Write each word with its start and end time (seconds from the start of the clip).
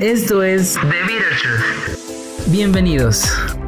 Esto 0.00 0.42
es 0.42 0.76
The. 0.76 2.50
Bienvenidos. 2.50 3.59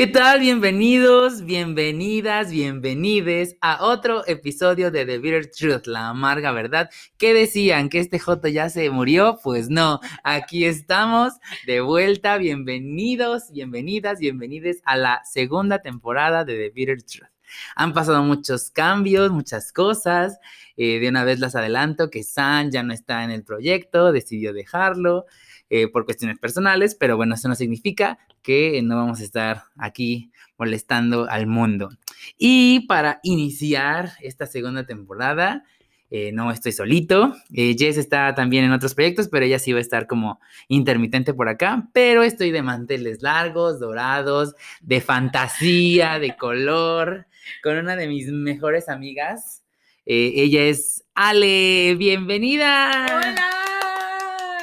¿Qué 0.00 0.06
tal? 0.06 0.40
Bienvenidos, 0.40 1.44
bienvenidas, 1.44 2.50
bienvenides 2.50 3.58
a 3.60 3.84
otro 3.84 4.26
episodio 4.26 4.90
de 4.90 5.04
The 5.04 5.18
Bitter 5.18 5.50
Truth, 5.50 5.86
la 5.86 6.08
amarga 6.08 6.52
verdad. 6.52 6.88
¿Qué 7.18 7.34
decían? 7.34 7.90
¿Que 7.90 7.98
este 7.98 8.18
Joto 8.18 8.48
ya 8.48 8.70
se 8.70 8.88
murió? 8.88 9.38
Pues 9.44 9.68
no, 9.68 10.00
aquí 10.24 10.64
estamos 10.64 11.34
de 11.66 11.82
vuelta. 11.82 12.38
Bienvenidos, 12.38 13.52
bienvenidas, 13.52 14.20
bienvenides 14.20 14.80
a 14.86 14.96
la 14.96 15.20
segunda 15.30 15.82
temporada 15.82 16.46
de 16.46 16.56
The 16.56 16.70
Bitter 16.70 17.02
Truth. 17.02 17.28
Han 17.76 17.92
pasado 17.92 18.22
muchos 18.22 18.70
cambios, 18.70 19.30
muchas 19.30 19.70
cosas. 19.70 20.38
Eh, 20.78 20.98
de 20.98 21.10
una 21.10 21.24
vez 21.24 21.40
las 21.40 21.54
adelanto 21.56 22.08
que 22.08 22.22
San 22.22 22.70
ya 22.70 22.82
no 22.82 22.94
está 22.94 23.22
en 23.22 23.30
el 23.30 23.44
proyecto, 23.44 24.12
decidió 24.12 24.54
dejarlo. 24.54 25.26
Eh, 25.72 25.86
por 25.86 26.04
cuestiones 26.04 26.36
personales, 26.40 26.96
pero 26.96 27.16
bueno, 27.16 27.36
eso 27.36 27.46
no 27.46 27.54
significa 27.54 28.18
que 28.42 28.82
no 28.82 28.96
vamos 28.96 29.20
a 29.20 29.22
estar 29.22 29.62
aquí 29.76 30.32
molestando 30.58 31.30
al 31.30 31.46
mundo. 31.46 31.90
Y 32.36 32.88
para 32.88 33.20
iniciar 33.22 34.10
esta 34.20 34.46
segunda 34.46 34.84
temporada, 34.84 35.62
eh, 36.10 36.32
no 36.32 36.50
estoy 36.50 36.72
solito. 36.72 37.36
Eh, 37.54 37.76
Jess 37.78 37.98
está 37.98 38.34
también 38.34 38.64
en 38.64 38.72
otros 38.72 38.96
proyectos, 38.96 39.28
pero 39.28 39.46
ella 39.46 39.60
sí 39.60 39.72
va 39.72 39.78
a 39.78 39.82
estar 39.82 40.08
como 40.08 40.40
intermitente 40.66 41.34
por 41.34 41.48
acá. 41.48 41.88
Pero 41.92 42.24
estoy 42.24 42.50
de 42.50 42.62
manteles 42.62 43.22
largos, 43.22 43.78
dorados, 43.78 44.56
de 44.80 45.00
fantasía, 45.00 46.18
de 46.18 46.36
color, 46.36 47.28
con 47.62 47.76
una 47.76 47.94
de 47.94 48.08
mis 48.08 48.26
mejores 48.32 48.88
amigas. 48.88 49.62
ella 50.04 50.64
es 50.64 51.04
Ale, 51.14 51.94
bienvenida. 51.94 53.06
Hola 53.06 53.59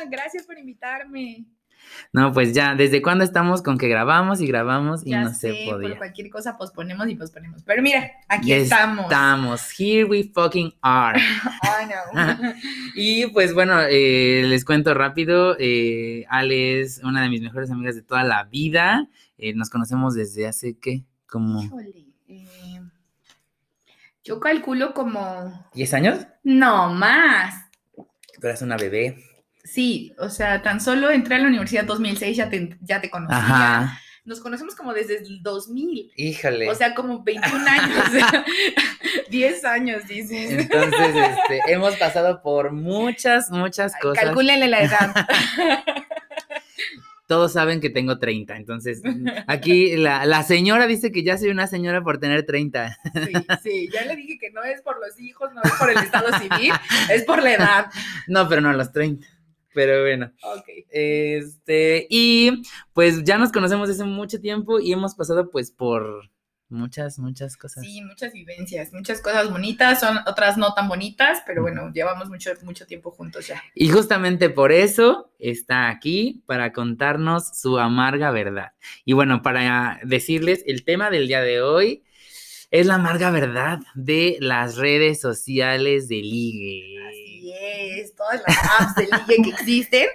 gracias 0.09 0.45
por 0.45 0.57
invitarme. 0.57 1.45
No, 2.13 2.33
pues 2.33 2.53
ya, 2.53 2.75
¿desde 2.75 3.01
cuándo 3.01 3.23
estamos 3.23 3.61
con 3.61 3.77
que 3.77 3.87
grabamos 3.87 4.41
y 4.41 4.47
grabamos 4.47 5.05
y 5.05 5.11
no 5.11 5.33
se 5.33 5.65
podía? 5.69 5.89
Por 5.89 5.97
cualquier 5.97 6.29
cosa 6.29 6.57
posponemos 6.57 7.07
y 7.09 7.15
posponemos. 7.15 7.63
Pero 7.63 7.81
mira, 7.81 8.11
aquí 8.27 8.53
estamos. 8.53 9.05
Estamos, 9.05 9.61
here 9.77 10.05
we 10.05 10.23
fucking 10.23 10.73
are. 10.81 11.19
no. 12.13 12.53
y 12.95 13.27
pues 13.27 13.53
bueno, 13.53 13.81
eh, 13.81 14.43
les 14.47 14.65
cuento 14.65 14.93
rápido, 14.93 15.55
eh, 15.59 16.25
Ale 16.29 16.81
es 16.81 16.99
una 17.03 17.21
de 17.23 17.29
mis 17.29 17.41
mejores 17.41 17.71
amigas 17.71 17.95
de 17.95 18.01
toda 18.01 18.23
la 18.23 18.43
vida. 18.45 19.07
Eh, 19.37 19.53
nos 19.53 19.69
conocemos 19.69 20.15
desde 20.15 20.47
hace, 20.47 20.77
¿qué? 20.79 21.03
Como... 21.27 21.63
Híjole, 21.63 22.05
eh, 22.27 22.81
yo 24.23 24.39
calculo 24.39 24.93
como... 24.93 25.19
¿10 25.73 25.93
años? 25.93 26.27
No, 26.43 26.89
más. 26.89 27.65
Pero 27.95 28.49
eres 28.49 28.61
una 28.61 28.77
bebé. 28.77 29.26
Sí, 29.67 30.15
o 30.17 30.29
sea, 30.29 30.61
tan 30.61 30.79
solo 30.79 31.11
entré 31.11 31.35
a 31.35 31.39
la 31.39 31.47
universidad 31.47 31.83
2006, 31.83 32.37
ya 32.37 32.49
te, 32.49 32.77
ya 32.81 33.01
te 33.01 33.09
conocía. 33.09 33.37
Ajá. 33.37 33.99
Nos 34.23 34.39
conocemos 34.39 34.75
como 34.75 34.93
desde 34.93 35.17
el 35.17 35.41
2000. 35.41 36.11
Híjole. 36.15 36.69
O 36.69 36.75
sea, 36.75 36.93
como 36.95 37.23
21 37.23 37.65
años, 37.65 38.05
10 39.29 39.65
años, 39.65 40.07
dices. 40.07 40.51
Entonces, 40.51 41.15
este, 41.15 41.61
hemos 41.71 41.95
pasado 41.97 42.41
por 42.41 42.71
muchas, 42.71 43.49
muchas 43.51 43.93
cosas. 44.01 44.23
Calcúlenle 44.23 44.67
la 44.67 44.81
edad. 44.81 45.13
Todos 47.27 47.51
saben 47.51 47.81
que 47.81 47.89
tengo 47.89 48.19
30, 48.19 48.55
entonces 48.55 49.01
aquí 49.47 49.97
la, 49.97 50.25
la, 50.25 50.43
señora 50.43 50.87
dice 50.87 51.11
que 51.11 51.23
ya 51.23 51.37
soy 51.37 51.49
una 51.49 51.67
señora 51.67 52.01
por 52.01 52.19
tener 52.19 52.45
30. 52.45 52.97
Sí, 53.13 53.33
sí, 53.61 53.89
ya 53.91 54.05
le 54.05 54.15
dije 54.15 54.37
que 54.39 54.49
no 54.51 54.63
es 54.63 54.81
por 54.81 54.97
los 55.01 55.19
hijos, 55.19 55.53
no 55.53 55.61
es 55.61 55.73
por 55.73 55.89
el 55.89 55.97
estado 55.97 56.27
civil, 56.39 56.71
es 57.09 57.25
por 57.25 57.43
la 57.43 57.53
edad. 57.53 57.85
No, 58.27 58.47
pero 58.47 58.61
no 58.61 58.69
a 58.69 58.73
los 58.73 58.93
30. 58.93 59.27
Pero 59.73 60.01
bueno. 60.01 60.31
Ok. 60.43 60.65
Este, 60.89 62.07
y 62.09 62.63
pues 62.93 63.23
ya 63.23 63.37
nos 63.37 63.51
conocemos 63.51 63.87
desde 63.87 64.05
mucho 64.05 64.39
tiempo 64.39 64.79
y 64.79 64.93
hemos 64.93 65.15
pasado 65.15 65.49
pues 65.49 65.71
por 65.71 66.29
muchas, 66.69 67.19
muchas 67.19 67.57
cosas. 67.57 67.83
Sí, 67.83 68.01
muchas 68.01 68.33
vivencias, 68.33 68.91
muchas 68.93 69.21
cosas 69.21 69.49
bonitas, 69.49 69.99
son 69.99 70.17
otras 70.25 70.57
no 70.57 70.73
tan 70.73 70.87
bonitas, 70.87 71.41
pero 71.45 71.61
bueno, 71.61 71.91
llevamos 71.93 72.29
mucho, 72.29 72.51
mucho 72.63 72.85
tiempo 72.85 73.11
juntos 73.11 73.47
ya. 73.47 73.61
Y 73.75 73.89
justamente 73.89 74.49
por 74.49 74.71
eso 74.71 75.31
está 75.39 75.89
aquí 75.89 76.43
para 76.45 76.73
contarnos 76.73 77.57
su 77.57 77.77
amarga 77.79 78.31
verdad. 78.31 78.73
Y 79.05 79.13
bueno, 79.13 79.41
para 79.41 79.99
decirles, 80.03 80.63
el 80.67 80.83
tema 80.83 81.09
del 81.09 81.27
día 81.27 81.41
de 81.41 81.61
hoy 81.61 82.03
es 82.71 82.85
la 82.85 82.95
amarga 82.95 83.31
verdad 83.31 83.79
de 83.95 84.37
las 84.41 84.75
redes 84.75 85.21
sociales 85.21 86.09
de 86.09 86.17
ligue 86.17 86.97
todas 88.15 88.41
las 88.47 88.57
apps 88.79 88.95
de 88.95 89.03
ligue 89.03 89.43
que 89.43 89.49
existen, 89.49 90.07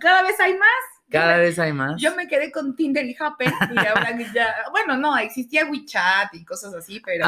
cada 0.00 0.22
vez 0.22 0.38
hay 0.40 0.54
más. 0.54 0.68
Cada 1.10 1.36
vez 1.38 1.58
hay 1.58 1.72
más. 1.72 2.00
Yo 2.00 2.14
me 2.16 2.26
quedé 2.26 2.50
con 2.50 2.74
Tinder 2.74 3.04
y 3.04 3.16
Happen 3.18 3.52
y 3.72 3.78
ahora 3.78 4.16
ya, 4.34 4.54
bueno, 4.70 4.96
no, 4.96 5.16
existía 5.16 5.66
WeChat 5.66 6.34
y 6.34 6.44
cosas 6.44 6.74
así, 6.74 7.00
pero 7.04 7.26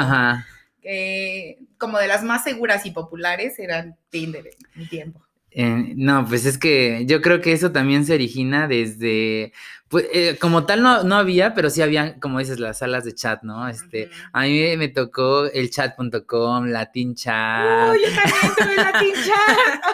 como 1.78 1.98
de 1.98 2.06
las 2.06 2.22
más 2.22 2.44
seguras 2.44 2.86
y 2.86 2.90
populares 2.90 3.58
eran 3.58 3.96
Tinder 4.10 4.46
en 4.46 4.80
mi 4.80 4.86
tiempo. 4.86 5.26
Eh, 5.58 5.94
no, 5.96 6.26
pues 6.26 6.44
es 6.44 6.58
que 6.58 7.06
yo 7.06 7.22
creo 7.22 7.40
que 7.40 7.52
eso 7.52 7.72
también 7.72 8.04
se 8.04 8.12
origina 8.12 8.68
desde, 8.68 9.54
pues 9.88 10.06
eh, 10.12 10.36
como 10.40 10.66
tal 10.66 10.82
no, 10.82 11.04
no, 11.04 11.14
había, 11.14 11.54
pero 11.54 11.70
sí 11.70 11.80
había, 11.80 12.18
como 12.18 12.40
dices, 12.40 12.58
las 12.58 12.78
salas 12.78 13.04
de 13.04 13.14
chat, 13.14 13.42
¿no? 13.42 13.68
Este, 13.68 14.10
a 14.32 14.42
mí 14.42 14.76
me 14.76 14.88
tocó 14.88 15.44
el 15.46 15.70
chat.com, 15.70 16.66
Latin 16.66 17.14
Chat. 17.14 17.92
Uy, 17.92 18.00
yo 18.02 18.08
también 18.08 18.54
tuve 18.56 18.76
Latin 18.76 19.14
Chat. 19.26 19.84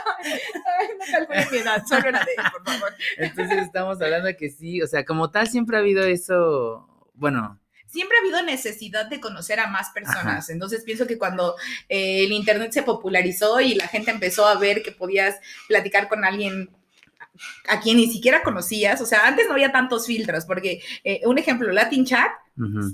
Ay, 0.78 0.88
no 0.98 1.50
mi 1.50 1.58
edad, 1.58 1.82
solo 1.86 2.08
era 2.08 2.20
de 2.20 2.50
por 2.50 2.64
favor. 2.64 2.94
Entonces 3.18 3.58
estamos 3.58 4.00
hablando 4.00 4.28
de 4.28 4.36
que 4.36 4.48
sí, 4.48 4.80
o 4.80 4.86
sea, 4.86 5.04
como 5.04 5.30
tal 5.30 5.46
siempre 5.46 5.76
ha 5.76 5.80
habido 5.80 6.04
eso, 6.04 6.88
bueno, 7.14 7.60
siempre 7.92 8.16
ha 8.16 8.20
habido 8.22 8.42
necesidad 8.42 9.06
de 9.06 9.20
conocer 9.20 9.60
a 9.60 9.66
más 9.66 9.90
personas. 9.90 10.48
Entonces 10.48 10.82
pienso 10.82 11.06
que 11.06 11.18
cuando 11.18 11.56
eh, 11.90 12.24
el 12.24 12.32
Internet 12.32 12.72
se 12.72 12.82
popularizó 12.82 13.60
y 13.60 13.74
la 13.74 13.86
gente 13.86 14.10
empezó 14.10 14.46
a 14.46 14.58
ver 14.58 14.82
que 14.82 14.92
podías 14.92 15.36
platicar 15.68 16.08
con 16.08 16.24
alguien 16.24 16.70
a 17.68 17.80
quien 17.80 17.96
ni 17.96 18.10
siquiera 18.10 18.42
conocías, 18.42 19.00
o 19.00 19.06
sea, 19.06 19.26
antes 19.26 19.46
no 19.46 19.54
había 19.54 19.72
tantos 19.72 20.06
filtros, 20.06 20.44
porque 20.44 20.80
eh, 21.04 21.20
un 21.24 21.38
ejemplo, 21.38 21.70
Latin 21.72 22.04
Chat, 22.04 22.30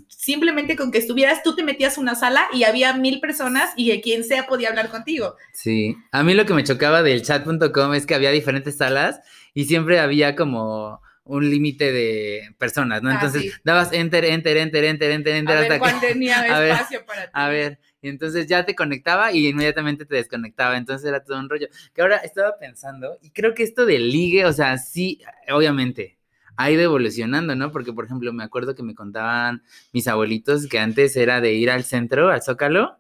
simplemente 0.09 0.77
con 0.77 0.93
que 0.93 0.99
estuvieras, 0.99 1.43
tú 1.43 1.57
te 1.57 1.65
metías 1.65 1.99
a 1.99 2.01
una 2.01 2.15
sala 2.15 2.47
y 2.53 2.63
había 2.65 2.95
mil 2.95 3.21
personas 3.21 3.73
y 3.77 4.01
quien 4.01 4.23
sea 4.25 4.47
podía 4.47 4.69
hablar 4.69 4.89
contigo. 4.89 5.35
Sí, 5.53 5.97
a 6.13 6.23
mí 6.23 6.35
lo 6.35 6.47
que 6.47 6.55
me 6.55 6.65
chocaba 6.65 7.03
del 7.03 7.23
chat.com 7.23 7.95
es 7.95 8.07
que 8.07 8.15
había 8.15 8.31
diferentes 8.31 8.77
salas 8.77 9.21
y 9.55 9.65
siempre 9.65 9.99
había 9.99 10.37
como 10.37 11.01
un 11.25 11.51
límite 11.51 11.93
de 11.93 12.55
personas, 12.59 13.03
¿no? 13.03 13.11
Ah, 13.11 13.15
entonces 13.15 13.61
dabas 13.63 13.93
enter, 13.93 14.25
enter, 14.25 14.57
enter, 14.57 14.85
enter, 14.85 15.11
enter, 15.11 15.35
enter. 15.37 15.57
A 15.59 15.61
ver 15.61 15.79
cuál 15.79 16.01
tenía 16.01 16.69
espacio 16.71 17.05
para 17.05 17.25
ti. 17.25 17.31
A 17.35 17.49
ver, 17.49 17.79
entonces 18.03 18.47
ya 18.47 18.65
te 18.65 18.75
conectaba 18.75 19.33
y 19.33 19.49
inmediatamente 19.49 20.05
te 20.07 20.17
desconectaba, 20.17 20.77
entonces 20.77 21.09
era 21.09 21.25
todo 21.25 21.39
un 21.39 21.49
rollo. 21.49 21.69
Que 21.95 22.03
ahora 22.03 22.19
estaba 22.19 22.59
pensando, 22.59 23.19
y 23.23 23.31
creo 23.31 23.55
que 23.55 23.63
esto 23.63 23.87
del 23.87 24.11
ligue, 24.11 24.47
o 24.47 24.53
sea, 24.53 24.79
sí, 24.79 25.21
obviamente, 25.51 26.19
ha 26.57 26.71
ido 26.71 26.83
evolucionando, 26.83 27.55
¿no? 27.55 27.71
Porque, 27.71 27.93
por 27.93 28.05
ejemplo, 28.05 28.33
me 28.33 28.45
acuerdo 28.45 28.75
que 28.75 28.83
me 28.83 28.95
contaban 28.95 29.63
mis 29.93 30.09
abuelitos 30.09 30.67
que 30.69 30.81
antes 30.81 31.17
era 31.17 31.41
de 31.41 31.55
ir 31.55 31.71
al 31.71 31.85
centro, 31.85 32.31
al 32.31 32.43
Zócalo, 32.43 32.99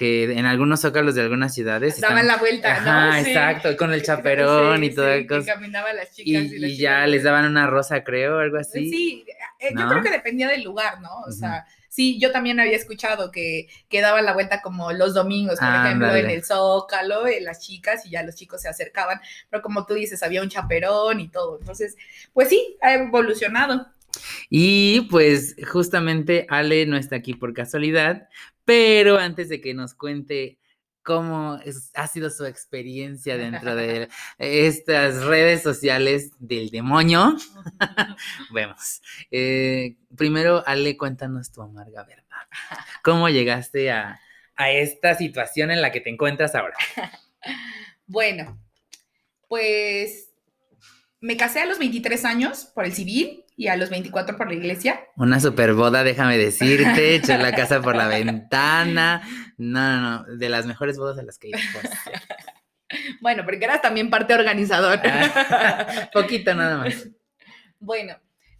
que 0.00 0.32
en 0.32 0.46
algunos 0.46 0.80
zócalos 0.80 1.14
de 1.14 1.20
algunas 1.20 1.52
ciudades 1.52 2.00
daban 2.00 2.26
la 2.26 2.38
vuelta, 2.38 2.80
¿no? 2.80 3.14
exacto, 3.14 3.76
con 3.76 3.92
el 3.92 4.02
chaperón 4.06 4.82
y 4.82 4.94
toda 4.94 5.18
sí, 5.18 5.26
cosa. 5.26 5.52
caminaba 5.52 5.92
las 5.92 6.10
chicas 6.12 6.44
y, 6.44 6.64
y, 6.64 6.78
ya 6.78 7.06
les 7.06 7.22
daban 7.22 7.44
una 7.44 7.66
rosa, 7.66 8.02
creo, 8.02 8.38
algo 8.38 8.56
así. 8.56 8.88
Sí, 8.88 9.26
eh, 9.58 9.74
yo 9.76 9.86
creo 9.88 10.02
que 10.02 10.10
dependía 10.10 10.48
del 10.48 10.62
lugar, 10.62 11.02
¿no? 11.02 11.20
O 11.28 11.32
sea, 11.32 11.66
sí, 11.90 12.18
yo 12.18 12.32
también 12.32 12.58
había 12.60 12.78
escuchado 12.78 13.30
que, 13.30 13.68
que 13.90 14.00
daban 14.00 14.24
la 14.24 14.32
vuelta 14.32 14.62
como 14.62 14.90
los 14.92 15.12
domingos, 15.12 15.58
por 15.58 15.68
ejemplo, 15.68 16.16
en 16.16 16.30
el 16.30 16.44
Zócalo, 16.46 17.26
en 17.26 17.44
las 17.44 17.60
chicas, 17.60 18.06
y 18.06 18.10
ya 18.12 18.22
los 18.22 18.36
chicos 18.36 18.62
se 18.62 18.70
acercaban, 18.70 19.20
pero 19.50 19.62
como 19.62 19.84
tú 19.84 19.92
dices, 19.92 20.22
había 20.22 20.40
un 20.40 20.48
chaperón 20.48 21.20
y 21.20 21.28
todo. 21.28 21.58
Entonces, 21.60 21.94
pues 22.32 22.48
sí, 22.48 22.78
ha 22.80 22.94
evolucionado. 22.94 23.86
Y 24.48 25.02
pues 25.02 25.56
justamente 25.70 26.46
Ale 26.48 26.86
no 26.86 26.96
está 26.96 27.16
aquí 27.16 27.34
por 27.34 27.52
casualidad, 27.54 28.28
pero 28.64 29.18
antes 29.18 29.48
de 29.48 29.60
que 29.60 29.74
nos 29.74 29.94
cuente 29.94 30.58
cómo 31.02 31.58
ha 31.94 32.06
sido 32.06 32.30
su 32.30 32.44
experiencia 32.44 33.36
dentro 33.36 33.74
de 33.74 34.08
estas 34.38 35.24
redes 35.24 35.62
sociales 35.62 36.32
del 36.38 36.70
demonio, 36.70 37.36
vemos. 38.52 39.02
Eh, 39.30 39.96
primero, 40.16 40.62
Ale, 40.66 40.96
cuéntanos 40.96 41.52
tu 41.52 41.62
amarga 41.62 42.04
verdad. 42.04 42.24
¿Cómo 43.02 43.28
llegaste 43.28 43.90
a, 43.90 44.20
a 44.56 44.70
esta 44.70 45.14
situación 45.14 45.70
en 45.70 45.80
la 45.80 45.90
que 45.90 46.00
te 46.00 46.10
encuentras 46.10 46.54
ahora? 46.54 46.76
Bueno, 48.12 48.58
pues 49.46 50.30
me 51.20 51.36
casé 51.36 51.60
a 51.60 51.66
los 51.66 51.78
23 51.78 52.24
años 52.24 52.64
por 52.74 52.84
el 52.84 52.92
civil 52.92 53.44
y 53.60 53.68
a 53.68 53.76
los 53.76 53.90
24 53.90 54.38
por 54.38 54.48
la 54.48 54.54
iglesia. 54.54 55.04
Una 55.16 55.38
super 55.38 55.74
boda, 55.74 56.02
déjame 56.02 56.38
decirte, 56.38 57.14
echó 57.16 57.36
la 57.36 57.52
casa 57.52 57.82
por 57.82 57.94
la 57.94 58.08
ventana. 58.08 59.20
No, 59.58 60.00
no, 60.00 60.24
no, 60.24 60.36
de 60.38 60.48
las 60.48 60.64
mejores 60.64 60.96
bodas 60.96 61.18
a 61.18 61.22
las 61.22 61.36
que 61.38 61.48
he. 61.48 61.52
Bueno, 63.20 63.44
porque 63.44 63.62
eras 63.66 63.82
también 63.82 64.08
parte 64.08 64.32
organizadora. 64.32 65.02
Ah, 65.36 66.08
Poquito 66.10 66.54
nada 66.54 66.78
más. 66.78 67.06
Bueno, 67.78 68.16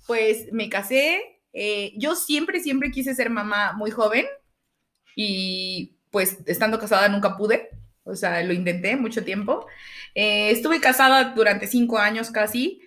pues 0.07 0.53
me 0.53 0.69
casé. 0.69 1.41
eh, 1.55 1.95
yo 1.97 2.15
siempre, 2.15 2.61
siempre 2.61 2.91
quise 2.91 3.15
ser 3.15 3.31
mamá 3.31 3.73
muy 3.73 3.91
joven 3.91 4.27
y 5.17 5.97
pues 6.11 6.41
estando 6.45 6.79
casada 6.79 7.09
nunca 7.09 7.39
pude. 7.39 7.71
O 8.05 8.15
sea, 8.17 8.43
lo 8.43 8.53
intenté 8.53 8.97
mucho 8.97 9.25
tiempo. 9.25 9.67
Eh, 10.15 10.51
estuve 10.51 10.79
casada 10.79 11.33
durante 11.35 11.67
cinco 11.67 11.99
años 11.99 12.31
casi 12.31 12.83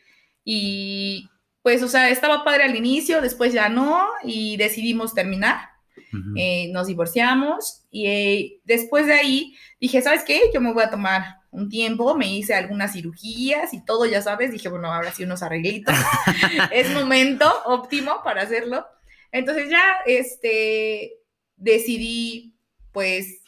y 0.45 1.27
pues, 1.63 1.81
o 1.81 1.87
sea, 1.87 2.09
estaba 2.09 2.43
padre 2.43 2.65
al 2.65 2.75
inicio, 2.75 3.21
después 3.21 3.53
ya 3.53 3.69
no 3.69 4.05
y 4.21 4.57
decidimos 4.57 5.15
terminar. 5.15 5.69
Ujú. 6.11 6.33
Eh, 6.35 6.69
nos 6.71 6.87
divorciamos 6.87 7.85
y 7.89 8.07
eh, 8.07 8.61
después 8.65 9.07
de 9.07 9.13
ahí 9.13 9.55
dije, 9.79 10.01
¿sabes 10.01 10.23
qué? 10.23 10.41
Yo 10.53 10.61
me 10.61 10.73
voy 10.73 10.83
a 10.83 10.89
tomar 10.89 11.37
un 11.51 11.69
tiempo, 11.69 12.15
me 12.15 12.27
hice 12.27 12.53
algunas 12.53 12.93
cirugías 12.93 13.73
y 13.73 13.83
todo, 13.85 14.05
ya 14.05 14.21
sabes, 14.21 14.51
dije, 14.51 14.69
bueno, 14.69 14.91
ahora 14.91 15.11
sí 15.11 15.23
unos 15.23 15.41
arreglitos, 15.41 15.95
es 16.71 16.91
momento 16.91 17.51
óptimo 17.65 18.21
para 18.23 18.41
hacerlo. 18.41 18.85
Entonces 19.31 19.69
ya, 19.69 19.83
este, 20.05 21.13
decidí, 21.55 22.55
pues, 22.91 23.42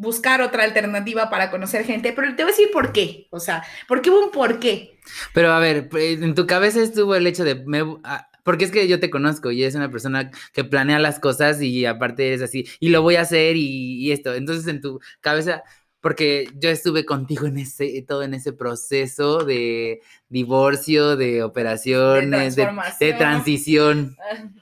buscar 0.00 0.40
otra 0.40 0.64
alternativa 0.64 1.28
para 1.28 1.50
conocer 1.50 1.84
gente, 1.84 2.12
pero 2.14 2.28
te 2.34 2.42
voy 2.42 2.52
a 2.52 2.56
decir 2.56 2.70
por 2.72 2.90
qué, 2.92 3.28
o 3.30 3.38
sea, 3.38 3.62
porque 3.86 4.08
hubo 4.10 4.24
un 4.24 4.30
por 4.30 4.58
qué. 4.58 4.98
Pero 5.34 5.52
a 5.52 5.58
ver, 5.58 5.88
pues, 5.90 6.22
en 6.22 6.34
tu 6.34 6.46
cabeza 6.46 6.80
estuvo 6.82 7.14
el 7.14 7.26
hecho 7.26 7.44
de... 7.44 7.56
me- 7.66 7.98
ah, 8.04 8.26
porque 8.42 8.64
es 8.64 8.70
que 8.70 8.88
yo 8.88 8.98
te 8.98 9.10
conozco 9.10 9.50
y 9.50 9.62
eres 9.62 9.74
una 9.74 9.90
persona 9.90 10.30
que 10.54 10.64
planea 10.64 10.98
las 10.98 11.20
cosas 11.20 11.60
y 11.60 11.84
aparte 11.84 12.26
eres 12.28 12.40
así, 12.40 12.66
y 12.80 12.88
lo 12.88 13.02
voy 13.02 13.16
a 13.16 13.20
hacer 13.20 13.56
y, 13.56 14.02
y 14.02 14.12
esto. 14.12 14.34
Entonces 14.34 14.66
en 14.68 14.80
tu 14.80 15.00
cabeza, 15.20 15.62
porque 16.00 16.48
yo 16.56 16.70
estuve 16.70 17.04
contigo 17.04 17.46
en 17.46 17.58
ese, 17.58 18.02
todo 18.08 18.22
en 18.22 18.32
ese 18.32 18.54
proceso 18.54 19.44
de 19.44 20.00
divorcio, 20.30 21.16
de 21.16 21.42
operaciones, 21.42 22.56
de, 22.56 22.66
de 22.98 23.12
transición. 23.12 24.16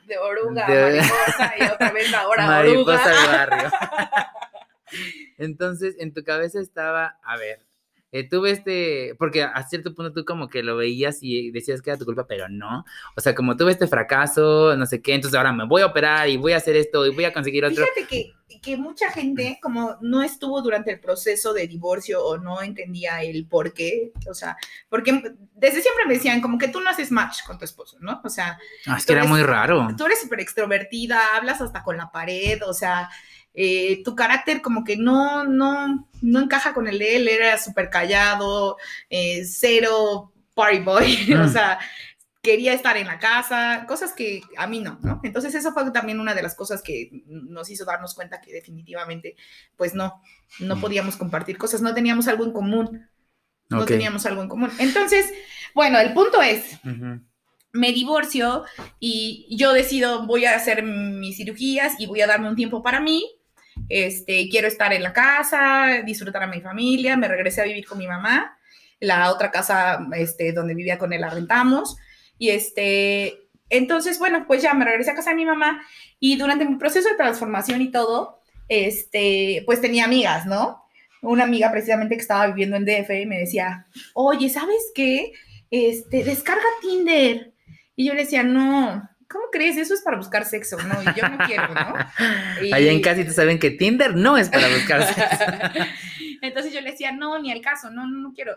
De 0.09 0.19
oruga, 0.19 0.67
De- 0.67 0.97
mariposa 1.01 1.53
y 1.61 1.63
otra 1.73 1.93
vez 1.93 2.13
ahora 2.13 2.47
Mariposa 2.49 3.03
oruga. 3.05 3.21
al 3.23 3.27
barrio. 3.49 3.71
Entonces, 5.37 5.97
en 5.99 6.13
tu 6.13 6.25
cabeza 6.25 6.61
estaba, 6.61 7.19
a 7.23 7.37
ver, 7.37 7.67
eh, 8.11 8.27
tuve 8.27 8.51
este, 8.53 9.15
porque 9.19 9.43
a 9.43 9.63
cierto 9.65 9.95
punto 9.95 10.15
tú 10.15 10.25
como 10.25 10.49
que 10.49 10.63
lo 10.63 10.77
veías 10.79 11.19
y 11.21 11.51
decías 11.51 11.83
que 11.83 11.91
era 11.91 11.99
tu 11.99 12.07
culpa, 12.07 12.27
pero 12.27 12.49
no. 12.49 12.85
O 13.15 13.21
sea, 13.21 13.35
como 13.35 13.57
tuve 13.57 13.73
este 13.73 13.87
fracaso, 13.87 14.75
no 14.77 14.87
sé 14.87 15.03
qué, 15.03 15.15
entonces 15.15 15.37
ahora 15.37 15.53
me 15.53 15.67
voy 15.67 15.83
a 15.83 15.87
operar 15.87 16.27
y 16.29 16.39
voy 16.39 16.53
a 16.53 16.57
hacer 16.57 16.75
esto 16.77 17.05
y 17.05 17.15
voy 17.15 17.25
a 17.25 17.35
conseguir 17.35 17.67
otro. 17.67 17.85
Fíjate 17.85 18.07
que, 18.07 18.33
que 18.63 18.79
mucha 18.79 19.11
gente, 19.13 19.59
como 19.63 19.99
no 20.01 20.23
estuvo 20.23 20.63
durante 20.63 20.91
el 20.91 21.01
proceso 21.01 21.53
de 21.53 21.67
divorcio 21.69 22.25
o 22.25 22.39
no 22.39 22.63
entendía 22.63 23.23
el 23.23 23.47
por 23.47 23.75
qué, 23.75 24.11
o 24.27 24.33
sea, 24.33 24.57
porque 24.89 25.13
desde 25.55 25.83
siempre 25.83 26.07
me 26.07 26.15
decían 26.15 26.41
como 26.41 26.57
que 26.57 26.69
tú 26.69 26.81
no 26.81 26.89
haces 26.89 27.11
match 27.13 27.43
con 27.47 27.59
tu 27.59 27.67
esposo, 27.67 27.99
¿no? 28.01 28.23
O 28.25 28.31
sea, 28.31 28.59
Ah, 28.87 28.97
es 28.97 29.05
que 29.05 29.13
era 29.13 29.25
muy 29.25 29.43
raro. 29.43 29.87
tú 29.99 30.07
eres 30.07 30.23
súper 30.23 30.41
extrovertida, 30.41 31.37
hablas 31.37 31.61
hasta 31.61 31.83
con 31.83 31.99
la 31.99 32.11
pared, 32.11 32.59
o 32.67 32.73
sea, 32.73 33.11
eh, 33.55 34.03
tu 34.05 34.15
carácter 34.15 34.63
como 34.63 34.85
que 34.85 34.97
no, 34.97 35.45
no, 35.45 36.09
no 36.23 36.41
encaja 36.41 36.75
con 36.75 36.87
el 36.89 36.99
de 36.99 37.17
él, 37.17 37.29
era 37.29 37.59
súper 37.59 37.91
callado, 37.91 38.77
eh, 39.11 39.45
cero 39.45 40.33
party 40.55 40.79
boy, 40.81 41.33
o 41.35 41.45
Mm. 41.45 41.49
sea, 41.53 41.79
quería 42.41 42.73
estar 42.73 42.97
en 42.97 43.09
la 43.09 43.19
casa, 43.19 43.85
cosas 43.89 44.13
que 44.13 44.41
a 44.57 44.67
mí 44.69 44.81
no, 44.81 44.99
¿no? 45.03 45.21
Entonces 45.25 45.55
eso 45.55 45.73
fue 45.73 45.91
también 45.91 46.21
una 46.21 46.35
de 46.35 46.43
las 46.43 46.55
cosas 46.55 46.83
que 46.83 47.11
nos 47.27 47.69
hizo 47.69 47.85
darnos 47.85 48.15
cuenta 48.15 48.41
que 48.41 48.53
definitivamente, 48.53 49.37
pues 49.77 49.95
no, 49.95 50.23
no 50.61 50.77
Mm. 50.77 50.81
podíamos 50.81 51.17
compartir 51.17 51.59
cosas, 51.59 51.83
no 51.83 51.93
teníamos 51.95 52.29
algo 52.29 52.45
en 52.45 52.53
común, 52.53 53.09
no 53.69 53.85
teníamos 53.85 54.25
algo 54.25 54.41
en 54.43 54.49
común. 54.49 54.71
Entonces, 54.79 55.31
bueno, 55.75 55.99
el 55.99 56.15
punto 56.15 56.41
es, 56.41 56.79
me 57.73 57.93
divorcio 57.93 58.65
y 58.99 59.47
yo 59.57 59.73
decido, 59.73 60.27
voy 60.27 60.47
a 60.47 60.55
hacer 60.57 60.83
mis 60.83 61.37
cirugías 61.37 61.95
y 61.99 62.07
voy 62.07 62.21
a 62.23 62.27
darme 62.27 62.49
un 62.49 62.57
tiempo 62.57 62.83
para 62.83 63.01
mí. 63.01 63.25
Este, 63.89 64.49
quiero 64.51 64.69
estar 64.69 64.93
en 64.93 65.03
la 65.03 65.13
casa, 65.13 66.03
disfrutar 66.05 66.43
a 66.43 66.47
mi 66.47 66.61
familia, 66.61 67.17
me 67.17 67.29
regresé 67.29 67.63
a 67.63 67.65
vivir 67.65 67.87
con 67.87 67.99
mi 67.99 68.07
mamá. 68.07 68.59
La 69.01 69.33
otra 69.33 69.51
casa 69.51 70.07
este, 70.17 70.53
donde 70.53 70.75
vivía 70.75 70.99
con 70.99 71.13
él 71.13 71.21
la 71.21 71.31
rentamos. 71.31 71.97
Y 72.39 72.51
este, 72.51 73.49
entonces, 73.71 74.19
bueno, 74.19 74.47
pues 74.47 74.63
ya 74.63 74.75
me 74.75 74.85
regresé 74.85 75.11
a 75.11 75.15
casa 75.15 75.31
de 75.31 75.37
mi 75.37 75.45
mamá 75.45 75.83
y 76.21 76.37
durante 76.37 76.65
mi 76.65 76.77
proceso 76.77 77.09
de 77.09 77.17
transformación 77.17 77.83
y 77.83 77.91
todo, 77.91 78.41
este, 78.69 79.63
pues 79.67 79.81
tenía 79.81 80.05
amigas, 80.05 80.47
¿no? 80.47 80.85
Una 81.23 81.45
amiga 81.45 81.71
precisamente 81.71 82.15
que 82.15 82.23
estaba 82.23 82.47
viviendo 82.47 82.77
en 82.77 82.85
DF 82.85 83.09
me 83.27 83.39
decía, 83.39 83.87
oye, 84.15 84.49
¿sabes 84.49 84.93
qué? 84.95 85.33
Este, 85.71 86.25
descarga 86.25 86.63
Tinder. 86.81 87.53
Y 87.97 88.07
yo 88.07 88.15
le 88.15 88.23
decía, 88.23 88.43
no, 88.43 89.09
¿cómo 89.29 89.45
crees? 89.53 89.77
Eso 89.77 89.95
es 89.95 90.03
para 90.03 90.17
buscar 90.17 90.45
sexo, 90.45 90.77
¿no? 90.83 91.03
Y 91.03 91.07
yo 91.19 91.29
no 91.29 91.39
quiero, 91.47 91.69
¿no? 91.75 91.95
Y- 92.63 92.73
Allá 92.73 92.93
en 92.93 93.01
casi 93.03 93.25
te 93.25 93.33
saben 93.33 93.59
que 93.59 93.71
Tinder 93.71 94.15
no 94.17 94.37
es 94.39 94.49
para 94.49 94.69
buscarse. 94.69 95.15
Entonces 96.43 96.73
yo 96.73 96.81
le 96.81 96.93
decía, 96.93 97.13
no, 97.13 97.39
ni 97.39 97.53
al 97.53 97.61
caso, 97.61 97.91
no, 97.91 98.07
no, 98.07 98.19
no 98.21 98.33
quiero. 98.33 98.57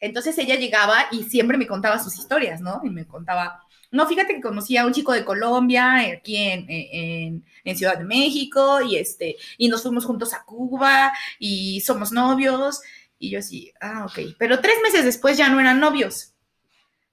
Entonces 0.00 0.36
ella 0.38 0.56
llegaba 0.56 1.06
y 1.12 1.24
siempre 1.24 1.56
me 1.56 1.66
contaba 1.66 1.98
sus 2.02 2.18
historias, 2.18 2.60
¿no? 2.60 2.80
Y 2.84 2.90
me 2.90 3.06
contaba, 3.06 3.60
no, 3.92 4.06
fíjate 4.06 4.34
que 4.34 4.40
conocí 4.40 4.76
a 4.76 4.84
un 4.84 4.92
chico 4.92 5.12
de 5.12 5.24
Colombia, 5.24 5.96
aquí 6.14 6.36
en, 6.36 6.66
en, 6.68 7.44
en 7.64 7.76
Ciudad 7.76 7.98
de 7.98 8.04
México, 8.04 8.80
y 8.82 8.96
este, 8.96 9.36
y 9.58 9.68
nos 9.68 9.82
fuimos 9.82 10.04
juntos 10.04 10.34
a 10.34 10.42
Cuba, 10.44 11.12
y 11.38 11.80
somos 11.82 12.10
novios. 12.10 12.80
Y 13.18 13.30
yo 13.30 13.38
así, 13.38 13.72
ah, 13.80 14.04
ok. 14.06 14.34
Pero 14.38 14.60
tres 14.60 14.74
meses 14.82 15.04
después 15.04 15.38
ya 15.38 15.48
no 15.48 15.60
eran 15.60 15.78
novios. 15.78 16.32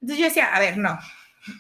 Entonces 0.02 0.18
yo 0.20 0.26
decía, 0.26 0.46
a 0.56 0.60
ver, 0.60 0.78
no. 0.78 0.98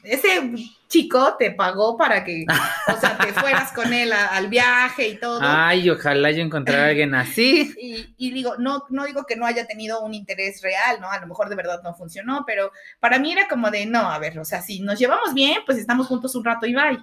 Ese 0.03 0.41
chico 0.87 1.35
te 1.39 1.51
pagó 1.51 1.97
para 1.97 2.23
que, 2.23 2.45
o 2.87 2.99
sea, 2.99 3.17
te 3.17 3.31
fueras 3.39 3.71
con 3.71 3.93
él 3.93 4.11
a- 4.11 4.27
al 4.27 4.47
viaje 4.47 5.07
y 5.07 5.17
todo. 5.17 5.39
Ay, 5.41 5.89
ojalá 5.89 6.31
yo 6.31 6.41
encontrara 6.41 6.85
a 6.85 6.87
alguien 6.89 7.15
así. 7.15 7.73
Y, 7.79 8.13
y 8.17 8.31
digo, 8.31 8.55
no, 8.57 8.85
no 8.89 9.05
digo 9.05 9.25
que 9.25 9.35
no 9.35 9.45
haya 9.45 9.65
tenido 9.67 10.01
un 10.01 10.13
interés 10.13 10.61
real, 10.61 10.99
¿no? 10.99 11.09
A 11.09 11.19
lo 11.19 11.27
mejor 11.27 11.49
de 11.49 11.55
verdad 11.55 11.81
no 11.83 11.93
funcionó, 11.95 12.43
pero 12.45 12.71
para 12.99 13.19
mí 13.19 13.31
era 13.31 13.47
como 13.47 13.71
de, 13.71 13.85
no, 13.85 13.99
a 14.11 14.19
ver, 14.19 14.37
o 14.39 14.45
sea, 14.45 14.61
si 14.61 14.79
nos 14.81 14.99
llevamos 14.99 15.33
bien, 15.33 15.59
pues 15.65 15.77
estamos 15.77 16.07
juntos 16.07 16.35
un 16.35 16.43
rato 16.45 16.65
y 16.65 16.73
bye. 16.73 16.99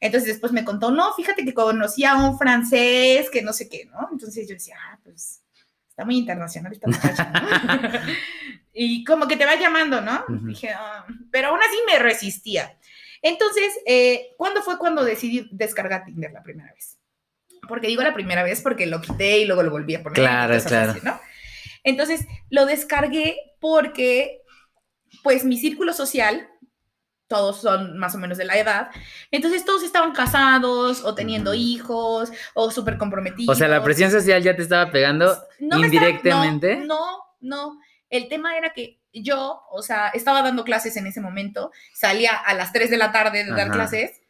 Entonces 0.00 0.28
después 0.28 0.52
me 0.52 0.64
contó, 0.64 0.90
no, 0.90 1.12
fíjate 1.14 1.44
que 1.44 1.54
conocí 1.54 2.04
a 2.04 2.14
un 2.16 2.38
francés 2.38 3.28
que 3.30 3.42
no 3.42 3.52
sé 3.52 3.68
qué, 3.68 3.86
¿no? 3.86 4.08
Entonces 4.12 4.46
yo 4.48 4.54
decía, 4.54 4.76
ah, 4.92 4.98
pues 5.02 5.42
está 5.88 6.04
muy 6.04 6.18
internacional 6.18 6.72
esta 6.72 6.86
muchacha, 6.88 7.30
¿no? 7.30 7.40
y 8.76 9.04
como 9.04 9.26
que 9.26 9.36
te 9.36 9.46
va 9.46 9.56
llamando, 9.56 10.00
¿no? 10.00 10.24
Ujú. 10.28 10.46
Dije, 10.48 10.70
ah, 10.70 11.06
pero 11.30 11.48
aún 11.48 11.58
así 11.60 11.76
me 11.86 11.98
resistía. 11.98 12.78
Entonces, 13.22 13.72
eh, 13.86 14.34
¿cuándo 14.36 14.62
fue 14.62 14.78
cuando 14.78 15.02
decidí 15.04 15.48
descargar 15.50 16.04
Tinder 16.04 16.30
la 16.32 16.42
primera 16.42 16.72
vez? 16.72 16.98
Porque 17.68 17.88
digo 17.88 18.02
la 18.02 18.14
primera 18.14 18.42
vez 18.44 18.60
porque 18.60 18.86
lo 18.86 19.00
quité 19.00 19.38
y 19.38 19.44
luego 19.46 19.62
lo 19.62 19.70
volví 19.70 19.94
a 19.94 20.02
poner. 20.02 20.14
Claro, 20.14 20.56
claro. 20.64 20.90
así, 20.92 21.00
¿no? 21.02 21.18
Entonces, 21.82 22.26
lo 22.50 22.66
descargué 22.66 23.36
porque, 23.60 24.42
pues, 25.22 25.44
mi 25.44 25.56
círculo 25.56 25.92
social, 25.92 26.48
todos 27.28 27.60
son 27.60 27.98
más 27.98 28.14
o 28.14 28.18
menos 28.18 28.38
de 28.38 28.44
la 28.44 28.56
edad, 28.56 28.88
entonces 29.32 29.64
todos 29.64 29.82
estaban 29.82 30.12
casados 30.12 31.02
o 31.04 31.14
teniendo 31.16 31.50
Ujú. 31.50 31.58
hijos 31.58 32.30
o 32.54 32.70
súper 32.70 32.98
comprometidos. 32.98 33.56
O 33.56 33.58
sea, 33.58 33.66
la 33.66 33.82
presión 33.82 34.12
social 34.12 34.42
ya 34.42 34.54
te 34.54 34.62
estaba 34.62 34.90
pegando 34.92 35.26
No 35.58 35.78
me 35.78 35.86
estaba- 35.88 36.08
indirectamente. 36.08 36.76
no, 36.76 36.86
no, 37.40 37.70
no. 37.72 37.80
El 38.10 38.28
tema 38.28 38.56
era 38.56 38.72
que 38.72 39.00
yo, 39.12 39.62
o 39.70 39.82
sea, 39.82 40.08
estaba 40.10 40.42
dando 40.42 40.64
clases 40.64 40.96
en 40.96 41.06
ese 41.06 41.20
momento, 41.20 41.72
salía 41.94 42.32
a 42.36 42.54
las 42.54 42.72
3 42.72 42.90
de 42.90 42.98
la 42.98 43.12
tarde 43.12 43.44
de 43.44 43.50
dar 43.52 43.70
clases, 43.70 44.20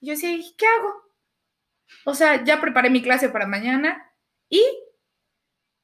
y 0.00 0.06
yo 0.08 0.12
decía, 0.14 0.32
"¿Y 0.32 0.54
¿qué 0.56 0.66
hago? 0.66 0.94
O 2.04 2.14
sea, 2.14 2.44
ya 2.44 2.60
preparé 2.60 2.90
mi 2.90 3.02
clase 3.02 3.28
para 3.28 3.46
mañana 3.46 4.12
y 4.48 4.62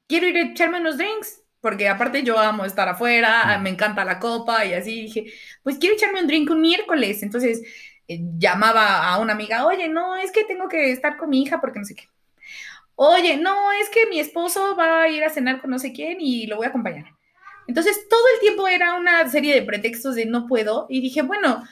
quiero 0.07 0.27
ir 0.27 0.37
a 0.37 0.41
echarme 0.41 0.79
unos 0.79 0.97
drinks, 0.97 1.41
porque 1.61 1.87
aparte 1.89 2.23
yo 2.23 2.37
amo 2.39 2.65
estar 2.65 2.87
afuera, 2.89 3.57
Mm. 3.57 3.63
me 3.63 3.69
encanta 3.71 4.05
la 4.05 4.19
copa 4.19 4.65
y 4.65 4.73
así 4.73 5.01
dije, 5.03 5.33
pues 5.63 5.77
quiero 5.77 5.95
echarme 5.95 6.21
un 6.21 6.27
drink 6.27 6.49
un 6.51 6.61
miércoles. 6.61 7.23
Entonces 7.23 7.61
eh, 8.07 8.19
llamaba 8.37 9.07
a 9.09 9.17
una 9.19 9.33
amiga, 9.33 9.65
oye, 9.65 9.87
no, 9.89 10.15
es 10.15 10.31
que 10.31 10.43
tengo 10.45 10.67
que 10.69 10.91
estar 10.91 11.17
con 11.17 11.29
mi 11.29 11.41
hija 11.43 11.59
porque 11.59 11.79
no 11.79 11.85
sé 11.85 11.95
qué. 11.95 12.07
Oye, 12.95 13.37
no, 13.37 13.71
es 13.73 13.89
que 13.89 14.07
mi 14.07 14.19
esposo 14.19 14.75
va 14.77 15.03
a 15.03 15.09
ir 15.09 15.23
a 15.23 15.29
cenar 15.29 15.61
con 15.61 15.71
no 15.71 15.79
sé 15.79 15.93
quién 15.93 16.17
y 16.21 16.47
lo 16.47 16.57
voy 16.57 16.67
a 16.67 16.69
acompañar. 16.69 17.14
Entonces 17.67 18.07
todo 18.09 18.21
el 18.35 18.39
tiempo 18.41 18.67
era 18.67 18.93
una 18.95 19.27
serie 19.29 19.53
de 19.55 19.61
pretextos 19.63 20.15
de 20.15 20.25
no 20.25 20.47
puedo 20.47 20.85
y 20.89 21.01
dije, 21.01 21.21
bueno, 21.21 21.63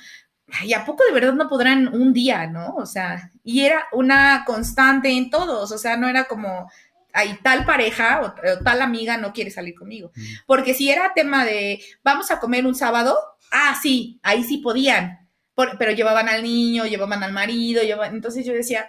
¿y 0.63 0.73
a 0.73 0.85
poco 0.85 1.03
de 1.05 1.13
verdad 1.13 1.33
no 1.33 1.50
podrán 1.50 1.88
un 1.93 2.13
día, 2.13 2.47
no? 2.47 2.75
O 2.75 2.85
sea, 2.85 3.31
y 3.43 3.62
era 3.62 3.88
una 3.93 4.43
constante 4.45 5.09
en 5.09 5.29
todos, 5.29 5.71
o 5.71 5.77
sea, 5.77 5.97
no 5.97 6.07
era 6.07 6.25
como, 6.25 6.69
hay 7.13 7.38
tal 7.43 7.65
pareja 7.65 8.21
o, 8.21 8.25
o 8.27 8.63
tal 8.63 8.81
amiga 8.81 9.17
no 9.17 9.33
quiere 9.33 9.51
salir 9.51 9.75
conmigo. 9.75 10.12
Porque 10.45 10.73
si 10.73 10.89
era 10.89 11.13
tema 11.13 11.45
de, 11.45 11.81
vamos 12.03 12.31
a 12.31 12.39
comer 12.39 12.65
un 12.65 12.75
sábado, 12.75 13.17
ah, 13.51 13.77
sí, 13.81 14.19
ahí 14.23 14.43
sí 14.43 14.57
podían, 14.57 15.19
Por- 15.55 15.77
pero 15.77 15.91
llevaban 15.91 16.29
al 16.29 16.43
niño, 16.43 16.85
llevaban 16.85 17.23
al 17.23 17.31
marido, 17.33 17.83
llevaban- 17.83 18.15
entonces 18.15 18.45
yo 18.45 18.53
decía, 18.53 18.88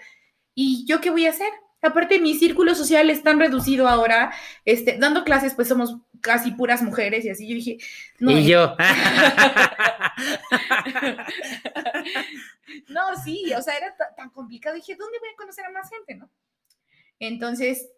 ¿y 0.55 0.85
yo 0.87 1.01
qué 1.01 1.11
voy 1.11 1.27
a 1.27 1.31
hacer? 1.31 1.49
Aparte, 1.83 2.19
mi 2.19 2.35
círculo 2.35 2.75
social 2.75 3.11
es 3.11 3.23
tan 3.23 3.39
reducido 3.39 3.89
ahora, 3.89 4.33
este, 4.65 4.97
dando 4.99 5.23
clases, 5.25 5.55
pues 5.55 5.69
somos 5.69 5.99
casi 6.25 6.51
puras 6.53 6.83
mujeres 6.83 7.25
y 7.25 7.31
así. 7.31 7.47
Yo 7.47 7.55
dije, 7.55 7.77
no, 8.19 8.33
y 8.33 8.47
yo. 8.47 8.75
no, 12.89 13.17
sí, 13.23 13.53
o 13.57 13.63
sea, 13.63 13.77
era 13.77 13.95
ta- 13.97 14.15
tan 14.17 14.31
complicado. 14.31 14.75
Dije, 14.75 14.97
¿dónde 14.97 15.19
voy 15.19 15.29
a 15.29 15.37
conocer 15.37 15.67
a 15.67 15.71
más 15.71 15.91
gente, 15.91 16.15
no? 16.15 16.31
Entonces, 17.19 17.89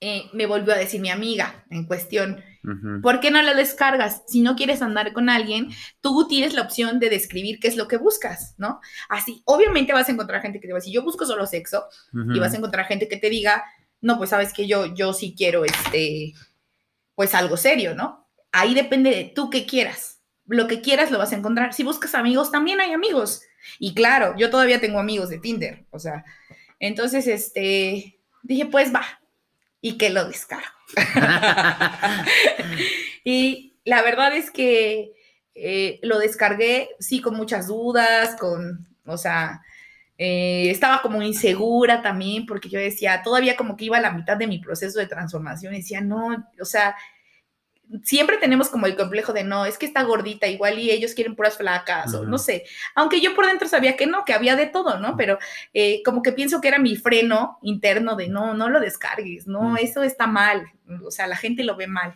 eh, 0.00 0.24
me 0.34 0.46
volvió 0.46 0.74
a 0.74 0.76
decir 0.76 1.00
mi 1.00 1.10
amiga 1.10 1.64
en 1.70 1.86
cuestión, 1.86 2.42
Ujú. 2.62 3.00
¿por 3.00 3.20
qué 3.20 3.30
no 3.30 3.40
lo 3.42 3.54
descargas? 3.54 4.22
Si 4.26 4.42
no 4.42 4.56
quieres 4.56 4.82
andar 4.82 5.12
con 5.14 5.30
alguien, 5.30 5.70
tú 6.02 6.26
tienes 6.28 6.52
la 6.52 6.62
opción 6.62 7.00
de 7.00 7.08
describir 7.08 7.58
qué 7.60 7.68
es 7.68 7.76
lo 7.76 7.88
que 7.88 7.96
buscas, 7.96 8.54
¿no? 8.58 8.80
Así, 9.08 9.42
obviamente 9.46 9.94
vas 9.94 10.08
a 10.08 10.12
encontrar 10.12 10.42
gente 10.42 10.60
que 10.60 10.66
te 10.66 10.72
va 10.72 10.78
a 10.78 10.80
decir, 10.80 10.92
yo 10.94 11.02
busco 11.02 11.24
solo 11.24 11.46
sexo, 11.46 11.84
y 12.12 12.38
vas 12.38 12.52
a 12.52 12.58
encontrar 12.58 12.86
gente 12.86 13.08
que 13.08 13.16
te 13.16 13.30
diga, 13.30 13.64
no, 14.02 14.18
pues 14.18 14.30
sabes 14.30 14.52
que 14.52 14.66
yo, 14.66 14.94
yo 14.94 15.14
sí 15.14 15.34
quiero, 15.36 15.64
este, 15.64 16.34
pues 17.14 17.34
algo 17.34 17.56
serio, 17.56 17.94
¿no? 17.94 18.28
Ahí 18.52 18.74
depende 18.74 19.10
de 19.10 19.24
tú 19.24 19.50
qué 19.50 19.66
quieras. 19.66 20.20
Lo 20.46 20.66
que 20.66 20.80
quieras 20.80 21.10
lo 21.10 21.18
vas 21.18 21.32
a 21.32 21.36
encontrar. 21.36 21.72
Si 21.74 21.82
buscas 21.82 22.14
amigos, 22.14 22.50
también 22.50 22.80
hay 22.80 22.92
amigos. 22.92 23.42
Y 23.78 23.94
claro, 23.94 24.34
yo 24.36 24.50
todavía 24.50 24.80
tengo 24.80 24.98
amigos 24.98 25.30
de 25.30 25.38
Tinder, 25.38 25.86
o 25.90 25.98
sea, 25.98 26.24
entonces, 26.78 27.26
este, 27.26 28.18
dije, 28.42 28.66
pues 28.66 28.94
va, 28.94 29.04
y 29.80 29.96
que 29.96 30.10
lo 30.10 30.26
descargo. 30.26 30.66
Y 33.26 33.78
la 33.86 34.02
verdad 34.02 34.36
es 34.36 34.50
que 34.50 35.14
eh, 35.54 35.98
lo 36.02 36.18
descargué, 36.18 36.90
sí, 37.00 37.22
con 37.22 37.34
muchas 37.34 37.68
dudas, 37.68 38.36
con, 38.38 38.86
o 39.06 39.16
sea, 39.16 39.62
eh, 40.16 40.70
estaba 40.70 41.02
como 41.02 41.22
insegura 41.22 42.02
también, 42.02 42.46
porque 42.46 42.68
yo 42.68 42.78
decía, 42.78 43.22
todavía 43.22 43.56
como 43.56 43.76
que 43.76 43.86
iba 43.86 43.98
a 43.98 44.00
la 44.00 44.12
mitad 44.12 44.36
de 44.36 44.46
mi 44.46 44.58
proceso 44.58 44.98
de 44.98 45.06
transformación, 45.06 45.74
y 45.74 45.78
decía, 45.78 46.00
no, 46.00 46.46
o 46.60 46.64
sea, 46.64 46.96
siempre 48.02 48.38
tenemos 48.38 48.68
como 48.68 48.86
el 48.86 48.96
complejo 48.96 49.32
de 49.32 49.44
no, 49.44 49.66
es 49.66 49.76
que 49.76 49.86
está 49.86 50.02
gordita 50.02 50.46
igual 50.46 50.78
y 50.78 50.90
ellos 50.90 51.14
quieren 51.14 51.36
puras 51.36 51.56
flacas, 51.56 52.14
o 52.14 52.24
no 52.24 52.38
sé, 52.38 52.64
aunque 52.94 53.20
yo 53.20 53.34
por 53.34 53.46
dentro 53.46 53.68
sabía 53.68 53.96
que 53.96 54.06
no, 54.06 54.24
que 54.24 54.32
había 54.32 54.56
de 54.56 54.66
todo, 54.66 54.98
¿no? 54.98 55.16
Pero 55.16 55.38
eh, 55.72 56.02
como 56.04 56.22
que 56.22 56.32
pienso 56.32 56.60
que 56.60 56.68
era 56.68 56.78
mi 56.78 56.96
freno 56.96 57.58
interno 57.62 58.16
de 58.16 58.28
no, 58.28 58.54
no 58.54 58.68
lo 58.68 58.80
descargues, 58.80 59.46
no, 59.46 59.76
eso 59.76 60.02
está 60.02 60.26
mal, 60.26 60.64
o 61.04 61.10
sea, 61.10 61.26
la 61.26 61.36
gente 61.36 61.64
lo 61.64 61.76
ve 61.76 61.86
mal. 61.86 62.14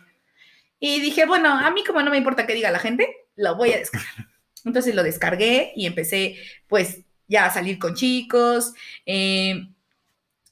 Y 0.79 1.01
dije, 1.01 1.25
bueno, 1.25 1.49
a 1.49 1.69
mí 1.71 1.83
como 1.83 2.01
no 2.01 2.11
me 2.11 2.17
importa 2.17 2.47
que 2.47 2.53
diga 2.53 2.71
la 2.71 2.79
gente, 2.79 3.13
lo 3.35 3.55
voy 3.55 3.73
a 3.73 3.77
descargar. 3.77 4.27
Entonces 4.65 4.95
lo 4.95 5.03
descargué 5.03 5.71
y 5.75 5.85
empecé 5.85 6.37
pues 6.67 7.05
ya 7.29 7.45
a 7.45 7.51
salir 7.51 7.79
con 7.79 7.93
chicos. 7.95 8.73
Eh, 9.05 9.65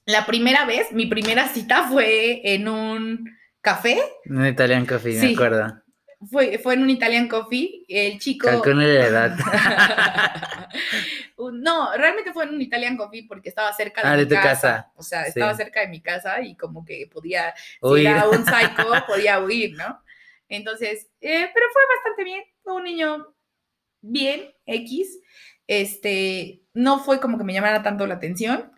la 0.06 0.26
primera 0.26 0.64
vez, 0.64 0.94
mi 0.94 1.08
primera 1.08 1.50
cita 1.50 1.90
fue 1.90 2.40
en 2.54 2.70
un 2.70 3.30
café, 3.60 4.00
Un 4.28 4.46
Italian 4.48 4.86
Coffee, 4.86 5.20
me 5.20 5.34
acuerdo. 5.34 5.82
fue, 6.32 6.58
fue 6.60 6.76
en 6.76 6.84
un 6.84 6.90
Italian 6.90 7.28
Coffee, 7.28 7.84
el 7.90 8.18
chico... 8.20 8.48
Calcúlale 8.48 8.94
la 8.94 9.06
edad. 9.08 9.38
no, 11.38 11.92
realmente 11.98 12.32
fue 12.34 12.46
en 12.46 12.52
un 12.56 12.62
Italian 12.62 12.96
Coffee 12.96 13.26
porque 13.28 13.50
estaba 13.50 13.74
cerca 13.74 14.02
de, 14.02 14.08
Ah, 14.08 14.12
mi 14.14 14.20
de 14.20 14.26
tu 14.28 14.36
casa. 14.36 14.46
casa. 14.48 14.92
O 14.96 15.04
sea, 15.04 15.24
Sí. 15.24 15.30
estaba 15.30 15.54
cerca 15.56 15.82
de 15.82 15.88
mi 15.90 16.02
casa 16.02 16.42
y 16.42 16.56
como 16.56 16.86
que 16.86 17.10
podía, 17.12 17.54
si 17.58 17.78
Huir. 17.82 18.08
era 18.08 18.30
un 18.30 18.46
psycho, 18.46 18.88
podía 19.08 19.40
huir, 19.44 19.76
¿no? 19.76 20.02
Entonces, 20.50 21.08
eh, 21.20 21.50
pero 21.54 21.66
fue 21.74 21.82
bastante 21.96 22.24
bien. 22.24 22.44
Fue 22.64 22.74
un 22.76 22.84
niño 22.86 23.36
bien, 24.02 24.50
X. 24.66 25.20
Este, 25.68 26.62
no 26.78 27.00
fue 27.00 27.20
como 27.20 27.38
que 27.38 27.44
me 27.44 27.54
llamara 27.54 27.82
tanto 27.84 28.06
la 28.08 28.16
atención. 28.16 28.72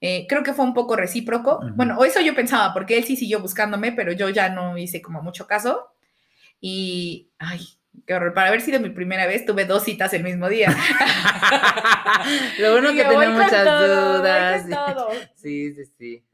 Eh, 0.00 0.26
creo 0.28 0.42
que 0.42 0.52
fue 0.52 0.64
un 0.64 0.74
poco 0.74 0.94
recíproco. 0.94 1.56
Ujú. 1.58 1.74
Bueno, 1.74 1.96
o 1.98 2.04
eso 2.04 2.20
yo 2.20 2.34
pensaba, 2.34 2.74
porque 2.74 2.98
él 2.98 3.04
sí 3.04 3.16
siguió 3.16 3.40
buscándome, 3.40 3.92
pero 3.92 4.12
yo 4.12 4.28
ya 4.28 4.50
no 4.50 4.76
hice 4.76 5.00
como 5.00 5.22
mucho 5.22 5.46
caso. 5.46 5.88
Y, 6.60 7.30
ay, 7.38 7.60
qué 8.06 8.14
horror. 8.14 8.34
Para 8.34 8.48
haber 8.48 8.60
sido 8.60 8.78
mi 8.80 8.90
primera 8.90 9.26
vez, 9.26 9.46
tuve 9.46 9.64
dos 9.64 9.84
citas 9.84 10.12
el 10.12 10.22
mismo 10.22 10.48
día. 10.48 10.68
Lo 12.58 12.72
bueno 12.72 12.92
que 12.92 13.04
tenía 13.04 13.30
muchas 13.30 13.64
todo, 13.64 14.18
dudas. 14.18 14.66
Sí, 15.34 15.72
sí, 15.74 15.82
sí. 15.98 16.24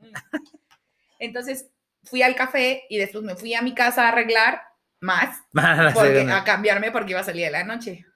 Entonces 1.19 1.69
fui 2.05 2.23
al 2.23 2.35
café 2.35 2.83
y 2.89 2.99
después 2.99 3.23
me 3.25 3.37
fui 3.37 3.55
a 3.55 3.63
mi 3.63 3.75
casa 3.75 4.07
a 4.07 4.09
arreglar 4.09 4.63
más, 5.01 5.39
porque- 5.95 6.27
a 6.33 6.45
cambiarme 6.45 6.91
porque 6.91 7.13
iba 7.13 7.21
a 7.21 7.25
salir 7.25 7.45
de 7.45 7.51
la 7.53 7.65
noche. 7.65 8.07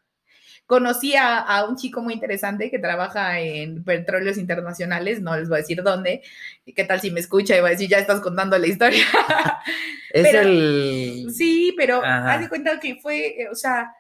Conocí 0.66 1.14
a, 1.14 1.38
a 1.38 1.64
un 1.64 1.76
chico 1.76 2.02
muy 2.02 2.12
interesante 2.14 2.70
que 2.70 2.78
trabaja 2.80 3.38
en 3.40 3.85
petróleos 3.85 4.37
internacionales, 4.37 5.20
no 5.23 5.37
les 5.37 5.49
voy 5.49 5.58
a 5.58 5.61
decir 5.61 5.82
dónde. 5.82 6.23
¿Y 6.64 6.73
¿Qué 6.73 6.82
tal 6.85 7.00
si 7.00 7.11
me 7.12 7.20
escucha 7.20 7.56
y 7.56 7.61
va 7.61 7.68
a 7.68 7.70
decir, 7.70 7.88
ya 7.88 7.99
estás 7.99 8.20
contando 8.20 8.58
la 8.58 8.66
historia? 8.66 9.04
Es 10.11 10.23
pero- 10.30 10.40
el. 10.49 11.26
sí, 11.35 11.75
pero 11.76 11.99
Ajá. 12.02 12.35
haz 12.35 12.40
de 12.40 12.49
cuenta 12.49 12.80
que 12.80 12.96
fue, 12.96 13.42
eh, 13.42 13.49
o 13.50 13.54
sea, 13.54 13.92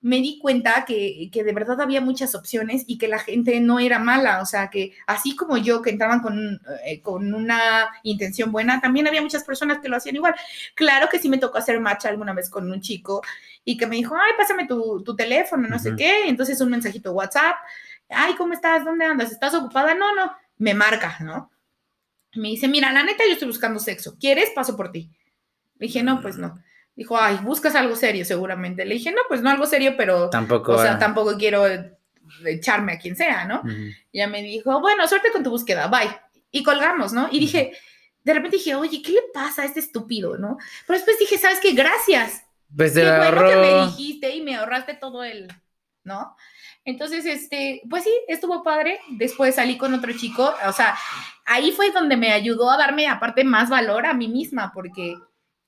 me 0.00 0.16
di 0.16 0.38
cuenta 0.40 0.84
que, 0.84 1.30
que 1.32 1.44
de 1.44 1.52
verdad 1.52 1.80
había 1.80 2.00
muchas 2.00 2.34
opciones 2.34 2.82
y 2.88 2.98
que 2.98 3.06
la 3.06 3.20
gente 3.20 3.58
no 3.60 3.78
era 3.78 4.00
mala, 4.00 4.42
o 4.42 4.46
sea, 4.46 4.68
que 4.68 4.92
así 5.06 5.36
como 5.36 5.56
yo 5.58 5.80
que 5.80 5.90
entraban 5.90 6.20
con, 6.20 6.60
eh, 6.84 7.00
con 7.00 7.32
una 7.32 7.88
intención 8.02 8.50
buena, 8.50 8.80
también 8.80 9.06
había 9.06 9.22
muchas 9.22 9.44
personas 9.44 9.78
que 9.78 9.88
lo 9.88 9.96
hacían 9.96 10.16
igual. 10.16 10.34
Claro 10.74 11.08
que 11.08 11.20
sí 11.20 11.28
me 11.28 11.38
tocó 11.38 11.58
hacer 11.58 11.78
match 11.80 12.04
alguna 12.06 12.32
vez 12.34 12.50
con 12.50 12.68
un 12.70 12.80
chico 12.80 13.22
y 13.64 13.76
que 13.76 13.86
me 13.86 13.96
dijo, 13.96 14.14
ay, 14.16 14.32
pásame 14.36 14.66
tu, 14.66 15.02
tu 15.04 15.14
teléfono, 15.14 15.68
no 15.68 15.78
sé 15.78 15.90
Ujú. 15.90 15.98
qué, 15.98 16.28
entonces 16.28 16.60
un 16.60 16.70
mensajito 16.70 17.12
WhatsApp, 17.12 17.56
ay, 18.08 18.34
¿cómo 18.34 18.52
estás? 18.52 18.84
¿Dónde 18.84 19.04
andas? 19.04 19.30
¿Estás 19.30 19.54
ocupada? 19.54 19.94
No, 19.94 20.14
no, 20.14 20.32
me 20.58 20.74
marca, 20.74 21.16
¿no? 21.20 21.50
Me 22.34 22.48
dice, 22.48 22.66
mira, 22.68 22.92
la 22.92 23.02
neta, 23.02 23.24
yo 23.26 23.34
estoy 23.34 23.48
buscando 23.48 23.78
sexo, 23.78 24.16
¿quieres? 24.18 24.50
Paso 24.50 24.76
por 24.76 24.90
ti. 24.90 25.10
Le 25.78 25.86
dije, 25.86 26.02
no, 26.02 26.20
pues 26.20 26.38
no. 26.38 26.62
Dijo, 26.94 27.18
ay, 27.18 27.38
buscas 27.42 27.74
algo 27.74 27.96
serio 27.96 28.24
seguramente. 28.24 28.84
Le 28.84 28.94
dije, 28.94 29.12
no, 29.12 29.20
pues 29.28 29.42
no 29.42 29.50
algo 29.50 29.66
serio, 29.66 29.94
pero, 29.96 30.30
Tampoco. 30.30 30.72
o 30.72 30.82
sea, 30.82 30.94
ah. 30.94 30.98
tampoco 30.98 31.36
quiero 31.36 31.64
echarme 32.46 32.92
a 32.92 32.98
quien 32.98 33.16
sea, 33.16 33.44
¿no? 33.44 33.60
Ujú. 33.60 33.70
Y 34.12 34.18
ya 34.18 34.26
me 34.26 34.42
dijo, 34.42 34.80
bueno, 34.80 35.06
suerte 35.06 35.30
con 35.32 35.42
tu 35.42 35.50
búsqueda, 35.50 35.88
bye. 35.88 36.10
Y 36.50 36.62
colgamos, 36.62 37.12
¿no? 37.12 37.28
Y 37.30 37.38
dije, 37.38 37.72
de 38.24 38.34
repente 38.34 38.56
dije, 38.56 38.74
oye, 38.74 39.02
¿qué 39.02 39.12
le 39.12 39.22
pasa 39.32 39.62
a 39.62 39.64
este 39.64 39.80
estúpido, 39.80 40.38
no? 40.38 40.58
Pero 40.86 40.98
después 40.98 41.18
dije, 41.18 41.38
¿sabes 41.38 41.60
qué? 41.60 41.72
Gracias. 41.72 42.44
Pues 42.76 42.94
bueno 42.94 43.48
que 43.48 43.56
me 43.56 43.86
dijiste 43.86 44.34
y 44.34 44.42
me 44.42 44.56
ahorraste 44.56 44.94
todo 44.94 45.24
el, 45.24 45.48
¿no? 46.04 46.36
Entonces, 46.84 47.24
este, 47.26 47.82
pues 47.88 48.04
sí, 48.04 48.12
estuvo 48.28 48.64
padre. 48.64 48.98
Después 49.10 49.54
salí 49.54 49.76
con 49.78 49.94
otro 49.94 50.12
chico, 50.12 50.52
o 50.66 50.72
sea, 50.72 50.96
ahí 51.44 51.72
fue 51.72 51.92
donde 51.92 52.16
me 52.16 52.32
ayudó 52.32 52.70
a 52.70 52.76
darme 52.76 53.06
aparte 53.06 53.44
más 53.44 53.70
valor 53.70 54.06
a 54.06 54.14
mí 54.14 54.28
misma, 54.28 54.72
porque 54.74 55.16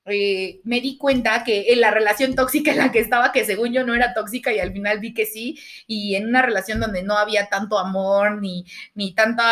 eh, 0.07 0.61
me 0.65 0.81
di 0.81 0.99
cuenta 0.99 1.45
que 1.45 1.73
en 1.73 1.81
la 1.81 1.91
relación 1.91 2.35
tóxica 2.35 2.73
en 2.73 2.79
la 2.79 2.93
que 2.93 2.99
estaba, 2.99 3.33
que 3.33 3.45
según 3.45 3.73
yo 3.73 3.87
no 3.87 3.95
era 3.95 4.13
tóxica 4.13 4.53
y 4.53 4.59
al 4.59 4.73
final 4.73 4.99
vi 4.99 5.15
que 5.15 5.25
sí, 5.25 5.59
y 5.87 6.17
en 6.17 6.29
una 6.29 6.43
relación 6.43 6.81
donde 6.81 7.03
no 7.03 7.17
había 7.17 7.49
tanto 7.49 7.79
amor 7.79 8.41
ni, 8.41 8.67
ni 8.95 9.15
tanta, 9.15 9.45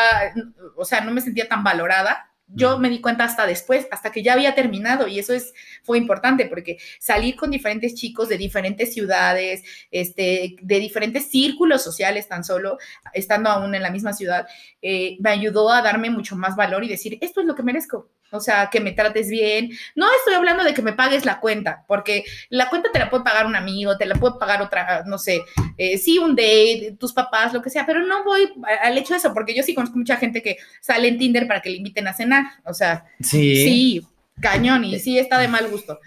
o 0.77 0.85
sea, 0.85 1.01
no 1.03 1.13
me 1.13 1.21
sentía 1.21 1.49
tan 1.49 1.63
valorada. 1.65 2.32
Yo 2.55 2.79
me 2.79 2.91
di 2.91 3.01
cuenta 3.01 3.25
hasta 3.25 3.47
después, 3.47 3.87
hasta 3.91 4.13
que 4.13 4.23
ya 4.23 4.35
había 4.35 4.55
terminado 4.55 5.09
y 5.09 5.19
eso 5.19 5.33
es, 5.33 5.53
fue 5.83 5.99
importante 5.99 6.47
porque 6.47 6.79
salir 6.99 7.37
con 7.37 7.51
diferentes 7.51 7.95
chicos 7.95 8.29
de 8.29 8.39
diferentes 8.39 8.93
ciudades, 8.93 9.63
este, 9.91 10.57
de 10.61 10.79
diferentes 10.79 11.31
círculos 11.31 11.83
sociales 11.83 12.29
tan 12.29 12.45
solo, 12.45 12.79
estando 13.13 13.51
aún 13.51 13.75
en 13.75 13.83
la 13.83 13.91
misma 13.91 14.13
ciudad, 14.13 14.47
eh, 14.81 15.17
me 15.21 15.31
ayudó 15.31 15.71
a 15.71 15.83
darme 15.83 16.11
mucho 16.11 16.37
más 16.37 16.57
valor 16.57 16.85
y 16.85 16.89
decir, 16.89 17.19
esto 17.21 17.41
es 17.41 17.47
lo 17.47 17.55
que 17.55 17.63
merezco. 17.63 18.11
O 18.33 18.41
sea, 18.41 18.71
que 18.71 18.81
me 18.81 18.93
trates 18.93 19.29
bien. 19.29 19.71
No 19.95 20.07
estoy 20.19 20.35
hablando 20.35 20.65
de 20.65 20.73
que 20.73 20.81
me 20.81 20.95
pagues 20.95 21.27
la 21.27 21.39
cuenta, 21.39 21.85
porque 21.87 22.25
la 22.49 22.71
cuenta 22.71 22.91
te 22.91 22.99
la 22.99 23.11
puede 23.11 23.25
pagar 23.25 23.45
un 23.45 23.55
amigo, 23.55 23.99
te 23.99 24.07
la 24.07 24.15
puede 24.15 24.39
pagar 24.41 24.63
otra, 24.63 25.05
no 25.07 25.19
sé, 25.19 25.43
eh, 25.77 25.99
sí, 25.99 26.19
un 26.19 26.35
date, 26.35 26.97
tus 26.99 27.13
papás, 27.13 27.53
lo 27.53 27.61
que 27.61 27.69
sea, 27.69 27.85
pero 27.85 28.01
no 28.01 28.25
voy 28.25 28.51
al 28.83 28.97
hecho 28.97 29.13
de 29.13 29.19
eso, 29.19 29.35
porque 29.35 29.55
yo 29.55 29.63
sí 29.63 29.75
conozco 29.75 29.99
mucha 29.99 30.17
gente 30.17 30.43
que 30.43 30.57
sale 30.81 31.09
en 31.09 31.19
Tinder 31.19 31.47
para 31.47 31.61
que 31.61 31.69
le 31.69 31.77
inviten 31.77 32.09
a 32.09 32.15
cenar. 32.15 32.42
O 32.65 32.75
sea, 32.75 33.05
Sí. 33.21 33.57
sí, 33.57 34.07
cañón, 34.41 34.85
y 34.85 34.99
sí 34.99 35.19
está 35.19 35.39
de 35.39 35.49
mal 35.49 35.69
gusto. 35.69 35.99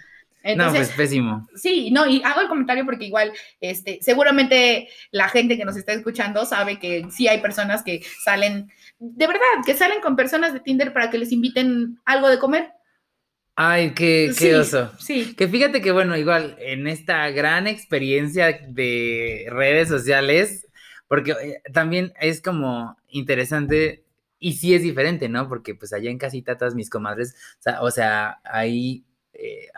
no, 0.56 0.70
pues 0.70 0.90
pésimo. 0.90 1.48
Sí, 1.56 1.90
no, 1.90 2.06
y 2.06 2.22
hago 2.24 2.40
el 2.40 2.48
comentario 2.48 2.84
porque 2.84 3.06
igual, 3.06 3.32
este, 3.60 3.98
seguramente 4.00 4.88
la 5.10 5.28
gente 5.28 5.56
que 5.56 5.64
nos 5.64 5.76
está 5.76 5.92
escuchando 5.92 6.44
sabe 6.46 6.78
que 6.78 7.06
sí 7.10 7.26
hay 7.26 7.40
personas 7.40 7.82
que 7.82 8.02
salen, 8.24 8.70
de 9.00 9.26
verdad, 9.26 9.40
que 9.64 9.74
salen 9.74 10.00
con 10.00 10.14
personas 10.14 10.52
de 10.52 10.60
Tinder 10.60 10.92
para 10.92 11.10
que 11.10 11.18
les 11.18 11.32
inviten 11.32 11.98
algo 12.04 12.28
de 12.28 12.38
comer. 12.38 12.70
Ay, 13.58 13.92
qué, 13.94 14.34
qué 14.38 14.50
Sí, 14.50 14.52
oso. 14.52 14.92
Sí, 14.98 15.34
Que 15.34 15.48
fíjate 15.48 15.80
que, 15.80 15.90
bueno, 15.90 16.16
igual 16.16 16.56
en 16.60 16.86
esta 16.86 17.30
gran 17.30 17.66
experiencia 17.66 18.60
de 18.68 19.46
redes 19.48 19.88
sociales, 19.88 20.66
porque 21.08 21.32
eh, 21.32 21.62
también 21.72 22.12
es 22.20 22.42
como 22.42 22.96
interesante 23.08 24.04
y 24.38 24.54
sí 24.54 24.74
es 24.74 24.82
diferente, 24.82 25.28
¿no? 25.28 25.48
Porque 25.48 25.74
pues 25.74 25.92
allá 25.92 26.10
en 26.10 26.18
casita 26.18 26.58
todas 26.58 26.74
mis 26.74 26.90
comadres, 26.90 27.34
o 27.58 27.62
sea, 27.62 27.82
o 27.82 27.90
sea 27.90 28.40
ahí 28.44 29.04
eh, 29.32 29.68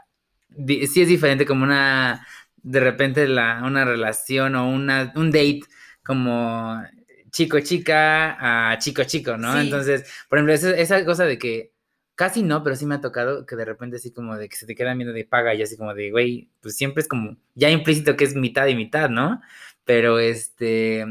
sí 0.86 1.02
es 1.02 1.08
diferente 1.08 1.46
como 1.46 1.64
una, 1.64 2.26
de 2.56 2.80
repente 2.80 3.28
la, 3.28 3.62
una 3.64 3.84
relación 3.84 4.54
o 4.56 4.68
una, 4.68 5.12
un 5.16 5.30
date 5.30 5.60
como 6.04 6.82
chico 7.30 7.60
chica 7.60 8.70
a 8.72 8.78
chico 8.78 9.04
chico, 9.04 9.36
¿no? 9.36 9.58
Entonces, 9.60 10.10
por 10.28 10.38
ejemplo, 10.38 10.54
esa, 10.54 10.70
esa, 10.76 11.04
cosa 11.04 11.24
de 11.24 11.38
que 11.38 11.72
casi 12.14 12.42
no, 12.42 12.64
pero 12.64 12.74
sí 12.74 12.86
me 12.86 12.96
ha 12.96 13.00
tocado 13.00 13.46
que 13.46 13.56
de 13.56 13.64
repente 13.64 13.96
así 13.96 14.10
como 14.12 14.36
de 14.36 14.48
que 14.48 14.56
se 14.56 14.66
te 14.66 14.74
queda 14.74 14.94
viendo 14.94 15.12
de 15.12 15.24
paga 15.24 15.54
y 15.54 15.62
así 15.62 15.76
como 15.76 15.94
de, 15.94 16.10
güey, 16.10 16.50
pues 16.60 16.76
siempre 16.76 17.02
es 17.02 17.08
como 17.08 17.36
ya 17.54 17.70
implícito 17.70 18.16
que 18.16 18.24
es 18.24 18.34
mitad 18.34 18.66
y 18.66 18.74
mitad, 18.74 19.08
¿no? 19.08 19.40
Pero 19.84 20.18
este... 20.18 21.06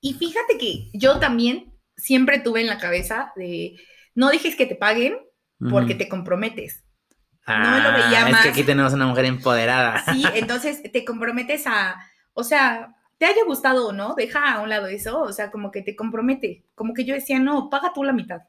Y 0.00 0.14
fíjate 0.14 0.56
que 0.58 0.90
yo 0.92 1.18
también 1.18 1.72
siempre 1.98 2.38
tuve 2.38 2.62
en 2.62 2.68
la 2.68 2.78
cabeza 2.78 3.32
de, 3.36 3.76
no 4.14 4.30
dejes 4.30 4.56
que 4.56 4.66
te 4.66 4.76
paguen 4.76 5.18
porque 5.70 5.94
te 5.94 6.08
comprometes. 6.08 6.84
no 7.46 7.58
me 7.58 7.80
lo 7.80 7.92
veía 7.92 8.26
ah, 8.26 8.30
es 8.30 8.36
que 8.38 8.48
aquí 8.50 8.62
tenemos 8.62 8.92
una 8.92 9.06
mujer 9.06 9.24
empoderada. 9.24 10.04
Sí, 10.12 10.24
entonces 10.34 10.80
te 10.90 11.04
comprometes 11.04 11.66
a, 11.66 11.96
o 12.32 12.44
sea, 12.44 12.94
te 13.18 13.26
haya 13.26 13.44
gustado 13.44 13.88
o 13.88 13.92
no, 13.92 14.14
deja 14.14 14.52
a 14.52 14.60
un 14.60 14.68
lado 14.68 14.86
eso, 14.86 15.20
o 15.20 15.32
sea, 15.32 15.50
como 15.50 15.72
que 15.72 15.82
te 15.82 15.96
compromete. 15.96 16.64
Como 16.74 16.94
que 16.94 17.04
yo 17.04 17.14
decía, 17.14 17.40
no, 17.40 17.68
paga 17.68 17.92
tú 17.92 18.04
la 18.04 18.12
mitad. 18.12 18.42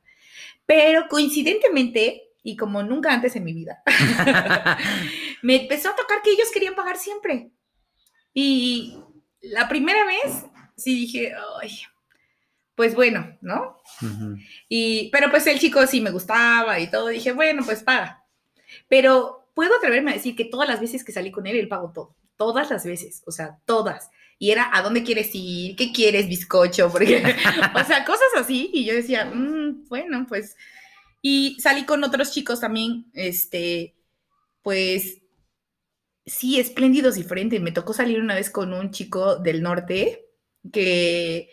Pero 0.68 1.08
coincidentemente, 1.10 2.29
y 2.44 2.56
como 2.56 2.84
nunca 2.84 3.12
antes 3.12 3.36
en 3.36 3.44
mi 3.44 3.53
vida, 3.53 3.82
me 5.41 5.63
empezó 5.63 5.89
a 5.89 5.96
tocar 5.96 6.22
que 6.22 6.32
ellos 6.32 6.51
querían 6.53 6.75
pagar 6.75 6.98
siempre. 6.98 7.50
Y 8.34 9.00
la 9.41 9.68
primera 9.68 10.06
vez 10.06 10.46
sí 10.77 10.94
dije, 10.94 11.34
ay, 11.60 11.72
pues 12.79 12.95
bueno, 12.95 13.38
¿no? 13.41 13.75
y, 14.69 15.09
pero 15.12 15.29
pues 15.29 15.45
el 15.48 15.59
chico 15.59 15.86
sí 15.86 16.00
me 16.00 16.12
gustaba 16.12 16.79
y 16.79 16.89
todo, 16.89 17.09
dije, 17.09 17.33
bueno, 17.33 17.62
pues 17.65 17.83
paga. 17.83 18.24
Pero 18.88 19.50
puedo 19.53 19.75
atreverme 19.75 20.12
a 20.12 20.13
decir 20.13 20.33
que 20.33 20.45
todas 20.45 20.69
las 20.69 20.79
veces 20.79 21.03
que 21.03 21.12
salí 21.12 21.29
con 21.29 21.45
él, 21.45 21.57
él 21.57 21.67
pagó 21.67 21.91
todo. 21.91 22.15
Todas 22.38 22.69
las 22.69 22.86
veces, 22.86 23.21
o 23.25 23.31
sea, 23.31 23.59
todas. 23.65 24.12
Y 24.38 24.51
era, 24.51 24.69
¿a 24.71 24.81
dónde 24.81 25.03
quieres 25.03 25.29
ir? 25.33 25.75
¿Qué 25.75 25.91
quieres, 25.91 26.29
bizcocho? 26.29 26.89
Porque, 26.93 27.17
o 27.17 27.83
sea, 27.83 28.05
cosas 28.05 28.29
así. 28.38 28.69
Y 28.71 28.86
yo 28.86 28.93
decía, 28.93 29.25
mm, 29.25 29.89
bueno, 29.89 30.25
pues. 30.29 30.55
Y 31.21 31.57
salí 31.59 31.83
con 31.83 32.01
otros 32.05 32.31
chicos 32.31 32.62
también, 32.62 33.07
este, 33.13 33.93
pues, 34.62 35.17
sí, 36.25 36.62
espléndidos, 36.62 37.15
diferentes. 37.15 37.59
Me 37.59 37.74
tocó 37.74 37.93
salir 37.93 38.21
una 38.21 38.36
vez 38.36 38.50
con 38.50 38.71
un 38.71 38.91
chico 38.91 39.36
del 39.36 39.62
norte 39.62 40.29
que 40.71 41.50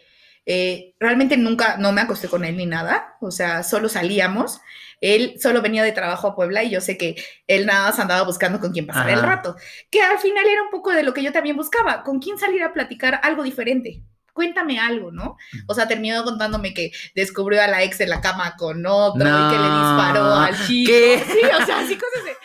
eh, 0.47 0.95
realmente 1.01 1.37
nunca, 1.37 1.77
no 1.77 1.93
me 1.93 2.01
acosté 2.01 2.29
con 2.29 2.45
él 2.45 2.57
ni 2.57 2.67
nada, 2.67 3.17
o 3.21 3.31
sea, 3.31 3.63
solo 3.63 3.89
salíamos. 3.89 4.61
Él 5.03 5.35
solo 5.39 5.61
venía 5.61 5.83
de 5.83 5.93
trabajo 5.93 6.29
a 6.29 6.35
Puebla 6.35 6.65
y 6.65 6.71
yo 6.71 6.81
sé 6.81 6.97
que 6.97 7.17
él 7.47 7.67
nada 7.67 7.89
más 7.89 7.99
andaba 7.99 8.23
buscando 8.23 8.61
con 8.61 8.73
quién 8.73 8.87
pasar 8.87 9.11
el 9.11 9.21
rato, 9.21 9.57
que 9.91 10.01
al 10.01 10.19
final 10.19 10.47
era 10.47 10.63
un 10.63 10.71
poco 10.71 10.91
de 10.91 11.03
lo 11.03 11.13
que 11.13 11.23
yo 11.23 11.33
también 11.33 11.57
buscaba, 11.57 12.03
con 12.03 12.19
quién 12.19 12.39
salir 12.39 12.63
a 12.63 12.73
platicar 12.73 13.21
algo 13.23 13.43
diferente. 13.43 14.03
Cuéntame 14.33 14.79
algo, 14.79 15.11
¿no? 15.13 15.39
O 15.67 15.75
sea, 15.75 15.89
terminó 15.89 16.23
contándome 16.23 16.75
que 16.75 16.93
descubrió 17.15 17.63
a 17.63 17.67
la 17.67 17.83
ex 17.83 18.01
en 18.03 18.11
la 18.11 18.21
cama 18.21 18.55
con 18.59 18.85
otro 18.85 19.27
y 19.27 19.51
que 19.51 19.59
le 19.59 19.69
disparó 19.69 20.25
al 20.35 20.67
chico. 20.67 20.93
¿Qué? 20.93 21.25
Sí, 21.27 21.41
o 21.43 21.65
sea, 21.65 21.79
así 21.81 21.97
cosas 21.97 22.25
de. 22.25 22.37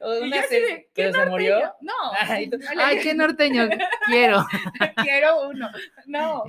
Una 0.22 0.42
se, 0.44 0.88
¿Pero 0.94 1.12
se 1.12 1.26
murió? 1.26 1.74
No. 1.80 1.92
Ay, 2.18 3.00
qué 3.02 3.14
norteño. 3.14 3.68
Quiero. 4.06 4.46
Quiero 5.02 5.48
uno. 5.48 5.70
No. 6.06 6.44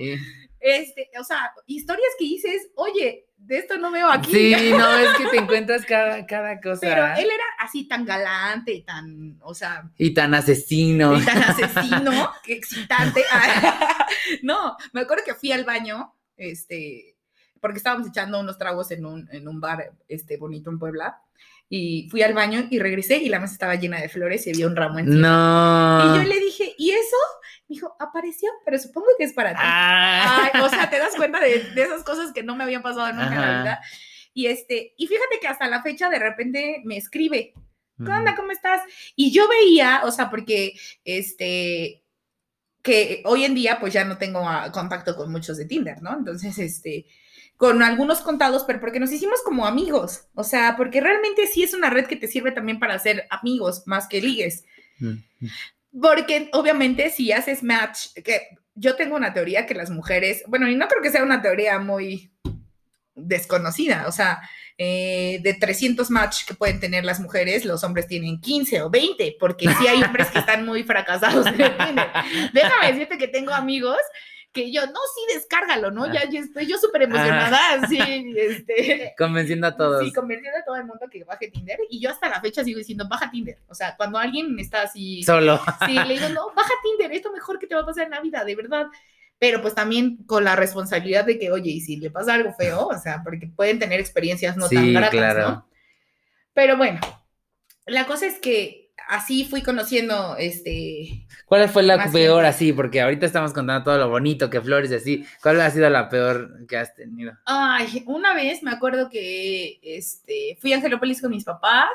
Este, 0.59 1.09
o 1.19 1.23
sea, 1.23 1.51
historias 1.67 2.09
que 2.17 2.25
dices, 2.25 2.69
oye, 2.75 3.25
de 3.37 3.57
esto 3.57 3.77
no 3.77 3.91
veo 3.91 4.09
aquí. 4.09 4.31
Sí, 4.31 4.71
no, 4.71 4.97
es 4.97 5.17
que 5.17 5.27
te 5.27 5.37
encuentras 5.37 5.85
cada, 5.85 6.25
cada 6.25 6.59
cosa. 6.59 6.79
Pero 6.81 7.05
él 7.17 7.25
era 7.25 7.43
así 7.59 7.87
tan 7.87 8.05
galante 8.05 8.73
y 8.73 8.81
tan, 8.81 9.37
o 9.41 9.53
sea. 9.53 9.89
Y 9.97 10.13
tan 10.13 10.33
asesino. 10.33 11.17
Y 11.17 11.25
tan 11.25 11.43
asesino, 11.43 12.31
qué 12.43 12.53
excitante. 12.53 13.23
no, 14.41 14.75
me 14.93 15.01
acuerdo 15.01 15.23
que 15.25 15.35
fui 15.35 15.51
al 15.51 15.65
baño, 15.65 16.13
este, 16.37 17.15
porque 17.59 17.77
estábamos 17.77 18.07
echando 18.07 18.39
unos 18.39 18.57
tragos 18.57 18.91
en 18.91 19.05
un, 19.05 19.29
en 19.31 19.47
un 19.47 19.59
bar, 19.59 19.91
este, 20.07 20.37
bonito 20.37 20.69
en 20.69 20.79
Puebla. 20.79 21.21
Y 21.67 22.07
fui 22.11 22.21
al 22.21 22.35
baño 22.35 22.67
y 22.69 22.77
regresé 22.77 23.17
y 23.17 23.27
la 23.27 23.39
mesa 23.39 23.53
estaba 23.53 23.73
llena 23.73 23.99
de 23.99 24.07
flores 24.07 24.45
y 24.45 24.51
había 24.51 24.67
un 24.67 24.75
ramo 24.75 24.99
encima. 24.99 25.97
No. 25.97 26.15
Y 26.15 26.23
yo 26.23 26.29
le 26.29 26.39
dije, 26.39 26.75
¿y 26.77 26.91
eso? 26.91 27.17
Me 27.67 27.75
dijo, 27.75 27.95
apareció, 27.99 28.49
pero 28.63 28.77
supongo 28.77 29.07
que 29.17 29.23
es 29.23 29.33
para 29.33 29.51
ti. 29.51 29.61
Ah. 29.61 30.51
o 30.63 30.69
sea, 30.69 30.89
te 30.89 30.99
das 30.99 31.15
cuenta 31.15 31.39
de, 31.39 31.55
esas 31.75 32.03
cosas 32.03 32.31
que 32.31 32.43
no 32.43 32.55
me 32.55 32.63
habían 32.63 32.83
pasado 32.83 33.11
nunca 33.11 33.33
en 33.33 33.41
la 33.41 33.61
vida. 33.61 33.81
Y 34.33 34.47
este, 34.47 34.93
y 34.97 35.07
fíjate 35.07 35.39
que 35.39 35.47
hasta 35.47 35.67
la 35.67 35.81
fecha 35.81 36.09
de 36.09 36.19
repente 36.19 36.81
me 36.83 36.97
escribe, 36.97 37.53
¿qué 37.97 38.11
onda? 38.11 38.35
¿Cómo 38.35 38.51
estás? 38.51 38.81
Y 39.15 39.31
yo 39.31 39.47
veía, 39.47 40.01
o 40.03 40.11
sea, 40.11 40.29
porque 40.29 40.73
este, 41.05 42.03
que 42.85 43.23
hoy 43.25 43.45
en 43.45 43.55
día 43.55 43.79
pues 43.79 43.93
ya 43.93 44.05
no 44.05 44.17
tengo 44.17 44.47
ah, 44.47 44.71
contacto 44.71 45.15
con 45.15 45.31
muchos 45.31 45.57
de 45.57 45.65
Tinder, 45.65 46.03
¿no? 46.03 46.15
Entonces, 46.15 46.59
este, 46.59 47.07
con 47.57 47.81
algunos 47.81 48.19
contados, 48.21 48.63
pero 48.65 48.79
porque 48.79 48.99
nos 48.99 49.11
hicimos 49.11 49.41
como 49.43 49.65
amigos, 49.65 50.27
o 50.35 50.43
sea, 50.43 50.75
porque 50.77 51.01
realmente 51.01 51.47
sí 51.47 51.63
es 51.63 51.73
una 51.73 51.89
red 51.89 52.05
que 52.05 52.15
te 52.15 52.27
sirve 52.27 52.51
también 52.51 52.79
para 52.79 52.93
hacer 52.93 53.25
amigos 53.29 53.83
más 53.87 54.07
que 54.07 54.21
ligues. 54.21 54.65
Porque 56.01 56.49
obviamente 56.53 57.09
si 57.09 57.31
haces 57.31 57.63
match, 57.63 58.07
que 58.23 58.41
yo 58.73 58.95
tengo 58.95 59.15
una 59.15 59.33
teoría 59.33 59.65
que 59.65 59.73
las 59.73 59.89
mujeres, 59.89 60.43
bueno, 60.47 60.69
y 60.69 60.75
no 60.75 60.87
creo 60.87 61.01
que 61.01 61.11
sea 61.11 61.23
una 61.23 61.41
teoría 61.41 61.79
muy 61.79 62.31
desconocida, 63.15 64.05
o 64.07 64.11
sea, 64.11 64.41
eh, 64.77 65.39
de 65.41 65.53
300 65.53 66.11
match 66.11 66.43
que 66.45 66.53
pueden 66.53 66.81
tener 66.81 67.05
las 67.05 67.21
mujeres, 67.21 67.63
los 67.63 67.83
hombres 67.85 68.07
tienen 68.07 68.41
15 68.41 68.81
o 68.81 68.89
20, 68.89 69.37
porque 69.39 69.69
sí 69.79 69.87
hay 69.87 70.03
hombres 70.03 70.27
que 70.27 70.39
están 70.39 70.65
muy 70.65 70.83
fracasados. 70.83 71.45
Déjame 71.45 72.91
decirte 72.91 73.17
que 73.17 73.29
tengo 73.29 73.53
amigos 73.53 73.97
que 74.55 74.71
yo, 74.71 74.85
no, 74.87 74.93
sí, 75.13 75.33
descárgalo, 75.35 75.91
¿no? 75.91 76.11
Ya, 76.11 76.27
ya 76.29 76.39
estoy 76.39 76.65
yo 76.65 76.77
súper 76.77 77.03
emocionada, 77.03 77.85
sí, 77.87 77.99
este. 78.37 79.13
Convenciendo 79.17 79.67
a 79.67 79.75
todos. 79.75 80.03
Sí, 80.03 80.13
convenciendo 80.13 80.57
a 80.57 80.63
todo 80.63 80.77
el 80.77 80.85
mundo 80.85 81.07
que 81.11 81.25
baje 81.25 81.49
Tinder. 81.49 81.77
Y 81.89 81.99
yo 81.99 82.09
hasta 82.09 82.29
la 82.29 82.39
fecha 82.39 82.63
sigo 82.63 82.79
diciendo, 82.79 83.05
baja 83.09 83.29
Tinder. 83.29 83.59
O 83.67 83.75
sea, 83.75 83.97
cuando 83.97 84.17
alguien 84.17 84.57
está 84.57 84.83
así. 84.83 85.21
Solo. 85.23 85.61
Sí, 85.85 85.93
le 85.93 86.13
digo, 86.13 86.29
no, 86.29 86.53
baja 86.55 86.71
Tinder, 86.81 87.11
esto 87.11 87.33
mejor 87.33 87.59
que 87.59 87.67
te 87.67 87.75
va 87.75 87.81
a 87.81 87.85
pasar 87.85 88.05
en 88.05 88.11
la 88.11 88.21
vida, 88.21 88.45
de 88.45 88.55
verdad. 88.55 88.87
Pero 89.37 89.61
pues 89.61 89.75
también 89.75 90.23
con 90.25 90.45
la 90.45 90.55
responsabilidad 90.55 91.25
de 91.25 91.37
que, 91.37 91.51
oye, 91.51 91.71
y 91.71 91.81
si 91.81 91.97
le 91.97 92.09
pasa 92.09 92.33
algo 92.33 92.53
feo, 92.53 92.87
o 92.87 92.97
sea, 92.97 93.21
porque 93.23 93.47
pueden 93.47 93.77
tener 93.77 93.99
experiencias 93.99 94.55
no 94.55 94.69
tan 94.69 94.93
gratas, 94.93 95.37
¿no? 95.37 95.69
Pero 96.53 96.77
bueno, 96.77 97.01
la 97.85 98.05
cosa 98.05 98.25
es 98.25 98.39
que 98.39 98.84
así 99.07 99.45
fui 99.45 99.61
conociendo, 99.61 100.35
este... 100.37 101.27
¿Cuál 101.45 101.69
fue 101.69 101.83
la 101.83 102.11
peor 102.11 102.45
así? 102.45 102.73
Porque 102.73 103.01
ahorita 103.01 103.25
estamos 103.25 103.53
contando 103.53 103.83
todo 103.83 103.97
lo 103.97 104.09
bonito 104.09 104.49
que 104.49 104.61
flores 104.61 104.91
y 104.91 104.95
así. 104.95 105.25
¿Cuál 105.41 105.61
ha 105.61 105.69
sido 105.69 105.89
la 105.89 106.09
peor 106.09 106.65
que 106.67 106.77
has 106.77 106.95
tenido? 106.95 107.33
Ay, 107.45 108.03
una 108.07 108.33
vez 108.33 108.63
me 108.63 108.71
acuerdo 108.71 109.09
que 109.09 109.79
este, 109.83 110.57
fui 110.59 110.73
a 110.73 110.77
Angelópolis 110.77 111.21
con 111.21 111.31
mis 111.31 111.43
papás 111.43 111.89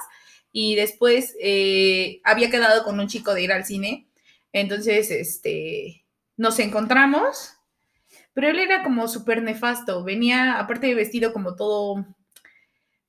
y 0.52 0.74
después 0.74 1.36
eh, 1.40 2.20
había 2.24 2.50
quedado 2.50 2.84
con 2.84 2.98
un 2.98 3.08
chico 3.08 3.34
de 3.34 3.42
ir 3.42 3.52
al 3.52 3.64
cine. 3.64 4.08
Entonces, 4.52 5.10
este, 5.10 6.04
nos 6.36 6.58
encontramos, 6.58 7.54
pero 8.32 8.48
él 8.48 8.58
era 8.58 8.82
como 8.82 9.08
súper 9.08 9.42
nefasto. 9.42 10.04
Venía, 10.04 10.58
aparte 10.58 10.86
de 10.86 10.94
vestido 10.94 11.32
como 11.32 11.56
todo 11.56 12.06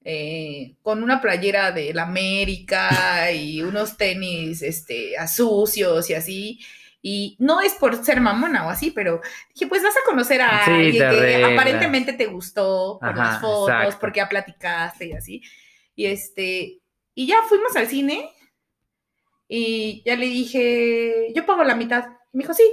eh, 0.03 0.75
con 0.81 1.03
una 1.03 1.21
playera 1.21 1.71
de 1.71 1.93
la 1.93 2.03
América 2.03 3.31
y 3.31 3.61
unos 3.61 3.97
tenis 3.97 4.63
este, 4.63 5.17
a 5.17 5.27
sucios 5.27 6.09
y 6.09 6.13
así. 6.13 6.59
Y 7.03 7.35
no 7.39 7.61
es 7.61 7.73
por 7.73 7.95
ser 8.03 8.21
mamona 8.21 8.67
o 8.67 8.69
así, 8.69 8.91
pero 8.91 9.21
dije, 9.53 9.67
pues 9.67 9.81
vas 9.81 9.95
a 9.95 10.05
conocer 10.05 10.41
a 10.41 10.65
alguien 10.65 11.09
que 11.09 11.43
aparentemente 11.43 12.13
te 12.13 12.27
gustó 12.27 12.99
por 12.99 13.17
las 13.17 13.41
fotos, 13.41 13.95
porque 13.95 14.17
ya 14.17 14.29
platicaste 14.29 15.07
y 15.07 15.13
así. 15.13 15.41
Y 15.95 16.05
este, 16.05 16.81
y 17.15 17.27
ya 17.27 17.37
fuimos 17.47 17.75
al 17.75 17.87
cine 17.87 18.29
y 19.47 20.03
ya 20.05 20.15
le 20.15 20.27
dije, 20.27 21.31
yo 21.35 21.45
pago 21.45 21.63
la 21.63 21.75
mitad. 21.75 22.05
Y 22.33 22.37
me 22.37 22.43
dijo, 22.43 22.53
sí, 22.53 22.63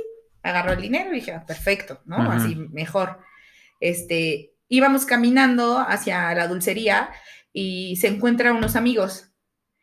agarró 0.42 0.72
el 0.72 0.80
dinero 0.80 1.10
y 1.10 1.16
dije, 1.16 1.32
ah, 1.32 1.44
perfecto, 1.46 2.00
¿no? 2.04 2.30
Así 2.30 2.54
mejor. 2.54 3.18
Este, 3.80 4.52
íbamos 4.68 5.07
caminando 5.07 5.78
hacia 5.78 6.35
la 6.35 6.46
dulcería 6.46 7.11
y 7.52 7.96
se 7.96 8.09
encuentra 8.09 8.52
unos 8.52 8.76
amigos. 8.76 9.24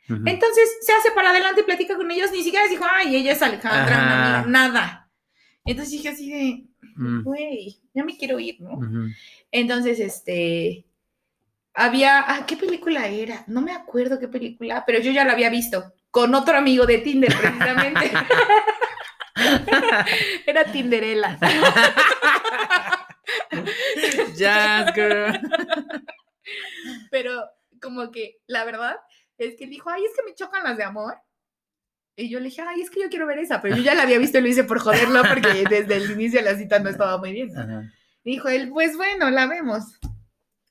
Entonces 0.08 0.70
se 0.82 0.94
hace 0.94 1.10
para 1.16 1.32
adelante 1.32 1.62
y 1.62 1.64
platica 1.64 1.96
con 1.96 2.12
ellos, 2.12 2.32
ni 2.32 2.44
siquiera 2.44 2.68
dijo, 2.68 2.86
ay, 2.88 3.16
ella 3.16 3.32
es 3.32 3.42
Alejandra, 3.42 4.46
nada. 4.48 5.10
Entonces 5.64 5.94
dije 5.94 6.10
así 6.10 6.30
de, 6.32 6.68
mm. 6.96 7.24
güey, 7.24 7.82
ya 7.92 8.04
me 8.04 8.16
quiero 8.16 8.40
ir, 8.40 8.62
¿no? 8.62 8.78
Entonces, 9.52 10.00
este, 10.00 10.86
había, 11.74 12.20
ah, 12.20 12.46
¿qué 12.46 12.56
película 12.56 13.08
era? 13.08 13.44
No 13.48 13.62
me 13.62 13.72
acuerdo 13.72 14.20
qué 14.20 14.28
película, 14.28 14.84
pero 14.86 15.00
yo 15.00 15.12
ya 15.12 15.26
la 15.26 15.34
había 15.34 15.50
visto 15.50 15.92
con 16.12 16.36
otro 16.36 16.56
amigo 16.56 16.86
de 16.86 17.00
Tinder, 17.00 17.36
precisamente. 17.36 18.12
era 20.46 20.66
Tinderella. 20.66 21.38
Jazz 24.36 24.94
girl. 24.94 25.40
Pero 27.12 27.44
como 27.82 28.12
que 28.12 28.38
la 28.48 28.64
verdad 28.66 28.98
es 29.38 29.56
que 29.56 29.66
él 29.66 29.70
dijo, 29.70 29.90
ay, 29.90 30.04
es 30.06 30.16
que 30.16 30.24
me 30.24 30.36
chocan 30.36 30.64
las 30.64 30.78
de 30.78 30.84
amor. 30.84 31.16
Y 32.18 32.30
yo 32.30 32.40
le 32.40 32.46
dije, 32.46 32.62
ay, 32.62 32.82
es 32.82 32.90
que 32.90 33.02
yo 33.02 33.10
quiero 33.10 33.28
ver 33.28 33.40
esa, 33.40 33.62
pero 33.62 33.76
yo 33.76 33.84
ya 33.84 33.94
la 33.94 34.04
había 34.04 34.18
visto 34.18 34.38
y 34.38 34.42
lo 34.42 34.48
hice 34.48 34.64
por 34.64 34.80
joderlo 34.80 35.22
porque 35.28 35.66
desde 35.70 35.98
el 35.98 36.12
inicio 36.12 36.40
de 36.40 36.46
la 36.50 36.58
cita 36.58 36.80
no 36.80 36.90
estaba 36.90 37.18
muy 37.18 37.34
bien. 37.34 37.58
Ajá. 37.58 37.92
Dijo 38.24 38.48
él, 38.48 38.70
pues 38.70 38.96
bueno, 38.96 39.30
la 39.30 39.48
vemos. 39.48 40.00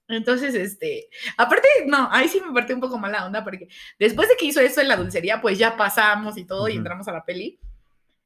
Entonces, 0.08 0.54
este, 0.54 1.08
aparte, 1.36 1.68
no, 1.86 2.08
ahí 2.10 2.28
sí 2.28 2.40
me 2.40 2.52
partió 2.52 2.74
un 2.74 2.80
poco 2.80 2.98
mala 2.98 3.26
onda 3.26 3.44
porque 3.44 3.68
después 3.98 4.28
de 4.28 4.36
que 4.36 4.46
hizo 4.46 4.60
eso 4.60 4.80
en 4.80 4.88
la 4.88 4.96
dulcería, 4.96 5.40
pues 5.42 5.58
ya 5.58 5.76
pasamos 5.76 6.36
y 6.38 6.44
todo 6.46 6.68
y 6.68 6.72
Ujú. 6.72 6.78
entramos 6.78 7.08
a 7.08 7.12
la 7.12 7.24
peli. 7.24 7.58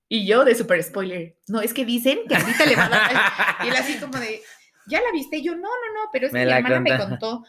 Y 0.09 0.27
yo 0.27 0.45
de 0.45 0.55
super 0.55 0.83
spoiler, 0.83 1.37
no, 1.49 1.61
es 1.61 1.75
que 1.75 1.85
dicen 1.85 2.21
que 2.29 2.35
ahorita 2.35 2.65
le 2.67 2.77
va 2.77 2.87
a 2.87 2.89
dar. 2.89 3.33
Y 3.65 3.69
él 3.69 3.77
así 3.77 3.99
como 3.99 4.19
de, 4.19 4.43
¿ya 4.87 5.01
la 5.01 5.13
viste? 5.13 5.39
Y 5.39 5.43
yo, 5.43 5.55
no, 5.55 5.61
no, 5.61 5.95
no, 5.95 6.11
pero 6.13 6.27
es 6.27 6.33
que 6.33 6.45
mi 6.45 6.51
hermana 6.51 6.81
me 6.81 6.97
contó. 6.97 7.45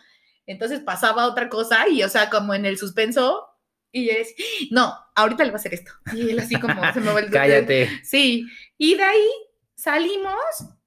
Entonces 0.45 0.81
pasaba 0.81 1.27
otra 1.27 1.47
cosa 1.47 1.87
y, 1.87 2.03
o 2.03 2.09
sea, 2.09 2.29
como 2.29 2.53
en 2.53 2.65
el 2.65 2.77
suspenso, 2.77 3.47
y 3.91 4.07
yo 4.07 4.13
decía, 4.17 4.45
no, 4.71 4.93
ahorita 5.15 5.43
le 5.45 5.51
va 5.51 5.55
a 5.55 5.59
hacer 5.59 5.73
esto. 5.73 5.91
Y 6.13 6.29
él 6.31 6.39
así 6.39 6.59
como 6.59 6.73
se 6.93 6.99
me 6.99 7.11
volvió. 7.11 7.31
Cállate. 7.31 7.89
Sí, 8.03 8.45
y 8.77 8.95
de 8.95 9.03
ahí 9.03 9.29
salimos 9.75 10.33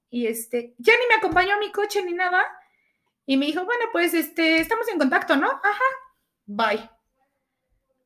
y 0.09 0.27
este, 0.27 0.75
ya 0.77 0.93
ni 0.93 1.07
me 1.07 1.15
acompañó 1.15 1.55
a 1.55 1.59
mi 1.59 1.71
coche 1.71 2.03
ni 2.03 2.13
nada. 2.13 2.43
Y 3.25 3.37
me 3.37 3.45
dijo, 3.45 3.65
bueno, 3.65 3.85
pues 3.91 4.13
este, 4.13 4.57
estamos 4.57 4.87
en 4.89 4.99
contacto, 4.99 5.35
¿no? 5.37 5.47
Ajá, 5.47 5.83
bye. 6.45 6.89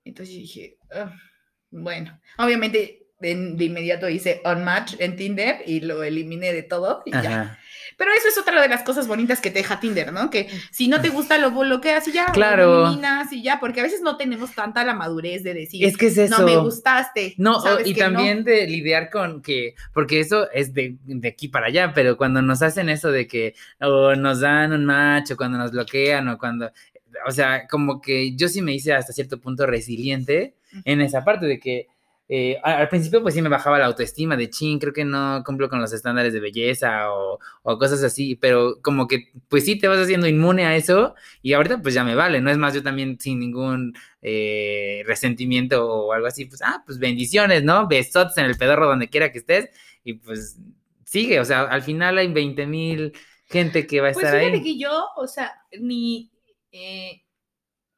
Entonces 0.05 0.35
dije, 0.35 0.77
"Ah, 0.91 1.11
bueno, 1.69 2.21
obviamente 2.37 3.06
de, 3.19 3.31
inmediato 3.31 4.09
hice 4.09 4.41
unmatch 4.45 4.95
en 4.99 5.15
Tinder 5.15 5.63
y 5.65 5.79
lo 5.81 6.03
eliminé 6.03 6.53
de 6.53 6.63
todo 6.63 7.01
y 7.05 7.11
ya. 7.11 7.57
Pero 7.97 8.11
eso 8.11 8.27
es 8.27 8.37
otra 8.37 8.61
de 8.61 8.67
las 8.67 8.83
cosas 8.83 9.07
bonitas 9.07 9.41
que 9.41 9.49
te 9.49 9.57
deja 9.57 9.79
Tinder, 9.79 10.13
¿no? 10.13 10.29
Que 10.29 10.47
si 10.69 10.87
no 10.87 11.01
te 11.01 11.09
gusta 11.09 11.39
lo 11.39 11.49
bloqueas 11.49 12.07
y 12.07 12.11
ya, 12.11 12.27
Claro. 12.27 12.65
lo 12.65 12.87
eliminas 12.87 13.33
y 13.33 13.41
ya, 13.41 13.59
porque 13.59 13.79
a 13.79 13.83
veces 13.83 14.01
no 14.01 14.17
tenemos 14.17 14.53
tanta 14.53 14.85
la 14.85 14.93
madurez 14.93 15.41
de 15.43 15.55
decir, 15.55 15.83
Es 15.83 15.97
que 15.97 16.07
es 16.07 16.17
eso. 16.19 16.37
no 16.39 16.45
me 16.45 16.57
gustaste. 16.57 17.33
No, 17.37 17.59
y 17.83 17.93
no. 17.93 17.97
también 17.97 18.43
de 18.43 18.67
lidiar 18.67 19.09
con 19.09 19.41
que, 19.41 19.73
porque 19.95 20.19
eso 20.19 20.47
es 20.51 20.75
de, 20.75 20.97
de 21.05 21.27
aquí 21.27 21.47
para 21.47 21.67
allá, 21.67 21.91
pero 21.95 22.17
cuando 22.17 22.43
nos 22.43 22.61
hacen 22.61 22.87
eso 22.89 23.09
de 23.09 23.25
que 23.25 23.55
o 23.81 24.13
nos 24.13 24.41
dan 24.41 24.73
un 24.73 24.85
match 24.85 25.31
o 25.31 25.37
cuando 25.37 25.57
nos 25.57 25.71
bloquean 25.71 26.27
o 26.27 26.37
cuando, 26.37 26.71
o 27.27 27.31
sea, 27.31 27.65
como 27.67 27.99
que 27.99 28.35
yo 28.35 28.47
sí 28.47 28.61
me 28.61 28.73
hice 28.75 28.93
hasta 28.93 29.11
cierto 29.11 29.39
punto 29.39 29.65
resiliente 29.65 30.53
en 30.85 31.01
esa 31.01 31.23
parte 31.23 31.47
de 31.47 31.59
que 31.59 31.87
eh, 32.29 32.57
al 32.61 32.89
principio 32.89 33.21
pues 33.21 33.33
sí 33.35 33.41
me 33.41 33.47
bajaba 33.49 33.79
la 33.79 33.85
autoestima 33.85 34.35
de 34.35 34.49
chin, 34.49 34.79
creo 34.79 34.91
que 34.91 35.05
no 35.05 35.41
cumplo 35.45 35.69
con 35.69 35.79
los 35.79 35.93
estándares 35.93 36.33
de 36.33 36.41
belleza 36.41 37.11
o, 37.13 37.39
o 37.63 37.77
cosas 37.77 38.03
así, 38.03 38.35
pero 38.35 38.81
como 38.81 39.07
que 39.07 39.31
pues 39.47 39.63
sí 39.63 39.79
te 39.79 39.87
vas 39.87 39.99
haciendo 39.99 40.27
inmune 40.27 40.65
a 40.65 40.75
eso 40.75 41.15
y 41.41 41.53
ahorita 41.53 41.81
pues 41.81 41.93
ya 41.93 42.03
me 42.03 42.15
vale, 42.15 42.41
no 42.41 42.49
es 42.51 42.57
más 42.57 42.73
yo 42.73 42.83
también 42.83 43.17
sin 43.19 43.39
ningún 43.39 43.93
eh, 44.21 45.03
resentimiento 45.05 45.87
o 45.89 46.11
algo 46.11 46.27
así, 46.27 46.45
pues 46.45 46.61
ah, 46.63 46.83
pues 46.85 46.99
bendiciones, 46.99 47.63
¿no? 47.63 47.87
Besotes 47.87 48.37
en 48.37 48.45
el 48.45 48.57
pedorro 48.57 48.87
donde 48.87 49.09
quiera 49.09 49.31
que 49.31 49.37
estés 49.37 49.69
y 50.03 50.13
pues 50.15 50.59
sigue, 51.05 51.39
o 51.39 51.45
sea, 51.45 51.61
al 51.61 51.81
final 51.81 52.17
hay 52.17 52.27
20 52.31 52.65
mil 52.67 53.13
gente 53.45 53.87
que 53.87 54.01
va 54.01 54.09
a 54.09 54.11
Pues 54.11 54.25
estar 54.25 54.39
fíjate 54.41 54.63
que 54.63 54.77
yo, 54.77 55.05
o 55.15 55.27
sea, 55.27 55.53
ni, 55.79 56.29
eh, 56.71 57.21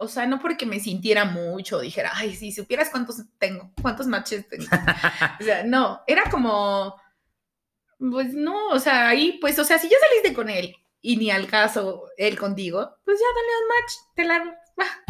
o 0.02 0.08
sea, 0.08 0.26
no 0.26 0.40
porque 0.40 0.66
me 0.66 0.80
sintiera 0.80 1.26
mucho, 1.26 1.82
dijera, 1.82 2.12
ay, 2.16 2.34
si 2.34 2.54
supieras 2.54 2.90
cuántos 2.90 3.18
tengo, 3.38 3.74
cuántos 3.82 4.08
matches 4.08 4.48
tengo. 4.48 4.64
o 5.42 5.44
sea, 5.44 5.64
no, 5.66 6.02
era 6.08 6.24
como, 6.32 6.96
pues 8.00 8.34
no, 8.34 8.70
o 8.70 8.80
sea, 8.80 9.10
ahí, 9.10 9.38
pues, 9.42 9.60
o 9.60 9.66
sea, 9.66 9.78
si 9.78 9.90
ya 9.90 9.98
saliste 10.00 10.34
con 10.34 10.50
él 10.50 10.74
y 11.02 11.18
ni 11.18 11.30
al 11.32 11.48
caso 11.48 12.06
él 12.18 12.40
contigo, 12.40 12.96
pues 13.04 13.20
ya 13.20 13.26
dale 13.36 13.62
un 13.62 13.68
match, 13.68 13.94
te 14.16 14.24
la... 14.24 15.06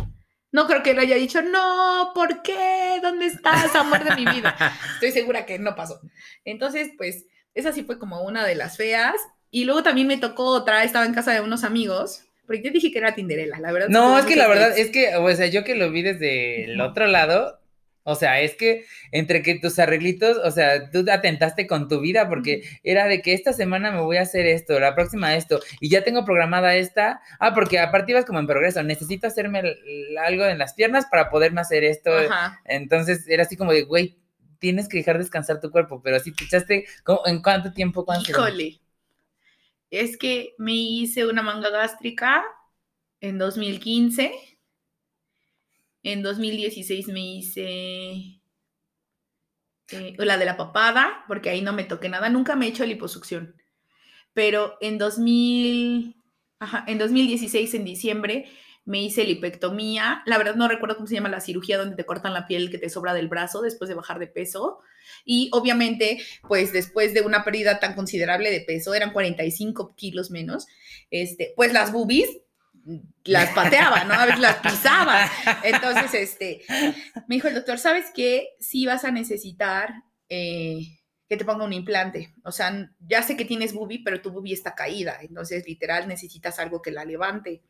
No 0.52 0.65
creo 0.65 0.82
que 0.82 0.91
él 0.91 0.99
haya 0.99 1.17
dicho, 1.17 1.43
no, 1.43 2.12
¿por 2.15 2.41
qué? 2.41 2.99
¿Dónde 3.04 3.28
estás, 3.28 3.75
amor 3.75 4.04
de 4.04 4.15
mi 4.15 4.25
vida? 4.25 4.58
Estoy 4.95 5.12
segura 5.12 5.45
que 5.45 5.60
no 5.60 5.75
pasó. 5.75 6.02
Entonces, 6.43 6.89
pues, 6.97 7.28
esa 7.54 7.71
sí 7.71 7.84
fue 7.84 7.99
como 7.99 8.23
una 8.23 8.43
de 8.43 8.56
las 8.56 8.75
feas. 8.75 9.17
Y 9.52 9.65
luego 9.65 9.84
también 9.84 10.08
me 10.08 10.17
tocó 10.17 10.45
otra, 10.45 10.84
estaba 10.84 11.06
en 11.06 11.13
casa 11.13 11.32
de 11.32 11.41
unos 11.41 11.63
amigos, 11.63 12.23
porque 12.49 12.63
yo 12.63 12.71
dije 12.71 12.91
que 12.91 12.97
era 12.97 13.13
Tinderella, 13.13 13.59
la 13.59 13.71
verdad. 13.71 13.89
No, 13.89 14.17
es 14.17 14.25
que 14.25 14.35
la 14.35 14.47
verdad, 14.47 14.75
es 14.75 14.89
que, 14.89 15.15
o 15.15 15.31
sea, 15.35 15.45
yo 15.45 15.63
que 15.63 15.75
lo 15.75 15.91
vi 15.91 16.01
desde 16.01 16.63
el 16.63 16.81
otro 16.81 17.05
lado, 17.05 17.59
o 18.01 18.15
sea, 18.15 18.41
es 18.41 18.55
que 18.55 18.85
entre 19.12 19.43
que 19.43 19.59
tus 19.59 19.77
arreglitos, 19.77 20.38
o 20.43 20.49
sea, 20.49 20.89
tú 20.89 21.05
atentaste 21.12 21.67
con 21.67 21.88
tu 21.88 21.99
vida 21.99 22.27
porque 22.27 22.63
era 22.81 23.05
de 23.05 23.21
que 23.21 23.33
esta 23.33 23.53
semana 23.53 23.91
me 23.91 24.01
voy 24.01 24.17
a 24.17 24.21
hacer 24.21 24.47
esto, 24.47 24.79
la 24.79 24.95
próxima 24.95 25.35
esto, 25.35 25.59
y 25.79 25.89
ya 25.91 26.03
tengo 26.03 26.25
programada 26.25 26.75
esta. 26.75 27.21
Ah, 27.39 27.53
porque 27.53 27.77
aparte 27.77 28.13
ibas 28.13 28.25
como 28.25 28.39
en 28.39 28.47
progreso, 28.47 28.81
necesito 28.81 29.27
hacerme 29.27 29.62
algo 30.25 30.45
en 30.45 30.57
las 30.57 30.73
piernas 30.73 31.05
para 31.05 31.29
poderme 31.29 31.62
hacer 31.62 31.83
esto. 31.83 32.12
Ajá. 32.17 32.59
Entonces 32.65 33.27
era 33.29 33.43
así 33.43 33.55
como 33.55 33.73
de, 33.73 33.83
güey, 33.83 34.17
tienes 34.57 34.89
que 34.89 34.97
dejar 34.97 35.19
descansar 35.19 35.62
tu 35.62 35.69
cuerpo, 35.69 36.01
pero 36.01 36.19
si 36.19 36.33
te 36.33 36.45
echaste, 36.45 36.85
¿cómo- 37.03 37.21
¿en 37.27 37.43
cuánto 37.43 37.71
tiempo? 37.73 38.05
¿Cuánto? 38.05 38.31
Híjole. 38.31 38.79
Es 39.89 40.17
que 40.17 40.54
me 40.58 40.73
hice 40.73 41.25
una 41.25 41.41
manga 41.41 41.69
gástrica 41.69 42.43
en 43.21 43.38
2015. 43.38 44.32
En 46.04 46.23
2016 46.23 47.08
me 47.08 47.19
hice 47.19 48.41
eh, 49.91 50.15
la 50.17 50.38
de 50.38 50.45
la 50.45 50.58
papada, 50.58 51.25
porque 51.28 51.49
ahí 51.49 51.62
no 51.62 51.73
me 51.73 51.84
toqué 51.84 52.10
nada. 52.10 52.30
Nunca 52.30 52.56
me 52.56 52.65
he 52.65 52.69
hecho 52.69 52.86
liposucción. 52.86 53.56
Pero 54.34 54.78
en 54.82 54.97
2000, 54.97 56.15
ajá, 56.60 56.86
en 56.88 56.97
2016, 56.97 57.73
en 57.73 57.86
diciembre, 57.86 58.49
me 58.89 59.04
hice 59.04 59.23
lipectomía. 59.23 60.23
La 60.25 60.39
verdad 60.39 60.56
no 60.56 60.67
recuerdo 60.67 60.95
cómo 60.95 61.06
se 61.06 61.13
llama 61.13 61.30
la 61.30 61.41
cirugía 61.41 61.78
donde 61.78 61.95
te 61.95 62.08
cortan 62.08 62.34
la 62.34 62.47
piel 62.47 62.71
que 62.71 62.80
te 62.80 62.89
sobra 62.89 63.13
del 63.13 63.28
brazo 63.28 63.62
después 63.62 63.88
de 63.88 63.93
bajar 63.93 64.17
de 64.17 64.25
peso. 64.25 64.80
Y 65.23 65.52
obviamente, 65.54 66.19
pues 66.47 66.73
después 66.73 67.13
de 67.13 67.21
una 67.21 67.43
pérdida 67.43 67.80
tan 67.80 67.93
considerable 67.93 68.49
de 68.49 68.62
peso, 68.62 68.95
eran 68.95 69.13
45 69.13 69.93
kilos 69.95 70.32
menos, 70.32 70.65
este, 71.12 71.54
pues 71.56 71.71
las 71.71 71.91
boobies 71.91 72.30
las 73.25 73.49
pateaba, 73.56 74.06
¿no? 74.06 74.15
A 74.15 74.25
veces 74.25 74.39
las 74.39 74.56
pisaba. 74.56 75.30
Entonces, 75.63 76.12
este, 76.15 76.63
me 77.28 77.36
dijo 77.36 77.47
el 77.47 77.54
doctor, 77.54 77.78
¿sabes 77.78 78.08
qué? 78.15 78.49
Sí 78.60 78.88
vas 78.88 79.06
a 79.06 79.12
necesitar 79.12 79.93
eh, 80.30 80.80
que 81.28 81.38
te 81.38 81.45
ponga 81.45 81.63
un 81.63 81.73
implante. 81.73 82.34
O 82.43 82.52
sea, 82.52 82.91
ya 82.99 83.21
sé 83.21 83.38
que 83.38 83.45
tienes 83.45 83.71
boobie, 83.71 84.02
pero 84.04 84.19
tu 84.19 84.32
boobie 84.32 84.56
está 84.56 84.73
caída. 84.73 85.19
Entonces, 85.21 85.63
literal, 85.67 86.08
necesitas 86.08 86.58
algo 86.58 86.82
que 86.82 86.89
la 86.89 87.06
levante. 87.06 87.62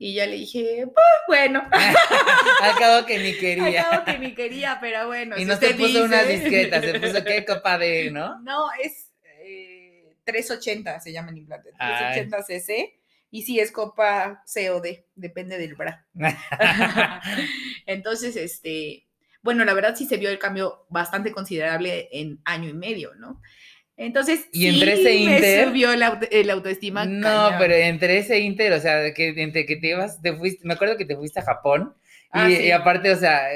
Y 0.00 0.14
ya 0.14 0.26
le 0.26 0.36
dije, 0.36 0.84
pues 0.86 1.06
bueno, 1.26 1.68
Al 2.62 2.76
cabo 2.78 3.04
que 3.04 3.18
ni 3.18 3.34
quería. 3.36 3.80
acabo 3.82 4.04
que 4.04 4.18
ni 4.18 4.32
quería, 4.34 4.78
pero 4.80 5.06
bueno. 5.08 5.36
y 5.36 5.40
si 5.40 5.44
no 5.44 5.56
se 5.56 5.74
puso 5.74 6.04
una 6.04 6.22
dice- 6.22 6.38
discreta, 6.44 6.80
se 6.80 7.00
puso 7.00 7.24
qué 7.24 7.44
copa 7.44 7.78
de, 7.78 8.10
¿no? 8.12 8.40
No, 8.42 8.68
es 8.82 9.10
eh, 9.42 10.14
380, 10.24 11.00
se 11.00 11.12
llama 11.12 11.30
el 11.30 11.38
implante. 11.38 11.70
Ay. 11.78 12.14
380 12.28 12.42
cc. 12.44 12.94
Y 13.30 13.42
sí, 13.42 13.58
es 13.60 13.72
copa 13.72 14.42
C 14.46 14.70
o 14.70 14.80
D, 14.80 15.04
depende 15.14 15.58
del 15.58 15.74
bra. 15.74 16.06
Entonces, 17.86 18.36
este, 18.36 19.06
bueno, 19.42 19.64
la 19.64 19.74
verdad 19.74 19.94
sí 19.96 20.06
se 20.06 20.16
vio 20.16 20.30
el 20.30 20.38
cambio 20.38 20.86
bastante 20.88 21.32
considerable 21.32 22.08
en 22.12 22.40
año 22.44 22.68
y 22.70 22.74
medio, 22.74 23.14
¿no? 23.16 23.40
Entonces, 24.00 24.46
Y 24.52 24.68
entre 24.68 24.94
sí 24.96 25.02
ese 25.02 25.10
me 25.26 25.36
inter- 25.36 25.68
subió 25.68 25.92
el, 25.92 26.02
auto- 26.04 26.28
el 26.30 26.48
autoestima. 26.50 27.04
No, 27.04 27.26
cañón. 27.26 27.54
pero 27.58 27.74
entre 27.74 28.18
ese 28.18 28.38
inter, 28.38 28.72
o 28.72 28.80
sea, 28.80 29.12
que 29.12 29.34
entre 29.36 29.66
que 29.66 29.76
te 29.76 29.88
ibas, 29.88 30.22
te 30.22 30.32
fuiste, 30.34 30.60
me 30.66 30.74
acuerdo 30.74 30.96
que 30.96 31.04
te 31.04 31.16
fuiste 31.16 31.40
a 31.40 31.44
Japón. 31.44 31.94
Y, 32.26 32.28
Ah, 32.30 32.46
sí. 32.46 32.62
y 32.62 32.70
aparte, 32.72 33.10
o 33.10 33.16
sea, 33.16 33.48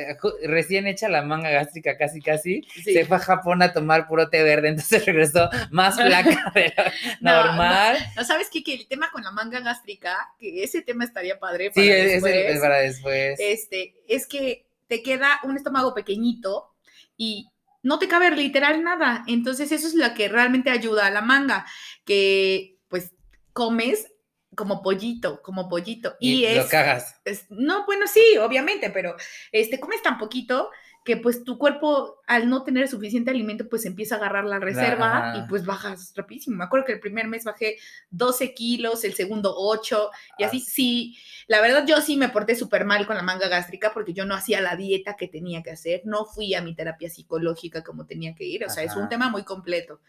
recién 0.45 0.87
hecha 0.87 1.07
la 1.11 1.21
manga 1.23 1.51
gástrica 1.51 1.99
casi 1.99 2.23
casi, 2.23 2.63
Sí. 2.83 2.95
se 2.95 3.05
fue 3.05 3.19
a 3.19 3.21
Japón 3.21 3.61
a 3.63 3.73
tomar 3.75 4.09
puro 4.09 4.31
té 4.31 4.43
verde, 4.43 4.69
entonces 4.99 5.05
regresó 5.05 5.49
más 5.71 5.95
flaca 5.97 6.51
de 6.55 6.73
lo 6.77 6.85
No, 7.21 7.45
normal. 7.47 7.99
¿No 8.17 8.25
sabes 8.25 8.49
qué? 8.51 8.65
Que 8.65 8.73
el 8.75 8.89
tema 8.89 9.11
con 9.13 9.23
la 9.23 9.31
manga 9.31 9.61
gástrica, 9.61 10.17
que 10.41 10.65
ese 10.65 10.81
tema 10.83 11.05
estaría 11.05 11.39
padre 11.39 11.71
para 11.71 11.85
sí, 11.85 11.91
es 11.93 12.23
para 12.61 12.79
después. 12.79 13.39
este, 13.39 13.95
es 14.09 14.27
que 14.27 14.65
te 14.89 15.03
queda 15.03 15.39
un 15.45 15.57
estómago 15.57 15.93
pequeñito 15.95 16.71
y 17.19 17.49
no 17.83 17.99
te 17.99 18.09
cabe 18.09 18.31
literal 18.31 18.83
nada. 18.83 19.25
Entonces 19.27 19.73
eso 19.73 19.87
es 19.87 19.95
lo 19.95 20.15
que 20.15 20.29
realmente 20.29 20.71
ayuda 20.71 21.07
a 21.07 21.11
la 21.11 21.21
manga, 21.23 21.67
que 22.05 22.79
pues 22.89 23.13
comes 23.53 24.07
como 24.55 24.83
pollito, 24.83 25.41
como 25.43 25.69
pollito. 25.69 26.17
Y, 26.21 26.45
y 26.45 26.55
lo 26.55 26.63
es, 26.63 26.69
cagas. 26.69 27.21
es- 27.25 27.47
no, 27.51 27.87
bueno, 27.87 28.07
sí, 28.07 28.23
obviamente, 28.39 28.91
pero 28.91 29.17
este, 29.51 29.81
comes 29.81 30.03
tan 30.03 30.19
poquito 30.19 30.71
que 31.05 31.17
pues 31.17 31.43
tu 31.43 31.59
cuerpo 31.59 32.21
al 32.27 32.49
no 32.49 32.63
tener 32.63 32.87
suficiente 32.89 33.31
alimento 33.31 33.69
pues 33.69 33.85
empieza 33.87 34.15
a 34.15 34.19
agarrar 34.19 34.45
la 34.45 34.61
reserva 34.61 35.31
Ajá. 35.31 35.39
y 35.39 35.49
pues 35.49 35.65
bajas 35.67 36.13
rapidísimo. 36.15 36.57
Me 36.57 36.65
acuerdo 36.65 36.87
que 36.87 36.93
el 36.93 37.01
primer 37.01 37.27
mes 37.27 37.45
bajé 37.45 37.77
12 38.11 38.55
kilos, 38.55 39.03
el 39.05 39.15
segundo 39.15 39.53
8 39.57 40.11
y 40.39 40.45
así, 40.45 40.59
Ah. 40.59 40.71
sí, 40.71 41.17
la 41.49 41.61
verdad 41.61 41.85
yo 41.87 42.01
sí 42.01 42.17
me 42.17 42.29
porté 42.29 42.55
súper 42.55 42.85
mal 42.85 43.07
con 43.07 43.17
la 43.17 43.23
manga 43.23 43.49
gástrica 43.49 43.93
porque 43.93 44.13
yo 44.13 44.25
no 44.25 44.35
hacía 44.35 44.61
la 44.61 44.77
dieta 44.77 45.17
que 45.17 45.27
tenía 45.29 45.63
que 45.63 45.73
hacer, 45.73 46.03
no 46.05 46.25
fui 46.25 46.55
a 46.55 46.63
mi 46.63 46.75
terapia 46.75 47.11
psicológica 47.11 47.83
como 47.83 48.07
tenía 48.07 48.35
que 48.35 48.45
ir, 48.45 48.65
o 48.65 48.71
sea, 48.71 48.85
es 48.85 48.95
un 48.95 49.09
tema 49.09 49.29
muy 49.29 49.43
completo. 49.43 50.01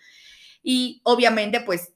Y 0.61 1.01
obviamente 1.03 1.61
pues 1.61 1.91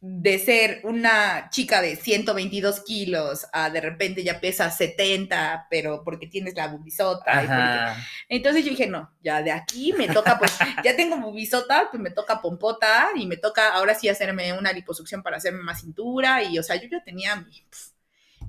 de 0.00 0.38
ser 0.38 0.80
una 0.84 1.50
chica 1.50 1.82
de 1.82 1.96
122 1.96 2.80
kilos 2.84 3.46
a 3.52 3.68
de 3.68 3.80
repente 3.80 4.22
ya 4.22 4.40
pesa 4.40 4.70
70, 4.70 5.66
pero 5.68 6.04
porque 6.04 6.28
tienes 6.28 6.54
la 6.54 6.68
bubisota. 6.68 7.42
y 7.42 7.46
porque-. 7.46 8.02
Entonces 8.28 8.64
yo 8.64 8.70
dije, 8.70 8.86
no, 8.86 9.12
ya 9.22 9.42
de 9.42 9.50
aquí 9.50 9.92
me 9.92 10.08
toca, 10.08 10.38
pues 10.38 10.56
ya 10.84 10.94
tengo 10.94 11.16
bubisota, 11.18 11.88
pues 11.90 12.00
me 12.00 12.10
toca 12.10 12.40
pompota 12.40 13.08
y 13.16 13.26
me 13.26 13.36
toca 13.36 13.72
ahora 13.72 13.94
sí 13.94 14.08
hacerme 14.08 14.52
una 14.52 14.72
liposucción 14.72 15.22
para 15.22 15.38
hacerme 15.38 15.62
más 15.62 15.80
cintura 15.80 16.44
y, 16.44 16.58
o 16.58 16.62
sea, 16.62 16.76
yo 16.76 16.88
ya 16.88 17.02
tenía 17.02 17.34
mi, 17.36 17.62
pf, 17.68 17.90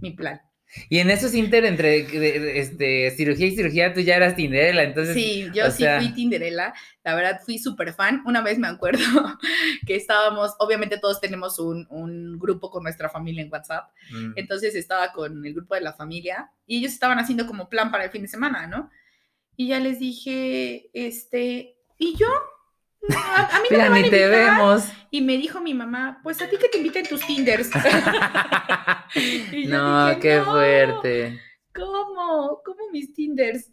mi 0.02 0.12
plan. 0.12 0.42
Y 0.88 1.00
en 1.00 1.10
esos 1.10 1.34
inter 1.34 1.66
entre 1.66 2.04
de- 2.04 2.20
de- 2.40 2.60
este, 2.60 3.12
cirugía 3.12 3.48
y 3.48 3.56
cirugía, 3.56 3.94
tú 3.94 4.02
ya 4.02 4.16
eras 4.16 4.36
Tinderela, 4.36 4.84
entonces. 4.84 5.16
Sí, 5.16 5.48
yo 5.54 5.70
sí 5.72 5.84
sea- 5.84 6.00
fui 6.00 6.14
Tinderella, 6.14 6.74
la 7.04 7.16
verdad 7.16 7.42
fui 7.44 7.58
súper 7.58 7.94
fan. 7.94 8.22
Una 8.26 8.42
vez 8.42 8.60
me 8.60 8.68
acuerdo 8.68 9.00
que 9.88 9.96
estábamos, 9.96 10.54
obviamente 10.60 10.98
todos 11.00 11.20
tenemos 11.20 11.58
un, 11.60 11.88
un 11.90 12.38
grupo 12.38 12.70
con 12.70 12.84
nuestra 12.84 13.10
familia 13.10 13.42
en 13.44 13.52
WhatsApp, 13.52 13.90
mm, 14.12 14.34
entonces 14.36 14.76
estaba 14.76 15.12
con 15.12 15.44
el 15.46 15.54
grupo 15.54 15.74
de 15.76 15.82
la 15.82 15.94
familia 15.94 16.52
y 16.68 16.78
ellos 16.78 16.94
estaban 16.94 17.18
haciendo 17.18 17.48
como 17.48 17.68
plan 17.68 17.90
para 17.92 18.04
el 18.04 18.12
fin 18.12 18.22
de 18.22 18.28
semana, 18.28 18.68
¿no? 18.68 18.92
Y 19.56 19.70
ya 19.70 19.80
les 19.80 20.00
dije, 20.00 20.90
este, 20.94 21.76
¿y 21.98 22.16
yo? 22.16 22.28
No, 23.02 23.18
A, 23.18 23.58
a 23.58 23.60
mí 23.62 23.70
no 23.72 23.78
me 23.78 23.78
Mira, 23.78 23.90
van 23.90 23.94
a 23.94 24.02
ni 24.02 24.10
te 24.10 24.28
vemos. 24.28 24.84
Y 25.12 25.22
me 25.22 25.38
dijo 25.38 25.62
mi 25.62 25.74
mamá, 25.74 26.20
pues 26.24 26.42
a 26.42 26.50
ti 26.50 26.58
que 26.58 26.70
te 26.70 26.78
inviten 26.78 27.08
tus 27.08 27.26
Tinders. 27.26 27.70
Y 29.16 29.68
yo 29.68 29.70
no, 29.78 30.08
dije, 30.10 30.20
qué 30.20 30.36
"No". 30.38 30.46
fuerte. 30.46 31.40
¿Cómo? 31.74 32.62
¿Cómo 32.64 32.90
mis 32.92 33.14
Tinders? 33.14 33.72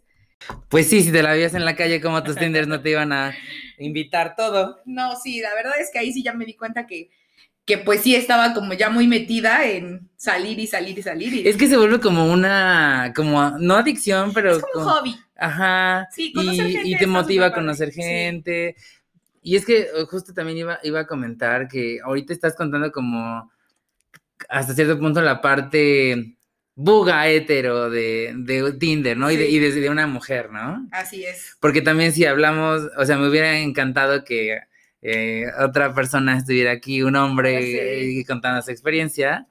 Pues 0.69 0.87
sí, 0.89 1.03
si 1.03 1.11
te 1.11 1.23
la 1.23 1.31
veías 1.33 1.53
en 1.55 1.65
la 1.65 1.75
calle, 1.75 2.01
como 2.01 2.23
tus 2.23 2.35
Tinders 2.37 2.67
no 2.67 2.81
te 2.81 2.91
iban 2.91 3.11
a 3.11 3.35
invitar 3.77 4.35
todo. 4.35 4.79
No, 4.85 5.15
sí, 5.15 5.41
la 5.41 5.53
verdad 5.55 5.73
es 5.79 5.89
que 5.91 5.99
ahí 5.99 6.11
sí 6.13 6.23
ya 6.23 6.33
me 6.33 6.45
di 6.45 6.55
cuenta 6.55 6.87
que, 6.87 7.09
que 7.65 7.77
pues 7.79 8.01
sí 8.01 8.15
estaba 8.15 8.53
como 8.53 8.73
ya 8.73 8.89
muy 8.89 9.07
metida 9.07 9.65
en 9.65 10.09
salir 10.15 10.59
y 10.59 10.67
salir 10.67 10.97
y 10.97 11.03
salir. 11.03 11.33
Y 11.33 11.47
Es 11.47 11.57
que 11.57 11.67
se 11.67 11.77
vuelve 11.77 11.99
como 11.99 12.31
una, 12.31 13.13
como, 13.15 13.51
no 13.59 13.75
adicción, 13.75 14.31
pero. 14.33 14.55
es 14.57 14.63
como 14.63 14.85
un 14.85 14.91
hobby. 14.91 15.15
Ajá. 15.35 16.07
Sí, 16.11 16.31
y, 16.35 16.55
gente 16.57 16.81
y 16.89 16.97
te 16.97 17.07
motiva 17.07 17.47
a 17.47 17.53
conocer 17.53 17.91
sí. 17.91 18.01
Y 19.47 19.55
es 19.55 19.65
que 19.65 19.87
justo 20.09 20.33
también 20.33 20.57
iba, 20.57 20.77
iba 20.83 20.99
a 20.99 21.07
comentar 21.07 21.69
que 21.69 22.01
ahorita 22.03 22.33
estás 22.33 22.53
contando 22.53 22.91
como 22.91 23.49
hasta 24.49 24.73
cierto 24.73 24.99
punto 24.99 25.21
la 25.21 25.39
parte 25.39 26.35
buga 26.75 27.29
hetero 27.29 27.89
de, 27.89 28.33
de 28.39 28.73
Tinder, 28.73 29.15
¿no? 29.15 29.31
Y, 29.31 29.37
de, 29.37 29.49
y 29.49 29.59
desde 29.59 29.89
una 29.89 30.05
mujer, 30.05 30.51
¿no? 30.51 30.85
Así 30.91 31.23
es. 31.23 31.55
Porque 31.61 31.81
también 31.81 32.11
si 32.11 32.25
hablamos, 32.25 32.89
o 32.97 33.05
sea, 33.05 33.17
me 33.17 33.29
hubiera 33.29 33.57
encantado 33.57 34.25
que 34.25 34.59
eh, 35.01 35.45
otra 35.61 35.93
persona 35.93 36.37
estuviera 36.37 36.71
aquí, 36.71 37.01
un 37.01 37.15
hombre, 37.15 37.61
sí. 37.61 38.19
eh, 38.19 38.25
contando 38.27 38.61
su 38.61 38.71
experiencia. 38.71 39.47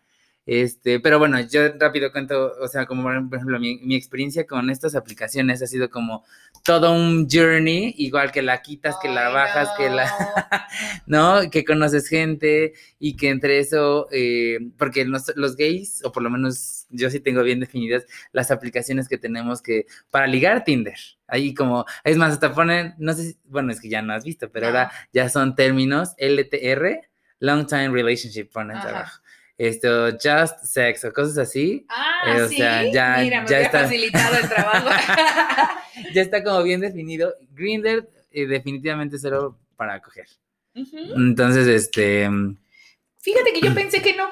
Este, 0.46 1.00
pero 1.00 1.18
bueno, 1.18 1.40
yo 1.40 1.72
rápido 1.78 2.12
cuento, 2.12 2.52
o 2.60 2.68
sea, 2.68 2.86
como 2.86 3.02
por 3.02 3.34
ejemplo, 3.36 3.58
mi, 3.58 3.78
mi 3.78 3.96
experiencia 3.96 4.46
con 4.46 4.70
estas 4.70 4.94
aplicaciones 4.94 5.60
ha 5.60 5.66
sido 5.66 5.90
como 5.90 6.24
todo 6.64 6.92
un 6.92 7.28
journey, 7.28 7.94
igual 7.98 8.30
que 8.30 8.42
la 8.42 8.62
quitas, 8.62 8.96
que 9.02 9.08
la 9.08 9.28
bajas, 9.28 9.70
que 9.76 9.90
la, 9.90 10.08
no. 11.06 11.50
Que 11.50 11.64
conoces 11.64 12.08
gente 12.08 12.74
y 13.00 13.16
que 13.16 13.30
entre 13.30 13.58
eso, 13.58 14.06
eh, 14.12 14.58
porque 14.78 15.04
los, 15.04 15.32
los 15.36 15.56
gays, 15.56 16.04
o 16.04 16.12
por 16.12 16.22
lo 16.22 16.30
menos 16.30 16.86
yo 16.90 17.10
sí 17.10 17.18
tengo 17.20 17.42
bien 17.42 17.58
definidas 17.60 18.04
las 18.32 18.50
aplicaciones 18.52 19.08
que 19.08 19.18
tenemos 19.18 19.62
que, 19.62 19.86
para 20.10 20.26
ligar 20.28 20.62
Tinder. 20.64 20.98
Ahí 21.26 21.54
como, 21.54 21.84
es 22.04 22.16
más, 22.16 22.34
hasta 22.34 22.54
ponen, 22.54 22.94
no 22.98 23.12
sé 23.14 23.30
si, 23.32 23.38
bueno, 23.44 23.72
es 23.72 23.80
que 23.80 23.88
ya 23.88 24.00
no 24.00 24.12
has 24.12 24.24
visto, 24.24 24.50
pero 24.50 24.66
No. 24.70 24.78
ahora 24.78 24.92
ya 25.12 25.28
son 25.28 25.56
términos 25.56 26.14
LTR, 26.18 27.00
Long 27.40 27.66
Time 27.66 27.88
Relationship, 27.88 28.46
ponen 28.52 28.76
abajo. 28.76 29.20
Esto, 29.58 30.10
Just 30.12 30.64
Sex 30.64 31.04
o 31.04 31.12
cosas 31.12 31.38
así. 31.38 31.86
Ah, 31.88 32.34
Eh, 32.36 32.42
o 32.42 32.48
sí. 32.48 32.56
sea, 32.58 32.90
ya- 32.92 33.18
Mira, 33.22 33.42
me 33.42 33.48
ya 33.48 33.60
está. 33.60 33.80
facilitado 33.84 34.36
el 34.36 34.48
trabajo. 34.48 34.88
Ya 36.12 36.20
está 36.20 36.44
como 36.44 36.62
bien 36.62 36.80
definido. 36.80 37.34
Grinder, 37.54 38.06
definitivamente 38.30 39.18
solo 39.18 39.58
para 39.76 40.00
coger. 40.02 40.26
Entonces, 40.74 41.66
este... 41.66 42.28
Fíjate 43.18 43.52
que 43.54 43.60
yo 43.62 43.74
pensé 43.74 44.02
que 44.02 44.14
no. 44.14 44.28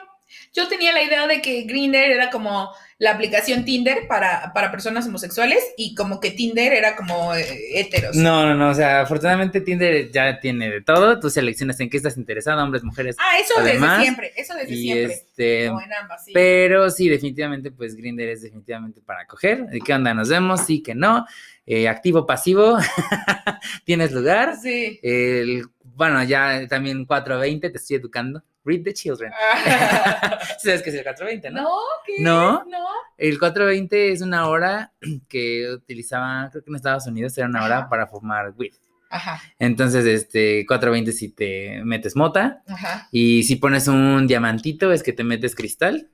Yo 0.55 0.69
tenía 0.69 0.93
la 0.93 1.03
idea 1.03 1.27
de 1.27 1.43
que 1.43 1.62
Grindr 1.62 1.97
era 1.97 2.31
como 2.31 2.71
la 2.99 3.11
aplicación 3.11 3.64
Tinder 3.64 4.07
para, 4.07 4.53
para 4.55 4.71
personas 4.71 5.05
homosexuales 5.07 5.59
y 5.77 5.97
como 5.97 6.21
que 6.21 6.31
Tinder 6.31 6.73
era 6.73 6.95
como 6.95 7.35
eh, 7.35 7.45
heteros. 7.75 8.14
No, 8.14 8.47
no, 8.47 8.55
no, 8.55 8.71
o 8.71 8.75
sea, 8.75 9.01
afortunadamente 9.01 9.61
Tinder 9.61 10.12
ya 10.12 10.38
tiene 10.38 10.71
de 10.71 10.81
todo, 10.81 11.19
tú 11.19 11.29
seleccionas 11.29 11.81
en 11.81 11.90
qué 11.90 11.97
estás 11.97 12.17
interesado, 12.17 12.62
hombres, 12.62 12.85
mujeres, 12.85 13.17
Ah, 13.19 13.37
eso 13.40 13.55
Además, 13.59 13.90
desde 13.99 14.03
siempre, 14.05 14.33
eso 14.37 14.55
desde 14.55 14.75
y 14.75 14.83
siempre. 14.83 15.14
este, 15.14 15.67
Como 15.67 15.81
en 15.81 15.93
ambas, 15.93 16.25
sí. 16.25 16.31
pero 16.33 16.88
sí, 16.88 17.09
definitivamente, 17.09 17.73
pues 17.73 17.97
Grinder 17.97 18.29
es 18.29 18.43
definitivamente 18.43 19.01
para 19.01 19.27
coger, 19.27 19.67
¿de 19.67 19.81
qué 19.81 19.93
onda? 19.93 20.14
Nos 20.14 20.29
vemos, 20.29 20.61
sí 20.61 20.83
que 20.83 20.95
no, 20.95 21.27
Eh, 21.67 21.88
activo, 21.88 22.27
pasivo, 22.27 22.79
tienes 23.85 24.12
lugar, 24.12 24.57
Sí. 24.62 25.01
el, 25.03 25.64
bueno, 25.83 26.23
ya 26.25 26.67
también 26.69 27.05
420, 27.07 27.71
te 27.71 27.79
estoy 27.79 27.97
educando, 27.97 28.43
read 28.64 28.83
the 28.85 28.92
children, 28.94 29.31
¿sabes 30.62 30.83
qué 30.83 30.90
es 30.90 30.96
el 30.96 31.03
420, 31.05 31.50
no? 31.50 31.62
no, 31.62 31.70
¿qué? 32.07 32.22
No. 32.22 32.64
No. 32.64 32.87
El 33.18 33.38
420 33.38 34.12
es 34.12 34.22
una 34.22 34.48
hora 34.48 34.92
que 35.29 35.70
utilizaban, 35.72 36.50
creo 36.50 36.62
que 36.64 36.70
en 36.70 36.77
Estados 36.77 37.07
Unidos 37.07 37.37
era 37.38 37.46
una 37.46 37.64
hora 37.64 37.79
Ajá. 37.79 37.88
para 37.88 38.07
fumar 38.07 38.53
weed. 38.57 38.72
Ajá, 39.11 39.40
Entonces, 39.61 40.07
este, 40.07 40.64
420 40.66 41.12
si 41.12 41.29
te 41.29 41.83
metes 41.85 42.16
mota 42.16 42.62
ajá. 42.66 43.07
y 43.12 43.44
si 43.44 43.55
pones 43.57 43.87
un 43.87 44.27
diamantito 44.27 44.92
es 44.92 45.05
que 45.05 45.12
te 45.12 45.22
metes 45.22 45.55
cristal. 45.55 46.11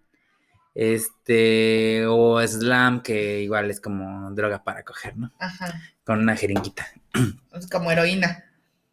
Este, 0.74 2.04
o 2.06 2.40
slam, 2.46 3.02
que 3.02 3.40
igual 3.42 3.70
es 3.70 3.80
como 3.80 4.30
droga 4.32 4.62
para 4.62 4.84
coger, 4.84 5.16
¿no? 5.16 5.32
Ajá. 5.38 5.80
Con 6.04 6.20
una 6.20 6.36
jeringuita. 6.36 6.86
Es 7.54 7.68
como 7.68 7.90
heroína. 7.90 8.44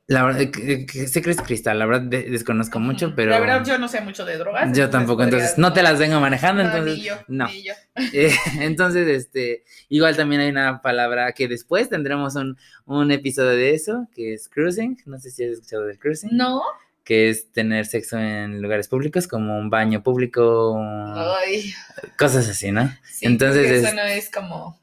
La 0.09 0.23
verdad, 0.23 0.49
que, 0.51 0.85
que 0.85 1.07
sé 1.07 1.21
que 1.21 1.31
es 1.31 1.41
cristal, 1.41 1.79
la 1.79 1.85
verdad 1.85 2.03
de- 2.03 2.29
desconozco 2.29 2.79
mucho, 2.79 3.13
pero 3.13 3.31
La 3.31 3.39
verdad, 3.41 3.65
yo 3.65 3.77
no 3.77 3.89
sé 3.89 3.99
mucho 3.99 4.23
de 4.25 4.37
drogas. 4.37 4.71
yo 4.75 4.89
tampoco, 4.89 5.23
entonces 5.23 5.49
podría- 5.51 5.61
no 5.67 5.73
te 5.73 5.83
las 5.83 5.99
vengo 5.99 6.21
manejando, 6.21 6.63
No, 6.63 6.69
entonces 6.69 6.97
ni 6.97 7.03
yo, 7.03 7.15
no. 7.27 7.47
ni 7.47 7.63
yo. 7.63 7.73
Eh, 8.13 8.31
entonces, 8.61 9.05
este, 9.07 9.63
igual 9.89 10.15
también 10.15 10.39
hay 10.41 10.49
una 10.49 10.81
palabra 10.81 11.33
que 11.33 11.49
después 11.49 11.89
tendremos 11.89 12.35
un, 12.35 12.57
un 12.85 13.11
episodio 13.11 13.49
de 13.49 13.73
eso, 13.73 14.07
que 14.15 14.33
es 14.33 14.47
cruising. 14.47 14.97
No 15.05 15.19
sé 15.19 15.29
si 15.29 15.43
has 15.43 15.51
escuchado 15.51 15.85
del 15.85 15.99
cruising. 15.99 16.29
No. 16.31 16.61
Que 17.03 17.29
es 17.29 17.51
tener 17.51 17.85
sexo 17.85 18.17
en 18.17 18.61
lugares 18.61 18.87
públicos, 18.87 19.27
como 19.27 19.57
un 19.57 19.69
baño 19.69 20.03
público, 20.03 20.77
Ay, 21.15 21.73
cosas 22.17 22.47
así, 22.49 22.71
¿no? 22.71 22.89
sí, 23.11 23.25
Entonces 23.25 23.69
es- 23.69 23.83
eso 23.85 23.93
no 23.95 24.01
es 24.03 24.29
como. 24.29 24.79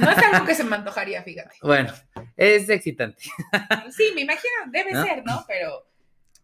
No 0.00 0.10
es 0.10 0.18
algo 0.18 0.46
que 0.46 0.54
se 0.54 0.64
me 0.64 0.76
antojaría, 0.76 1.22
fíjate. 1.22 1.56
Bueno, 1.62 1.92
es 2.36 2.68
excitante. 2.68 3.22
Sí, 3.96 4.04
me 4.14 4.22
imagino, 4.22 4.52
debe 4.70 4.92
¿No? 4.92 5.04
ser, 5.04 5.22
¿no? 5.24 5.44
Pero. 5.46 5.84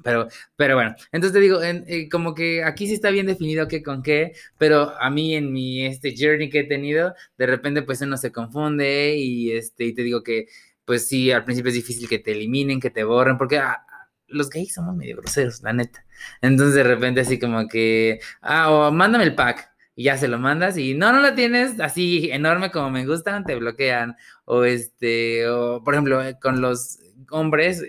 Pero, 0.02 0.28
pero 0.56 0.76
bueno, 0.76 0.94
entonces 1.12 1.34
te 1.34 1.40
digo, 1.40 1.62
en- 1.62 1.84
eh, 1.86 2.08
como 2.08 2.34
que 2.34 2.64
aquí 2.64 2.86
sí 2.86 2.94
está 2.94 3.10
bien 3.10 3.26
definido 3.26 3.68
qué 3.68 3.82
con 3.82 4.02
qué, 4.02 4.32
pero 4.56 4.94
a 4.98 5.10
mí 5.10 5.34
en 5.36 5.52
mi 5.52 5.84
este 5.84 6.14
journey 6.16 6.48
que 6.48 6.60
he 6.60 6.64
tenido, 6.64 7.14
de 7.36 7.46
repente 7.46 7.82
pues 7.82 8.00
uno 8.00 8.16
se 8.16 8.32
confunde 8.32 9.14
y 9.18 9.52
este, 9.52 9.84
y 9.84 9.94
te 9.94 10.00
digo 10.02 10.22
que 10.22 10.46
pues 10.86 11.06
sí, 11.06 11.30
al 11.30 11.44
principio 11.44 11.68
es 11.68 11.74
difícil 11.74 12.08
que 12.08 12.18
te 12.18 12.32
eliminen, 12.32 12.80
que 12.80 12.88
te 12.88 13.04
borren, 13.04 13.36
porque 13.36 13.58
ah, 13.58 13.84
los 14.28 14.48
gays 14.48 14.72
somos 14.72 14.96
medio 14.96 15.18
groseros, 15.18 15.60
la 15.62 15.74
neta. 15.74 16.02
Entonces 16.40 16.76
de 16.76 16.82
repente 16.82 17.20
así 17.20 17.38
como 17.38 17.68
que, 17.68 18.20
ah, 18.40 18.70
o 18.72 18.90
mándame 18.92 19.24
el 19.24 19.34
pack. 19.34 19.69
Y 20.00 20.04
ya 20.04 20.16
se 20.16 20.28
lo 20.28 20.38
mandas 20.38 20.78
y 20.78 20.94
no, 20.94 21.12
no 21.12 21.20
lo 21.20 21.34
tienes 21.34 21.78
así 21.78 22.30
enorme 22.32 22.70
como 22.70 22.88
me 22.90 23.04
gustan, 23.04 23.44
te 23.44 23.54
bloquean. 23.56 24.16
O 24.46 24.64
este, 24.64 25.46
o 25.46 25.84
por 25.84 25.92
ejemplo, 25.92 26.24
eh, 26.24 26.38
con 26.40 26.62
los 26.62 27.00
hombres, 27.30 27.84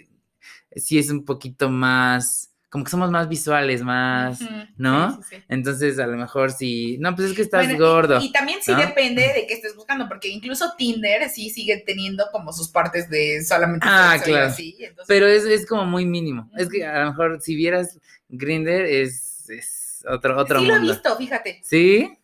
sí 0.75 0.99
es 0.99 1.09
un 1.09 1.23
poquito 1.23 1.69
más, 1.69 2.51
como 2.69 2.83
que 2.83 2.91
somos 2.91 3.11
más 3.11 3.29
visuales, 3.29 3.81
más, 3.81 4.41
¿no? 4.75 5.11
sí, 5.15 5.23
sí, 5.29 5.35
sí. 5.37 5.43
Entonces, 5.47 5.99
a 5.99 6.07
lo 6.07 6.17
mejor 6.17 6.51
sí, 6.51 6.97
no, 6.99 7.15
pues 7.15 7.29
es 7.29 7.33
que 7.33 7.43
estás 7.43 7.67
Bueno, 7.67 7.79
gordo. 7.79 8.19
Y, 8.21 8.29
también 8.33 8.59
sí 8.61 8.73
¿no? 8.73 8.79
depende 8.79 9.21
de 9.33 9.47
qué 9.47 9.53
estés 9.53 9.77
buscando, 9.77 10.09
porque 10.09 10.27
incluso 10.27 10.73
Tinder 10.77 11.29
sí 11.29 11.49
sigue 11.49 11.81
teniendo 11.87 12.25
como 12.33 12.51
sus 12.51 12.67
partes 12.67 13.09
de 13.09 13.41
solamente 13.41 13.87
Ah, 13.89 14.17
claro. 14.21 14.47
así, 14.47 14.75
entonces- 14.81 15.05
Pero 15.07 15.27
es, 15.27 15.45
es 15.45 15.65
como 15.65 15.85
muy 15.85 16.05
mínimo. 16.05 16.51
Es 16.57 16.67
que 16.67 16.85
a 16.85 17.05
lo 17.05 17.11
mejor 17.11 17.39
si 17.41 17.55
vieras 17.55 17.97
Grinder 18.27 18.81
es, 18.81 19.49
es 19.49 19.80
otro, 20.09 20.37
otro 20.37 20.59
sí 20.59 20.65
lo 20.65 20.73
he 20.75 20.77
mundo. 20.79 20.93
visto, 20.93 21.15
fíjate. 21.17 21.59
¿Sí? 21.63 22.17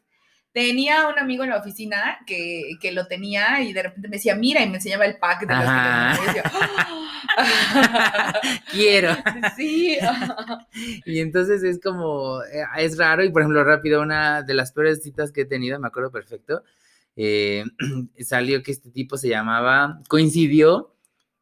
Tenía 0.53 1.07
un 1.07 1.19
amigo 1.19 1.43
en 1.43 1.51
la 1.51 1.57
oficina 1.57 2.17
que, 2.25 2.71
que 2.81 2.91
lo 2.91 3.05
tenía 3.05 3.61
y 3.61 3.73
de 3.73 3.83
repente 3.83 4.07
me 4.07 4.15
decía, 4.17 4.35
mira, 4.35 4.63
y 4.63 4.69
me 4.69 4.77
enseñaba 4.77 5.05
el 5.05 5.17
pack 5.19 5.41
de 5.41 5.53
los 5.53 5.63
que 5.63 6.25
decía, 6.27 6.43
"Ah". 7.37 8.33
Quiero. 8.71 9.15
sí. 9.55 9.97
Y 11.05 11.19
entonces 11.19 11.63
es 11.63 11.79
como, 11.79 12.41
eh, 12.43 12.63
es 12.77 12.97
raro 12.97 13.23
y 13.23 13.29
por 13.29 13.41
ejemplo 13.43 13.63
rápido, 13.63 14.01
una 14.01 14.41
de 14.41 14.53
las 14.55 14.71
peores 14.71 15.03
citas 15.03 15.31
que 15.31 15.41
he 15.41 15.45
tenido, 15.45 15.79
me 15.79 15.87
acuerdo 15.87 16.11
perfecto, 16.11 16.63
eh, 17.15 17.63
salió 18.21 18.63
que 18.63 18.71
este 18.71 18.89
tipo 18.89 19.17
se 19.17 19.29
llamaba, 19.29 20.01
coincidió, 20.07 20.95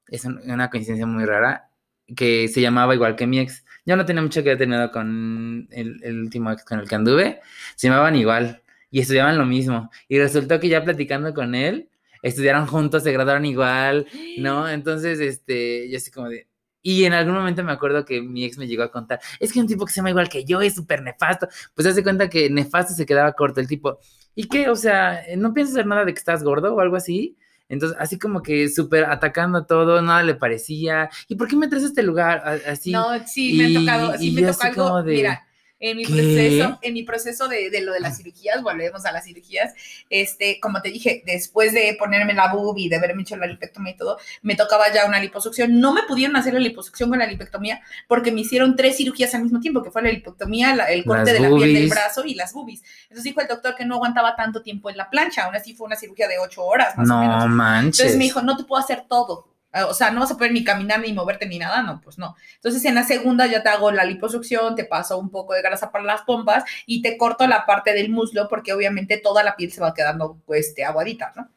es 0.07 0.25
un- 0.25 0.41
una 0.49 0.69
coincidencia 0.69 1.05
muy 1.05 1.25
rara, 1.25 1.69
que 2.15 2.47
se 2.49 2.61
llamaba 2.61 2.93
igual 2.95 3.15
que 3.15 3.27
mi 3.27 3.39
ex. 3.39 3.63
Yo 3.85 3.95
no 3.95 4.05
tenía 4.05 4.21
mucho 4.21 4.41
que 4.43 4.49
ver 4.49 4.57
tenido 4.57 4.91
con 4.91 5.67
el, 5.71 5.99
el 6.03 6.19
último 6.21 6.51
ex 6.51 6.65
con 6.65 6.79
el 6.79 6.87
que 6.87 6.95
anduve. 6.95 7.41
Se 7.75 7.87
llamaban 7.87 8.15
igual 8.15 8.63
y 8.89 9.01
estudiaban 9.01 9.37
lo 9.37 9.45
mismo. 9.45 9.91
Y 10.07 10.19
resultó 10.19 10.59
que 10.59 10.69
ya 10.69 10.83
platicando 10.83 11.33
con 11.33 11.53
él, 11.53 11.89
estudiaron 12.21 12.65
juntos, 12.65 13.03
se 13.03 13.11
graduaron 13.11 13.45
igual, 13.45 14.07
¿no? 14.37 14.67
Entonces, 14.69 15.19
este, 15.19 15.89
yo 15.89 15.97
así 15.97 16.11
como 16.11 16.29
de... 16.29 16.47
Y 16.81 17.05
en 17.05 17.13
algún 17.13 17.33
momento 17.33 17.63
me 17.63 17.71
acuerdo 17.71 18.05
que 18.05 18.21
mi 18.21 18.45
ex 18.45 18.57
me 18.57 18.67
llegó 18.67 18.83
a 18.83 18.91
contar, 18.91 19.19
es 19.39 19.51
que 19.51 19.59
un 19.59 19.67
tipo 19.67 19.85
que 19.85 19.91
se 19.91 19.97
llama 19.97 20.11
igual 20.11 20.29
que 20.29 20.45
yo 20.45 20.61
es 20.61 20.75
súper 20.75 21.01
nefasto. 21.01 21.47
Pues 21.73 21.87
hace 21.87 22.03
cuenta 22.03 22.29
que 22.29 22.49
nefasto 22.49 22.93
se 22.93 23.05
quedaba 23.05 23.33
corto 23.33 23.59
el 23.59 23.67
tipo. 23.67 23.99
¿Y 24.35 24.47
qué? 24.47 24.69
O 24.69 24.75
sea, 24.75 25.23
¿no 25.35 25.53
piensas 25.53 25.75
hacer 25.75 25.87
nada 25.87 26.05
de 26.05 26.13
que 26.13 26.19
estás 26.19 26.43
gordo 26.43 26.75
o 26.75 26.79
algo 26.79 26.95
así? 26.95 27.37
Entonces, 27.67 27.97
así 27.99 28.19
como 28.19 28.41
que 28.41 28.69
súper 28.69 29.05
atacando 29.05 29.65
todo, 29.65 30.01
nada 30.01 30.23
le 30.23 30.35
parecía. 30.35 31.09
¿Y 31.27 31.35
por 31.35 31.47
qué 31.47 31.55
me 31.55 31.67
traes 31.67 31.85
a 31.85 31.87
este 31.87 32.03
lugar? 32.03 32.43
Así. 32.67 32.91
No, 32.91 33.07
sí, 33.25 33.53
me 33.53 33.65
ha 33.65 33.79
tocado, 33.79 34.17
sí 34.17 34.31
me 34.31 34.41
tocó 34.43 34.63
algo. 34.63 35.03
De, 35.03 35.13
mira, 35.13 35.47
en 35.91 35.97
mi 35.97 36.05
proceso, 36.05 36.79
en 36.81 36.93
mi 36.93 37.03
proceso 37.03 37.47
de, 37.47 37.69
de, 37.69 37.81
lo 37.81 37.93
de 37.93 37.99
las 37.99 38.17
cirugías, 38.17 38.61
volvemos 38.63 39.05
a 39.05 39.11
las 39.11 39.25
cirugías, 39.25 39.73
este, 40.09 40.59
como 40.59 40.81
te 40.81 40.89
dije, 40.89 41.23
después 41.25 41.73
de 41.73 41.95
ponerme 41.99 42.33
la 42.33 42.51
boob 42.51 42.77
y 42.77 42.89
de 42.89 42.95
haberme 42.95 43.21
hecho 43.21 43.37
la 43.37 43.47
lipectomía 43.47 43.93
y 43.93 43.97
todo, 43.97 44.17
me 44.41 44.55
tocaba 44.55 44.91
ya 44.93 45.05
una 45.05 45.19
liposucción. 45.19 45.79
No 45.79 45.93
me 45.93 46.03
pudieron 46.03 46.35
hacer 46.35 46.53
la 46.53 46.59
liposucción 46.59 47.09
con 47.09 47.19
la 47.19 47.27
lipectomía 47.27 47.81
porque 48.07 48.31
me 48.31 48.41
hicieron 48.41 48.75
tres 48.75 48.97
cirugías 48.97 49.33
al 49.35 49.43
mismo 49.43 49.59
tiempo, 49.59 49.83
que 49.83 49.91
fue 49.91 50.01
la 50.01 50.09
lipectomía, 50.09 50.73
el 50.89 51.03
corte 51.05 51.33
de 51.33 51.39
la 51.39 51.49
piel 51.55 51.73
del 51.73 51.89
brazo 51.89 52.25
y 52.25 52.33
las 52.33 52.53
boobies. 52.53 52.83
Entonces 53.03 53.23
dijo 53.23 53.41
el 53.41 53.47
doctor 53.47 53.75
que 53.75 53.85
no 53.85 53.95
aguantaba 53.95 54.35
tanto 54.35 54.61
tiempo 54.61 54.89
en 54.89 54.97
la 54.97 55.09
plancha, 55.09 55.45
aún 55.45 55.55
así 55.55 55.73
fue 55.73 55.87
una 55.87 55.95
cirugía 55.95 56.27
de 56.27 56.39
ocho 56.39 56.63
horas 56.63 56.97
más 56.97 57.07
no 57.07 57.17
o 57.17 57.21
menos. 57.21 57.47
manches. 57.47 57.99
Entonces 57.99 58.17
me 58.17 58.23
dijo, 58.25 58.41
no 58.41 58.57
te 58.57 58.63
puedo 58.63 58.81
hacer 58.81 59.05
todo 59.07 59.54
o 59.83 59.93
sea, 59.93 60.11
no 60.11 60.21
vas 60.21 60.31
a 60.31 60.37
poder 60.37 60.51
ni 60.51 60.63
caminar 60.63 60.99
ni 61.01 61.11
moverte 61.11 61.45
ni 61.45 61.59
nada, 61.59 61.83
no, 61.83 62.01
pues 62.01 62.17
no. 62.17 62.35
Entonces 62.55 62.83
en 62.85 62.95
la 62.95 63.03
segunda 63.03 63.45
ya 63.47 63.61
te 63.61 63.69
hago 63.69 63.91
la 63.91 64.05
liposucción, 64.05 64.75
te 64.75 64.85
paso 64.85 65.17
un 65.17 65.29
poco 65.29 65.53
de 65.53 65.61
grasa 65.61 65.91
para 65.91 66.03
las 66.05 66.21
pompas 66.21 66.63
y 66.85 67.01
te 67.01 67.17
corto 67.17 67.45
la 67.47 67.65
parte 67.65 67.93
del 67.93 68.09
muslo 68.09 68.47
porque 68.47 68.73
obviamente 68.73 69.17
toda 69.17 69.43
la 69.43 69.55
piel 69.55 69.71
se 69.71 69.81
va 69.81 69.93
quedando 69.93 70.37
este, 70.49 70.85
aguadita, 70.85 71.33
¿no? 71.35 71.49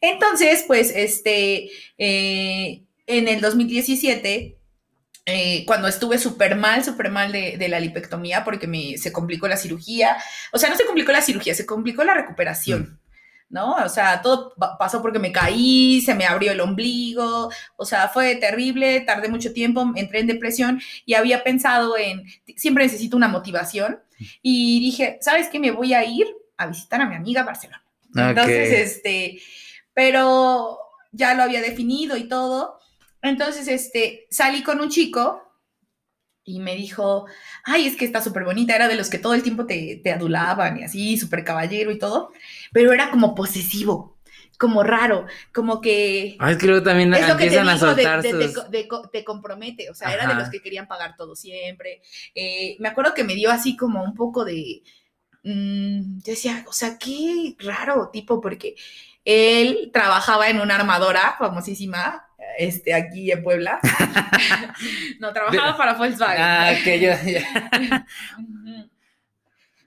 Entonces, 0.00 0.64
pues, 0.66 0.92
este, 0.94 1.70
eh, 1.96 2.82
en 3.06 3.28
el 3.28 3.40
2017, 3.40 4.58
eh, 5.26 5.64
cuando 5.66 5.88
estuve 5.88 6.18
súper 6.18 6.56
mal, 6.56 6.84
súper 6.84 7.10
mal 7.10 7.32
de, 7.32 7.56
de, 7.56 7.68
la 7.68 7.80
lipectomía 7.80 8.44
porque 8.44 8.66
me, 8.66 8.98
se 8.98 9.12
complicó 9.12 9.48
la 9.48 9.56
cirugía, 9.56 10.16
o 10.52 10.58
sea, 10.58 10.68
no 10.68 10.76
se 10.76 10.84
complicó 10.84 11.12
la 11.12 11.22
cirugía, 11.22 11.54
se 11.54 11.64
complicó 11.64 12.04
la 12.04 12.14
recuperación. 12.14 12.82
Mm. 12.82 13.03
¿No? 13.48 13.74
O 13.76 13.88
sea, 13.88 14.22
todo 14.22 14.54
pasó 14.78 15.00
porque 15.00 15.18
me 15.18 15.32
caí, 15.32 16.00
se 16.00 16.14
me 16.14 16.26
abrió 16.26 16.52
el 16.52 16.60
ombligo, 16.60 17.50
o 17.76 17.84
sea, 17.84 18.08
fue 18.08 18.36
terrible, 18.36 19.00
tardé 19.00 19.28
mucho 19.28 19.52
tiempo, 19.52 19.92
entré 19.94 20.20
en 20.20 20.26
depresión 20.26 20.80
y 21.06 21.14
había 21.14 21.44
pensado 21.44 21.96
en, 21.96 22.24
siempre 22.56 22.84
necesito 22.84 23.16
una 23.16 23.28
motivación 23.28 24.00
y 24.42 24.80
dije, 24.80 25.18
¿sabes 25.20 25.48
qué? 25.48 25.58
Me 25.58 25.70
voy 25.70 25.94
a 25.94 26.04
ir 26.04 26.26
a 26.56 26.66
visitar 26.66 27.00
a 27.00 27.06
mi 27.06 27.14
amiga 27.14 27.42
Barcelona. 27.42 27.84
Entonces, 28.14 28.72
este, 28.72 29.40
pero 29.92 30.78
ya 31.12 31.34
lo 31.34 31.42
había 31.42 31.60
definido 31.60 32.16
y 32.16 32.28
todo. 32.28 32.78
Entonces, 33.22 33.66
este, 33.68 34.26
salí 34.30 34.62
con 34.62 34.80
un 34.80 34.88
chico 34.88 35.42
y 36.44 36.60
me 36.60 36.76
dijo, 36.76 37.26
ay, 37.64 37.86
es 37.86 37.96
que 37.96 38.04
está 38.04 38.20
súper 38.20 38.44
bonita, 38.44 38.74
era 38.76 38.86
de 38.86 38.96
los 38.96 39.08
que 39.08 39.18
todo 39.18 39.34
el 39.34 39.42
tiempo 39.42 39.66
te, 39.66 40.00
te 40.02 40.12
adulaban 40.12 40.78
y 40.78 40.84
así, 40.84 41.16
súper 41.16 41.42
caballero 41.42 41.90
y 41.90 41.98
todo, 41.98 42.32
pero 42.72 42.92
era 42.92 43.10
como 43.10 43.34
posesivo, 43.34 44.18
como 44.58 44.82
raro, 44.82 45.26
como 45.52 45.80
que... 45.80 46.36
Ay, 46.38 46.52
es 46.52 46.58
que 46.58 46.66
luego 46.66 46.84
también 46.84 47.12
es 47.14 47.26
lo 47.26 47.36
que 47.36 47.48
te 47.48 47.58
a 47.58 47.78
soltar 47.78 48.22
te 48.22 49.24
compromete, 49.24 49.90
o 49.90 49.94
sea, 49.94 50.12
era 50.12 50.26
de 50.26 50.34
los 50.34 50.50
que 50.50 50.60
querían 50.60 50.86
pagar 50.86 51.16
todo 51.16 51.34
siempre. 51.34 52.02
Eh, 52.34 52.76
me 52.78 52.88
acuerdo 52.88 53.14
que 53.14 53.24
me 53.24 53.34
dio 53.34 53.50
así 53.50 53.76
como 53.76 54.02
un 54.02 54.14
poco 54.14 54.44
de... 54.44 54.82
Mmm, 55.42 56.18
yo 56.18 56.32
decía, 56.32 56.64
o 56.66 56.72
sea, 56.72 56.98
qué 56.98 57.56
raro 57.58 58.10
tipo, 58.12 58.40
porque 58.40 58.76
él 59.24 59.90
trabajaba 59.92 60.48
en 60.48 60.60
una 60.60 60.76
armadora 60.76 61.36
famosísima, 61.38 62.23
este, 62.58 62.94
aquí 62.94 63.30
en 63.30 63.42
Puebla. 63.42 63.80
no, 65.20 65.32
trabajaba 65.32 65.76
para 65.76 65.94
Volkswagen. 65.94 66.42
Ah, 66.42 66.72
que 66.82 67.00
yo, 67.00 67.10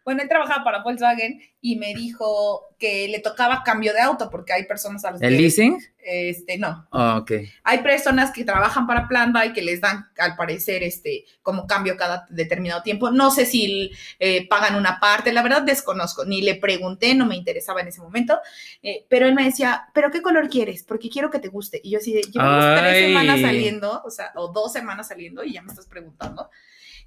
Bueno, 0.07 0.21
él 0.21 0.29
trabajaba 0.29 0.63
para 0.63 0.83
Volkswagen 0.83 1.41
y 1.59 1.75
me 1.75 1.93
dijo 1.93 2.67
que 2.79 3.09
le 3.09 3.19
tocaba 3.19 3.61
cambio 3.65 3.91
de 3.91 3.99
auto 3.99 4.29
porque 4.29 4.53
hay 4.53 4.63
personas 4.63 5.03
a 5.03 5.11
las 5.11 5.21
¿El 5.21 5.35
leasing? 5.35 5.83
Este, 5.99 6.57
no. 6.57 6.87
Oh, 6.91 7.17
ok. 7.17 7.31
Hay 7.65 7.79
personas 7.79 8.31
que 8.31 8.45
trabajan 8.45 8.87
para 8.87 9.09
Planta 9.09 9.45
y 9.45 9.51
que 9.51 9.61
les 9.61 9.81
dan, 9.81 10.07
al 10.17 10.37
parecer, 10.37 10.81
este, 10.81 11.25
como 11.41 11.67
cambio 11.67 11.97
cada 11.97 12.25
determinado 12.29 12.83
tiempo. 12.83 13.11
No 13.11 13.31
sé 13.31 13.45
si 13.45 13.91
eh, 14.19 14.47
pagan 14.47 14.75
una 14.75 15.01
parte, 15.01 15.33
la 15.33 15.43
verdad 15.43 15.63
desconozco, 15.63 16.23
ni 16.23 16.41
le 16.41 16.55
pregunté, 16.55 17.13
no 17.13 17.25
me 17.25 17.35
interesaba 17.35 17.81
en 17.81 17.89
ese 17.89 17.99
momento, 17.99 18.39
eh, 18.83 19.05
pero 19.09 19.27
él 19.27 19.35
me 19.35 19.43
decía, 19.43 19.89
¿pero 19.93 20.09
qué 20.09 20.21
color 20.21 20.47
quieres? 20.47 20.83
Porque 20.83 21.09
quiero 21.09 21.29
que 21.29 21.39
te 21.39 21.49
guste. 21.49 21.81
Y 21.83 21.89
yo 21.89 21.97
así, 21.97 22.13
llevamos 22.31 22.79
tres 22.79 23.07
semanas 23.07 23.41
saliendo, 23.41 24.01
o 24.05 24.09
sea, 24.09 24.31
o 24.35 24.53
dos 24.53 24.71
semanas 24.71 25.09
saliendo 25.09 25.43
y 25.43 25.51
ya 25.51 25.61
me 25.63 25.73
estás 25.73 25.87
preguntando. 25.87 26.49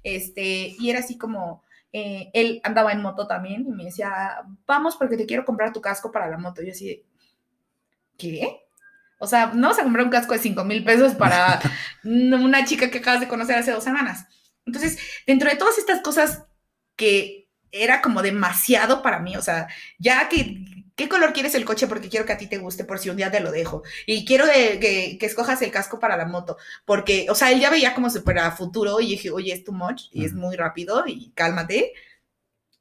Este, 0.03 0.75
y 0.77 0.91
era 0.91 0.99
así 0.99 1.17
como 1.17 1.63
eh, 1.93 2.31
él 2.33 2.61
andaba 2.63 2.91
en 2.93 3.01
moto 3.01 3.27
también 3.27 3.65
y 3.67 3.71
me 3.71 3.85
decía, 3.85 4.43
vamos 4.65 4.95
porque 4.95 5.17
te 5.17 5.25
quiero 5.25 5.43
comprar 5.43 5.73
tu 5.73 5.81
casco 5.81 6.11
para 6.11 6.29
la 6.29 6.37
moto. 6.37 6.61
yo 6.61 6.71
así, 6.71 7.03
¿qué? 8.17 8.61
O 9.19 9.27
sea, 9.27 9.51
no 9.53 9.67
vas 9.69 9.79
a 9.79 9.83
comprar 9.83 10.05
un 10.05 10.11
casco 10.11 10.33
de 10.33 10.39
5 10.39 10.63
mil 10.63 10.83
pesos 10.83 11.13
para 11.13 11.59
una 12.03 12.65
chica 12.65 12.89
que 12.89 12.99
acabas 12.99 13.19
de 13.19 13.27
conocer 13.27 13.57
hace 13.57 13.71
dos 13.71 13.83
semanas. 13.83 14.25
Entonces, 14.65 14.97
dentro 15.27 15.49
de 15.49 15.57
todas 15.57 15.77
estas 15.77 16.01
cosas 16.01 16.45
que 16.95 17.49
era 17.71 18.01
como 18.01 18.21
demasiado 18.21 19.01
para 19.01 19.19
mí, 19.19 19.35
o 19.37 19.41
sea, 19.41 19.67
ya 19.99 20.27
que 20.29 20.80
¿Qué 21.01 21.09
color 21.09 21.33
quieres 21.33 21.55
el 21.55 21.65
coche? 21.65 21.87
Porque 21.87 22.09
quiero 22.09 22.27
que 22.27 22.33
a 22.33 22.37
ti 22.37 22.45
te 22.45 22.59
guste, 22.59 22.85
por 22.85 22.99
si 22.99 23.09
un 23.09 23.17
día 23.17 23.31
te 23.31 23.39
lo 23.39 23.51
dejo. 23.51 23.81
Y 24.05 24.23
quiero 24.23 24.45
que, 24.45 25.17
escojas 25.19 25.59
el 25.63 25.71
casco 25.71 25.99
para 25.99 26.15
la 26.15 26.27
moto, 26.27 26.57
porque, 26.85 27.25
o 27.27 27.33
sea, 27.33 27.51
él 27.51 27.59
ya 27.59 27.71
veía 27.71 27.95
como 27.95 28.11
super 28.11 28.37
a 28.37 28.51
futuro 28.51 29.01
y 29.01 29.07
dije, 29.07 29.31
oye, 29.31 29.51
es 29.51 29.63
too 29.63 29.71
much 29.71 30.03
y 30.11 30.25
es 30.25 30.35
muy 30.35 30.55
rápido 30.55 31.03
y 31.07 31.31
cálmate. 31.31 31.93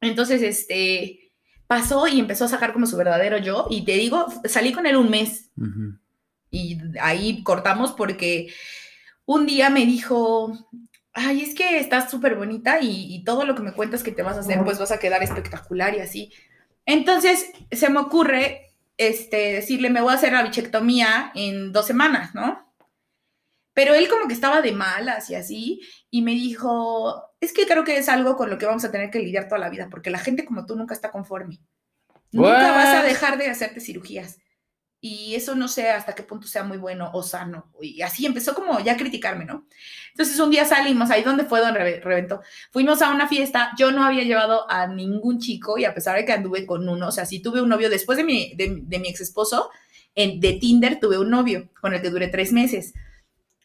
Entonces, 0.02 0.42
este, 0.42 1.33
pasó 1.66 2.06
y 2.09 2.20
empezó 2.20 2.44
a 2.44 2.48
sacar 2.48 2.74
como 2.74 2.87
su 2.87 2.98
verdadero 2.98 3.38
yo. 3.38 3.68
Y 3.70 3.87
te 3.87 3.92
digo, 3.92 4.26
salí 4.44 4.74
con 4.74 4.85
él 4.85 4.96
un 4.96 5.09
mes. 5.09 5.48
Y 6.50 6.76
ahí 7.00 7.42
cortamos 7.42 7.92
porque 7.92 8.52
un 9.24 9.46
día 9.46 9.70
me 9.70 9.87
dijo, 9.87 10.52
ay, 11.14 11.40
es 11.40 11.54
que 11.54 11.78
estás 11.78 12.11
súper 12.11 12.35
bonita 12.35 12.83
y, 12.83 13.14
y, 13.14 13.24
todo 13.24 13.46
lo 13.46 13.54
que 13.54 13.62
me 13.62 13.72
cuentas 13.72 14.02
que 14.02 14.12
te 14.12 14.22
vas 14.22 14.37
a 14.37 14.40
hacer, 14.40 14.62
pues 14.62 14.78
vas 14.78 14.92
a 14.92 14.98
quedar 14.98 15.22
espectacular 15.22 15.94
y 15.94 16.00
así. 16.00 16.30
Entonces 16.92 17.53
se 17.70 17.88
me 17.88 18.00
ocurre 18.00 18.74
este, 18.96 19.53
decirle, 19.53 19.90
me 19.90 20.00
voy 20.00 20.11
a 20.11 20.16
hacer 20.16 20.33
la 20.33 20.42
bichectomía 20.42 21.31
en 21.35 21.72
dos 21.72 21.87
semanas, 21.87 22.35
¿no? 22.35 22.74
Pero 23.72 23.94
él 23.94 24.09
como 24.09 24.26
que 24.26 24.35
estaba 24.35 24.61
de 24.61 24.72
malas 24.72 25.31
y 25.31 25.37
así, 25.37 25.81
y 26.11 26.22
me 26.22 26.33
dijo, 26.33 27.31
es 27.40 27.53
que 27.53 27.66
creo 27.66 27.85
que 27.85 27.96
es 27.96 28.09
algo 28.09 28.37
con 28.37 28.50
lo 28.50 28.59
que 28.59 28.66
vamos 28.66 28.85
a 28.85 28.90
tener 28.90 29.11
que 29.11 29.20
lidiar 29.20 29.46
toda 29.46 29.61
la 29.61 29.70
vida, 29.70 29.88
porque 29.88 30.11
la 30.11 30.18
gente 30.18 30.44
como 30.44 30.66
tú 30.66 30.74
nunca 30.74 30.92
está 30.92 31.12
conforme. 31.12 31.61
Nunca 32.33 32.72
vas 32.72 32.96
a 32.96 33.03
dejar 33.05 33.38
de 33.38 33.46
hacerte 33.46 33.81
cirugías 33.81 34.38
y 35.02 35.34
eso 35.34 35.54
no 35.54 35.66
sé 35.66 35.88
hasta 35.88 36.14
qué 36.14 36.22
punto 36.22 36.46
sea 36.46 36.62
muy 36.62 36.76
bueno 36.76 37.10
o 37.14 37.22
sano. 37.22 37.72
Y 37.80 38.02
así 38.02 38.26
empezó 38.26 38.54
como 38.54 38.78
ya 38.80 38.92
a 38.92 38.96
criticarme, 38.96 39.46
¿no? 39.46 39.66
Entonces 40.10 40.38
un 40.38 40.50
día 40.50 40.66
salimos, 40.66 41.10
ahí 41.10 41.22
donde 41.22 41.44
fue 41.44 41.60
donde 41.60 42.00
reventó, 42.00 42.42
fuimos 42.70 43.00
a 43.00 43.10
una 43.10 43.26
fiesta, 43.26 43.70
yo 43.78 43.92
no 43.92 44.04
había 44.04 44.24
llevado 44.24 44.70
a 44.70 44.86
ningún 44.86 45.38
chico 45.38 45.78
y 45.78 45.86
a 45.86 45.94
pesar 45.94 46.16
de 46.16 46.26
que 46.26 46.32
anduve 46.32 46.66
con 46.66 46.86
uno, 46.86 47.08
o 47.08 47.12
sea, 47.12 47.24
sí 47.24 47.40
tuve 47.40 47.62
un 47.62 47.70
novio 47.70 47.88
después 47.88 48.18
de 48.18 48.24
mi, 48.24 48.54
de, 48.56 48.98
mi 48.98 49.08
ex 49.08 49.22
esposo, 49.22 49.70
en, 50.14 50.38
de 50.38 50.54
Tinder 50.54 51.00
tuve 51.00 51.18
un 51.18 51.30
novio 51.30 51.70
con 51.80 51.94
el 51.94 52.02
que 52.02 52.10
duré 52.10 52.28
tres 52.28 52.52
meses. 52.52 52.92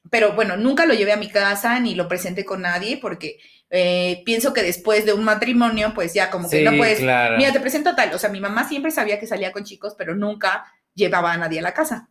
Pero 0.10 0.34
bueno, 0.34 0.56
nunca 0.56 0.86
lo 0.86 0.94
llevé 0.94 1.12
a 1.12 1.18
mi 1.18 1.30
casa 1.30 1.80
ni 1.80 1.96
lo 1.96 2.08
presenté 2.08 2.46
con 2.46 2.62
nadie 2.62 2.98
porque 2.98 3.40
eh, 3.72 4.22
pienso 4.24 4.54
que 4.54 4.62
después 4.62 5.04
de 5.04 5.14
un 5.14 5.24
matrimonio, 5.24 5.94
pues 5.94 6.14
ya 6.14 6.30
como 6.30 6.50
que 6.50 6.64
no 6.64 6.78
puedes, 6.78 7.02
mira, 7.02 7.52
te 7.52 7.60
presento 7.60 7.96
tal, 7.96 8.14
o 8.14 8.20
sea, 8.20 8.30
mi 8.30 8.40
mamá 8.40 8.70
siempre 8.70 8.92
sabía 8.92 9.20
que 9.20 9.28
salía 9.28 9.52
con 9.52 9.66
chicos, 9.66 9.96
pero 9.98 10.16
nunca 10.16 10.72
llevaba 10.96 11.34
a 11.34 11.38
nadie 11.38 11.60
a 11.60 11.64
la 11.64 11.74
casa. 11.74 12.10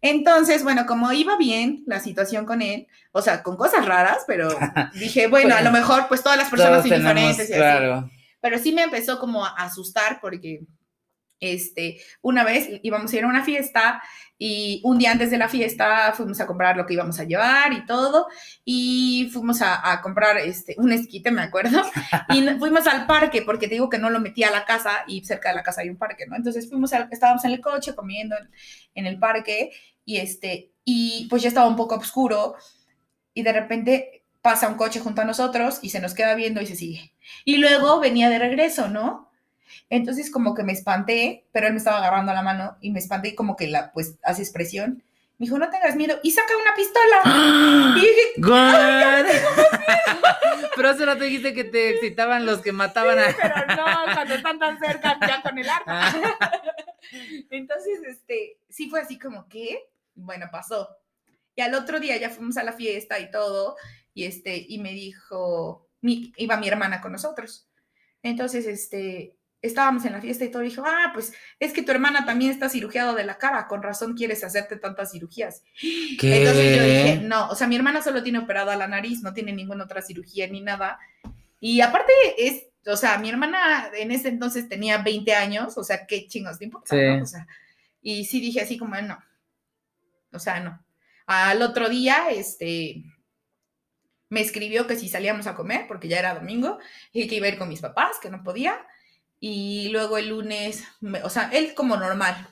Entonces, 0.00 0.64
bueno, 0.64 0.84
como 0.84 1.12
iba 1.12 1.36
bien 1.36 1.84
la 1.86 2.00
situación 2.00 2.44
con 2.44 2.60
él, 2.60 2.88
o 3.12 3.22
sea, 3.22 3.44
con 3.44 3.56
cosas 3.56 3.86
raras, 3.86 4.24
pero 4.26 4.48
dije, 4.94 5.28
bueno, 5.28 5.54
a 5.54 5.62
lo 5.62 5.70
mejor 5.70 6.08
pues 6.08 6.22
todas 6.22 6.36
las 6.36 6.50
personas 6.50 6.82
son 6.82 6.90
diferentes 6.90 7.48
y 7.48 7.54
así. 7.54 8.10
Pero 8.40 8.58
sí 8.58 8.72
me 8.72 8.82
empezó 8.82 9.20
como 9.20 9.44
a 9.46 9.50
asustar 9.50 10.18
porque 10.20 10.62
este, 11.38 12.00
una 12.20 12.42
vez 12.42 12.68
íbamos 12.82 13.12
a 13.12 13.16
ir 13.16 13.24
a 13.24 13.28
una 13.28 13.44
fiesta 13.44 14.02
y 14.44 14.80
un 14.82 14.98
día 14.98 15.12
antes 15.12 15.30
de 15.30 15.38
la 15.38 15.48
fiesta 15.48 16.12
fuimos 16.16 16.40
a 16.40 16.48
comprar 16.48 16.76
lo 16.76 16.84
que 16.84 16.94
íbamos 16.94 17.20
a 17.20 17.22
llevar 17.22 17.72
y 17.72 17.86
todo 17.86 18.26
y 18.64 19.30
fuimos 19.32 19.62
a, 19.62 20.00
comprar 20.02 20.36
este, 20.38 20.74
un 20.78 20.90
esquite, 20.90 21.30
me 21.30 21.42
acuerdo, 21.42 21.80
y 22.28 22.42
fuimos 22.58 22.88
al 22.88 23.06
parque 23.06 23.42
porque 23.42 23.68
te 23.68 23.74
digo 23.74 23.88
que 23.88 23.98
no 23.98 24.10
lo 24.10 24.18
metí 24.18 24.42
a 24.42 24.50
la 24.50 24.64
casa 24.64 25.04
y 25.06 25.24
cerca 25.24 25.50
de 25.50 25.54
la 25.54 25.62
casa 25.62 25.82
hay 25.82 25.90
un 25.90 25.96
parque, 25.96 26.26
¿no? 26.26 26.34
Entonces 26.34 26.68
fuimos, 26.68 26.92
a, 26.92 27.06
estábamos 27.12 27.44
en 27.44 27.52
el 27.52 27.60
coche 27.60 27.94
comiendo 27.94 28.34
en, 28.36 28.50
en 28.96 29.06
el 29.06 29.20
parque 29.20 29.70
y 30.04 30.16
este, 30.16 30.72
y 30.84 31.28
pues 31.30 31.42
ya 31.42 31.48
estaba 31.48 31.68
un 31.68 31.76
poco 31.76 31.94
oscuro 31.94 32.56
y 33.34 33.44
de 33.44 33.52
repente 33.52 34.24
pasa 34.40 34.68
un 34.68 34.74
coche 34.74 34.98
junto 34.98 35.22
a 35.22 35.24
nosotros 35.24 35.78
y 35.82 35.90
se 35.90 36.00
nos 36.00 36.14
queda 36.14 36.34
viendo 36.34 36.60
y 36.60 36.66
se 36.66 36.74
sigue. 36.74 37.14
Y 37.44 37.58
luego 37.58 38.00
venía 38.00 38.28
de 38.28 38.40
regreso, 38.40 38.88
¿no? 38.88 39.30
Entonces 39.92 40.30
como 40.30 40.54
que 40.54 40.62
me 40.62 40.72
espanté, 40.72 41.44
pero 41.52 41.66
él 41.66 41.74
me 41.74 41.78
estaba 41.78 41.98
agarrando 41.98 42.32
la 42.32 42.40
mano 42.40 42.78
y 42.80 42.90
me 42.92 42.98
espanté 42.98 43.28
y 43.28 43.34
como 43.34 43.56
que 43.56 43.68
la, 43.68 43.92
pues, 43.92 44.18
hace 44.22 44.40
expresión. 44.40 45.02
Me 45.36 45.44
dijo, 45.44 45.58
no 45.58 45.68
tengas 45.68 45.96
miedo. 45.96 46.18
Y 46.22 46.30
saca 46.30 46.54
una 46.56 46.74
pistola. 46.74 47.96
y 47.98 48.00
dije, 48.00 48.22
God. 48.38 49.26
pero 50.76 50.94
no 50.94 51.18
te 51.18 51.24
dijiste 51.24 51.52
que 51.52 51.64
te 51.64 51.90
excitaban 51.90 52.46
los 52.46 52.62
que 52.62 52.72
mataban 52.72 53.18
a... 53.18 53.36
pero 53.36 53.66
no, 53.66 54.14
cuando 54.14 54.34
están 54.34 54.58
tan 54.58 54.78
cerca 54.78 55.18
ya 55.20 55.42
con 55.42 55.58
el 55.58 55.68
arma. 55.68 55.84
Ah. 55.86 56.52
Entonces, 57.50 58.00
este, 58.06 58.56
sí 58.70 58.88
fue 58.88 59.02
así 59.02 59.18
como, 59.18 59.46
¿qué? 59.46 59.90
Bueno, 60.14 60.46
pasó. 60.50 60.88
Y 61.54 61.60
al 61.60 61.74
otro 61.74 62.00
día 62.00 62.16
ya 62.16 62.30
fuimos 62.30 62.56
a 62.56 62.64
la 62.64 62.72
fiesta 62.72 63.18
y 63.18 63.30
todo, 63.30 63.76
y 64.14 64.24
este, 64.24 64.56
y 64.66 64.78
me 64.78 64.92
dijo, 64.92 65.86
mi, 66.00 66.32
iba 66.38 66.56
mi 66.56 66.68
hermana 66.68 67.02
con 67.02 67.12
nosotros. 67.12 67.68
Entonces, 68.22 68.66
este, 68.66 69.36
estábamos 69.62 70.04
en 70.04 70.12
la 70.12 70.20
fiesta 70.20 70.44
y 70.44 70.50
todo, 70.50 70.62
dijo, 70.62 70.82
ah, 70.84 71.12
pues 71.14 71.32
es 71.60 71.72
que 71.72 71.82
tu 71.82 71.92
hermana 71.92 72.26
también 72.26 72.50
está 72.50 72.68
cirugiada 72.68 73.14
de 73.14 73.24
la 73.24 73.38
cara, 73.38 73.68
con 73.68 73.82
razón 73.82 74.14
quieres 74.14 74.42
hacerte 74.42 74.76
tantas 74.76 75.12
cirugías. 75.12 75.62
Entonces 75.80 76.76
yo 76.76 76.84
dije, 76.84 77.20
no, 77.22 77.48
o 77.48 77.54
sea, 77.54 77.68
mi 77.68 77.76
hermana 77.76 78.02
solo 78.02 78.22
tiene 78.22 78.40
operado 78.40 78.72
a 78.72 78.76
la 78.76 78.88
nariz, 78.88 79.22
no 79.22 79.32
tiene 79.32 79.52
ninguna 79.52 79.84
otra 79.84 80.02
cirugía 80.02 80.48
ni 80.48 80.60
nada. 80.60 80.98
Y 81.60 81.80
aparte 81.80 82.12
es, 82.36 82.66
o 82.86 82.96
sea, 82.96 83.18
mi 83.18 83.30
hermana 83.30 83.90
en 83.96 84.10
ese 84.10 84.28
entonces 84.28 84.68
tenía 84.68 84.98
20 84.98 85.32
años, 85.34 85.78
o 85.78 85.84
sea, 85.84 86.06
qué 86.06 86.26
chingos 86.26 86.58
de 86.58 86.64
importa, 86.64 86.96
O 87.22 87.26
sea, 87.26 87.46
y 88.02 88.24
sí 88.24 88.40
dije 88.40 88.60
así 88.60 88.76
como, 88.76 88.96
no, 89.00 89.18
o 90.32 90.38
sea, 90.40 90.58
no. 90.60 90.84
Al 91.26 91.62
otro 91.62 91.88
día, 91.88 92.30
este, 92.30 93.04
me 94.28 94.40
escribió 94.40 94.86
que 94.88 94.96
si 94.96 95.08
salíamos 95.08 95.46
a 95.46 95.54
comer, 95.54 95.86
porque 95.86 96.08
ya 96.08 96.18
era 96.18 96.34
domingo, 96.34 96.78
y 97.12 97.28
que 97.28 97.36
iba 97.36 97.46
a 97.46 97.50
ir 97.50 97.58
con 97.58 97.68
mis 97.68 97.80
papás, 97.80 98.16
que 98.20 98.30
no 98.30 98.42
podía. 98.42 98.84
Y 99.44 99.88
luego 99.88 100.18
el 100.18 100.28
lunes, 100.28 100.84
o 101.24 101.28
sea, 101.28 101.50
él 101.52 101.74
como 101.74 101.96
normal. 101.96 102.46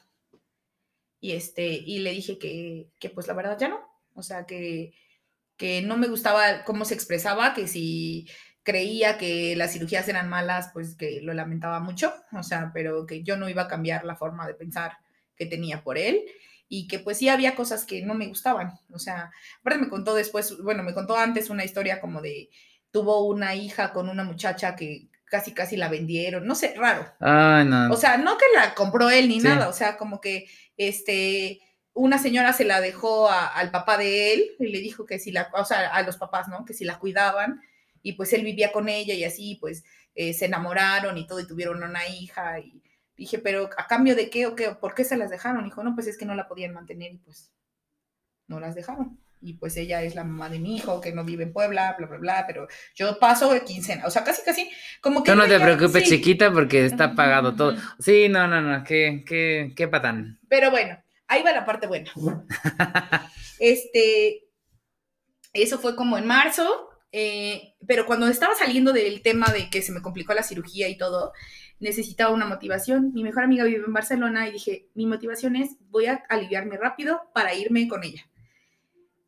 Y 1.20 1.32
este, 1.32 1.68
y 1.68 2.00
le 2.00 2.10
dije 2.10 2.36
que, 2.36 2.90
que 2.98 3.10
pues 3.10 3.28
la 3.28 3.34
verdad 3.34 3.56
ya 3.60 3.68
no. 3.68 3.78
O 4.14 4.24
sea, 4.24 4.44
que, 4.44 4.92
que 5.56 5.82
no 5.82 5.96
me 5.96 6.08
gustaba 6.08 6.64
cómo 6.64 6.84
se 6.84 6.94
expresaba, 6.94 7.54
que 7.54 7.68
si 7.68 8.28
creía 8.64 9.18
que 9.18 9.54
las 9.54 9.72
cirugías 9.72 10.08
eran 10.08 10.28
malas, 10.28 10.70
pues 10.72 10.96
que 10.96 11.20
lo 11.22 11.32
lamentaba 11.32 11.78
mucho, 11.78 12.12
o 12.32 12.42
sea, 12.42 12.72
pero 12.74 13.06
que 13.06 13.22
yo 13.22 13.36
no 13.36 13.48
iba 13.48 13.62
a 13.62 13.68
cambiar 13.68 14.04
la 14.04 14.16
forma 14.16 14.44
de 14.48 14.54
pensar 14.54 14.98
que 15.36 15.46
tenía 15.46 15.84
por 15.84 15.96
él 15.96 16.24
y 16.68 16.88
que 16.88 16.98
pues 16.98 17.18
sí 17.18 17.28
había 17.28 17.54
cosas 17.54 17.84
que 17.84 18.02
no 18.02 18.14
me 18.14 18.26
gustaban. 18.26 18.72
O 18.92 18.98
sea, 18.98 19.30
aparte 19.60 19.78
me 19.80 19.88
contó 19.88 20.16
después, 20.16 20.58
bueno, 20.60 20.82
me 20.82 20.92
contó 20.92 21.16
antes 21.16 21.50
una 21.50 21.64
historia 21.64 22.00
como 22.00 22.20
de, 22.20 22.50
tuvo 22.90 23.26
una 23.26 23.54
hija 23.54 23.92
con 23.92 24.08
una 24.08 24.24
muchacha 24.24 24.74
que 24.74 25.09
casi 25.30 25.54
casi 25.54 25.76
la 25.76 25.88
vendieron, 25.88 26.46
no 26.46 26.54
sé, 26.54 26.74
raro. 26.76 27.06
Ay, 27.20 27.64
no. 27.64 27.90
O 27.92 27.96
sea, 27.96 28.18
no 28.18 28.36
que 28.36 28.44
la 28.54 28.74
compró 28.74 29.08
él 29.08 29.28
ni 29.28 29.38
nada, 29.38 29.68
o 29.68 29.72
sea, 29.72 29.96
como 29.96 30.20
que 30.20 30.46
este 30.76 31.60
una 31.92 32.18
señora 32.18 32.52
se 32.52 32.64
la 32.64 32.80
dejó 32.80 33.30
al 33.30 33.70
papá 33.70 33.96
de 33.96 34.32
él 34.32 34.50
y 34.58 34.68
le 34.68 34.78
dijo 34.80 35.06
que 35.06 35.18
si 35.18 35.32
la, 35.32 35.50
o 35.54 35.64
sea, 35.64 35.88
a 35.88 36.02
los 36.02 36.16
papás, 36.16 36.48
¿no? 36.48 36.64
Que 36.64 36.74
si 36.74 36.84
la 36.84 36.98
cuidaban 36.98 37.60
y 38.02 38.12
pues 38.12 38.32
él 38.32 38.44
vivía 38.44 38.72
con 38.72 38.88
ella 38.88 39.14
y 39.14 39.24
así, 39.24 39.56
pues 39.60 39.84
eh, 40.14 40.32
se 40.34 40.46
enamoraron 40.46 41.18
y 41.18 41.26
todo 41.26 41.40
y 41.40 41.46
tuvieron 41.46 41.82
una 41.82 42.06
hija 42.06 42.60
y 42.60 42.82
Dije, 43.20 43.38
pero 43.38 43.68
¿a 43.76 43.86
cambio 43.86 44.16
de 44.16 44.30
qué 44.30 44.46
o 44.46 44.56
qué? 44.56 44.70
¿Por 44.70 44.94
qué 44.94 45.04
se 45.04 45.18
las 45.18 45.28
dejaron? 45.28 45.62
Dijo, 45.62 45.84
no, 45.84 45.94
pues 45.94 46.06
es 46.06 46.16
que 46.16 46.24
no 46.24 46.34
la 46.34 46.48
podían 46.48 46.72
mantener 46.72 47.12
y 47.12 47.18
pues 47.18 47.52
no 48.46 48.58
las 48.58 48.74
dejaron. 48.74 49.20
Y 49.40 49.54
pues 49.54 49.76
ella 49.76 50.02
es 50.02 50.14
la 50.14 50.24
mamá 50.24 50.48
de 50.48 50.58
mi 50.58 50.76
hijo 50.76 51.00
que 51.00 51.12
no 51.12 51.24
vive 51.24 51.44
en 51.44 51.52
Puebla, 51.52 51.94
bla, 51.96 52.06
bla, 52.06 52.18
bla, 52.18 52.44
pero 52.46 52.68
yo 52.94 53.18
paso 53.18 53.52
de 53.52 53.64
quincena, 53.64 54.06
o 54.06 54.10
sea, 54.10 54.22
casi, 54.22 54.42
casi, 54.42 54.70
como 55.00 55.22
que... 55.22 55.34
no 55.34 55.46
te 55.46 55.58
preocupes, 55.58 56.08
chiquita, 56.08 56.52
porque 56.52 56.84
está 56.84 57.14
pagado 57.14 57.54
todo. 57.54 57.74
Sí, 57.98 58.28
no, 58.28 58.46
no, 58.46 58.60
no, 58.60 58.84
qué, 58.84 59.24
qué, 59.26 59.72
qué 59.74 59.88
patán. 59.88 60.38
Pero 60.48 60.70
bueno, 60.70 61.02
ahí 61.28 61.42
va 61.42 61.52
la 61.52 61.64
parte 61.64 61.86
buena. 61.86 62.10
este, 63.58 64.50
eso 65.52 65.78
fue 65.78 65.96
como 65.96 66.18
en 66.18 66.26
marzo, 66.26 66.90
eh, 67.12 67.74
pero 67.86 68.06
cuando 68.06 68.26
estaba 68.28 68.54
saliendo 68.54 68.92
del 68.92 69.22
tema 69.22 69.46
de 69.52 69.70
que 69.70 69.82
se 69.82 69.92
me 69.92 70.02
complicó 70.02 70.34
la 70.34 70.42
cirugía 70.42 70.88
y 70.88 70.96
todo, 70.96 71.32
necesitaba 71.80 72.34
una 72.34 72.46
motivación. 72.46 73.12
Mi 73.12 73.24
mejor 73.24 73.44
amiga 73.44 73.64
vive 73.64 73.84
en 73.84 73.92
Barcelona 73.92 74.48
y 74.48 74.52
dije, 74.52 74.88
mi 74.94 75.06
motivación 75.06 75.56
es, 75.56 75.76
voy 75.88 76.06
a 76.06 76.22
aliviarme 76.28 76.76
rápido 76.76 77.22
para 77.34 77.54
irme 77.54 77.88
con 77.88 78.04
ella. 78.04 78.29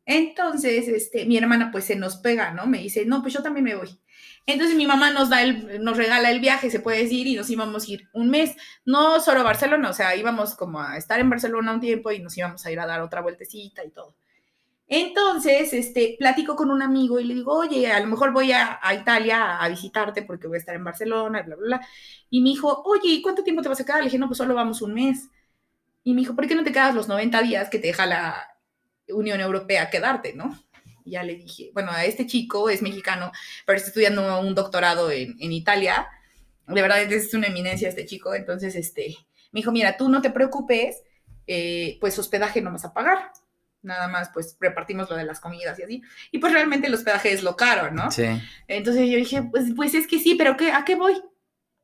Entonces, 0.05 0.87
este, 0.87 1.25
mi 1.25 1.37
hermana 1.37 1.71
pues 1.71 1.85
se 1.85 1.95
nos 1.95 2.17
pega, 2.17 2.51
¿no? 2.51 2.67
Me 2.67 2.79
dice, 2.79 3.05
no, 3.05 3.21
pues 3.21 3.33
yo 3.33 3.41
también 3.41 3.63
me 3.63 3.75
voy. 3.75 3.99
Entonces 4.45 4.75
mi 4.75 4.85
mamá 4.85 5.11
nos 5.11 5.29
da 5.29 5.41
el, 5.41 5.81
nos 5.83 5.95
regala 5.95 6.29
el 6.29 6.41
viaje, 6.41 6.69
se 6.69 6.81
puede 6.81 7.03
decir, 7.03 7.27
y 7.27 7.35
nos 7.35 7.49
íbamos 7.49 7.87
a 7.87 7.91
ir 7.91 8.09
un 8.13 8.29
mes, 8.29 8.55
no 8.85 9.21
solo 9.21 9.39
a 9.39 9.43
Barcelona, 9.43 9.89
o 9.89 9.93
sea, 9.93 10.15
íbamos 10.15 10.55
como 10.55 10.81
a 10.81 10.97
estar 10.97 11.19
en 11.19 11.29
Barcelona 11.29 11.71
un 11.73 11.79
tiempo 11.79 12.11
y 12.11 12.19
nos 12.19 12.37
íbamos 12.37 12.65
a 12.65 12.71
ir 12.71 12.79
a 12.79 12.85
dar 12.85 13.01
otra 13.01 13.21
vueltecita 13.21 13.85
y 13.85 13.91
todo. 13.91 14.15
Entonces, 14.87 15.73
este, 15.73 16.15
platico 16.19 16.55
con 16.55 16.69
un 16.69 16.81
amigo 16.81 17.19
y 17.19 17.23
le 17.23 17.33
digo, 17.35 17.53
oye, 17.57 17.91
a 17.91 17.99
lo 17.99 18.07
mejor 18.07 18.33
voy 18.33 18.51
a, 18.51 18.79
Italia 18.93 19.57
a, 19.59 19.69
visitarte 19.69 20.23
porque 20.23 20.47
voy 20.47 20.57
a 20.57 20.59
estar 20.59 20.75
en 20.75 20.83
Barcelona, 20.83 21.41
bla, 21.41 21.55
bla, 21.55 21.77
bla. 21.77 21.87
Y 22.29 22.41
me 22.41 22.49
dijo, 22.49 22.83
oye, 22.85 23.21
¿cuánto 23.23 23.43
tiempo 23.43 23.61
te 23.61 23.69
vas 23.69 23.79
a 23.79 23.85
quedar? 23.85 23.99
Le 23.99 24.05
dije, 24.05 24.19
no, 24.19 24.27
pues 24.27 24.37
solo 24.37 24.53
vamos 24.53 24.81
un 24.81 24.93
mes. 24.93 25.29
Y 26.03 26.13
me 26.13 26.21
dijo, 26.21 26.35
¿por 26.35 26.47
qué 26.47 26.55
no 26.55 26.63
te 26.63 26.71
quedas 26.71 26.95
los 26.95 27.07
90 27.07 27.41
días 27.43 27.69
que 27.69 27.79
te 27.79 27.87
deja 27.87 28.05
la 28.05 28.52
Unión 29.13 29.39
Europea 29.41 29.89
quedarte, 29.89 30.33
no? 30.33 30.57
Y 31.05 31.11
ya 31.11 31.23
le 31.23 31.35
dije, 31.35 31.71
bueno, 31.73 31.91
a 31.91 32.05
este 32.05 32.25
chico 32.27 32.69
es 32.69 32.81
mexicano, 32.81 33.31
pero 33.65 33.77
está 33.77 33.89
estudiando 33.89 34.39
un 34.39 34.55
doctorado 34.55 35.11
en, 35.11 35.51
Italia. 35.51 36.07
De 36.67 36.81
verdad, 36.81 37.01
es 37.01 37.33
una 37.33 37.47
eminencia 37.47 37.89
este 37.89 38.05
chico. 38.05 38.33
Entonces, 38.33 38.75
este, 38.75 39.17
me 39.51 39.59
dijo, 39.59 39.71
mira, 39.71 39.97
tú 39.97 40.07
no 40.09 40.21
te 40.21 40.29
preocupes, 40.29 41.03
eh, 41.45 41.97
pues 41.99 42.17
hospedaje 42.17 42.61
no 42.61 42.71
vas 42.71 42.85
a 42.85 42.93
pagar 42.93 43.31
nada 43.83 44.07
más 44.07 44.29
pues 44.33 44.57
repartimos 44.59 45.09
lo 45.09 45.15
de 45.15 45.25
las 45.25 45.39
comidas 45.39 45.77
y 45.77 45.83
así. 45.83 46.01
Y 46.31 46.39
pues 46.39 46.53
realmente 46.53 46.87
el 46.87 46.93
hospedaje 46.93 47.31
es 47.31 47.43
lo 47.43 47.55
caro, 47.55 47.91
¿no? 47.91 48.09
Sí. 48.09 48.25
Entonces 48.67 49.09
yo 49.09 49.17
dije, 49.17 49.43
pues, 49.43 49.65
pues 49.75 49.93
es 49.93 50.07
que 50.07 50.19
sí, 50.19 50.35
pero 50.35 50.57
¿qué, 50.57 50.71
¿a 50.71 50.83
qué 50.85 50.95
voy? 50.95 51.21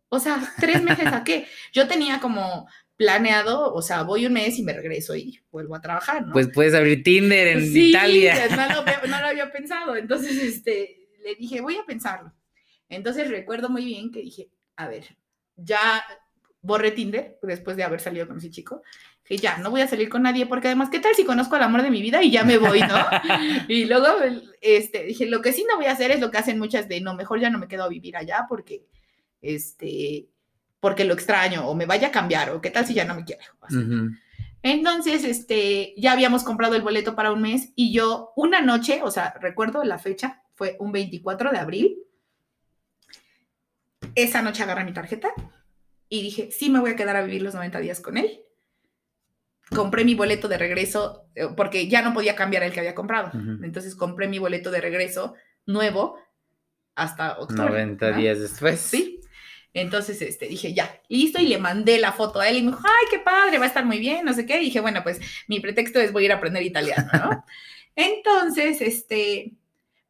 O 0.09 0.19
sea, 0.19 0.39
tres 0.59 0.81
meses 0.81 1.07
a 1.07 1.23
qué? 1.23 1.47
Yo 1.71 1.87
tenía 1.87 2.19
como 2.19 2.67
planeado, 2.99 3.73
o 3.73 3.81
sea, 3.81 4.03
voy 4.03 4.25
un 4.25 4.33
mes 4.33 4.59
y 4.59 4.63
me 4.63 4.73
regreso 4.73 5.15
y 5.15 5.39
vuelvo 5.53 5.73
a 5.73 5.79
trabajar, 5.79 6.27
¿no? 6.27 6.33
Pues 6.33 6.49
puedes 6.53 6.73
abrir 6.73 7.01
Tinder 7.01 7.47
en 7.47 7.61
sí, 7.61 7.91
Italia. 7.91 8.35
No 8.49 8.67
lo, 8.67 8.83
no 9.07 9.21
lo 9.21 9.27
había 9.27 9.49
pensado. 9.53 9.95
Entonces, 9.95 10.35
este, 10.35 11.07
le 11.23 11.35
dije, 11.35 11.61
voy 11.61 11.77
a 11.77 11.85
pensarlo. 11.85 12.33
Entonces 12.89 13.29
recuerdo 13.29 13.69
muy 13.69 13.85
bien 13.85 14.11
que 14.11 14.19
dije, 14.19 14.49
a 14.75 14.89
ver, 14.89 15.15
ya 15.55 16.03
borré 16.61 16.91
Tinder 16.91 17.39
después 17.41 17.77
de 17.77 17.83
haber 17.83 18.01
salido 18.01 18.27
con 18.27 18.39
ese 18.39 18.49
chico 18.49 18.81
que 19.23 19.37
ya 19.37 19.59
no 19.59 19.71
voy 19.71 19.79
a 19.79 19.87
salir 19.87 20.09
con 20.09 20.23
nadie 20.23 20.45
porque 20.45 20.67
además, 20.67 20.89
¿qué 20.89 20.99
tal 20.99 21.15
si 21.15 21.23
conozco 21.23 21.55
al 21.55 21.63
amor 21.63 21.83
de 21.83 21.91
mi 21.91 22.01
vida 22.01 22.21
y 22.21 22.31
ya 22.31 22.43
me 22.43 22.57
voy, 22.57 22.81
¿no? 22.81 22.97
y 23.69 23.85
luego 23.85 24.07
este, 24.59 25.05
dije, 25.05 25.25
lo 25.25 25.41
que 25.41 25.53
sí 25.53 25.65
no 25.69 25.77
voy 25.77 25.85
a 25.85 25.93
hacer 25.93 26.11
es 26.11 26.19
lo 26.19 26.31
que 26.31 26.39
hacen 26.39 26.59
muchas 26.59 26.89
de, 26.89 26.99
no, 26.99 27.13
mejor 27.13 27.39
ya 27.39 27.49
no 27.49 27.59
me 27.59 27.69
quedo 27.69 27.85
a 27.85 27.89
vivir 27.89 28.17
allá 28.17 28.45
porque, 28.49 28.83
este, 29.41 30.27
porque 30.79 31.05
lo 31.05 31.13
extraño 31.13 31.67
o 31.67 31.75
me 31.75 31.85
vaya 31.85 32.07
a 32.07 32.11
cambiar 32.11 32.51
o 32.51 32.61
qué 32.61 32.71
tal 32.71 32.85
si 32.85 32.93
ya 32.93 33.05
no 33.05 33.15
me 33.15 33.25
quiero. 33.25 33.41
Entonces, 34.61 35.23
este, 35.23 35.93
ya 35.97 36.11
habíamos 36.11 36.43
comprado 36.43 36.75
el 36.75 36.81
boleto 36.81 37.15
para 37.15 37.31
un 37.31 37.41
mes 37.41 37.71
y 37.75 37.93
yo 37.93 38.33
una 38.35 38.61
noche, 38.61 39.01
o 39.03 39.11
sea, 39.11 39.35
recuerdo 39.39 39.83
la 39.83 39.99
fecha, 39.99 40.43
fue 40.55 40.75
un 40.79 40.91
24 40.91 41.51
de 41.51 41.57
abril. 41.57 41.97
Esa 44.15 44.41
noche 44.41 44.63
agarré 44.63 44.83
mi 44.83 44.93
tarjeta 44.93 45.29
y 46.09 46.21
dije, 46.21 46.49
sí 46.51 46.69
me 46.69 46.79
voy 46.79 46.91
a 46.91 46.95
quedar 46.95 47.15
a 47.15 47.21
vivir 47.21 47.41
los 47.41 47.53
90 47.53 47.79
días 47.79 48.01
con 48.01 48.17
él 48.17 48.43
compré 49.69 50.03
mi 50.03 50.15
boleto 50.15 50.47
de 50.47 50.57
regreso 50.57 51.25
eh, 51.35 51.47
porque 51.55 51.87
ya 51.87 52.01
no 52.01 52.13
podía 52.13 52.35
cambiar 52.35 52.63
el 52.63 52.71
que 52.71 52.79
había 52.79 52.95
comprado. 52.95 53.31
Entonces 53.63 53.95
compré 53.95 54.27
mi 54.27 54.39
boleto 54.39 54.71
de 54.71 54.81
regreso 54.81 55.35
nuevo 55.65 56.17
hasta 56.95 57.39
octubre. 57.39 57.69
90 57.69 58.11
días 58.13 58.39
después. 58.39 58.79
Sí. 58.79 59.08
Entonces, 59.73 60.21
este, 60.21 60.47
dije, 60.47 60.73
ya, 60.73 60.99
listo, 61.09 61.39
y 61.41 61.47
le 61.47 61.59
mandé 61.59 61.99
la 61.99 62.11
foto 62.11 62.39
a 62.39 62.49
él 62.49 62.57
y 62.57 62.61
me 62.63 62.71
dijo, 62.71 62.81
ay, 62.83 63.07
qué 63.11 63.19
padre, 63.19 63.59
va 63.59 63.65
a 63.65 63.67
estar 63.67 63.85
muy 63.85 63.99
bien, 63.99 64.25
no 64.25 64.33
sé 64.33 64.45
qué. 64.45 64.57
Y 64.59 64.65
dije, 64.65 64.79
bueno, 64.79 65.03
pues 65.03 65.19
mi 65.47 65.59
pretexto 65.59 65.99
es 65.99 66.11
voy 66.11 66.23
a 66.23 66.25
ir 66.25 66.31
a 66.31 66.35
aprender 66.35 66.63
italiano, 66.63 67.09
¿no? 67.13 67.45
Entonces, 67.95 68.81
este, 68.81 69.53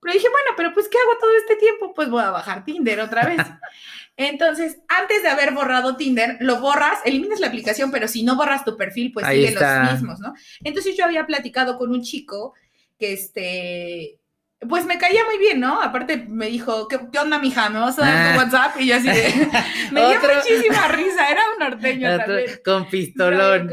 pero 0.01 0.14
dije, 0.14 0.30
bueno, 0.30 0.51
pero 0.55 0.74
pues, 0.74 0.88
¿qué 0.88 0.97
hago 0.97 1.20
todo 1.20 1.32
este 1.38 1.55
tiempo? 1.57 1.93
Pues 1.93 2.10
voy 2.10 2.24
a 2.24 2.30
bajar 2.30 2.64
Tinder 2.64 2.99
otra 3.01 3.26
vez. 3.26 3.41
Entonces, 4.16 4.80
antes 4.88 5.24
de 5.24 5.30
haber 5.30 5.53
borrado 5.53 5.95
Tinder, 5.95 6.38
lo 6.41 6.60
borras, 6.60 6.99
eliminas 7.05 7.39
la 7.39 7.47
aplicación, 7.47 7.89
pero 7.89 8.07
si 8.07 8.24
no 8.24 8.36
borras 8.36 8.66
tu 8.66 8.76
perfil, 8.76 9.14
pues 9.14 9.26
sigue 9.26 9.51
los 9.51 9.91
mismos, 9.93 10.20
¿no? 10.20 10.34
Entonces 10.62 10.97
yo 10.97 11.05
había 11.05 11.26
platicado 11.26 11.78
con 11.78 11.91
un 11.91 12.01
chico 12.01 12.53
que 12.97 13.14
este, 13.14 14.20
pues 14.68 14.86
me 14.86 14.97
caía 14.97 15.24
muy 15.24 15.38
bien, 15.38 15.60
¿no? 15.60 15.82
Aparte 15.82 16.18
me 16.18 16.47
dijo, 16.47 16.88
¿qué, 16.88 16.97
onda, 17.18 17.39
mija? 17.39 17.70
¿Me 17.70 17.80
vas 17.80 17.97
a 17.97 18.01
dar 18.01 18.34
tu 18.34 18.39
ah. 18.39 18.43
WhatsApp? 18.43 18.82
Y 18.82 18.88
yo 18.88 18.95
así 18.97 19.07
de, 19.07 19.49
me 19.91 20.01
dio 20.01 20.20
muchísima 20.36 20.88
risa, 20.89 21.30
era 21.30 21.41
un 21.53 21.60
norteño 21.60 22.18
también. 22.18 22.60
Con 22.66 22.89
pistolón. 22.89 23.72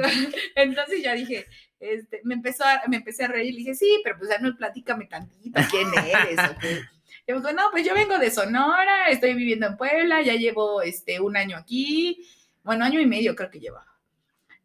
Entonces 0.54 1.02
ya 1.02 1.14
dije, 1.14 1.46
este, 1.80 2.20
me, 2.22 2.34
empezó 2.34 2.64
a, 2.64 2.82
me 2.86 2.96
empecé 2.96 3.24
a 3.24 3.28
reír 3.28 3.48
y 3.48 3.52
le 3.52 3.58
dije, 3.58 3.74
sí, 3.74 4.00
pero 4.04 4.16
pues 4.16 4.30
ya 4.30 4.38
no 4.38 4.54
platícame 4.56 5.06
tantito, 5.06 5.60
¿quién 5.70 5.88
eres? 5.92 6.40
qué?". 6.60 6.80
Y 7.26 7.32
me 7.32 7.38
dijo, 7.40 7.52
no, 7.52 7.70
pues 7.72 7.84
yo 7.84 7.92
vengo 7.92 8.18
de 8.18 8.30
Sonora, 8.30 9.08
estoy 9.08 9.34
viviendo 9.34 9.66
en 9.66 9.76
Puebla, 9.76 10.22
ya 10.22 10.34
llevo 10.34 10.82
este, 10.82 11.18
un 11.18 11.36
año 11.36 11.56
aquí, 11.56 12.24
bueno, 12.62 12.84
año 12.84 13.00
y 13.00 13.06
medio 13.06 13.34
creo 13.34 13.50
que 13.50 13.58
llevaba. 13.58 13.98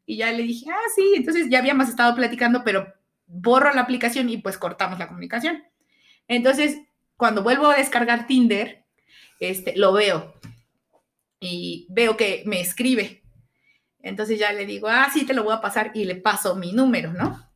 Y 0.06 0.18
ya 0.18 0.32
le 0.32 0.44
dije, 0.44 0.70
ah, 0.70 0.90
sí, 0.96 1.14
entonces 1.16 1.48
ya 1.50 1.58
habíamos 1.58 1.90
estado 1.90 2.14
platicando, 2.16 2.64
pero 2.64 2.94
borro 3.26 3.74
la 3.74 3.82
aplicación 3.82 4.30
y 4.30 4.38
pues 4.38 4.60
cortamos 4.60 5.00
la 5.00 5.08
comunicación. 5.08 5.64
Entonces, 6.32 6.80
cuando 7.18 7.44
vuelvo 7.44 7.68
a 7.68 7.76
descargar 7.76 8.26
Tinder, 8.26 8.86
este, 9.42 9.76
lo 9.76 9.92
veo 9.92 10.34
y 11.42 11.88
veo 11.90 12.16
que 12.16 12.44
me 12.46 12.62
escribe. 12.62 13.22
Entonces 14.00 14.40
ya 14.40 14.54
le 14.54 14.66
digo, 14.66 14.88
ah, 14.88 15.10
sí, 15.14 15.26
te 15.26 15.34
lo 15.34 15.44
voy 15.44 15.54
a 15.54 15.60
pasar 15.60 15.92
y 15.94 16.06
le 16.06 16.16
paso 16.16 16.56
mi 16.56 16.72
número, 16.72 17.12
¿no? 17.12 17.52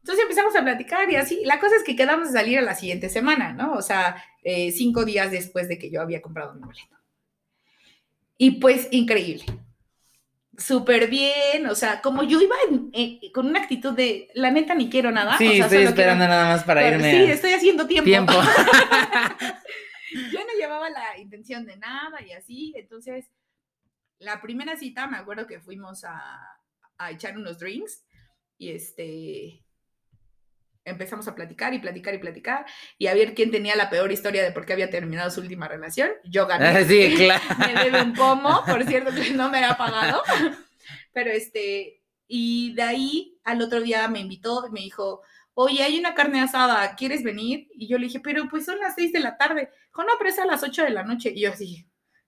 Entonces 0.00 0.22
empezamos 0.22 0.54
a 0.54 0.62
platicar 0.62 1.10
y 1.10 1.16
así. 1.16 1.40
La 1.46 1.58
cosa 1.58 1.76
es 1.76 1.82
que 1.82 1.96
quedamos 1.96 2.28
de 2.30 2.38
salir 2.38 2.58
a 2.58 2.62
la 2.62 2.74
siguiente 2.74 3.08
semana, 3.08 3.54
¿no? 3.54 3.72
O 3.72 3.80
sea, 3.80 4.22
eh, 4.42 4.70
cinco 4.70 5.06
días 5.06 5.30
después 5.30 5.66
de 5.66 5.78
que 5.78 5.90
yo 5.90 6.02
había 6.02 6.20
comprado 6.20 6.52
mi 6.52 6.60
boleto. 6.60 6.98
Y 8.36 8.60
pues 8.60 8.88
increíble. 8.90 9.46
Súper 10.58 11.08
bien, 11.08 11.66
o 11.68 11.74
sea, 11.74 12.00
como 12.00 12.22
yo 12.22 12.40
iba 12.40 12.54
con 13.32 13.46
una 13.46 13.60
actitud 13.60 13.92
de, 13.92 14.28
la 14.34 14.50
neta 14.50 14.74
ni 14.74 14.88
quiero 14.88 15.10
nada. 15.10 15.36
Sí, 15.38 15.46
o 15.46 15.52
sea, 15.52 15.64
estoy 15.64 15.78
solo 15.78 15.88
esperando 15.90 16.22
quiero- 16.24 16.32
nada 16.34 16.54
más 16.54 16.64
para 16.64 16.80
pero 16.80 16.96
irme. 16.96 17.10
Sí, 17.10 17.30
a- 17.30 17.34
estoy 17.34 17.52
haciendo 17.52 17.86
tiempo. 17.86 18.04
Tiempo. 18.04 18.32
yo 20.32 20.38
no 20.40 20.58
llevaba 20.58 20.90
la 20.90 21.18
intención 21.18 21.66
de 21.66 21.76
nada 21.76 22.22
y 22.22 22.32
así. 22.32 22.72
Entonces, 22.76 23.26
la 24.18 24.40
primera 24.40 24.76
cita, 24.76 25.06
me 25.06 25.16
acuerdo 25.16 25.46
que 25.46 25.60
fuimos 25.60 26.04
a, 26.04 26.58
a 26.98 27.10
echar 27.10 27.36
unos 27.36 27.58
drinks 27.58 28.04
y 28.58 28.70
este 28.70 29.64
empezamos 30.84 31.26
a 31.28 31.34
platicar 31.34 31.72
y 31.74 31.78
platicar 31.78 32.14
y 32.14 32.18
platicar 32.18 32.66
y 32.98 33.06
a 33.06 33.14
ver 33.14 33.34
quién 33.34 33.50
tenía 33.50 33.76
la 33.76 33.90
peor 33.90 34.12
historia 34.12 34.42
de 34.42 34.52
por 34.52 34.66
qué 34.66 34.72
había 34.72 34.90
terminado 34.90 35.30
su 35.30 35.40
última 35.40 35.68
relación. 35.68 36.10
Yo 36.24 36.46
gané. 36.46 36.84
sí, 36.88 37.14
claro. 37.16 37.42
Me 37.58 37.84
debe 37.84 38.02
un 38.02 38.14
pomo, 38.14 38.62
por 38.66 38.84
cierto, 38.84 39.12
que 39.14 39.30
no 39.32 39.50
me 39.50 39.64
ha 39.64 39.76
pagado. 39.76 40.22
Pero 41.12 41.30
este, 41.30 42.02
y 42.26 42.74
de 42.74 42.82
ahí 42.82 43.38
al 43.44 43.62
otro 43.62 43.80
día 43.80 44.08
me 44.08 44.20
invitó 44.20 44.66
y 44.68 44.72
me 44.72 44.80
dijo, 44.80 45.22
oye, 45.54 45.82
hay 45.82 45.98
una 45.98 46.14
carne 46.14 46.40
asada, 46.40 46.94
¿quieres 46.96 47.22
venir? 47.22 47.68
Y 47.74 47.88
yo 47.88 47.98
le 47.98 48.06
dije, 48.06 48.20
pero 48.20 48.48
pues 48.48 48.64
son 48.64 48.78
las 48.80 48.94
seis 48.94 49.12
de 49.12 49.20
la 49.20 49.36
tarde. 49.36 49.70
Dijo, 49.86 50.02
no, 50.02 50.12
pero 50.18 50.30
es 50.30 50.38
a 50.38 50.46
las 50.46 50.62
ocho 50.62 50.82
de 50.82 50.90
la 50.90 51.04
noche. 51.04 51.32
Y 51.34 51.42
yo 51.42 51.52
así, 51.52 51.86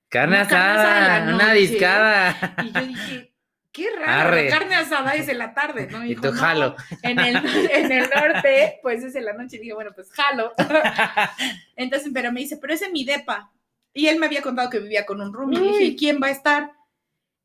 Carne 0.08 0.36
Una 0.36 0.48
carne 0.48 0.70
asada 0.70 1.16
asada, 1.16 1.34
una 1.34 1.52
discada. 1.52 2.56
y 2.64 2.72
yo 2.72 2.86
dije, 2.86 3.35
qué 3.76 3.90
raro, 3.94 4.28
Arre. 4.30 4.44
la 4.50 4.58
carne 4.58 4.74
asada 4.74 5.14
es 5.14 5.28
en 5.28 5.36
la 5.38 5.52
tarde, 5.52 5.86
¿no? 5.90 6.02
Y 6.04 6.14
tú 6.16 6.32
"No, 6.32 6.32
jalo. 6.32 6.76
En 7.02 7.18
el, 7.18 7.36
en 7.36 7.92
el 7.92 8.08
norte, 8.08 8.78
pues 8.82 9.04
es 9.04 9.14
en 9.14 9.26
la 9.26 9.34
noche. 9.34 9.56
Y 9.56 9.60
dije, 9.60 9.74
bueno, 9.74 9.90
pues 9.94 10.10
jalo. 10.12 10.52
Entonces, 11.76 12.10
pero 12.14 12.32
me 12.32 12.40
dice, 12.40 12.56
pero 12.56 12.72
es 12.72 12.80
en 12.82 12.92
mi 12.92 13.04
depa. 13.04 13.52
Y 13.92 14.06
él 14.08 14.18
me 14.18 14.26
había 14.26 14.40
contado 14.42 14.70
que 14.70 14.78
vivía 14.78 15.04
con 15.04 15.20
un 15.20 15.32
roomie. 15.32 15.58
Le 15.60 15.66
dije. 15.68 15.84
¿y 15.84 15.96
quién 15.96 16.20
va 16.22 16.28
a 16.28 16.30
estar? 16.30 16.72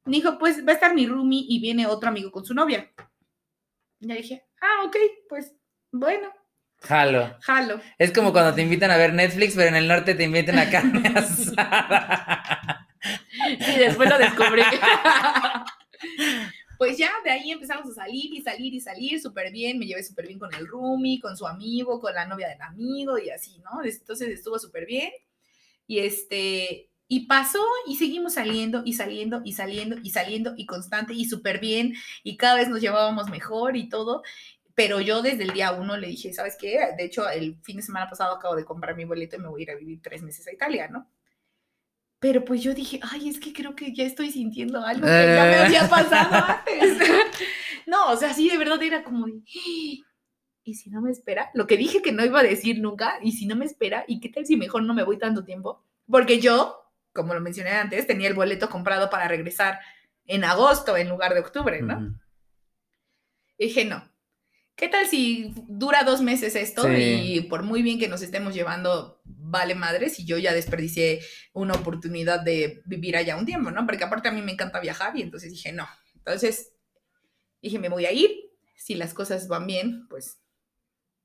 Me 0.05 0.13
dijo, 0.17 0.38
pues 0.39 0.65
va 0.65 0.71
a 0.71 0.75
estar 0.75 0.93
mi 0.95 1.05
roomie 1.05 1.45
y 1.47 1.59
viene 1.59 1.86
otro 1.86 2.07
amigo 2.09 2.32
con 2.32 2.45
su 2.45 2.53
novia. 2.53 2.89
Y 3.99 4.07
le 4.07 4.15
dije, 4.15 4.45
ah, 4.61 4.86
ok, 4.86 4.95
pues 5.29 5.53
bueno, 5.91 6.29
Jalo. 6.84 7.38
jalo. 7.41 7.79
Es 7.99 8.11
como 8.11 8.32
cuando 8.32 8.55
te 8.55 8.61
invitan 8.63 8.89
a 8.89 8.97
ver 8.97 9.13
Netflix, 9.13 9.53
pero 9.55 9.67
en 9.67 9.75
el 9.75 9.88
norte 9.88 10.15
te 10.15 10.23
invitan 10.23 10.57
a 10.57 10.69
carne 10.69 11.07
asada. 11.15 12.88
Y 13.43 13.77
después 13.77 14.09
lo 14.09 14.17
descubrí. 14.17 14.63
Pues 16.81 16.97
ya 16.97 17.11
de 17.23 17.29
ahí 17.29 17.51
empezamos 17.51 17.87
a 17.91 17.93
salir 17.93 18.33
y 18.33 18.41
salir 18.41 18.73
y 18.73 18.79
salir 18.79 19.21
súper 19.21 19.51
bien. 19.51 19.77
Me 19.77 19.85
llevé 19.85 20.01
súper 20.01 20.25
bien 20.25 20.39
con 20.39 20.51
el 20.55 20.65
roomie, 20.65 21.19
con 21.19 21.37
su 21.37 21.45
amigo, 21.45 21.99
con 21.99 22.15
la 22.15 22.25
novia 22.25 22.47
del 22.49 22.59
amigo 22.59 23.19
y 23.19 23.29
así, 23.29 23.59
¿no? 23.59 23.83
Entonces 23.83 24.29
estuvo 24.29 24.57
súper 24.57 24.87
bien. 24.87 25.11
Y 25.85 25.99
este, 25.99 26.89
y 27.07 27.27
pasó 27.27 27.63
y 27.85 27.97
seguimos 27.97 28.33
saliendo 28.33 28.81
y 28.83 28.93
saliendo 28.93 29.41
y 29.45 29.53
saliendo 29.53 29.97
y 30.01 30.09
saliendo 30.09 30.53
y 30.57 30.65
constante 30.65 31.13
y 31.13 31.25
súper 31.25 31.59
bien. 31.59 31.93
Y 32.23 32.35
cada 32.37 32.55
vez 32.55 32.67
nos 32.67 32.81
llevábamos 32.81 33.29
mejor 33.29 33.77
y 33.77 33.87
todo. 33.87 34.23
Pero 34.73 35.01
yo 35.01 35.21
desde 35.21 35.43
el 35.43 35.53
día 35.53 35.73
uno 35.73 35.97
le 35.97 36.07
dije, 36.07 36.33
¿sabes 36.33 36.57
qué? 36.59 36.79
De 36.97 37.05
hecho, 37.05 37.29
el 37.29 37.57
fin 37.61 37.77
de 37.77 37.83
semana 37.83 38.09
pasado 38.09 38.35
acabo 38.35 38.55
de 38.55 38.65
comprar 38.65 38.95
mi 38.95 39.05
boleto 39.05 39.35
y 39.35 39.39
me 39.39 39.49
voy 39.49 39.61
a 39.61 39.63
ir 39.65 39.71
a 39.71 39.75
vivir 39.75 40.01
tres 40.01 40.23
meses 40.23 40.47
a 40.47 40.53
Italia, 40.53 40.87
¿no? 40.87 41.07
Pero 42.22 42.45
pues 42.45 42.61
yo 42.61 42.76
dije, 42.76 42.99
ay, 43.01 43.30
es 43.30 43.39
que 43.39 43.51
creo 43.51 43.76
que 43.76 43.95
ya 43.95 44.03
estoy 44.03 44.32
sintiendo 44.32 44.86
algo 44.86 45.07
que 45.07 45.07
ya 45.36 45.43
me 45.45 45.55
había 45.55 45.89
pasado 45.89 46.36
antes. 46.67 46.99
no, 47.88 48.11
o 48.11 48.15
sea, 48.15 48.32
sí, 48.32 48.47
de 48.47 48.59
verdad 48.59 48.82
era 48.84 49.03
como 49.03 49.26
de, 49.26 49.34
"Ah, 49.43 50.05
¿y 50.63 50.76
si 50.76 50.91
no 50.91 51.01
me 51.01 51.09
espera? 51.09 51.49
Lo 51.55 51.65
que 51.65 51.78
dije 51.78 52.03
que 52.03 52.11
no 52.11 52.24
iba 52.24 52.39
a 52.39 52.43
decir 52.43 52.80
nunca, 52.80 53.17
¿y 53.24 53.32
si 53.32 53.47
no 53.47 53.55
me 53.55 53.65
espera? 53.65 54.05
¿Y 54.07 54.19
qué 54.19 54.30
tal 54.30 54.45
si 54.45 54.55
mejor 54.55 54.84
no 54.84 54.93
me 54.93 55.01
voy 55.01 55.17
tanto 55.17 55.43
tiempo? 55.43 55.84
Porque 56.07 56.39
yo, 56.39 56.78
como 57.11 57.34
lo 57.34 57.41
mencioné 57.41 57.72
antes, 57.72 58.05
tenía 58.05 58.28
el 58.28 58.36
boleto 58.36 58.69
comprado 58.69 59.09
para 59.09 59.28
regresar 59.28 59.80
en 60.28 60.43
agosto 60.43 60.95
en 60.97 61.09
lugar 61.09 61.34
de 61.34 61.39
octubre, 61.39 61.82
¿no? 61.82 61.97
Dije, 63.57 63.84
no. 63.84 64.11
¿Qué 64.82 64.88
tal 64.88 65.05
si 65.07 65.53
dura 65.67 66.03
dos 66.03 66.21
meses 66.21 66.55
esto 66.55 66.82
Sí. 66.84 67.36
y 67.36 67.41
por 67.41 67.61
muy 67.61 67.84
bien 67.84 67.99
que 67.99 68.07
nos 68.07 68.23
estemos 68.23 68.55
llevando, 68.55 69.21
vale 69.23 69.75
madre 69.75 70.09
si 70.09 70.25
yo 70.25 70.39
ya 70.39 70.53
desperdicié 70.55 71.21
una 71.53 71.75
oportunidad 71.75 72.39
de 72.39 72.82
vivir 72.86 73.15
allá 73.15 73.38
un 73.38 73.45
tiempo, 73.45 73.69
¿no? 73.69 73.86
Porque 73.86 74.03
aparte 74.05 74.29
a 74.29 74.32
mí 74.32 74.41
me 74.41 74.53
encanta 74.53 74.79
viajar 74.79 75.15
y 75.15 75.21
entonces 75.21 75.51
dije, 75.51 75.71
no. 75.71 75.88
Entonces 76.15 76.73
dije, 77.61 77.77
me 77.77 77.89
voy 77.89 78.07
a 78.07 78.11
ir. 78.11 78.32
Si 78.75 78.95
las 78.95 79.13
cosas 79.13 79.47
van 79.47 79.67
bien, 79.67 80.07
pues 80.09 80.39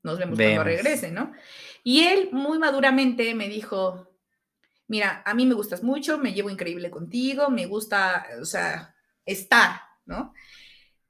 nos 0.03 0.19
vemos 0.19 0.37
Vemos. 0.37 0.57
cuando 0.57 0.75
regrese, 0.75 1.09
¿no? 1.09 1.31
Y 1.83 2.01
él 2.03 2.29
muy 2.31 2.59
maduramente 2.59 3.33
me 3.33 3.49
dijo, 3.49 4.15
mira, 4.87 5.23
a 5.25 5.33
mí 5.33 5.47
me 5.47 5.55
gustas 5.55 5.81
mucho, 5.81 6.19
me 6.19 6.33
llevo 6.33 6.51
increíble 6.51 6.91
contigo, 6.91 7.49
me 7.49 7.65
gusta, 7.65 8.27
o 8.39 8.45
sea, 8.45 8.93
estar, 9.25 9.81
¿no? 10.05 10.31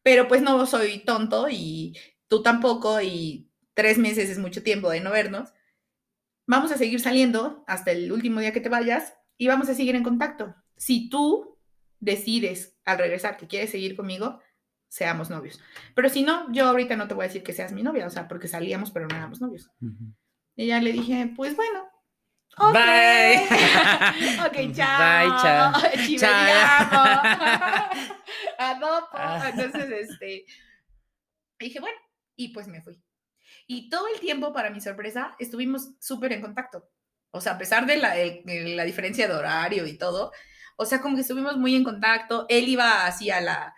Pero 0.01 0.29
pues 0.29 0.41
no 0.41 0.65
soy 0.65 0.99
tonto 0.99 1.49
y 1.49 1.93
tú 2.27 2.41
tampoco 2.41 3.01
y 3.01 3.49
tres 3.73 3.97
meses 3.97 4.29
es 4.29 4.39
mucho 4.39 4.63
tiempo 4.63 4.89
de 4.89 5.01
no 5.01 5.11
vernos. 5.11 5.53
Vamos 6.45 6.71
a 6.71 6.77
seguir 6.77 6.99
saliendo 6.99 7.63
hasta 7.67 7.91
el 7.91 8.11
último 8.11 8.39
día 8.39 8.53
que 8.53 8.61
te 8.61 8.69
vayas 8.69 9.13
y 9.37 9.47
vamos 9.47 9.69
a 9.69 9.73
seguir 9.75 9.95
en 9.95 10.03
contacto. 10.03 10.55
Si 10.77 11.09
tú 11.09 11.59
decides 11.99 12.77
al 12.85 12.97
regresar 12.97 13.37
que 13.37 13.47
quieres 13.47 13.71
seguir 13.71 13.95
conmigo, 13.95 14.39
seamos 14.87 15.29
novios. 15.29 15.59
Pero 15.95 16.09
si 16.09 16.23
no, 16.23 16.51
yo 16.51 16.65
ahorita 16.67 16.95
no 16.95 17.07
te 17.07 17.13
voy 17.13 17.25
a 17.25 17.27
decir 17.27 17.43
que 17.43 17.53
seas 17.53 17.71
mi 17.71 17.83
novia, 17.83 18.07
o 18.07 18.09
sea, 18.09 18.27
porque 18.27 18.47
salíamos 18.47 18.91
pero 18.91 19.07
no 19.07 19.15
éramos 19.15 19.41
novios. 19.41 19.69
Ujú. 19.81 20.13
Y 20.55 20.67
ya 20.67 20.81
le 20.81 20.91
dije, 20.91 21.33
pues 21.35 21.55
bueno. 21.55 21.87
Bye. 22.57 23.43
ok, 24.47 24.73
chao. 24.73 24.97
Bye, 24.97 25.31
chao. 25.41 25.71
Vediamo. 25.95 27.03
Adopo. 28.57 29.09
Ah. 29.13 29.51
Entonces, 29.53 30.09
este, 30.09 30.45
dije, 31.59 31.79
bueno, 31.79 31.97
y 32.37 32.49
pues 32.53 32.67
me 32.69 32.81
fui. 32.81 33.01
Y 33.67 33.89
todo 33.89 34.07
el 34.13 34.19
tiempo, 34.21 34.53
para 34.53 34.69
mi 34.69 34.79
sorpresa, 34.79 35.35
estuvimos 35.39 35.89
súper 35.99 36.31
en 36.31 36.41
contacto. 36.41 36.89
O 37.31 37.41
sea, 37.41 37.53
a 37.53 37.57
pesar 37.57 37.85
de 37.85 37.97
la, 37.97 38.15
de 38.15 38.73
la 38.75 38.85
diferencia 38.85 39.27
de 39.27 39.33
horario 39.33 39.85
y 39.85 39.97
todo, 39.97 40.31
o 40.77 40.85
sea, 40.85 41.01
como 41.01 41.15
que 41.15 41.21
estuvimos 41.23 41.57
muy 41.57 41.75
en 41.75 41.83
contacto. 41.83 42.45
Él 42.47 42.69
iba 42.69 43.05
así 43.05 43.29
a 43.29 43.41
la, 43.41 43.75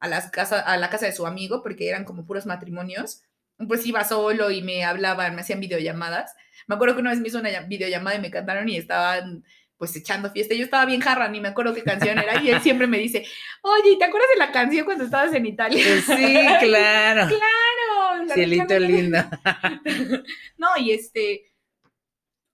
a, 0.00 0.08
las 0.08 0.30
casa, 0.30 0.60
a 0.60 0.76
la 0.78 0.88
casa 0.88 1.04
de 1.06 1.12
su 1.12 1.26
amigo, 1.26 1.62
porque 1.62 1.88
eran 1.88 2.04
como 2.04 2.24
puros 2.24 2.46
matrimonios. 2.46 3.22
Pues 3.68 3.86
iba 3.86 4.04
solo 4.04 4.50
y 4.50 4.62
me 4.62 4.84
hablaban, 4.84 5.34
me 5.34 5.40
hacían 5.42 5.60
videollamadas. 5.60 6.34
Me 6.66 6.74
acuerdo 6.74 6.94
que 6.94 7.00
una 7.00 7.10
vez 7.10 7.20
me 7.20 7.28
hizo 7.28 7.38
una 7.38 7.50
llam- 7.50 7.68
videollamada 7.68 8.16
y 8.16 8.20
me 8.20 8.30
cantaron 8.30 8.68
y 8.68 8.76
estaban 8.76 9.44
pues 9.78 9.94
echando 9.96 10.30
fiesta. 10.30 10.54
Yo 10.54 10.64
estaba 10.64 10.86
bien 10.86 11.00
jarra, 11.00 11.28
ni 11.28 11.40
me 11.40 11.48
acuerdo 11.48 11.74
qué 11.74 11.82
canción 11.82 12.18
era. 12.18 12.42
Y 12.42 12.50
él 12.50 12.60
siempre 12.62 12.86
me 12.86 12.98
dice, 12.98 13.26
oye, 13.62 13.96
¿te 13.98 14.04
acuerdas 14.04 14.28
de 14.32 14.38
la 14.38 14.52
canción 14.52 14.84
cuando 14.86 15.04
estabas 15.04 15.34
en 15.34 15.44
Italia? 15.46 15.82
Pues 15.86 16.04
sí, 16.04 16.34
claro. 16.60 17.28
Claro, 17.28 17.75
la 18.24 18.34
Cielito 18.34 18.78
lindo. 18.78 19.18
No, 20.58 20.68
y 20.78 20.92
este, 20.92 21.52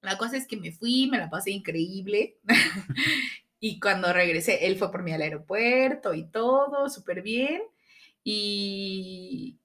la 0.01 0.19
cosa 0.19 0.37
es 0.37 0.47
que 0.47 0.57
me 0.57 0.73
fui, 0.73 1.09
me 1.11 1.19
la 1.19 1.31
pasé 1.31 1.51
increíble. 1.51 2.39
y 3.61 3.79
cuando 3.81 4.13
regresé, 4.13 4.67
él 4.67 4.77
fue 4.77 4.91
por 4.91 5.03
mí 5.03 5.13
al 5.13 5.23
aeropuerto 5.23 6.15
y 6.15 6.25
todo, 6.25 6.89
súper 6.89 7.23
bien. 7.23 7.63
Y... 8.25 9.59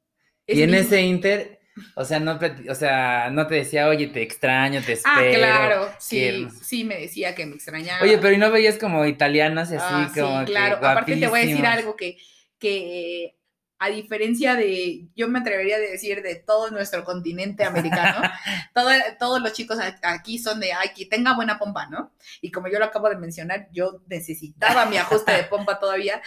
Y 0.49 0.61
en 0.61 0.73
ese 0.75 1.01
inter, 1.01 1.59
o 1.95 2.05
sea, 2.05 2.19
no, 2.19 2.39
o 2.69 2.75
sea, 2.75 3.29
no 3.31 3.47
te 3.47 3.55
decía, 3.55 3.87
oye, 3.87 4.07
te 4.07 4.21
extraño, 4.21 4.81
te 4.81 4.93
espero. 4.93 5.15
Ah, 5.15 5.35
claro, 5.35 5.89
sí, 5.99 6.19
quiero". 6.19 6.49
sí 6.49 6.83
me 6.83 6.97
decía 6.97 7.35
que 7.35 7.45
me 7.45 7.55
extrañaba. 7.55 8.01
Oye, 8.03 8.17
pero 8.17 8.33
¿y 8.33 8.37
no 8.37 8.49
veías 8.49 8.77
como 8.77 9.05
italianas 9.05 9.71
y 9.71 9.75
así, 9.75 9.85
Ah, 9.89 10.11
sí, 10.13 10.19
como 10.19 10.39
que 10.39 10.45
claro. 10.45 10.77
Aparte 10.77 11.17
te 11.17 11.27
voy 11.27 11.41
a 11.41 11.45
decir 11.45 11.65
algo 11.65 11.95
que, 11.95 12.17
que 12.59 13.36
a 13.79 13.89
diferencia 13.89 14.55
de, 14.55 15.07
yo 15.15 15.27
me 15.27 15.39
atrevería 15.39 15.75
a 15.75 15.79
decir 15.79 16.21
de 16.23 16.35
todo 16.35 16.71
nuestro 16.71 17.03
continente 17.03 17.63
americano, 17.63 18.21
todo- 18.73 18.89
todos 19.19 19.41
los 19.41 19.53
chicos 19.53 19.77
aquí 20.01 20.39
son 20.39 20.59
de, 20.59 20.73
ay, 20.73 20.89
que 20.95 21.05
tenga 21.05 21.35
buena 21.35 21.59
pompa, 21.59 21.87
¿no? 21.87 22.11
Y 22.41 22.51
como 22.51 22.67
yo 22.69 22.79
lo 22.79 22.85
acabo 22.85 23.09
de 23.09 23.17
mencionar, 23.17 23.67
yo 23.71 24.01
necesitaba 24.07 24.85
mi 24.87 24.97
ajuste 24.97 25.31
de 25.31 25.43
pompa 25.43 25.79
todavía, 25.79 26.21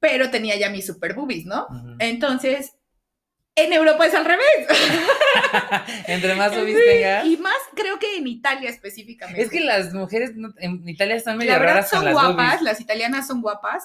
pero 0.00 0.30
tenía 0.30 0.56
ya 0.56 0.68
mis 0.70 0.86
super 0.86 1.14
boobies, 1.14 1.46
¿no? 1.46 1.66
Entonces, 2.00 2.72
En 3.58 3.72
Europa 3.72 4.04
es 4.04 4.12
al 4.14 4.26
revés. 4.26 4.66
Entre 6.06 6.34
más 6.34 6.54
boobies 6.54 6.76
Sí, 6.76 6.84
tengas. 6.84 7.26
Y 7.26 7.36
más 7.38 7.56
creo 7.74 7.98
que 7.98 8.16
en 8.18 8.26
Italia 8.26 8.68
específicamente. 8.68 9.40
Es 9.40 9.48
que 9.50 9.60
las 9.60 9.94
mujeres 9.94 10.32
no- 10.34 10.52
en 10.58 10.86
Italia 10.88 11.16
están 11.16 11.38
medio 11.38 11.52
la 11.52 11.58
verdad 11.58 11.74
raras 11.76 11.90
con 11.90 11.98
son 12.00 12.04
las 12.04 12.12
guapas, 12.14 12.34
boobies. 12.36 12.62
las 12.62 12.80
italianas 12.80 13.26
son 13.26 13.40
guapas, 13.40 13.84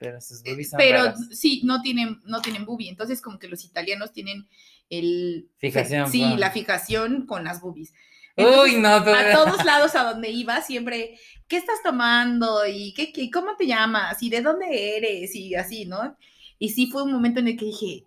Pero 0.00 0.20
sus 0.20 0.42
boobies 0.42 0.70
son 0.70 0.78
pero 0.78 1.04
raras. 1.04 1.28
sí, 1.30 1.60
no 1.64 1.80
tienen, 1.82 2.20
no 2.24 2.40
tienen 2.42 2.64
boobie. 2.64 2.88
Entonces, 2.88 3.20
como 3.20 3.38
que 3.38 3.46
los 3.48 3.64
italianos 3.64 4.12
tienen 4.12 4.48
el... 4.88 5.48
Fijación, 5.58 6.10
Sí, 6.10 6.24
la 6.36 6.50
fijación 6.50 7.26
con 7.26 7.44
las 7.44 7.60
boobies. 7.60 7.92
Uy, 8.36 8.76
no, 8.78 9.04
pero- 9.04 9.16
a 9.16 9.32
todos 9.44 9.64
lados 9.64 9.94
a 9.94 10.04
donde 10.04 10.30
iba, 10.30 10.62
siempre, 10.62 11.18
¿qué 11.46 11.58
estás 11.58 11.82
tomando? 11.84 12.66
¿Y 12.66 12.94
qué, 12.94 13.12
qué- 13.12 13.30
cómo 13.30 13.54
te 13.56 13.66
llamas? 13.66 14.22
¿Y 14.22 14.30
de 14.30 14.40
dónde 14.40 14.96
eres? 14.96 15.34
Y 15.36 15.54
así, 15.54 15.84
¿no? 15.84 16.16
Y 16.58 16.70
sí 16.70 16.86
fue 16.90 17.02
un 17.02 17.12
momento 17.12 17.40
en 17.40 17.48
el 17.48 17.56
que 17.58 17.66
dije, 17.66 18.04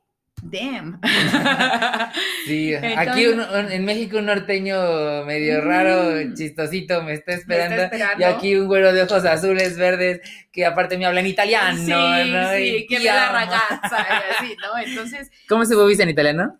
damn. 0.51 0.99
Sí, 2.45 2.75
aquí 2.75 3.23
Entonces- 3.23 3.27
un- 3.33 3.39
un- 3.65 3.71
en 3.71 3.85
México 3.85 4.17
un 4.17 4.25
norteño 4.25 5.23
medio 5.25 5.61
raro, 5.61 6.11
Mm. 6.25 6.33
chistosito, 6.35 7.01
me 7.01 7.13
está 7.13 7.31
Me 7.31 7.37
está 7.37 7.53
esperando. 7.53 7.83
esperando. 7.83 8.21
Y 8.21 8.23
aquí 8.23 8.55
un 8.55 8.67
güero 8.67 8.91
de 8.93 9.01
ojos 9.03 9.23
azules, 9.25 9.77
verdes, 9.77 10.19
que 10.51 10.65
aparte 10.65 10.97
me 10.97 11.05
habla 11.05 11.21
en 11.21 11.27
italiano. 11.27 11.77
sí, 11.77 11.89
¿no? 11.89 12.51
sí, 12.53 12.75
Y 12.77 12.87
que 12.87 12.99
la 12.99 13.31
ragazza 13.31 14.05
y 14.09 14.45
así, 14.45 14.55
¿no? 14.61 14.77
Entonces, 14.77 15.31
¿Cómo 15.47 15.65
se 15.65 15.75
boobies 15.75 15.99
en 16.01 16.09
italiano? 16.09 16.59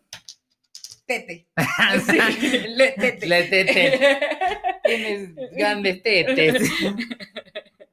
tete. 1.05 1.47
Sí, 2.09 2.67
le 2.75 2.91
tete. 2.93 3.27
Le 3.27 3.43
tete. 3.43 4.19
Tienes 4.85 5.29
grandes 5.55 6.01
tetes. 6.01 6.71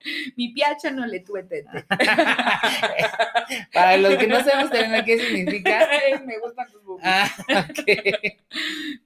Mi 0.36 0.48
piacciono 0.48 1.06
le 1.06 1.20
tue 1.20 1.42
tete. 1.44 1.84
Para 3.72 3.96
los 3.96 4.16
que 4.16 4.26
no 4.26 4.42
sabemos 4.42 4.70
también 4.70 5.04
qué 5.04 5.18
significa. 5.18 5.88
Me 6.24 6.38
gustan 6.38 6.70
tus 6.70 6.82
boobies. 6.84 7.06
Ah. 7.06 7.30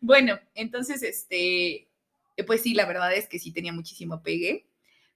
Bueno, 0.01 0.38
entonces, 0.55 1.03
este, 1.03 1.88
pues 2.47 2.62
sí, 2.62 2.74
la 2.74 2.86
verdad 2.86 3.12
es 3.12 3.28
que 3.28 3.38
sí 3.38 3.53
tenía 3.53 3.72
muchísimo 3.72 4.22
pegue, 4.22 4.66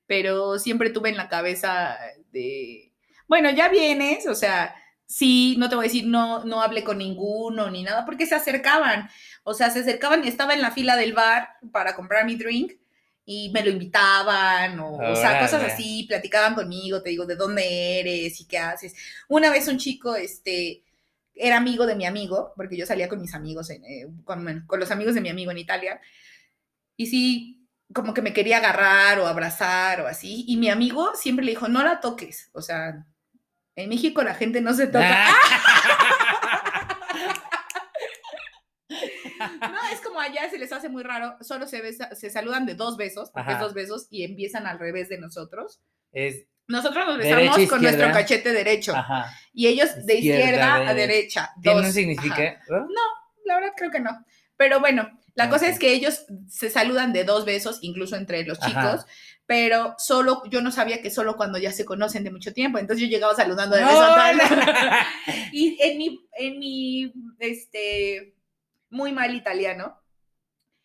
pero 0.07 0.59
siempre 0.59 0.91
tuve 0.91 1.11
en 1.11 1.17
la 1.17 1.29
cabeza 1.29 1.99
de, 2.33 2.93
bueno, 3.27 3.51
ya 3.51 3.69
vienes, 3.69 4.27
o 4.27 4.35
sea, 4.35 4.75
sí, 5.07 5.57
no 5.59 5.69
te 5.69 5.75
voy 5.75 5.85
a 5.85 5.89
decir, 5.89 6.07
no, 6.07 6.45
no 6.45 6.63
hablé 6.63 6.85
con 6.85 6.99
ninguno 6.99 7.71
ni 7.71 7.83
nada, 7.83 8.05
porque 8.05 8.27
se 8.27 8.35
acercaban, 8.35 9.09
o 9.43 9.55
sea, 9.55 9.71
se 9.71 9.81
acercaban, 9.81 10.25
estaba 10.25 10.55
en 10.55 10.63
la 10.63 10.71
fila 10.71 10.97
del 10.97 11.13
bar 11.13 11.57
para 11.73 11.95
comprar 11.95 12.25
mi 12.25 12.37
drink 12.37 12.73
y 13.31 13.51
me 13.51 13.63
lo 13.63 13.69
invitaban, 13.69 14.81
o, 14.81 14.97
o 14.97 15.15
sea, 15.15 15.39
cosas 15.39 15.63
así, 15.63 16.07
platicaban 16.09 16.55
conmigo, 16.55 17.03
te 17.03 17.11
digo, 17.11 17.27
¿de 17.27 17.37
dónde 17.37 18.01
eres 18.01 18.41
y 18.41 18.47
qué 18.47 18.57
haces? 18.57 18.95
Una 19.29 19.51
vez 19.51 19.69
un 19.69 19.77
chico, 19.77 20.17
este, 20.17 20.83
era 21.35 21.59
amigo 21.59 21.85
de 21.85 21.95
mi 21.95 22.07
amigo, 22.07 22.55
porque 22.57 22.79
yo 22.79 22.87
salía 22.87 23.07
con 23.07 23.21
mis 23.21 23.35
amigos, 23.35 23.69
en, 23.69 23.85
eh, 23.85 24.07
con, 24.25 24.43
bueno, 24.43 24.65
con 24.67 24.81
los 24.81 24.91
amigos 24.91 25.15
de 25.15 25.21
mi 25.21 25.29
amigo 25.29 25.51
en 25.51 25.59
Italia, 25.59 26.01
y 26.97 27.05
sí, 27.05 27.69
como 27.93 28.15
que 28.15 28.23
me 28.23 28.33
quería 28.33 28.57
agarrar 28.57 29.19
o 29.19 29.27
abrazar 29.27 30.01
o 30.01 30.07
así, 30.07 30.47
y 30.49 30.57
mi 30.57 30.71
amigo 30.71 31.11
siempre 31.15 31.45
le 31.45 31.51
dijo, 31.51 31.69
no 31.69 31.85
la 31.85 32.01
toques, 32.01 32.49
o 32.55 32.63
sea, 32.63 33.05
en 33.77 33.89
México 33.91 34.23
la 34.23 34.37
gente 34.37 34.63
no 34.63 34.73
se 34.73 34.87
toca. 34.87 35.29
No, 35.29 35.35
allá 40.29 40.49
se 40.51 40.59
les 40.59 40.73
hace 40.73 40.89
muy 40.89 41.03
raro, 41.03 41.37
solo 41.41 41.67
se, 41.67 41.83
besa- 41.83 42.15
se 42.15 42.31
saludan 42.31 42.67
de 42.67 42.75
dos 42.75 42.97
besos, 42.97 43.31
porque 43.31 43.51
es 43.51 43.57
Ajá. 43.57 43.65
dos 43.65 43.75
besos, 43.75 44.07
y 44.11 44.25
empiezan 44.25 44.67
al 44.67 44.79
revés 44.79 45.09
de 45.09 45.19
nosotros. 45.19 45.81
Es, 46.13 46.47
Nosotros 46.67 47.07
nos 47.07 47.19
Derecha, 47.19 47.37
besamos 47.37 47.69
con 47.71 47.83
nuestro 47.83 48.13
cachete 48.13 48.53
derecho, 48.53 48.95
ajá. 48.95 49.33
y 49.53 49.67
ellos 49.69 49.89
de 50.07 50.15
Izquierda, 50.17 50.75
a 50.77 50.95
derecha. 50.95 50.95
derecha. 50.95 51.51
¿Tiene 51.63 51.81
un 51.81 51.93
significado? 51.93 52.43
ajá. 52.49 52.87
La 53.45 53.55
verdad 53.57 53.73
creo 53.77 53.91
que 53.91 54.01
no. 54.01 54.11
Pero 54.59 54.79
bueno, 54.81 55.09
la 55.35 55.49
cosa 55.49 55.69
es 55.69 55.79
que 55.79 55.93
ellos 55.95 56.27
se 56.49 56.69
saludan 56.69 57.13
de 57.13 57.25
dos 57.25 57.45
besos, 57.47 57.79
incluso 57.83 58.17
entre 58.17 58.45
los 58.45 58.59
Ajá. 58.61 58.69
chicos, 58.69 59.07
pero 59.47 59.95
solo, 59.97 60.43
yo 60.51 60.61
no 60.61 60.71
sabía 60.71 61.01
que 61.01 61.11
solo 61.11 61.37
cuando 61.37 61.57
ya 61.59 61.73
se 61.73 61.87
conocen 61.87 62.25
de 62.25 62.31
mucho 62.33 62.53
tiempo, 62.53 62.79
entonces 62.79 63.03
yo 63.07 63.11
llegaba 63.11 63.35
saludando 63.35 63.77
de 63.77 63.85
beso 63.85 64.03
a 64.03 64.33
No, 64.33 64.43
no. 64.43 64.97
Y 65.53 65.79
en 65.81 65.97
mi, 65.97 66.21
en 66.37 66.59
mi, 66.59 67.13
este, 67.39 68.35
muy 68.91 69.13
mal 69.13 69.35
italiano, 69.35 69.99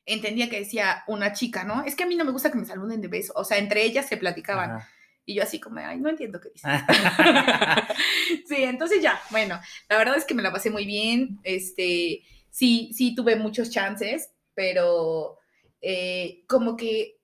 entendía 0.06 0.50
que 0.50 0.60
decía 0.60 1.04
una 1.08 1.34
chica, 1.34 1.64
¿no? 1.64 1.84
Es 1.84 1.96
que 1.96 2.04
a 2.04 2.08
mí 2.08 2.16
no 2.16 2.26
me 2.26 2.32
gusta 2.32 2.52
que 2.52 2.58
me 2.58 2.66
saluden 2.66 3.02
de 3.02 3.08
beso, 3.08 3.34
o 3.36 3.44
sea, 3.46 3.58
entre 3.58 3.84
ellas 3.84 4.08
se 4.08 4.18
platicaban. 4.18 4.72
Ajá. 4.72 4.90
Y 5.26 5.36
yo 5.36 5.44
así 5.44 5.60
como, 5.60 5.80
ay, 5.80 6.00
no 6.02 6.10
entiendo 6.10 6.42
qué 6.42 6.50
dice. 6.50 6.68
Ah. 6.68 7.88
sí, 8.48 8.64
entonces 8.64 9.02
ya, 9.02 9.22
bueno, 9.32 9.60
la 9.88 9.98
verdad 9.98 10.18
es 10.18 10.26
que 10.26 10.34
me 10.34 10.44
la 10.44 10.52
pasé 10.52 10.70
muy 10.70 10.86
bien. 10.86 11.40
Este, 11.44 12.24
sí, 12.50 12.92
sí 12.94 13.16
tuve 13.16 13.38
muchos 13.38 13.70
chances, 13.70 14.32
pero 14.54 15.40
eh, 15.82 16.44
como 16.48 16.76
que, 16.76 17.20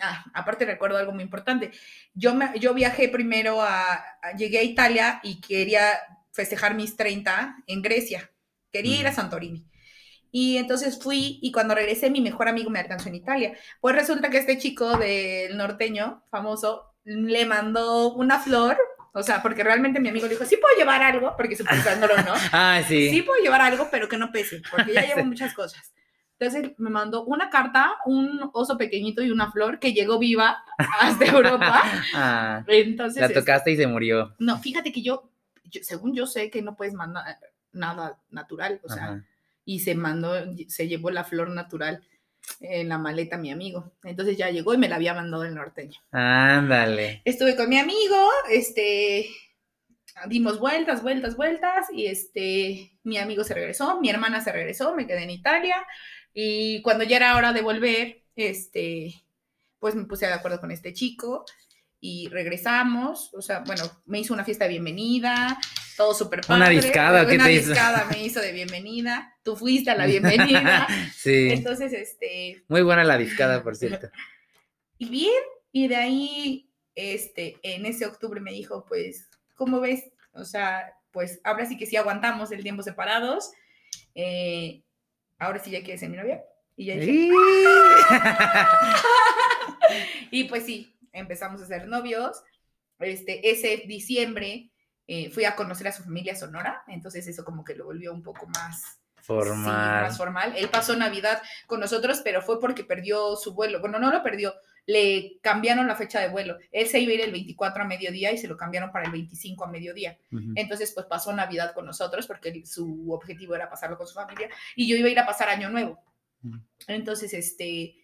ah, 0.00 0.24
aparte 0.34 0.64
recuerdo 0.64 0.98
algo 0.98 1.12
muy 1.12 1.22
importante. 1.22 1.70
Yo, 2.14 2.34
me, 2.34 2.50
yo 2.58 2.74
viajé 2.74 3.08
primero 3.08 3.62
a, 3.62 3.94
a- 3.94 4.36
llegué 4.36 4.58
a 4.58 4.62
Italia 4.64 5.20
y 5.22 5.40
quería 5.40 5.88
festejar 6.32 6.74
mis 6.74 6.96
30 6.96 7.56
en 7.66 7.80
Grecia. 7.82 8.30
Quería 8.72 8.98
ir 8.98 9.06
a. 9.06 9.12
Santorini. 9.12 9.64
Y 10.36 10.56
entonces 10.56 10.98
fui 11.00 11.38
y 11.42 11.52
cuando 11.52 11.76
regresé 11.76 12.10
mi 12.10 12.20
mejor 12.20 12.48
amigo 12.48 12.68
me 12.68 12.80
alcanzó 12.80 13.08
en 13.08 13.14
Italia. 13.14 13.56
Pues 13.80 13.94
resulta 13.94 14.30
que 14.30 14.38
este 14.38 14.58
chico 14.58 14.96
del 14.98 15.56
norteño, 15.56 16.24
famoso, 16.28 16.92
le 17.04 17.46
mandó 17.46 18.12
una 18.14 18.40
flor, 18.40 18.76
o 19.12 19.22
sea, 19.22 19.40
porque 19.42 19.62
realmente 19.62 20.00
mi 20.00 20.08
amigo 20.08 20.26
le 20.26 20.32
dijo, 20.32 20.44
sí 20.44 20.56
puedo 20.56 20.76
llevar 20.76 21.04
algo, 21.04 21.34
porque 21.36 21.54
supuestándolo, 21.54 22.16
¿no? 22.16 22.32
Ah, 22.52 22.82
sí. 22.84 23.10
Sí 23.10 23.22
puedo 23.22 23.40
llevar 23.40 23.60
algo, 23.60 23.86
pero 23.92 24.08
que 24.08 24.18
no 24.18 24.32
pese, 24.32 24.60
porque 24.72 24.92
ya 24.92 25.02
llevo 25.06 25.24
muchas 25.24 25.54
cosas. 25.54 25.94
Entonces 26.36 26.72
me 26.78 26.90
mandó 26.90 27.24
una 27.26 27.48
carta, 27.48 27.94
un 28.04 28.50
oso 28.54 28.76
pequeñito 28.76 29.22
y 29.22 29.30
una 29.30 29.52
flor 29.52 29.78
que 29.78 29.92
llegó 29.92 30.18
viva 30.18 30.64
hasta 31.00 31.26
Europa. 31.26 31.80
Ah, 32.16 32.64
Entonces, 32.66 33.20
la 33.20 33.32
tocaste 33.32 33.70
y 33.70 33.76
se 33.76 33.86
murió. 33.86 34.34
no, 34.40 34.58
fíjate 34.58 34.90
que 34.90 35.00
yo, 35.00 35.30
yo- 35.62 35.82
según 35.84 36.12
yo 36.12 36.26
sé 36.26 36.50
que 36.50 36.60
no 36.60 36.74
puedes 36.74 36.94
mandar 36.94 37.38
nada 37.70 38.18
natural, 38.30 38.80
o 38.82 38.88
sea, 38.88 39.04
Ajá. 39.04 39.24
Y 39.64 39.80
se 39.80 39.94
mandó, 39.94 40.34
se 40.68 40.88
llevó 40.88 41.10
la 41.10 41.24
flor 41.24 41.50
natural 41.50 42.02
en 42.60 42.88
la 42.88 42.98
maleta 42.98 43.38
mi 43.38 43.50
amigo. 43.50 43.92
Entonces 44.04 44.36
ya 44.36 44.50
llegó 44.50 44.74
y 44.74 44.78
me 44.78 44.88
la 44.88 44.96
había 44.96 45.14
mandado 45.14 45.44
el 45.44 45.54
norteño. 45.54 45.98
Ándale. 46.10 47.22
Estuve 47.24 47.56
con 47.56 47.68
mi 47.68 47.78
amigo, 47.78 48.30
este, 48.50 49.26
dimos 50.28 50.58
vueltas, 50.58 51.02
vueltas, 51.02 51.36
vueltas, 51.36 51.86
y 51.92 52.06
este, 52.06 52.92
mi 53.02 53.18
amigo 53.18 53.44
se 53.44 53.54
regresó, 53.54 54.00
mi 54.00 54.10
hermana 54.10 54.40
se 54.40 54.52
regresó, 54.52 54.94
me 54.94 55.06
quedé 55.06 55.24
en 55.24 55.30
Italia, 55.30 55.76
y 56.32 56.82
cuando 56.82 57.04
ya 57.04 57.16
era 57.16 57.36
hora 57.36 57.52
de 57.52 57.62
volver, 57.62 58.22
este, 58.36 59.14
pues 59.78 59.94
me 59.94 60.04
puse 60.04 60.26
de 60.26 60.32
acuerdo 60.32 60.60
con 60.60 60.70
este 60.70 60.92
chico, 60.92 61.44
y 62.00 62.28
regresamos, 62.28 63.32
o 63.34 63.40
sea, 63.40 63.60
bueno, 63.60 63.84
me 64.04 64.20
hizo 64.20 64.34
una 64.34 64.44
fiesta 64.44 64.64
de 64.64 64.70
bienvenida, 64.70 65.58
todo 65.96 66.14
súper 66.14 66.40
padre. 66.40 66.62
¿Una 66.62 66.68
discada 66.70 67.26
qué 67.26 67.34
Una 67.36 67.44
te 67.44 67.52
hizo? 67.54 67.70
discada 67.70 68.06
me 68.10 68.22
hizo 68.24 68.40
de 68.40 68.52
bienvenida, 68.52 69.36
tú 69.42 69.56
fuiste 69.56 69.90
a 69.90 69.96
la 69.96 70.06
bienvenida, 70.06 70.86
sí. 71.16 71.50
entonces, 71.50 71.92
este, 71.92 72.62
Muy 72.68 72.82
buena 72.82 73.04
la 73.04 73.18
discada, 73.18 73.62
por 73.62 73.76
cierto. 73.76 74.08
y 74.98 75.08
bien, 75.08 75.42
y 75.72 75.88
de 75.88 75.96
ahí, 75.96 76.70
este, 76.94 77.58
en 77.62 77.86
ese 77.86 78.06
octubre 78.06 78.40
me 78.40 78.52
dijo, 78.52 78.84
pues, 78.86 79.28
¿cómo 79.54 79.80
ves? 79.80 80.04
O 80.32 80.44
sea, 80.44 80.92
pues 81.10 81.40
ahora 81.44 81.66
sí 81.66 81.76
que 81.76 81.86
sí 81.86 81.96
aguantamos 81.96 82.50
el 82.52 82.62
tiempo 82.62 82.82
separados. 82.82 83.50
eh, 84.14 84.82
ahora 85.38 85.58
sí 85.62 85.70
ya 85.70 85.80
quieres 85.82 86.00
ser 86.00 86.10
mi 86.10 86.16
novia. 86.16 86.42
Y 86.76 86.86
ya 86.86 86.96
dije, 86.96 87.30
y 90.30 90.44
pues 90.44 90.64
sí, 90.64 90.96
empezamos 91.12 91.60
a 91.62 91.66
ser 91.66 91.86
novios. 91.86 92.42
Este, 92.98 93.50
ese 93.50 93.84
diciembre 93.86 94.70
eh, 95.06 95.30
fui 95.30 95.44
a 95.44 95.54
conocer 95.56 95.88
a 95.88 95.92
su 95.92 96.02
familia 96.02 96.34
Sonora, 96.34 96.82
entonces 96.88 97.26
eso 97.26 97.44
como 97.44 97.64
que 97.64 97.74
lo 97.74 97.84
volvió 97.86 98.12
un 98.12 98.22
poco 98.22 98.46
más 98.46 98.98
Sí, 99.24 99.28
Formal. 99.28 100.02
más 100.02 100.18
formal. 100.18 100.52
Él 100.54 100.68
pasó 100.68 100.94
Navidad 100.94 101.40
con 101.66 101.80
nosotros, 101.80 102.20
pero 102.22 102.42
fue 102.42 102.60
porque 102.60 102.84
perdió 102.84 103.36
su 103.36 103.54
vuelo. 103.54 103.80
Bueno, 103.80 103.98
no 103.98 104.12
lo 104.12 104.22
perdió, 104.22 104.52
le 104.84 105.38
cambiaron 105.40 105.86
la 105.86 105.96
fecha 105.96 106.20
de 106.20 106.28
vuelo. 106.28 106.58
Él 106.70 106.88
se 106.88 107.00
iba 107.00 107.12
a 107.12 107.14
ir 107.14 107.20
el 107.22 107.32
24 107.32 107.84
a 107.84 107.86
mediodía 107.86 108.32
y 108.32 108.36
se 108.36 108.48
lo 108.48 108.58
cambiaron 108.58 108.92
para 108.92 109.06
el 109.06 109.12
25 109.12 109.64
a 109.64 109.68
mediodía. 109.68 110.18
Entonces, 110.54 110.92
pues 110.92 111.06
pasó 111.06 111.32
Navidad 111.32 111.72
con 111.72 111.86
nosotros 111.86 112.26
porque 112.26 112.66
su 112.66 113.10
objetivo 113.10 113.54
era 113.54 113.70
pasarlo 113.70 113.96
con 113.96 114.06
su 114.06 114.12
familia 114.12 114.50
y 114.76 114.86
yo 114.86 114.94
iba 114.94 115.08
a 115.08 115.12
ir 115.12 115.18
a 115.18 115.24
pasar 115.24 115.48
Año 115.48 115.70
Nuevo. 115.70 115.98
Entonces, 116.86 117.32
este, 117.32 117.96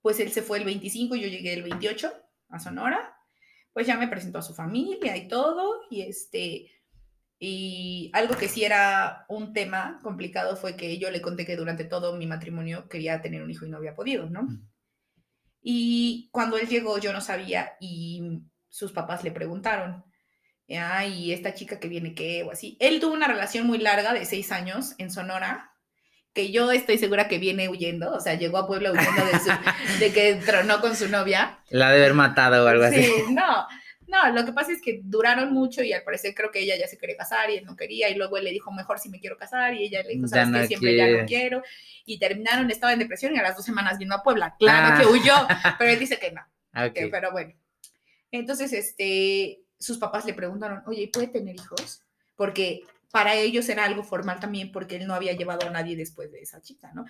pues 0.00 0.18
él 0.18 0.32
se 0.32 0.40
fue 0.40 0.56
el 0.56 0.64
25 0.64 1.14
y 1.16 1.20
yo 1.20 1.28
llegué 1.28 1.52
el 1.52 1.62
28 1.62 2.10
a 2.48 2.58
Sonora. 2.58 3.13
Pues 3.74 3.86
ya 3.86 3.98
me 3.98 4.08
presentó 4.08 4.38
a 4.38 4.42
su 4.42 4.54
familia 4.54 5.14
y 5.16 5.28
todo 5.28 5.82
y 5.90 6.00
este 6.00 6.70
y 7.38 8.10
algo 8.14 8.36
que 8.36 8.48
sí 8.48 8.64
era 8.64 9.26
un 9.28 9.52
tema 9.52 9.98
complicado 10.02 10.56
fue 10.56 10.76
que 10.76 10.96
yo 10.96 11.10
le 11.10 11.20
conté 11.20 11.44
que 11.44 11.56
durante 11.56 11.84
todo 11.84 12.16
mi 12.16 12.26
matrimonio 12.26 12.88
quería 12.88 13.20
tener 13.20 13.42
un 13.42 13.50
hijo 13.50 13.66
y 13.66 13.68
no 13.68 13.76
había 13.76 13.94
podido, 13.94 14.30
¿no? 14.30 14.44
Ujú. 14.44 14.62
Y 15.60 16.30
cuando 16.32 16.56
él 16.56 16.68
llegó 16.68 16.96
yo 16.96 17.12
no 17.12 17.20
sabía 17.20 17.72
y 17.80 18.40
sus 18.70 18.92
papás 18.92 19.22
le 19.24 19.32
preguntaron, 19.32 20.04
Ay, 20.68 21.32
esta 21.32 21.54
chica 21.54 21.78
que 21.78 21.88
viene, 21.88 22.14
¿qué? 22.14 22.42
O 22.42 22.50
así. 22.50 22.76
Él 22.80 23.00
tuvo 23.00 23.12
una 23.12 23.28
relación 23.28 23.66
muy 23.66 23.78
larga 23.78 24.14
de 24.14 24.24
seis 24.24 24.50
años 24.50 24.94
en 24.98 25.10
Sonora, 25.10 25.73
que 26.34 26.50
yo 26.50 26.70
estoy 26.72 26.98
segura 26.98 27.28
que 27.28 27.38
viene 27.38 27.68
huyendo, 27.68 28.12
o 28.12 28.20
sea, 28.20 28.34
llegó 28.34 28.58
a 28.58 28.66
Puebla 28.66 28.90
huyendo 28.92 29.24
de, 29.24 29.38
su- 29.38 29.98
de 30.00 30.12
que 30.12 30.34
tronó 30.44 30.80
con 30.80 30.96
su 30.96 31.08
novia. 31.08 31.60
La 31.70 31.90
de 31.90 31.98
haber 31.98 32.14
matado 32.14 32.64
o 32.64 32.68
algo 32.68 32.84
así. 32.84 33.04
Sí, 33.04 33.12
no, 33.30 33.66
no, 34.08 34.32
lo 34.32 34.44
que 34.44 34.52
pasa 34.52 34.72
es 34.72 34.82
que 34.82 35.00
duraron 35.04 35.52
mucho 35.52 35.82
y 35.82 35.92
al 35.92 36.02
parecer 36.02 36.34
creo 36.34 36.50
que 36.50 36.58
ella 36.60 36.74
ya 36.76 36.86
se 36.88 36.98
quería 36.98 37.16
casar 37.16 37.50
y 37.50 37.56
él 37.58 37.64
no 37.64 37.76
quería 37.76 38.08
y 38.10 38.16
luego 38.16 38.36
él 38.36 38.44
le 38.44 38.50
dijo 38.50 38.70
mejor 38.72 38.98
si 38.98 39.08
me 39.08 39.20
quiero 39.20 39.36
casar 39.36 39.74
y 39.74 39.84
ella 39.84 40.02
le 40.02 40.10
dijo, 40.14 40.26
sabes 40.28 40.48
no 40.48 40.60
que 40.60 40.66
siempre 40.66 40.96
ya 40.96 41.04
no 41.06 41.10
quiere. 41.12 41.26
quiero 41.26 41.62
y 42.04 42.18
terminaron, 42.18 42.70
estaba 42.70 42.92
en 42.92 42.98
depresión 42.98 43.34
y 43.34 43.38
a 43.38 43.42
las 43.42 43.56
dos 43.56 43.64
semanas 43.64 43.98
vino 43.98 44.14
a 44.14 44.22
Puebla, 44.22 44.56
claro 44.58 44.94
Ah. 44.94 45.00
que 45.00 45.06
huyó, 45.06 45.34
pero 45.78 45.90
él 45.90 45.98
dice 45.98 46.18
que 46.18 46.32
no, 46.32 46.42
Ah, 46.72 46.86
ok. 46.86 46.92
que- 46.92 47.06
pero 47.08 47.30
bueno. 47.32 47.54
Entonces, 48.32 48.72
este, 48.72 49.60
sus 49.78 49.98
papás 49.98 50.24
le 50.24 50.34
preguntaron, 50.34 50.82
oye, 50.86 51.02
¿y 51.02 51.06
¿puede 51.06 51.28
tener 51.28 51.54
hijos? 51.54 52.02
Porque 52.36 52.80
para 53.14 53.36
ellos 53.36 53.68
era 53.68 53.84
algo 53.84 54.02
formal 54.02 54.40
también 54.40 54.72
porque 54.72 54.96
él 54.96 55.06
no 55.06 55.14
había 55.14 55.34
llevado 55.34 55.68
a 55.68 55.70
nadie 55.70 55.94
después 55.94 56.32
de 56.32 56.40
esa 56.40 56.60
chica, 56.60 56.90
¿no? 56.94 57.04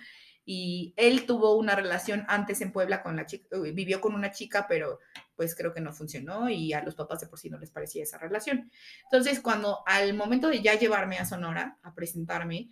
Y 0.45 0.93
él 0.97 1.25
tuvo 1.25 1.55
una 1.57 1.75
relación 1.75 2.25
antes 2.27 2.61
en 2.61 2.71
Puebla 2.71 3.01
con 3.01 3.15
la 3.15 3.25
chica, 3.25 3.47
vivió 3.73 3.99
con 4.01 4.13
una 4.13 4.29
chica, 4.29 4.67
pero 4.69 4.99
pues 5.35 5.55
creo 5.55 5.73
que 5.73 5.81
no 5.81 5.93
funcionó 5.93 6.47
y 6.47 6.73
a 6.73 6.83
los 6.83 6.93
papás 6.93 7.21
de 7.21 7.27
por 7.27 7.39
sí 7.39 7.49
no 7.49 7.57
les 7.57 7.71
parecía 7.71 8.03
esa 8.03 8.19
relación. 8.19 8.69
Entonces, 9.05 9.39
cuando 9.39 9.79
al 9.87 10.13
momento 10.13 10.49
de 10.49 10.61
ya 10.61 10.75
llevarme 10.77 11.17
a 11.17 11.25
Sonora 11.25 11.79
a 11.81 11.95
presentarme, 11.95 12.69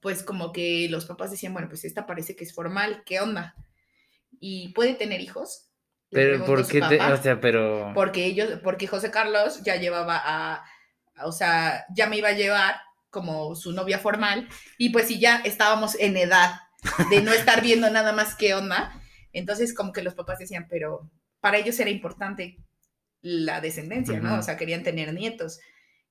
pues 0.00 0.24
como 0.24 0.50
que 0.50 0.88
los 0.90 1.04
papás 1.04 1.30
decían, 1.30 1.52
bueno, 1.52 1.68
pues 1.68 1.84
esta 1.84 2.06
parece 2.06 2.34
que 2.34 2.42
es 2.42 2.52
formal, 2.52 3.04
¿qué 3.06 3.20
onda? 3.20 3.54
¿Y 4.40 4.70
puede 4.70 4.94
tener 4.94 5.20
hijos? 5.20 5.68
Pero, 6.10 6.44
¿por 6.44 6.66
qué 6.66 6.80
te.? 6.80 6.98
O 7.00 7.22
sea, 7.22 7.40
pero. 7.40 7.92
Porque 7.94 8.24
ellos, 8.26 8.58
porque 8.64 8.88
José 8.88 9.12
Carlos 9.12 9.62
ya 9.62 9.76
llevaba 9.76 10.20
a- 10.22 10.64
o 11.24 11.32
sea, 11.32 11.84
ya 11.94 12.06
me 12.06 12.16
iba 12.18 12.28
a 12.28 12.32
llevar 12.32 12.76
como 13.10 13.54
su 13.54 13.72
novia 13.72 13.98
formal, 13.98 14.48
y 14.78 14.90
pues 14.90 15.08
si 15.08 15.18
ya 15.20 15.42
estábamos 15.44 15.96
en 15.98 16.16
edad 16.16 16.60
de 17.10 17.20
no 17.20 17.32
estar 17.32 17.60
viendo 17.60 17.90
nada 17.90 18.12
más 18.12 18.34
qué 18.34 18.54
onda, 18.54 19.00
entonces 19.32 19.74
como 19.74 19.92
que 19.92 20.02
los 20.02 20.14
papás 20.14 20.38
decían, 20.38 20.66
pero 20.68 21.10
para 21.40 21.58
ellos 21.58 21.78
era 21.80 21.90
importante 21.90 22.58
la 23.20 23.60
descendencia, 23.60 24.18
¿no? 24.20 24.30
Ujú. 24.30 24.40
O 24.40 24.42
sea, 24.42 24.56
querían 24.56 24.82
tener 24.82 25.12
nietos. 25.14 25.60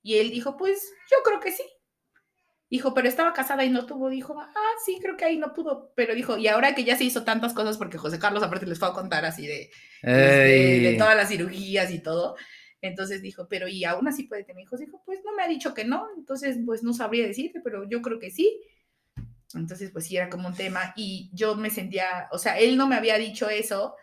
Y 0.02 0.16
él 0.18 0.30
dijo, 0.30 0.56
pues 0.56 0.92
yo 1.10 1.18
creo 1.24 1.40
que 1.40 1.52
sí. 1.52 1.62
Dijo, 2.70 2.94
pero 2.94 3.06
estaba 3.06 3.34
casada 3.34 3.64
y 3.64 3.70
no 3.70 3.84
tuvo. 3.84 4.08
Dijo, 4.08 4.34
ah, 4.40 4.70
sí, 4.84 4.98
creo 5.00 5.16
que 5.16 5.26
ahí 5.26 5.36
no 5.36 5.52
pudo. 5.52 5.92
Pero 5.94 6.14
dijo, 6.14 6.38
y 6.38 6.48
ahora 6.48 6.74
que 6.74 6.84
ya 6.84 6.96
se 6.96 7.04
hizo 7.04 7.22
tantas 7.22 7.52
cosas, 7.52 7.76
porque 7.76 7.98
José 7.98 8.18
Carlos 8.18 8.42
aparte 8.42 8.66
les 8.66 8.78
fue 8.78 8.88
a 8.88 8.92
contar 8.92 9.26
así 9.26 9.46
de, 9.46 9.70
este, 10.02 10.80
de 10.80 10.96
todas 10.98 11.14
las 11.14 11.28
cirugías 11.28 11.90
y 11.90 11.98
todo. 11.98 12.34
Entonces 12.82 13.22
dijo, 13.22 13.46
pero 13.48 13.68
y 13.68 13.84
aún 13.84 14.08
así 14.08 14.24
puede 14.24 14.44
tener 14.44 14.64
hijos. 14.64 14.80
Dijo, 14.80 15.02
pues 15.06 15.20
no 15.24 15.34
me 15.34 15.42
ha 15.42 15.48
dicho 15.48 15.72
que 15.72 15.84
no, 15.84 16.06
entonces 16.16 16.58
pues 16.66 16.82
no 16.82 16.92
sabría 16.92 17.26
decirte, 17.26 17.60
pero 17.62 17.88
yo 17.88 18.02
creo 18.02 18.18
que 18.18 18.30
sí. 18.30 18.60
Entonces 19.54 19.90
pues 19.90 20.06
sí 20.06 20.16
era 20.16 20.28
como 20.28 20.48
un 20.48 20.54
tema 20.54 20.92
y 20.96 21.30
yo 21.32 21.54
me 21.54 21.70
sentía, 21.70 22.28
o 22.32 22.38
sea, 22.38 22.58
él 22.58 22.76
no 22.76 22.88
me 22.88 22.96
había 22.96 23.16
dicho 23.18 23.48
eso 23.48 23.94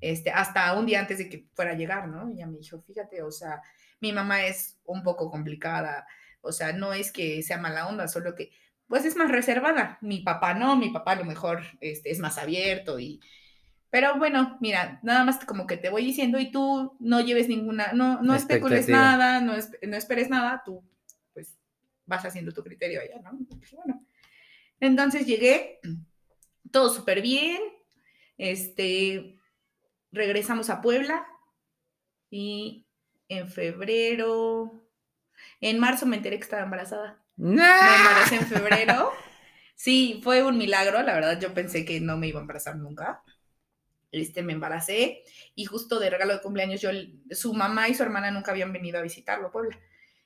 este, 0.00 0.30
hasta 0.30 0.72
un 0.78 0.86
día 0.86 1.00
antes 1.00 1.18
de 1.18 1.28
que 1.28 1.48
fuera 1.54 1.72
a 1.72 1.76
llegar, 1.76 2.08
¿no? 2.08 2.30
Y 2.30 2.34
ella 2.34 2.46
me 2.46 2.58
dijo, 2.58 2.80
fíjate, 2.80 3.22
o 3.22 3.32
sea, 3.32 3.60
mi 4.00 4.12
mamá 4.12 4.44
es 4.44 4.78
un 4.84 5.02
poco 5.02 5.30
complicada, 5.30 6.06
o 6.40 6.52
sea, 6.52 6.72
no 6.72 6.92
es 6.92 7.12
que 7.12 7.42
sea 7.42 7.58
mala 7.58 7.88
onda, 7.88 8.08
solo 8.08 8.34
que 8.34 8.50
pues 8.86 9.04
es 9.04 9.16
más 9.16 9.30
reservada. 9.30 9.98
Mi 10.00 10.20
papá 10.20 10.54
no, 10.54 10.76
mi 10.76 10.90
papá 10.90 11.12
a 11.12 11.16
lo 11.16 11.24
mejor 11.24 11.62
este, 11.80 12.10
es 12.10 12.18
más 12.18 12.38
abierto 12.38 12.98
y, 12.98 13.20
pero 13.90 14.18
bueno, 14.18 14.58
mira, 14.60 15.00
nada 15.02 15.24
más 15.24 15.44
como 15.44 15.66
que 15.66 15.76
te 15.76 15.90
voy 15.90 16.04
diciendo 16.04 16.38
y 16.38 16.50
tú 16.50 16.96
no 17.00 17.20
lleves 17.20 17.48
ninguna, 17.48 17.92
no, 17.92 18.22
no 18.22 18.34
especules 18.34 18.88
nada, 18.88 19.40
no, 19.40 19.54
espe- 19.56 19.86
no 19.88 19.96
esperes 19.96 20.30
nada, 20.30 20.62
tú 20.64 20.82
pues 21.32 21.56
vas 22.06 22.24
haciendo 22.24 22.52
tu 22.52 22.62
criterio 22.64 23.00
allá, 23.00 23.20
¿no? 23.22 23.38
Pues, 23.48 23.72
bueno. 23.72 24.04
Entonces 24.80 25.26
llegué, 25.26 25.80
todo 26.72 26.90
súper 26.92 27.22
bien, 27.22 27.60
este, 28.38 29.38
regresamos 30.12 30.70
a 30.70 30.80
Puebla 30.82 31.26
y 32.30 32.86
en 33.28 33.48
febrero, 33.48 34.84
en 35.60 35.78
marzo 35.78 36.06
me 36.06 36.16
enteré 36.16 36.38
que 36.38 36.44
estaba 36.44 36.64
embarazada. 36.64 37.24
Me 37.80 37.96
embaracé 37.96 38.36
en 38.36 38.46
febrero. 38.46 39.12
Sí, 39.76 40.20
fue 40.24 40.42
un 40.44 40.58
milagro, 40.58 41.02
la 41.02 41.14
verdad 41.14 41.40
yo 41.40 41.54
pensé 41.54 41.84
que 41.84 42.00
no 42.00 42.16
me 42.18 42.28
iba 42.28 42.40
a 42.40 42.42
embarazar 42.42 42.76
nunca. 42.76 43.22
Este, 44.12 44.42
me 44.42 44.52
embaracé 44.52 45.22
y 45.54 45.66
justo 45.66 46.00
de 46.00 46.10
regalo 46.10 46.32
de 46.32 46.40
cumpleaños 46.40 46.80
yo, 46.80 46.90
su 47.30 47.54
mamá 47.54 47.88
y 47.88 47.94
su 47.94 48.02
hermana 48.02 48.30
nunca 48.32 48.50
habían 48.50 48.72
venido 48.72 48.98
a 48.98 49.02
visitarlo 49.02 49.48
a 49.48 49.52
Puebla. 49.52 49.78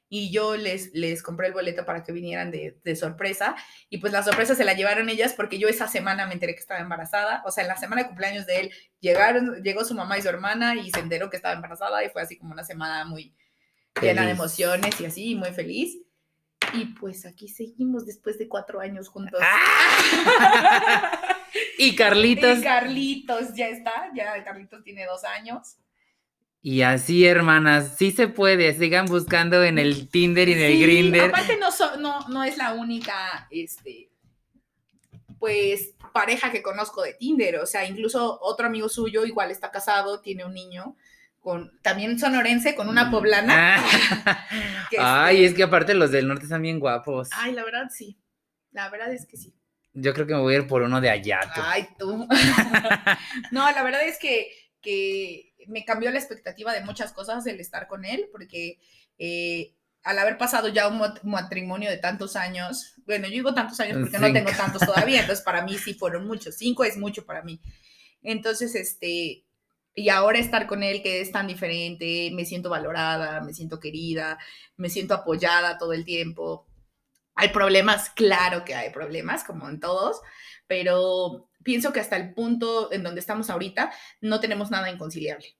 Y 0.09 0.30
yo 0.30 0.57
les, 0.57 0.93
les 0.95 1.22
compré 1.22 1.49
el 1.49 1.55
boleto 1.55 1.85
para 1.85 2.05
que 2.05 2.12
vinieran 2.12 2.51
de, 2.51 2.78
de 2.85 2.95
sorpresa. 2.97 3.57
Y 3.91 3.99
pues 3.99 4.12
la 4.12 4.22
sorpresa 4.22 4.55
se 4.55 4.64
la 4.64 4.74
llevaron 4.74 5.09
ellas 5.09 5.35
porque 5.35 5.59
yo 5.59 5.66
esa 5.68 5.89
semana 5.89 6.26
me 6.26 6.35
enteré 6.35 6.55
que 6.55 6.61
estaba 6.61 6.80
embarazada. 6.80 7.43
O 7.47 7.51
sea, 7.51 7.64
en 7.64 7.68
la 7.68 7.76
semana 7.76 8.03
de 8.03 8.09
cumpleaños 8.09 8.47
de 8.47 8.61
él 8.61 8.70
llegaron, 9.01 9.62
llegó 9.62 9.85
su 9.85 9.95
mamá 9.95 10.16
y 10.18 10.22
su 10.22 10.28
hermana 10.28 10.76
y 10.76 10.91
se 10.93 11.01
enteró 11.01 11.30
que 11.30 11.37
estaba 11.37 11.55
embarazada 11.55 12.05
y 12.05 12.11
fue 12.11 12.22
así 12.22 12.39
como 12.39 12.53
una 12.53 12.64
semana 12.64 13.05
muy 13.05 13.35
llena 13.99 14.22
de 14.22 14.28
Feliz. 14.28 14.35
emociones 14.35 15.01
y 15.01 15.07
así, 15.07 15.35
muy 15.35 15.51
feliz. 15.53 15.99
Y 16.75 16.87
pues 16.99 17.27
aquí 17.27 17.49
seguimos 17.49 18.07
después 18.07 18.39
de 18.39 18.49
cuatro 18.49 18.81
años 18.81 19.09
juntos. 19.09 19.41
y 21.79 21.95
Carlitos. 21.97 22.59
Y 22.59 22.62
Carlitos 22.62 23.55
ya 23.55 23.68
está, 23.68 24.11
ya 24.14 24.43
Carlitos 24.45 24.83
tiene 24.83 25.05
dos 25.07 25.25
años. 25.25 25.77
Y 26.62 26.81
así, 26.83 27.27
hermanas, 27.27 27.97
sí 27.99 28.11
se 28.11 28.29
puede. 28.29 28.72
Sigan 28.72 29.07
buscando 29.07 29.62
en 29.62 29.79
el 29.79 30.09
Tinder 30.09 30.49
y 30.49 30.53
en 30.55 30.61
el 30.61 30.72
Sí, 30.72 30.83
Grinder. 30.83 31.29
Aparte 31.29 31.59
no, 31.59 31.70
so- 31.70 31.97
no, 31.99 32.27
no 32.29 32.43
es 32.43 32.57
la 32.57 32.72
única, 32.72 33.47
este, 33.51 34.09
pues, 35.39 35.91
pareja 36.14 36.51
que 36.51 36.62
conozco 36.62 37.03
de 37.03 37.12
Tinder. 37.12 37.57
O 37.59 37.66
sea, 37.66 37.87
incluso 37.87 38.39
otro 38.41 38.66
amigo 38.66 38.89
suyo 38.89 39.27
igual 39.27 39.51
está 39.51 39.70
casado, 39.70 40.20
tiene 40.20 40.47
un 40.47 40.55
niño, 40.55 40.97
con, 41.45 41.78
también 41.82 42.18
sonorense, 42.18 42.74
con 42.74 42.88
una 42.88 43.11
poblana. 43.11 43.76
que 44.90 44.97
Ay, 44.99 45.36
este- 45.36 45.47
es 45.47 45.55
que 45.55 45.62
aparte 45.62 45.92
los 45.92 46.11
del 46.11 46.26
norte 46.26 46.45
están 46.45 46.62
bien 46.62 46.80
guapos. 46.80 47.28
Ay, 47.32 47.53
la 47.53 47.62
verdad 47.64 47.90
sí. 47.95 48.18
La 48.72 48.88
verdad 48.88 49.12
es 49.12 49.26
que 49.26 49.36
sí. 49.36 49.55
Yo 49.92 50.14
creo 50.14 50.26
que 50.26 50.32
me 50.34 50.40
voy 50.40 50.55
a 50.55 50.57
ir 50.59 50.66
por 50.66 50.80
uno 50.80 51.03
de 51.03 51.11
allá. 51.11 51.40
tú. 51.55 51.61
Ay, 51.62 51.86
tú. 51.99 52.26
no, 53.53 53.70
la 53.70 53.82
verdad 53.82 54.03
es 54.07 54.18
que, 54.18 54.49
que 54.80 55.53
me 55.68 55.84
cambió 55.84 56.11
la 56.11 56.18
expectativa 56.18 56.72
de 56.72 56.80
muchas 56.80 57.12
cosas 57.12 57.47
el 57.47 57.61
estar 57.61 57.86
con 57.88 58.07
él, 58.07 58.26
porque 58.32 58.78
eh, 59.18 59.74
al 60.03 60.18
haber 60.18 60.38
pasado 60.38 60.68
ya 60.68 60.88
un 60.88 60.99
mat- 60.99 61.22
matrimonio 61.24 61.90
de 61.90 61.99
tantos 61.99 62.36
años, 62.36 62.95
bueno, 63.05 63.26
yo 63.26 63.32
digo 63.34 63.55
tantos 63.55 63.78
años 63.80 63.99
porque 64.01 64.18
no 64.18 64.32
tengo 64.32 64.51
tantos 64.57 64.80
todavía, 64.80 65.20
entonces 65.20 65.45
para 65.45 65.62
mí 65.62 65.76
sí 65.76 65.92
fueron 65.92 66.26
muchos, 66.26 66.57
cinco 66.57 66.84
es 66.84 66.97
mucho 66.97 67.26
para 67.26 67.42
mí. 67.42 67.61
Entonces, 68.22 68.74
este, 68.74 69.45
y 69.95 70.09
ahora 70.09 70.38
estar 70.38 70.66
con 70.66 70.82
él 70.82 71.03
que 71.03 71.20
es 71.20 71.30
tan 71.32 71.47
diferente, 71.47 72.30
me 72.32 72.45
siento 72.45 72.68
valorada, 72.70 73.40
me 73.42 73.53
siento 73.55 73.78
querida, 73.80 74.38
me 74.76 74.88
siento 74.90 75.14
apoyada 75.14 75.78
todo 75.78 75.92
el 75.92 76.05
tiempo. 76.05 76.66
Hay 77.36 77.49
problemas, 77.49 78.11
claro 78.11 78.64
que 78.64 78.74
hay 78.74 78.90
problemas, 78.90 79.45
como 79.45 79.68
en 79.68 79.80
todos, 79.80 80.20
pero 80.66 81.49
pienso 81.62 81.92
que 81.92 82.01
hasta 82.01 82.16
el 82.16 82.34
punto 82.34 82.92
en 82.92 83.03
donde 83.03 83.20
estamos 83.20 83.51
ahorita 83.51 83.92
no 84.20 84.40
tenemos 84.40 84.70
nada 84.70 84.90
inconciliable. 84.90 85.57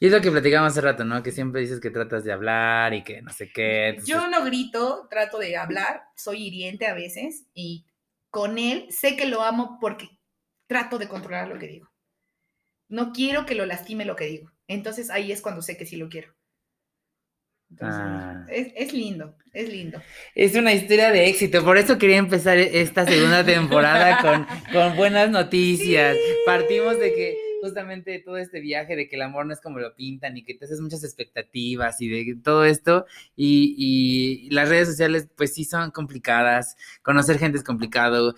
Y 0.00 0.06
es 0.06 0.12
lo 0.12 0.20
que 0.22 0.30
platicamos 0.30 0.72
hace 0.72 0.80
rato, 0.80 1.04
¿no? 1.04 1.22
Que 1.22 1.32
siempre 1.32 1.60
dices 1.60 1.80
que 1.80 1.90
tratas 1.90 2.24
de 2.24 2.32
hablar 2.32 2.94
y 2.94 3.04
que 3.04 3.20
no 3.20 3.30
sé 3.32 3.50
qué. 3.52 3.88
entonces- 3.88 4.08
Yo 4.08 4.26
no 4.28 4.42
grito, 4.44 5.06
trato 5.10 5.38
de 5.38 5.56
hablar, 5.56 6.02
soy 6.16 6.46
hiriente 6.46 6.86
a 6.86 6.94
veces 6.94 7.44
y 7.52 7.84
con 8.30 8.58
él 8.58 8.86
sé 8.90 9.16
que 9.16 9.26
lo 9.26 9.42
amo 9.42 9.78
porque 9.80 10.08
trato 10.66 10.98
de 10.98 11.08
controlar 11.08 11.48
lo 11.48 11.58
que 11.58 11.66
digo. 11.68 11.90
No 12.88 13.12
quiero 13.12 13.46
que 13.46 13.54
lo 13.54 13.66
lastime 13.66 14.04
lo 14.04 14.16
que 14.16 14.26
digo. 14.26 14.50
Entonces 14.68 15.10
ahí 15.10 15.32
es 15.32 15.40
cuando 15.42 15.62
sé 15.62 15.76
que 15.76 15.86
sí 15.86 15.96
lo 15.96 16.08
quiero. 16.08 16.34
Entonces, 17.70 18.00
Ah. 18.00 18.46
es, 18.48 18.68
es 18.76 18.92
lindo, 18.92 19.36
es 19.52 19.68
lindo. 19.68 20.00
Es 20.36 20.54
una 20.54 20.72
historia 20.72 21.10
de 21.10 21.26
éxito, 21.28 21.64
por 21.64 21.78
eso 21.78 21.98
quería 21.98 22.18
empezar 22.18 22.58
esta 22.58 23.04
segunda 23.04 23.44
temporada 23.44 24.20
con, 24.22 24.46
con 24.72 24.96
buenas 24.96 25.30
noticias. 25.30 26.16
Partimos 26.44 26.98
de 27.00 27.12
que 27.12 27.36
justamente 27.62 28.18
todo 28.24 28.36
este 28.36 28.60
viaje 28.60 28.96
de 28.96 29.08
que 29.08 29.16
el 29.16 29.22
amor 29.22 29.46
no 29.46 29.52
es 29.52 29.60
como 29.60 29.78
lo 29.78 29.94
pintan 29.94 30.36
y 30.36 30.44
que 30.44 30.54
te 30.54 30.64
haces 30.66 30.80
muchas 30.80 31.04
expectativas 31.04 32.00
y 32.00 32.08
de 32.08 32.36
todo 32.42 32.64
esto 32.64 33.06
y, 33.34 33.74
y 34.46 34.50
las 34.50 34.68
redes 34.68 34.88
sociales 34.88 35.28
pues 35.36 35.54
sí 35.54 35.64
son 35.64 35.90
complicadas, 35.90 36.76
conocer 37.02 37.38
gente 37.38 37.58
es 37.58 37.64
complicado, 37.64 38.34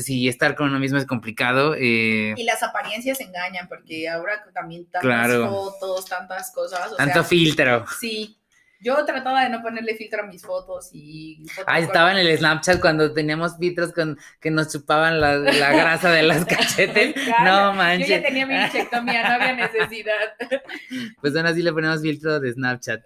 si 0.00 0.28
estar 0.28 0.54
con 0.54 0.68
uno 0.68 0.78
mismo 0.78 0.98
es 0.98 1.06
complicado. 1.06 1.74
eh, 1.78 2.34
Y 2.36 2.44
las 2.44 2.62
apariencias 2.62 3.20
engañan 3.20 3.68
porque 3.68 4.08
ahora 4.08 4.42
también 4.54 4.84
tantas 4.86 5.02
Claro. 5.02 5.50
fotos, 5.50 6.06
tantas 6.06 6.50
cosas. 6.52 6.92
o 6.92 6.96
tanto 6.96 7.12
sea, 7.14 7.24
filtro. 7.24 7.84
Sí, 8.00 8.38
Yo 8.82 9.04
trataba 9.04 9.44
de 9.44 9.50
no 9.50 9.62
ponerle 9.62 9.94
filtro 9.94 10.24
a 10.24 10.26
mis 10.26 10.42
fotos 10.42 10.90
y... 10.92 11.44
fotos 11.48 11.64
Ah, 11.68 11.78
estaba 11.78 12.10
en 12.10 12.18
el 12.18 12.36
Snapchat 12.36 12.80
cuando 12.80 13.12
teníamos 13.12 13.56
filtros 13.56 13.92
con 13.92 14.18
que 14.40 14.50
nos 14.50 14.72
chupaban 14.72 15.20
la, 15.20 15.36
la 15.38 15.70
grasa 15.72 16.10
de 16.10 16.24
los 16.24 16.44
cachetes. 16.46 17.14
No 17.44 17.70
Yo 17.70 17.74
manches. 17.74 18.08
ya 18.08 18.22
tenía 18.22 18.44
mi 18.44 18.56
bichectomía, 18.56 19.22
no 19.28 19.34
había 19.36 19.54
necesidad. 19.54 20.34
Pues 21.20 21.36
aún 21.36 21.46
así 21.46 21.62
le 21.62 21.72
ponemos 21.72 22.02
filtro 22.02 22.40
de 22.40 22.52
Snapchat. 22.52 23.00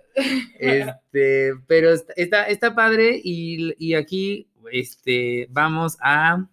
Este, 0.58 1.52
pero 1.66 1.92
está, 1.92 2.12
está, 2.16 2.42
está 2.44 2.74
padre 2.74 3.20
y, 3.22 3.74
y 3.78 3.94
aquí 3.94 4.48
este, 4.72 5.46
vamos 5.50 5.96
a... 6.00 6.46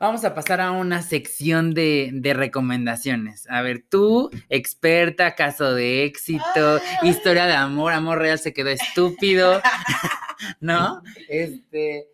Vamos 0.00 0.24
a 0.24 0.34
pasar 0.34 0.62
a 0.62 0.70
una 0.70 1.02
sección 1.02 1.74
de, 1.74 2.08
de 2.10 2.32
recomendaciones. 2.32 3.46
A 3.50 3.60
ver, 3.60 3.84
tú, 3.86 4.30
experta, 4.48 5.34
caso 5.34 5.74
de 5.74 6.04
éxito, 6.04 6.80
historia 7.02 7.44
de 7.44 7.52
amor, 7.52 7.92
amor 7.92 8.16
real 8.16 8.38
se 8.38 8.54
quedó 8.54 8.70
estúpido, 8.70 9.60
¿no? 10.60 11.02
Este, 11.28 12.08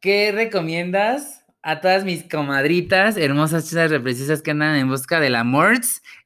¿qué 0.00 0.32
recomiendas 0.32 1.46
a 1.62 1.80
todas 1.80 2.04
mis 2.04 2.24
comadritas, 2.24 3.16
hermosas, 3.16 3.70
chicas, 3.70 3.90
represivas 3.90 4.42
que 4.42 4.50
andan 4.50 4.76
en 4.76 4.90
busca 4.90 5.18
del 5.18 5.36
amor 5.36 5.78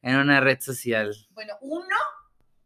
en 0.03 0.17
una 0.17 0.41
red 0.41 0.59
social? 0.59 1.15
Bueno, 1.31 1.55
uno, 1.61 1.97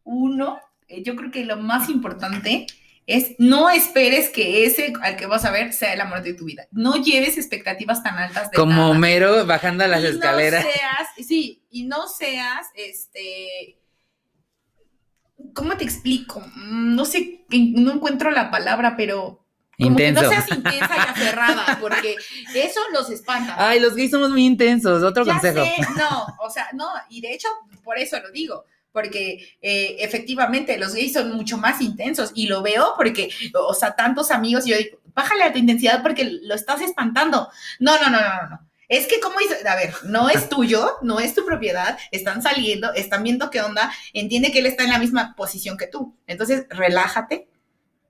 uno, 0.05 0.59
eh, 0.87 1.03
yo 1.03 1.15
creo 1.15 1.29
que 1.29 1.45
lo 1.45 1.57
más 1.57 1.87
importante 1.87 2.65
es 3.07 3.35
no 3.39 3.69
esperes 3.69 4.29
que 4.29 4.65
ese 4.65 4.93
al 5.01 5.15
que 5.15 5.25
vas 5.25 5.45
a 5.45 5.51
ver 5.51 5.73
sea 5.73 5.93
el 5.93 6.01
amor 6.01 6.21
de 6.21 6.33
tu 6.33 6.45
vida. 6.45 6.67
No 6.71 6.97
lleves 7.01 7.37
expectativas 7.37 8.03
tan 8.03 8.17
altas 8.19 8.51
de 8.51 8.57
Como. 8.57 8.89
Homero 8.91 9.45
bajando 9.45 9.87
las 9.87 10.03
Y 10.03 10.07
escaleras. 10.07 10.63
No 10.63 10.71
seas, 10.71 11.27
sí, 11.27 11.63
y 11.71 11.85
no 11.85 12.07
seas, 12.09 12.67
este, 12.75 13.79
¿cómo 15.53 15.75
te 15.77 15.83
explico? 15.83 16.41
Mm, 16.55 16.95
No 16.95 17.05
sé, 17.05 17.45
no 17.49 17.93
encuentro 17.93 18.31
la 18.31 18.51
palabra, 18.51 18.95
pero 18.97 19.43
como 19.79 19.95
que 19.95 20.07
Intenso. 20.07 20.23
no 20.23 20.29
seas 20.29 20.51
intensa 20.51 20.95
y 20.95 20.99
aferrada, 20.99 21.77
porque 21.79 22.15
eso 22.55 22.79
los 22.93 23.09
espanta. 23.11 23.55
Ay, 23.57 23.79
los 23.79 23.95
gays 23.95 24.09
somos 24.11 24.31
muy 24.31 24.43
intensos. 24.45 25.03
Otro 25.03 25.23
Ya 25.23 25.33
consejo. 25.33 25.63
sé, 25.63 25.75
no, 25.97 26.25
o 26.41 26.49
sea, 26.49 26.67
no, 26.73 26.87
y 27.09 27.21
de 27.21 27.33
hecho, 27.33 27.47
por 27.83 27.97
eso 27.99 28.19
lo 28.19 28.31
digo, 28.31 28.65
porque 28.97 29.57
eh, 29.61 29.97
efectivamente 29.99 30.75
los 30.79 30.95
gays 30.95 31.13
son 31.13 31.31
mucho 31.33 31.59
más 31.59 31.81
intensos 31.81 32.31
y 32.33 32.47
lo 32.47 32.63
veo 32.63 32.95
porque, 32.97 33.29
o 33.53 33.75
sea, 33.75 33.95
tantos 33.95 34.31
amigos, 34.31 34.65
y 34.65 34.71
yo 34.71 34.77
digo, 34.77 34.97
bájale 35.13 35.43
a 35.43 35.53
tu 35.53 35.59
intensidad 35.59 36.01
porque 36.01 36.23
lo 36.41 36.55
estás 36.55 36.81
espantando. 36.81 37.47
No, 37.79 37.95
no, 38.01 38.09
no, 38.09 38.19
no, 38.19 38.49
no. 38.49 38.59
Es 38.87 39.05
que, 39.05 39.19
como 39.19 39.37
dice, 39.37 39.55
a 39.67 39.75
ver, 39.75 39.93
no 40.05 40.29
es 40.29 40.49
tuyo, 40.49 40.97
no 41.03 41.19
es 41.19 41.35
tu 41.35 41.45
propiedad, 41.45 41.95
están 42.09 42.41
saliendo, 42.41 42.91
están 42.95 43.21
viendo 43.21 43.51
qué 43.51 43.61
onda, 43.61 43.93
entiende 44.13 44.51
que 44.51 44.59
él 44.59 44.65
está 44.65 44.83
en 44.83 44.89
la 44.89 44.97
misma 44.97 45.35
posición 45.35 45.77
que 45.77 45.85
tú. 45.85 46.17
Entonces, 46.25 46.65
relájate, 46.71 47.47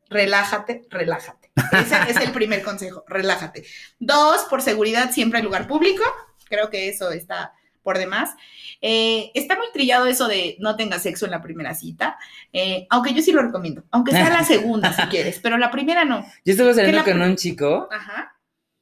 relájate, 0.09 0.85
relájate. 0.89 1.51
Ese 1.73 2.11
es 2.11 2.15
el 2.15 2.31
primer 2.31 2.63
consejo, 2.63 3.03
relájate. 3.09 3.65
Dos, 3.99 4.45
por 4.49 4.61
seguridad, 4.61 5.11
siempre 5.11 5.39
en 5.39 5.45
lugar 5.45 5.67
público. 5.67 6.03
Creo 6.47 6.69
que 6.69 6.87
eso 6.87 7.11
está 7.11 7.51
por 7.87 7.97
demás. 7.97 8.35
Eh, 8.81 9.31
está 9.33 9.55
muy 9.55 9.67
trillado 9.71 10.07
eso 10.07 10.27
de 10.27 10.57
no 10.59 10.75
tengas 10.75 11.03
sexo 11.03 11.23
en 11.23 11.31
la 11.31 11.41
primera 11.41 11.73
cita, 11.73 12.17
eh, 12.51 12.85
aunque 12.89 13.13
yo 13.13 13.21
sí 13.21 13.31
lo 13.31 13.41
recomiendo, 13.41 13.85
aunque 13.91 14.11
sea 14.11 14.29
la 14.29 14.43
segunda 14.43 14.91
si 14.91 15.03
quieres, 15.03 15.39
pero 15.41 15.57
la 15.57 15.71
primera 15.71 16.03
no. 16.03 16.19
Yo 16.43 16.51
estuve 16.51 16.73
saliendo 16.73 17.05
con 17.05 17.21
un 17.21 17.37
chico 17.37 17.87
Ajá. 17.89 18.35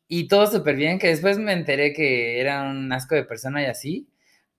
y 0.08 0.28
todo 0.28 0.48
súper 0.48 0.76
bien, 0.76 0.98
que 0.98 1.10
después 1.10 1.38
me 1.38 1.54
enteré 1.54 1.94
que 1.94 2.42
era 2.42 2.64
un 2.64 2.92
asco 2.92 3.14
de 3.14 3.26
persona 3.26 3.62
y 3.62 3.66
así. 3.68 4.08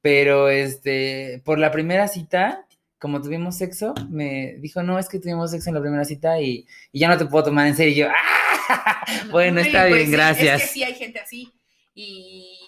Pero 0.01 0.49
este, 0.49 1.42
por 1.44 1.59
la 1.59 1.72
primera 1.72 2.07
cita, 2.07 2.64
como 3.01 3.20
tuvimos 3.20 3.59
sexo, 3.59 3.94
me 4.09 4.59
dijo, 4.61 4.84
no, 4.84 5.01
es 5.01 5.09
que 5.09 5.18
tuvimos 5.18 5.51
sexo 5.51 5.70
en 5.70 5.74
la 5.74 5.80
primera 5.80 6.05
cita 6.05 6.40
y, 6.40 6.68
y 6.92 7.01
ya 7.01 7.09
no 7.09 7.18
te 7.18 7.26
puedo 7.26 7.47
tomar 7.47 7.66
en 7.66 7.74
serio. 7.74 7.92
Y 7.92 7.97
yo, 7.97 8.09
¡ah! 8.11 9.05
Bueno, 9.32 9.61
Sí, 9.61 9.66
está 9.66 9.88
pues 9.88 9.94
bien, 9.94 10.07
sí, 10.07 10.12
gracias. 10.12 10.62
Es 10.62 10.68
que 10.68 10.72
sí 10.72 10.84
hay 10.84 10.94
gente 10.94 11.18
así. 11.18 11.53
Y 11.97 12.66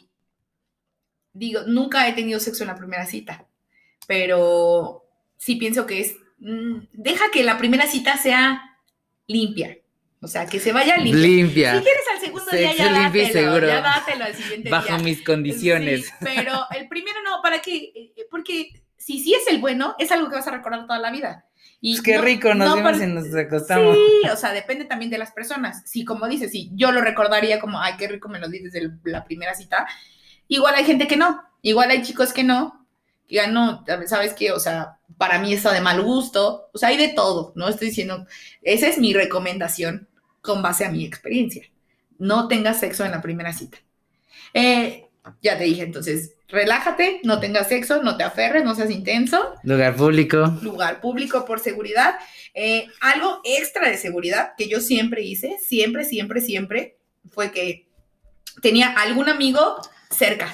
digo, 1.39 1.62
nunca 1.66 2.07
he 2.09 2.12
tenido 2.12 2.41
sexo 2.41 2.64
en 2.64 2.68
la 2.68 2.76
primera 2.76 3.07
cita, 3.07 3.47
pero 4.07 5.05
sí 5.36 5.57
pienso 5.57 5.86
que 5.86 6.01
es, 6.01 6.16
mm, 6.39 6.78
deja 6.93 7.30
que 7.32 7.43
la 7.45 7.59
primera 7.59 7.86
cita 7.86 8.16
sea 8.16 8.78
limpia. 9.26 9.78
O 10.20 10.26
sea, 10.26 10.47
que 10.47 10.59
se 10.59 10.72
vaya 10.72 10.97
limpia. 10.97 11.20
Limpia. 11.22 11.74
Si 11.76 11.82
quieres 11.84 12.03
al 12.12 12.20
segundo 12.20 12.51
día, 12.51 12.70
Sexo 12.72 12.82
ya 12.84 13.01
limpio 13.03 13.22
y 13.22 13.26
dátelo, 13.26 13.47
seguro. 13.51 13.68
ya 13.68 13.80
dátelo 13.82 14.24
al 14.24 14.34
siguiente 14.34 14.68
Bajo 14.70 14.86
día. 14.89 14.99
mis 14.99 15.22
condiciones. 15.24 16.07
Sí, 16.07 16.12
pero 16.20 16.55
el 16.76 16.89
primero 16.89 17.22
no, 17.22 17.41
¿para 17.41 17.61
qué? 17.62 17.93
Eh, 17.95 18.12
Porque 18.28 18.70
si 18.97 19.20
sí 19.20 19.32
es 19.34 19.47
el 19.49 19.61
bueno, 19.61 19.95
es 19.99 20.11
algo 20.11 20.28
que 20.28 20.34
vas 20.34 20.49
a 20.49 20.51
recordar 20.51 20.86
toda 20.89 20.99
la 20.99 21.12
vida. 21.12 21.45
Y 21.80 21.93
Pues 21.93 22.03
qué 22.03 22.16
no- 22.16 22.22
rico, 22.22 22.53
nos 22.55 22.68
no 22.70 22.76
vimos 22.76 22.93
por- 22.95 23.03
y 23.03 23.07
nos 23.07 23.32
acostamos. 23.32 23.95
Sí, 23.97 24.28
o 24.28 24.36
sea, 24.36 24.53
depende 24.53 24.86
también 24.86 25.11
de 25.12 25.18
las 25.18 25.30
personas. 25.30 25.89
Si, 25.89 26.05
como 26.05 26.26
dices, 26.26 26.51
si 26.51 26.68
yo 26.74 26.91
lo 26.91 27.01
recordaría 27.01 27.61
como, 27.61 27.80
ay, 27.80 27.95
qué 27.97 28.09
rico 28.09 28.28
me 28.28 28.41
lo 28.41 28.49
di 28.49 28.59
desde 28.59 28.91
la 29.05 29.24
primera 29.24 29.55
cita, 29.55 29.86
igual 30.49 30.75
hay 30.75 30.85
gente 30.85 31.07
que 31.07 31.17
no, 31.17 31.43
igual 31.63 31.91
hay 31.91 32.03
chicos 32.03 32.33
que 32.33 32.45
no, 32.45 32.87
que 33.29 33.37
ya 33.37 33.47
no, 33.47 33.85
¿sabes 34.07 34.35
qué? 34.35 34.53
O 34.53 34.59
sea, 34.59 34.99
para 35.17 35.39
mí 35.39 35.53
está 35.53 35.73
de 35.73 35.81
mal 35.81 36.03
gusto, 36.03 36.71
o 36.73 36.79
sea, 36.79 36.89
hay 36.89 36.97
de 36.97 37.09
todo, 37.09 37.53
¿no? 37.55 37.69
Estoy 37.69 37.89
diciendo, 37.89 38.27
esa 38.63 38.89
es 38.89 38.99
mi 38.99 39.13
recomendación 39.13 40.09
con 40.41 40.63
base 40.63 40.85
a 40.85 40.91
mi 40.91 41.05
experiencia. 41.05 41.65
No 42.19 42.49
tengas 42.49 42.81
sexo 42.81 43.05
en 43.05 43.13
la 43.13 43.23
primera 43.23 43.53
cita. 43.53 43.79
Eh, 44.55 45.09
ya 45.43 45.59
te 45.59 45.65
dije, 45.65 45.83
entonces, 45.83 46.35
relájate, 46.49 47.21
no 47.25 47.39
tengas 47.41 47.69
sexo, 47.69 48.03
no 48.03 48.17
te 48.17 48.25
aferres, 48.25 48.65
no 48.65 48.75
seas 48.75 48.91
intenso 48.91 49.55
Lugar 49.63 49.95
público. 49.95 50.59
lugar 50.63 51.01
público 51.01 51.45
por 51.45 51.61
seguridad. 51.61 52.15
Eh, 52.55 52.87
algo 53.01 53.41
extra 53.45 53.89
de 53.89 53.99
seguridad 53.99 54.53
que 54.57 54.69
yo 54.69 54.81
siempre 54.81 55.23
hice, 55.23 55.59
siempre, 55.59 56.05
siempre, 56.05 56.41
siempre, 56.41 56.97
fue 57.31 57.53
que 57.53 57.87
tenía 58.63 58.89
algún 58.89 59.29
amigo 59.29 59.77
cerca. 60.11 60.53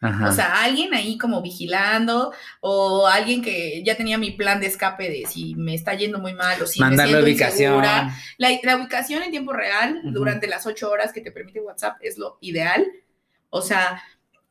Ajá. 0.00 0.28
O 0.28 0.32
sea, 0.32 0.62
alguien 0.62 0.92
ahí 0.92 1.16
como 1.16 1.40
vigilando 1.40 2.32
o 2.60 3.06
alguien 3.06 3.40
que 3.42 3.82
ya 3.84 3.96
tenía 3.96 4.18
mi 4.18 4.32
plan 4.32 4.60
de 4.60 4.66
escape 4.66 5.08
de 5.08 5.24
si 5.26 5.54
me 5.54 5.74
está 5.74 5.94
yendo 5.94 6.18
muy 6.18 6.34
mal 6.34 6.60
o 6.62 6.66
si 6.66 6.80
Mandar 6.80 7.06
me 7.06 7.12
la 7.12 7.18
siento 7.18 7.24
ubicación. 7.30 7.74
insegura. 7.74 8.14
La, 8.36 8.50
la 8.62 8.76
ubicación 8.76 9.22
en 9.22 9.30
tiempo 9.30 9.52
real 9.54 10.00
durante 10.04 10.46
las 10.48 10.66
ocho 10.66 10.90
horas 10.90 11.12
que 11.12 11.22
te 11.22 11.32
permite 11.32 11.60
WhatsApp 11.60 11.96
es 12.02 12.18
lo 12.18 12.36
ideal. 12.42 12.86
O 13.48 13.62
sea, 13.62 14.02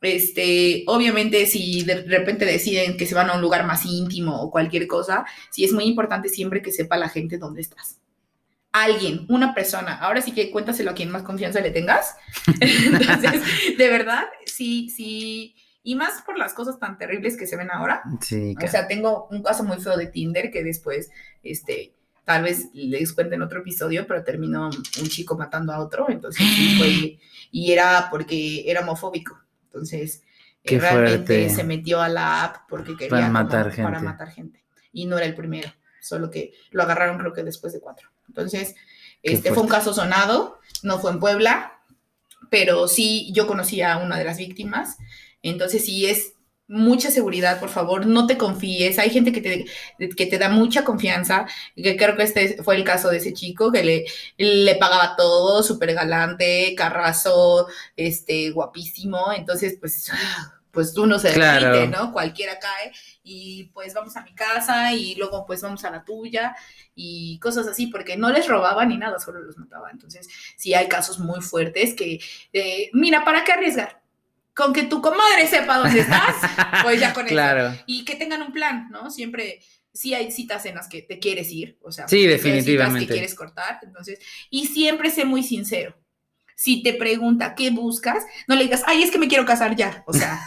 este, 0.02 0.82
obviamente 0.88 1.46
si 1.46 1.82
de 1.84 2.02
repente 2.02 2.44
deciden 2.44 2.96
que 2.96 3.06
se 3.06 3.14
van 3.14 3.30
a 3.30 3.34
un 3.34 3.40
lugar 3.40 3.64
más 3.66 3.86
íntimo 3.86 4.40
o 4.42 4.50
cualquier 4.50 4.86
cosa, 4.88 5.24
sí 5.50 5.64
es 5.64 5.72
muy 5.72 5.84
importante 5.84 6.28
siempre 6.28 6.60
que 6.60 6.72
sepa 6.72 6.96
la 6.96 7.08
gente 7.08 7.38
dónde 7.38 7.60
estás. 7.60 8.00
Alguien, 8.84 9.24
una 9.28 9.54
persona, 9.54 9.96
ahora 9.98 10.20
sí 10.20 10.32
que 10.32 10.50
cuéntaselo 10.50 10.90
a 10.90 10.94
quien 10.94 11.10
más 11.10 11.22
confianza 11.22 11.60
le 11.60 11.70
tengas. 11.70 12.14
Entonces, 12.60 13.42
de 13.78 13.88
verdad, 13.88 14.24
sí, 14.44 14.90
sí, 14.90 15.54
y 15.82 15.94
más 15.94 16.22
por 16.22 16.36
las 16.36 16.52
cosas 16.52 16.78
tan 16.78 16.98
terribles 16.98 17.36
que 17.36 17.46
se 17.46 17.56
ven 17.56 17.70
ahora. 17.70 18.02
Sí, 18.20 18.54
O 18.62 18.68
sea, 18.68 18.86
tengo 18.88 19.28
un 19.30 19.42
caso 19.42 19.64
muy 19.64 19.78
feo 19.78 19.96
de 19.96 20.06
Tinder 20.08 20.50
que 20.50 20.62
después, 20.64 21.10
este, 21.42 21.94
tal 22.24 22.42
vez 22.42 22.68
les 22.74 23.12
cuente 23.12 23.36
en 23.36 23.42
otro 23.42 23.60
episodio, 23.60 24.06
pero 24.06 24.24
terminó 24.24 24.66
un 24.66 25.06
chico 25.08 25.38
matando 25.38 25.72
a 25.72 25.78
otro, 25.78 26.10
entonces 26.10 26.44
sí 26.46 26.76
fue, 26.76 27.18
y 27.52 27.72
era 27.72 28.08
porque 28.10 28.68
era 28.70 28.80
homofóbico. 28.82 29.40
Entonces, 29.64 30.22
eh, 30.64 30.68
Qué 30.70 30.78
realmente 30.80 31.34
fuerte. 31.44 31.50
se 31.50 31.64
metió 31.64 32.02
a 32.02 32.08
la 32.08 32.44
app 32.44 32.68
porque 32.68 32.96
quería 32.96 33.10
Para 33.10 33.22
como 33.28 33.32
matar 33.32 33.64
para 33.64 33.72
gente. 33.72 34.04
matar 34.04 34.30
gente. 34.30 34.64
Y 34.92 35.06
no 35.06 35.16
era 35.16 35.26
el 35.26 35.34
primero, 35.34 35.72
solo 36.00 36.30
que 36.30 36.52
lo 36.72 36.82
agarraron 36.82 37.18
creo 37.18 37.32
que 37.32 37.44
después 37.44 37.72
de 37.72 37.80
cuatro. 37.80 38.10
Entonces, 38.28 38.74
Qué 39.22 39.32
este 39.32 39.52
fue 39.52 39.62
un 39.62 39.68
caso 39.68 39.92
sonado, 39.94 40.58
no 40.82 40.98
fue 40.98 41.10
en 41.10 41.20
Puebla, 41.20 41.80
pero 42.50 42.88
sí 42.88 43.30
yo 43.32 43.46
conocí 43.46 43.82
a 43.82 43.98
una 43.98 44.18
de 44.18 44.24
las 44.24 44.38
víctimas. 44.38 44.96
Entonces, 45.42 45.84
sí 45.84 46.06
es 46.06 46.34
mucha 46.68 47.10
seguridad, 47.10 47.60
por 47.60 47.68
favor, 47.68 48.06
no 48.06 48.26
te 48.26 48.36
confíes. 48.36 48.98
Hay 48.98 49.10
gente 49.10 49.32
que 49.32 49.40
te, 49.40 49.64
que 50.14 50.26
te 50.26 50.38
da 50.38 50.48
mucha 50.48 50.84
confianza, 50.84 51.46
que 51.76 51.96
creo 51.96 52.16
que 52.16 52.24
este 52.24 52.62
fue 52.62 52.76
el 52.76 52.84
caso 52.84 53.08
de 53.08 53.18
ese 53.18 53.32
chico, 53.32 53.70
que 53.70 53.84
le, 53.84 54.04
le 54.38 54.74
pagaba 54.76 55.16
todo, 55.16 55.62
súper 55.62 55.94
galante, 55.94 56.74
carrazo, 56.76 57.68
este, 57.96 58.50
guapísimo. 58.50 59.32
Entonces, 59.32 59.76
pues, 59.80 60.10
pues 60.76 60.96
uno 60.98 61.18
se 61.18 61.32
Claro. 61.32 61.86
¿no? 61.88 62.12
Cualquiera 62.12 62.58
cae 62.58 62.92
y 63.24 63.64
pues 63.72 63.94
vamos 63.94 64.14
a 64.16 64.22
mi 64.22 64.34
casa 64.34 64.92
y 64.92 65.14
luego 65.14 65.46
pues 65.46 65.62
vamos 65.62 65.82
a 65.86 65.90
la 65.90 66.04
tuya 66.04 66.54
y 66.94 67.38
cosas 67.40 67.66
así, 67.66 67.86
porque 67.86 68.18
no 68.18 68.30
les 68.30 68.46
robaba 68.46 68.84
ni 68.84 68.98
nada, 68.98 69.18
solo 69.18 69.40
los 69.40 69.56
mataba. 69.56 69.90
Entonces, 69.90 70.28
sí 70.56 70.74
hay 70.74 70.86
casos 70.86 71.18
muy 71.18 71.40
fuertes 71.40 71.94
que, 71.94 72.20
eh, 72.52 72.90
mira, 72.92 73.24
¿para 73.24 73.42
qué 73.42 73.52
arriesgar? 73.52 74.02
Con 74.54 74.74
que 74.74 74.82
tu 74.84 75.00
comadre 75.00 75.46
sepa 75.48 75.78
dónde 75.78 76.00
estás, 76.00 76.36
pues 76.82 77.00
ya 77.00 77.14
con 77.14 77.24
eso. 77.24 77.32
Claro. 77.34 77.74
Y 77.86 78.04
que 78.04 78.14
tengan 78.16 78.42
un 78.42 78.52
plan, 78.52 78.88
¿no? 78.90 79.10
Siempre, 79.10 79.60
sí 79.94 80.12
hay 80.12 80.30
citas 80.30 80.66
en 80.66 80.74
las 80.74 80.88
que 80.88 81.00
te 81.00 81.18
quieres 81.18 81.50
ir, 81.50 81.78
o 81.82 81.90
sea, 81.90 82.06
Sí, 82.06 82.16
hay 82.18 82.22
citas 82.24 82.42
definitivamente. 82.44 83.06
que 83.06 83.12
quieres 83.14 83.34
cortar, 83.34 83.78
entonces, 83.82 84.18
y 84.50 84.66
siempre 84.66 85.10
sé 85.10 85.24
muy 85.24 85.42
sincero. 85.42 85.96
Si 86.58 86.82
te 86.82 86.94
pregunta 86.94 87.54
qué 87.54 87.68
buscas, 87.70 88.24
no 88.48 88.54
le 88.56 88.62
digas, 88.64 88.82
ay, 88.86 89.02
es 89.02 89.10
que 89.10 89.18
me 89.18 89.28
quiero 89.28 89.44
casar 89.44 89.76
ya, 89.76 90.02
o 90.06 90.12
sea. 90.14 90.40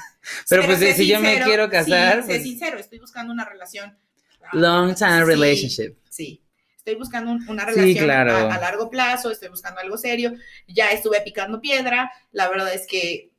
Pero, 0.49 0.65
pues, 0.65 0.79
sé 0.79 0.93
si 0.93 1.07
yo 1.07 1.19
me 1.19 1.39
quiero 1.41 1.69
casar, 1.69 2.17
sí, 2.17 2.21
sé 2.21 2.27
pues- 2.27 2.43
sincero, 2.43 2.77
estoy 2.79 2.99
buscando 2.99 3.31
una 3.33 3.45
relación. 3.45 3.97
Long 4.53 4.95
time 4.95 5.19
sí, 5.19 5.23
relationship. 5.25 5.95
Sí, 6.09 6.41
estoy 6.75 6.95
buscando 6.95 7.31
un- 7.31 7.47
una 7.49 7.65
Sí, 7.65 7.75
relación 7.79 8.05
claro. 8.05 8.31
a, 8.35 8.55
a 8.55 8.59
largo 8.59 8.89
plazo, 8.89 9.31
estoy 9.31 9.49
buscando 9.49 9.79
algo 9.81 9.97
serio, 9.97 10.33
ya 10.67 10.91
estuve 10.91 11.21
picando 11.21 11.61
piedra, 11.61 12.11
la 12.31 12.49
verdad 12.49 12.73
es 12.73 12.87
que, 12.87 13.31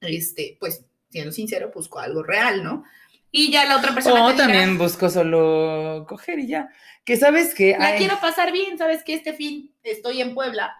este, 0.00 0.56
pues, 0.60 0.84
siendo 1.10 1.32
sincero, 1.32 1.70
busco 1.74 1.98
algo 1.98 2.22
real, 2.22 2.62
¿no? 2.64 2.84
Y 3.30 3.50
ya 3.50 3.64
la 3.66 3.76
otra 3.78 3.92
persona 3.92 4.24
O 4.24 4.32
dirá, 4.32 4.44
también 4.44 4.78
busco 4.78 5.10
solo 5.10 6.06
coger 6.08 6.38
y 6.38 6.46
ya. 6.48 6.68
Que 7.04 7.16
sabes 7.16 7.54
que 7.54 7.76
la 7.78 7.96
quiero 7.96 8.18
pasar 8.20 8.50
bien, 8.52 8.78
¿sabes 8.78 9.02
que 9.04 9.14
Este 9.14 9.32
fin 9.34 9.74
estoy 9.82 10.20
en 10.22 10.34
Puebla, 10.34 10.74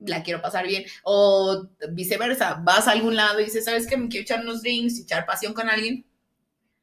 la 0.00 0.22
quiero 0.22 0.40
pasar 0.42 0.66
bien. 0.66 0.84
O 1.02 1.68
viceversa, 1.92 2.60
vas 2.64 2.86
a 2.88 2.92
algún 2.92 3.16
lado 3.16 3.40
y 3.40 3.44
dices, 3.44 3.64
¿sabes 3.64 3.86
qué? 3.86 3.96
Me 3.96 4.08
quiero 4.08 4.22
echar 4.22 4.40
unos 4.40 4.62
drinks, 4.62 5.00
echar 5.00 5.26
pasión 5.26 5.52
con 5.54 5.68
alguien. 5.68 6.04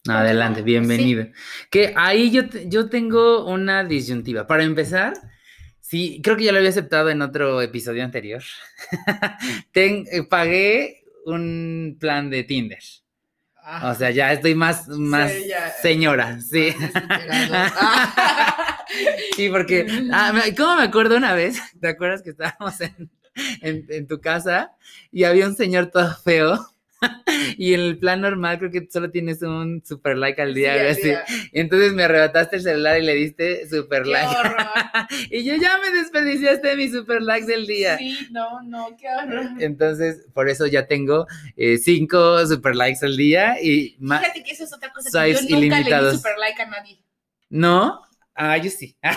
Adelante, 0.07 0.59
Sí. 0.59 0.66
bienvenido. 0.66 1.28
Que 1.72 1.93
ahí 1.95 2.30
yo, 2.32 2.43
yo 2.68 2.89
tengo 2.89 3.45
una 3.45 3.84
disyuntiva. 3.84 4.45
Para 4.45 4.63
empezar, 4.63 5.13
sí, 5.80 6.22
creo 6.24 6.38
que 6.38 6.43
ya 6.43 6.51
lo 6.51 6.57
había 6.59 6.70
aceptado 6.70 7.09
en 7.09 7.22
otro 7.24 7.61
episodio 7.61 8.03
anterior. 8.03 8.43
Ten- 9.72 10.05
eh, 10.11 10.24
pagué 10.24 11.03
un 11.26 11.97
plan 11.99 12.30
de 12.30 12.43
Tinder. 12.43 12.84
Ah, 13.68 13.89
O 13.91 13.95
sea, 13.95 14.11
ya 14.11 14.32
estoy 14.32 14.53
más, 14.53 14.88
más 14.89 15.32
Sí, 15.32 15.47
ya. 15.47 15.72
señora, 15.82 16.39
sí. 16.39 16.74
Ah. 17.51 18.86
Sí, 19.36 19.49
porque, 19.49 19.86
ah, 20.13 20.32
me- 20.34 20.53
¿cómo 20.55 20.76
me 20.76 20.84
acuerdo 20.84 21.18
una 21.18 21.34
vez? 21.34 21.59
¿Te 21.82 21.88
acuerdas 21.89 22.22
que 22.22 22.30
estábamos 22.32 22.80
en, 22.82 23.09
en- 23.61 23.86
en 23.89 24.07
tu 24.07 24.22
casa 24.22 24.74
y 25.11 25.24
había 25.24 25.47
un 25.47 25.55
señor 25.55 25.88
todo 25.88 26.16
feo? 26.16 26.68
Y 27.58 27.74
en 27.74 27.80
el 27.82 27.97
plan 27.97 28.22
normal 28.22 28.60
creo 28.60 28.72
que 28.72 28.88
solo 28.91 29.12
tienes 29.12 29.41
un 29.41 29.84
super 29.86 30.18
like 30.18 30.41
al 30.41 30.53
día, 30.53 30.93
Sí, 30.95 31.12
así. 31.12 31.38
Y 31.51 31.60
entonces 31.60 31.93
me 31.93 32.03
arrebataste 32.03 32.58
el 32.58 32.62
celular 32.64 32.99
y 32.99 33.06
le 33.06 33.14
diste 33.14 33.68
super 33.70 34.03
Qué 34.03 34.10
like. 34.10 34.36
Y 35.32 35.43
yo 35.43 35.56
ya 35.56 35.78
me 35.80 35.91
desperdiciaste 35.91 36.76
mi 36.76 36.89
super 36.89 37.22
like 37.22 37.45
del 37.45 37.68
día. 37.68 37.97
Sí, 37.97 38.18
no, 38.32 38.62
no, 38.64 38.95
qué 38.99 39.08
horror. 39.10 39.49
Entonces, 39.60 40.26
por 40.34 40.49
eso 40.49 40.66
ya 40.68 40.88
tengo 40.88 41.28
eh, 41.56 41.78
cinco 41.78 42.45
super 42.47 42.76
likes 42.76 43.06
al 43.06 43.16
día 43.18 43.62
y 43.62 43.95
más. 43.99 44.22
Fíjate 44.22 44.43
que 44.43 44.51
eso 44.51 44.64
es 44.64 44.74
otra 44.74 44.91
cosa 44.91 45.24
que 45.24 45.34
yo 45.34 45.41
nunca 45.41 45.56
le 45.56 45.58
ilimitados. 45.66 46.12
di 46.14 46.18
super 46.18 46.38
like 46.39 46.62
a 46.62 46.66
nadie. 46.66 46.99
¿No? 47.49 48.01
Ah, 48.36 48.58
yo 48.58 48.70
sí. 48.70 48.98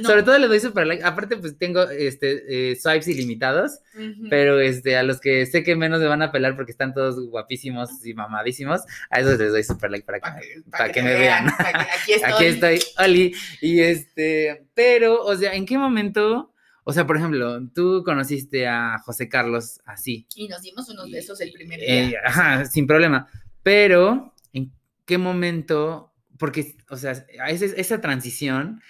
No. 0.00 0.08
Sobre 0.08 0.24
todo 0.24 0.36
le 0.38 0.48
doy 0.48 0.58
super 0.58 0.84
like. 0.84 1.04
Aparte, 1.04 1.36
pues 1.36 1.56
tengo 1.58 1.82
este, 1.88 2.72
eh, 2.72 2.74
swipes 2.76 3.06
ilimitados. 3.06 3.78
Ujú. 3.94 4.26
Pero 4.28 4.58
este, 4.58 4.96
a 4.96 5.04
los 5.04 5.20
que 5.20 5.46
sé 5.46 5.62
que 5.62 5.76
menos 5.76 6.00
me 6.00 6.08
van 6.08 6.22
a 6.22 6.32
pelar 6.32 6.56
porque 6.56 6.72
están 6.72 6.92
todos 6.92 7.20
guapísimos 7.28 8.04
y 8.04 8.12
mamadísimos, 8.12 8.80
a 9.10 9.20
esos 9.20 9.38
les 9.38 9.52
doy 9.52 9.62
super 9.62 9.92
like 9.92 10.04
para 10.04 10.18
que, 10.18 10.22
Pa' 10.28 10.40
que, 10.40 10.70
para 10.72 10.84
pa' 10.86 10.92
que 10.92 11.00
te 11.00 11.06
me 11.06 11.14
vean. 11.14 11.46
pa' 11.56 11.72
que- 11.72 11.78
aquí 11.78 12.12
estoy. 12.14 12.32
Aquí 12.32 12.44
estoy, 12.46 12.80
Oli. 12.98 13.32
Y 13.60 13.78
este, 13.80 14.66
pero, 14.74 15.22
o 15.22 15.36
sea, 15.36 15.54
¿en 15.54 15.64
qué 15.66 15.78
momento? 15.78 16.52
O 16.82 16.92
sea, 16.92 17.06
por 17.06 17.16
ejemplo, 17.16 17.60
tú 17.72 18.02
conociste 18.04 18.66
a 18.66 18.98
José 19.04 19.28
Carlos 19.28 19.80
así. 19.84 20.26
Y 20.34 20.48
nos 20.48 20.62
dimos 20.62 20.88
unos 20.88 21.08
besos 21.12 21.40
el 21.40 21.52
primer 21.52 21.78
día. 21.78 22.08
eh, 22.10 22.14
ajá, 22.24 22.64
sin 22.64 22.88
problema. 22.88 23.28
Pero, 23.62 24.34
¿en 24.52 24.72
qué 25.04 25.16
momento? 25.16 26.12
Porque, 26.38 26.76
o 26.90 26.96
sea, 26.96 27.12
esa, 27.48 27.64
esa 27.66 28.00
transición 28.00 28.80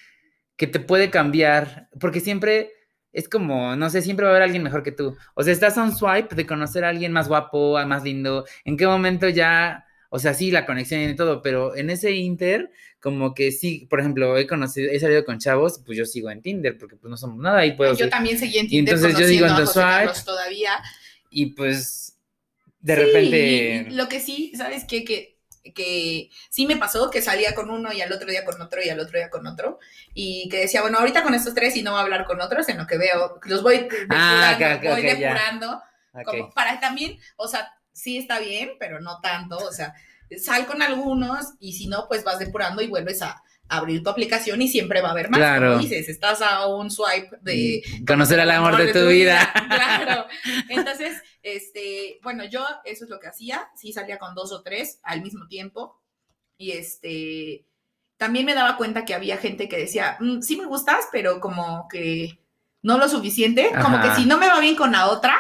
que 0.57 0.67
te 0.67 0.81
puede 0.81 1.11
cambiar, 1.11 1.89
porque 2.01 2.21
siempre 2.21 2.73
es 3.13 3.29
como, 3.29 3.77
no 3.77 3.91
sé, 3.91 4.03
siempre 4.03 4.25
va 4.25 4.31
a 4.33 4.35
haber 4.35 4.43
alguien 4.45 4.63
mejor 4.63 4.83
que 4.83 4.93
tú. 4.93 5.17
O 5.35 5.43
sea, 5.43 5.53
estás 5.53 5.79
a 5.79 5.83
un 5.85 5.95
swipe 5.97 6.35
de 6.35 6.47
conocer 6.47 6.85
a 6.85 6.91
alguien 6.91 7.13
más 7.13 7.29
guapo, 7.29 7.79
más 7.87 8.05
lindo. 8.05 8.45
¿En 8.65 8.77
qué 8.77 8.87
momento 8.87 9.29
ya, 9.29 9.85
o 10.11 10.19
sea, 10.19 10.35
sí, 10.35 10.51
la 10.51 10.67
conexión 10.67 11.03
y 11.03 11.17
todo, 11.17 11.43
pero 11.43 11.77
en 11.77 11.91
ese 11.91 12.13
inter, 12.13 12.71
como 13.01 13.35
que 13.35 13.53
sí, 13.53 13.87
por 13.91 14.01
ejemplo, 14.01 14.37
he 14.39 14.47
conocido, 14.47 14.91
he 14.91 15.01
salido 15.01 15.25
con 15.25 15.39
chavos, 15.39 15.81
pues 15.85 15.97
yo 15.99 16.05
sigo 16.05 16.31
en 16.31 16.43
Tinder, 16.43 16.77
porque 16.79 16.97
pues 16.97 17.11
no 17.11 17.17
somos 17.17 17.39
nada 17.39 17.65
y 17.67 17.73
puedo... 17.77 17.93
yo 17.93 17.97
ser- 17.99 18.11
también 18.11 18.39
seguí 18.39 18.59
en 18.59 18.67
y 18.67 18.71
Tinder 18.71 18.95
entonces 18.95 19.17
yo 19.19 19.27
digo, 19.27 19.47
en 19.47 19.57
los 19.57 19.73
swipes, 19.73 20.25
todavía. 20.25 20.83
y 21.31 21.47
pues, 21.55 22.19
de 22.81 22.95
Sí, 22.95 23.03
repente... 23.05 23.89
y 23.89 23.95
lo 23.95 24.09
que 24.09 24.21
sí, 24.21 24.53
¿sabes 24.57 24.85
qué? 24.89 25.05
Que, 25.05 25.36
que 25.75 26.31
sí 26.51 26.67
me 26.67 26.77
pasó 26.77 27.11
que 27.11 27.23
salía 27.23 27.55
con 27.55 27.71
uno 27.71 27.93
y 27.93 28.01
al 28.01 28.13
otro 28.13 28.31
día 28.31 28.45
con 28.45 28.61
otro 28.61 28.83
y 28.83 28.89
al 28.89 29.01
otro 29.01 29.19
día 29.19 29.31
con 29.31 29.47
otro. 29.47 29.79
Y 30.15 30.49
que 30.49 30.61
decía, 30.61 30.83
bueno, 30.83 30.99
ahorita 30.99 31.23
con 31.23 31.35
estos 31.35 31.55
tres 31.55 31.77
y 31.77 31.83
no 31.83 31.93
voy 31.93 32.01
a 32.01 32.03
hablar 32.03 32.25
con 32.25 32.41
otros, 32.41 32.69
en 32.69 32.79
lo 32.79 32.87
que 32.87 32.99
veo, 32.99 33.41
los 33.45 33.63
voy 33.63 33.79
depurando, 33.79 34.15
Ah, 34.15 34.77
ok, 34.77 34.85
voy 34.85 35.03
depurando. 35.03 35.83
Como 36.25 36.51
para 36.51 36.81
también, 36.81 37.19
o 37.37 37.47
sea, 37.47 37.75
sí 37.93 38.19
está 38.19 38.39
bien, 38.39 38.73
pero 38.79 39.01
no 39.01 39.21
tanto, 39.21 39.57
o 39.59 39.73
sea, 39.73 39.95
sal 40.43 40.67
con 40.67 40.83
algunos 40.83 41.55
y 41.61 41.75
si 41.75 41.87
no, 41.87 42.07
pues 42.09 42.25
vas 42.25 42.39
depurando 42.39 42.83
y 42.83 42.89
vuelves 42.89 43.23
a 43.23 43.43
abrir 43.69 44.03
tu 44.03 44.11
aplicación 44.11 44.63
y 44.63 44.69
siempre 44.69 45.01
va 45.01 45.09
a 45.09 45.11
haber 45.13 45.31
más. 45.31 45.39
Claro. 45.39 45.73
Como 45.73 45.83
dices, 45.83 46.09
estás 46.09 46.43
a 46.43 46.67
un 46.67 46.91
swipe 46.91 47.37
de 47.43 47.83
Conocer 48.07 48.41
al 48.41 48.51
amor 48.51 48.77
de 48.77 48.93
tu 48.93 49.09
vida. 49.09 49.53
Claro. 49.69 50.27
Entonces, 50.69 51.23
este, 51.43 52.19
bueno, 52.23 52.45
yo 52.45 52.65
eso 52.85 53.05
es 53.05 53.11
lo 53.11 53.19
que 53.19 53.29
hacía, 53.29 53.69
sí 53.75 53.93
salía 53.93 54.19
con 54.19 54.35
dos 54.35 54.53
o 54.53 54.63
tres 54.63 55.01
al 55.03 55.23
mismo 55.23 55.47
tiempo 55.49 56.01
y 56.57 56.73
este, 56.73 57.65
también 58.17 58.47
me 58.47 58.55
daba 58.55 58.77
cuenta 58.77 59.05
que 59.05 59.15
había 59.15 59.37
gente 59.37 59.69
que 59.69 59.77
decía, 59.77 60.17
"Mm, 60.21 60.41
sí 60.41 60.57
me 60.57 60.67
gustas, 60.67 61.07
pero 61.13 61.41
como 61.41 61.89
que 61.89 62.39
no 62.83 62.99
lo 62.99 63.09
suficiente, 63.09 63.71
como 63.83 64.01
que 64.01 64.15
si 64.15 64.27
no 64.27 64.39
me 64.39 64.49
va 64.49 64.61
bien 64.61 64.77
con 64.77 64.93
la 64.93 65.09
otra, 65.09 65.37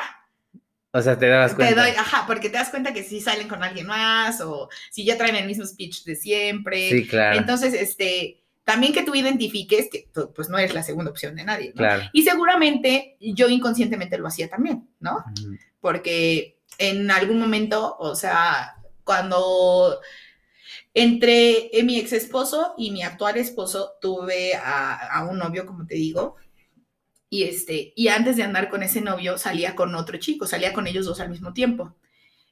O 0.96 1.02
sea, 1.02 1.18
te 1.18 1.26
te 1.26 1.54
cuenta. 1.54 1.82
doy, 1.82 1.90
ajá, 1.90 2.24
porque 2.26 2.48
te 2.48 2.56
das 2.56 2.70
cuenta 2.70 2.94
que 2.94 3.02
si 3.02 3.20
salen 3.20 3.48
con 3.48 3.62
alguien 3.62 3.86
más 3.86 4.40
o 4.40 4.70
si 4.90 5.04
ya 5.04 5.18
traen 5.18 5.36
el 5.36 5.46
mismo 5.46 5.66
speech 5.66 6.04
de 6.04 6.16
siempre. 6.16 6.88
Sí, 6.88 7.06
claro. 7.06 7.38
Entonces, 7.38 7.74
este, 7.74 8.42
también 8.64 8.94
que 8.94 9.02
tú 9.02 9.14
identifiques 9.14 9.88
que 9.90 10.08
tú, 10.12 10.32
pues 10.34 10.48
no 10.48 10.56
eres 10.56 10.74
la 10.74 10.82
segunda 10.82 11.10
opción 11.10 11.36
de 11.36 11.44
nadie, 11.44 11.68
¿no? 11.68 11.74
claro. 11.74 12.04
Y 12.14 12.22
seguramente 12.22 13.16
yo 13.20 13.48
inconscientemente 13.48 14.16
lo 14.16 14.26
hacía 14.26 14.48
también, 14.48 14.88
¿no? 14.98 15.22
Porque 15.80 16.58
en 16.78 17.10
algún 17.10 17.38
momento, 17.38 17.96
o 17.98 18.14
sea, 18.14 18.76
cuando 19.04 20.00
entre 20.94 21.70
mi 21.84 21.98
ex 21.98 22.14
esposo 22.14 22.74
y 22.78 22.90
mi 22.90 23.02
actual 23.02 23.36
esposo 23.36 23.92
tuve 24.00 24.54
a, 24.54 24.94
a 24.94 25.24
un 25.24 25.38
novio, 25.38 25.66
como 25.66 25.86
te 25.86 25.96
digo, 25.96 26.36
y 27.28 27.44
este, 27.44 27.92
y 27.96 28.08
antes 28.08 28.36
de 28.36 28.42
andar 28.42 28.70
con 28.70 28.82
ese 28.82 29.00
novio 29.00 29.38
salía 29.38 29.74
con 29.74 29.94
otro 29.94 30.18
chico, 30.18 30.46
salía 30.46 30.72
con 30.72 30.86
ellos 30.86 31.06
dos 31.06 31.20
al 31.20 31.30
mismo 31.30 31.52
tiempo. 31.52 31.96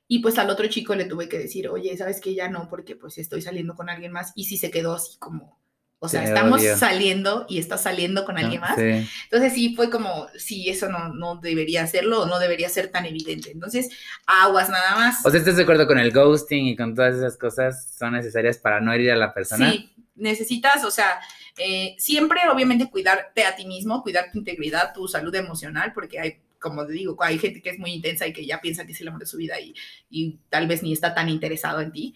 Y 0.06 0.18
pues 0.20 0.38
al 0.38 0.50
otro 0.50 0.66
chico 0.68 0.94
le 0.94 1.06
tuve 1.06 1.28
que 1.28 1.38
decir, 1.38 1.68
oye, 1.68 1.96
¿sabes 1.96 2.20
qué? 2.20 2.34
Ya 2.34 2.48
no, 2.48 2.68
porque 2.68 2.94
pues 2.96 3.16
estoy 3.18 3.40
saliendo 3.42 3.74
con 3.74 3.88
alguien 3.88 4.12
más. 4.12 4.32
Y 4.34 4.44
sí 4.44 4.58
se 4.58 4.70
quedó 4.70 4.94
así 4.94 5.16
como, 5.18 5.58
o 6.04 6.08
sea, 6.08 6.22
estamos 6.22 6.60
odio. 6.60 6.76
saliendo 6.76 7.46
y 7.48 7.58
estás 7.58 7.82
saliendo 7.82 8.24
con 8.24 8.36
alguien 8.36 8.60
más. 8.60 8.76
Sí. 8.76 9.08
Entonces 9.24 9.52
sí 9.54 9.74
fue 9.74 9.88
como, 9.88 10.28
sí, 10.36 10.68
eso 10.68 10.88
no, 10.88 11.14
no 11.14 11.36
debería 11.36 11.82
hacerlo 11.82 12.22
o 12.22 12.26
no 12.26 12.38
debería 12.38 12.68
ser 12.68 12.88
tan 12.88 13.06
evidente. 13.06 13.50
Entonces, 13.50 13.90
aguas 14.26 14.68
nada 14.68 14.96
más. 14.96 15.24
O 15.24 15.30
sea, 15.30 15.40
¿estás 15.40 15.56
de 15.56 15.62
acuerdo 15.62 15.86
con 15.86 15.98
el 15.98 16.12
ghosting 16.12 16.66
y 16.66 16.76
con 16.76 16.94
todas 16.94 17.14
esas 17.14 17.38
cosas? 17.38 17.94
¿Son 17.98 18.12
necesarias 18.12 18.58
para 18.58 18.80
no 18.80 18.92
herir 18.92 19.12
a 19.12 19.16
la 19.16 19.32
persona? 19.32 19.70
Sí, 19.70 19.90
necesitas, 20.14 20.84
o 20.84 20.90
sea, 20.90 21.20
eh, 21.56 21.94
siempre 21.98 22.40
obviamente 22.52 22.90
cuidarte 22.90 23.44
a 23.44 23.56
ti 23.56 23.66
mismo, 23.66 24.02
cuidar 24.02 24.30
tu 24.30 24.38
integridad, 24.38 24.92
tu 24.92 25.08
salud 25.08 25.34
emocional, 25.34 25.92
porque 25.94 26.20
hay, 26.20 26.36
como 26.58 26.86
te 26.86 26.92
digo, 26.92 27.16
hay 27.20 27.38
gente 27.38 27.62
que 27.62 27.70
es 27.70 27.78
muy 27.78 27.92
intensa 27.92 28.26
y 28.26 28.32
que 28.32 28.44
ya 28.44 28.60
piensa 28.60 28.84
que 28.84 28.92
es 28.92 29.00
el 29.00 29.08
amor 29.08 29.20
de 29.20 29.26
su 29.26 29.38
vida 29.38 29.58
y, 29.58 29.74
y 30.10 30.38
tal 30.50 30.66
vez 30.66 30.82
ni 30.82 30.92
está 30.92 31.14
tan 31.14 31.28
interesado 31.28 31.80
en 31.80 31.92
ti. 31.92 32.14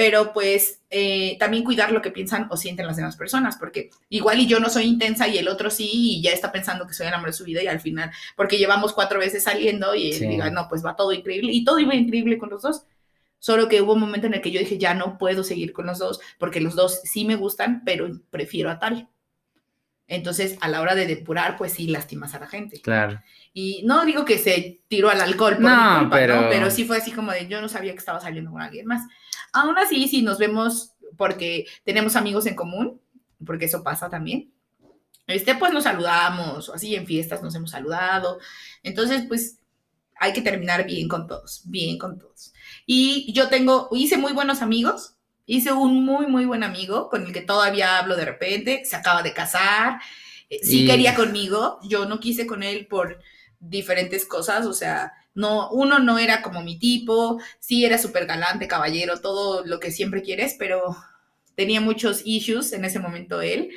Pero 0.00 0.32
pues 0.32 0.80
eh, 0.88 1.36
también 1.38 1.62
cuidar 1.62 1.92
lo 1.92 2.00
que 2.00 2.10
piensan 2.10 2.46
o 2.50 2.56
sienten 2.56 2.86
las 2.86 2.96
demás 2.96 3.16
personas, 3.16 3.58
porque 3.58 3.90
igual 4.08 4.40
y 4.40 4.46
yo 4.46 4.58
no 4.58 4.70
soy 4.70 4.84
intensa 4.84 5.28
y 5.28 5.36
el 5.36 5.46
otro 5.46 5.68
sí, 5.68 5.90
y 5.92 6.22
ya 6.22 6.30
está 6.32 6.50
pensando 6.52 6.86
que 6.86 6.94
soy 6.94 7.06
el 7.08 7.12
amor 7.12 7.26
de 7.28 7.34
su 7.34 7.44
vida 7.44 7.62
y 7.62 7.66
al 7.66 7.80
final, 7.80 8.10
porque 8.34 8.56
llevamos 8.56 8.94
cuatro 8.94 9.18
veces 9.20 9.42
saliendo 9.44 9.94
y 9.94 10.12
él 10.12 10.18
Sí. 10.18 10.26
diga, 10.26 10.48
no, 10.50 10.68
pues 10.70 10.82
va 10.82 10.96
todo 10.96 11.12
increíble, 11.12 11.52
y 11.52 11.64
todo 11.64 11.78
iba 11.80 11.94
increíble 11.94 12.38
con 12.38 12.48
los 12.48 12.62
dos. 12.62 12.84
Solo 13.40 13.68
que 13.68 13.82
hubo 13.82 13.92
un 13.92 14.00
momento 14.00 14.26
en 14.26 14.32
el 14.32 14.40
que 14.40 14.50
yo 14.52 14.60
dije, 14.60 14.78
ya 14.78 14.94
no 14.94 15.18
puedo 15.18 15.44
seguir 15.44 15.74
con 15.74 15.84
los 15.84 15.98
dos, 15.98 16.18
porque 16.38 16.62
los 16.62 16.74
dos 16.76 17.00
sí 17.04 17.26
me 17.26 17.36
gustan, 17.36 17.82
pero 17.84 18.08
prefiero 18.30 18.70
a 18.70 18.78
tal. 18.78 19.10
Entonces, 20.10 20.58
a 20.60 20.68
la 20.68 20.80
hora 20.80 20.96
de 20.96 21.06
depurar, 21.06 21.56
pues 21.56 21.72
sí 21.74 21.86
lastimas 21.86 22.34
a 22.34 22.40
la 22.40 22.48
gente. 22.48 22.80
Claro. 22.80 23.22
Y 23.54 23.82
no 23.84 24.04
digo 24.04 24.24
que 24.24 24.38
se 24.38 24.80
tiró 24.88 25.08
al 25.08 25.20
alcohol 25.20 25.54
por 25.54 25.62
No, 25.62 26.00
culpa, 26.00 26.16
pero- 26.16 26.42
¿no? 26.42 26.48
Pero 26.50 26.68
sí 26.70 26.84
fue 26.84 26.96
así 26.98 27.12
como 27.12 27.30
de, 27.30 27.46
yo 27.46 27.60
no 27.60 27.68
sabía 27.68 27.92
que 27.92 27.98
estaba 27.98 28.20
saliendo 28.20 28.50
con 28.50 28.60
alguien 28.60 28.86
más. 28.86 29.06
Aún 29.52 29.78
así, 29.78 30.08
sí 30.08 30.22
nos 30.22 30.38
vemos 30.38 30.92
porque 31.16 31.66
tenemos 31.84 32.16
amigos 32.16 32.46
en 32.46 32.56
común, 32.56 33.00
porque 33.46 33.66
eso 33.66 33.84
pasa 33.84 34.10
también. 34.10 34.50
Este, 35.28 35.54
pues 35.54 35.72
nos 35.72 35.84
saludamos, 35.84 36.68
o 36.68 36.74
así 36.74 36.96
en 36.96 37.06
fiestas 37.06 37.40
nos 37.40 37.54
hemos 37.54 37.70
saludado. 37.70 38.40
Entonces, 38.82 39.24
pues 39.28 39.58
hay 40.18 40.32
que 40.32 40.42
terminar 40.42 40.84
bien 40.86 41.06
con 41.06 41.28
todos, 41.28 41.62
bien 41.66 41.98
con 41.98 42.18
todos. 42.18 42.52
Y 42.84 43.32
yo 43.32 43.48
tengo, 43.48 43.88
hice 43.92 44.16
muy 44.18 44.32
buenos 44.32 44.60
amigos, 44.60 45.14
hice 45.56 45.72
un 45.72 46.04
muy, 46.04 46.26
muy 46.26 46.44
buen 46.46 46.62
amigo 46.62 47.08
con 47.10 47.26
el 47.26 47.32
que 47.32 47.40
todavía 47.42 47.98
hablo 47.98 48.16
de 48.16 48.24
repente, 48.24 48.84
se 48.84 48.96
acaba 48.96 49.22
de 49.22 49.32
casar, 49.34 50.00
eh, 50.48 50.60
sí 50.62 50.84
Y- 50.84 50.86
quería 50.86 51.14
conmigo, 51.14 51.78
yo 51.82 52.06
no 52.06 52.20
quise 52.20 52.46
con 52.46 52.62
él 52.62 52.86
por 52.86 53.20
diferentes 53.60 54.24
cosas, 54.26 54.66
o 54.66 54.72
sea, 54.72 55.12
no, 55.34 55.70
uno 55.70 55.98
no 56.00 56.18
era 56.18 56.42
como 56.42 56.62
mi 56.62 56.78
tipo, 56.78 57.40
sí 57.60 57.84
era 57.84 57.98
súper 57.98 58.26
galante, 58.26 58.68
caballero, 58.68 59.20
todo 59.20 59.64
lo 59.64 59.78
que 59.80 59.90
siempre 59.92 60.22
quieres, 60.22 60.56
pero 60.58 60.96
tenía 61.54 61.80
muchos 61.80 62.22
issues 62.24 62.72
en 62.72 62.84
ese 62.84 62.98
momento 62.98 63.40
él. 63.42 63.70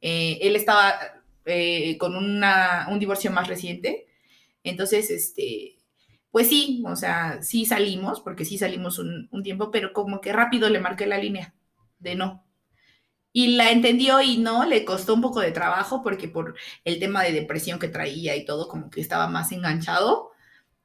Eh, 0.00 0.38
él 0.42 0.56
estaba 0.56 0.98
eh, 1.46 1.96
con 1.98 2.16
una, 2.16 2.88
un 2.90 2.98
divorcio 2.98 3.30
más 3.30 3.48
reciente. 3.48 4.06
Entonces, 4.64 5.10
este, 5.10 5.77
pues 6.30 6.48
sí, 6.48 6.82
o 6.86 6.96
sea, 6.96 7.42
sí 7.42 7.64
salimos, 7.64 8.20
porque 8.20 8.44
sí 8.44 8.58
salimos 8.58 8.98
un, 8.98 9.28
tiempo, 9.42 9.70
pero 9.70 9.92
como 9.92 10.20
que 10.20 10.32
rápido 10.32 10.68
le 10.68 10.80
marqué 10.80 11.06
la 11.06 11.18
línea 11.18 11.54
de 11.98 12.14
no. 12.14 12.44
Y 13.32 13.56
la 13.56 13.70
entendió 13.70 14.20
y 14.20 14.38
no, 14.38 14.64
le 14.64 14.84
costó 14.84 15.14
un 15.14 15.20
poco 15.22 15.40
de 15.40 15.52
trabajo 15.52 16.02
porque 16.02 16.28
por 16.28 16.54
el 16.84 16.98
tema 16.98 17.22
de 17.22 17.32
depresión 17.32 17.78
que 17.78 17.88
traía 17.88 18.36
y 18.36 18.44
todo, 18.44 18.68
como 18.68 18.90
que 18.90 19.00
estaba 19.00 19.28
más 19.28 19.52
enganchado, 19.52 20.30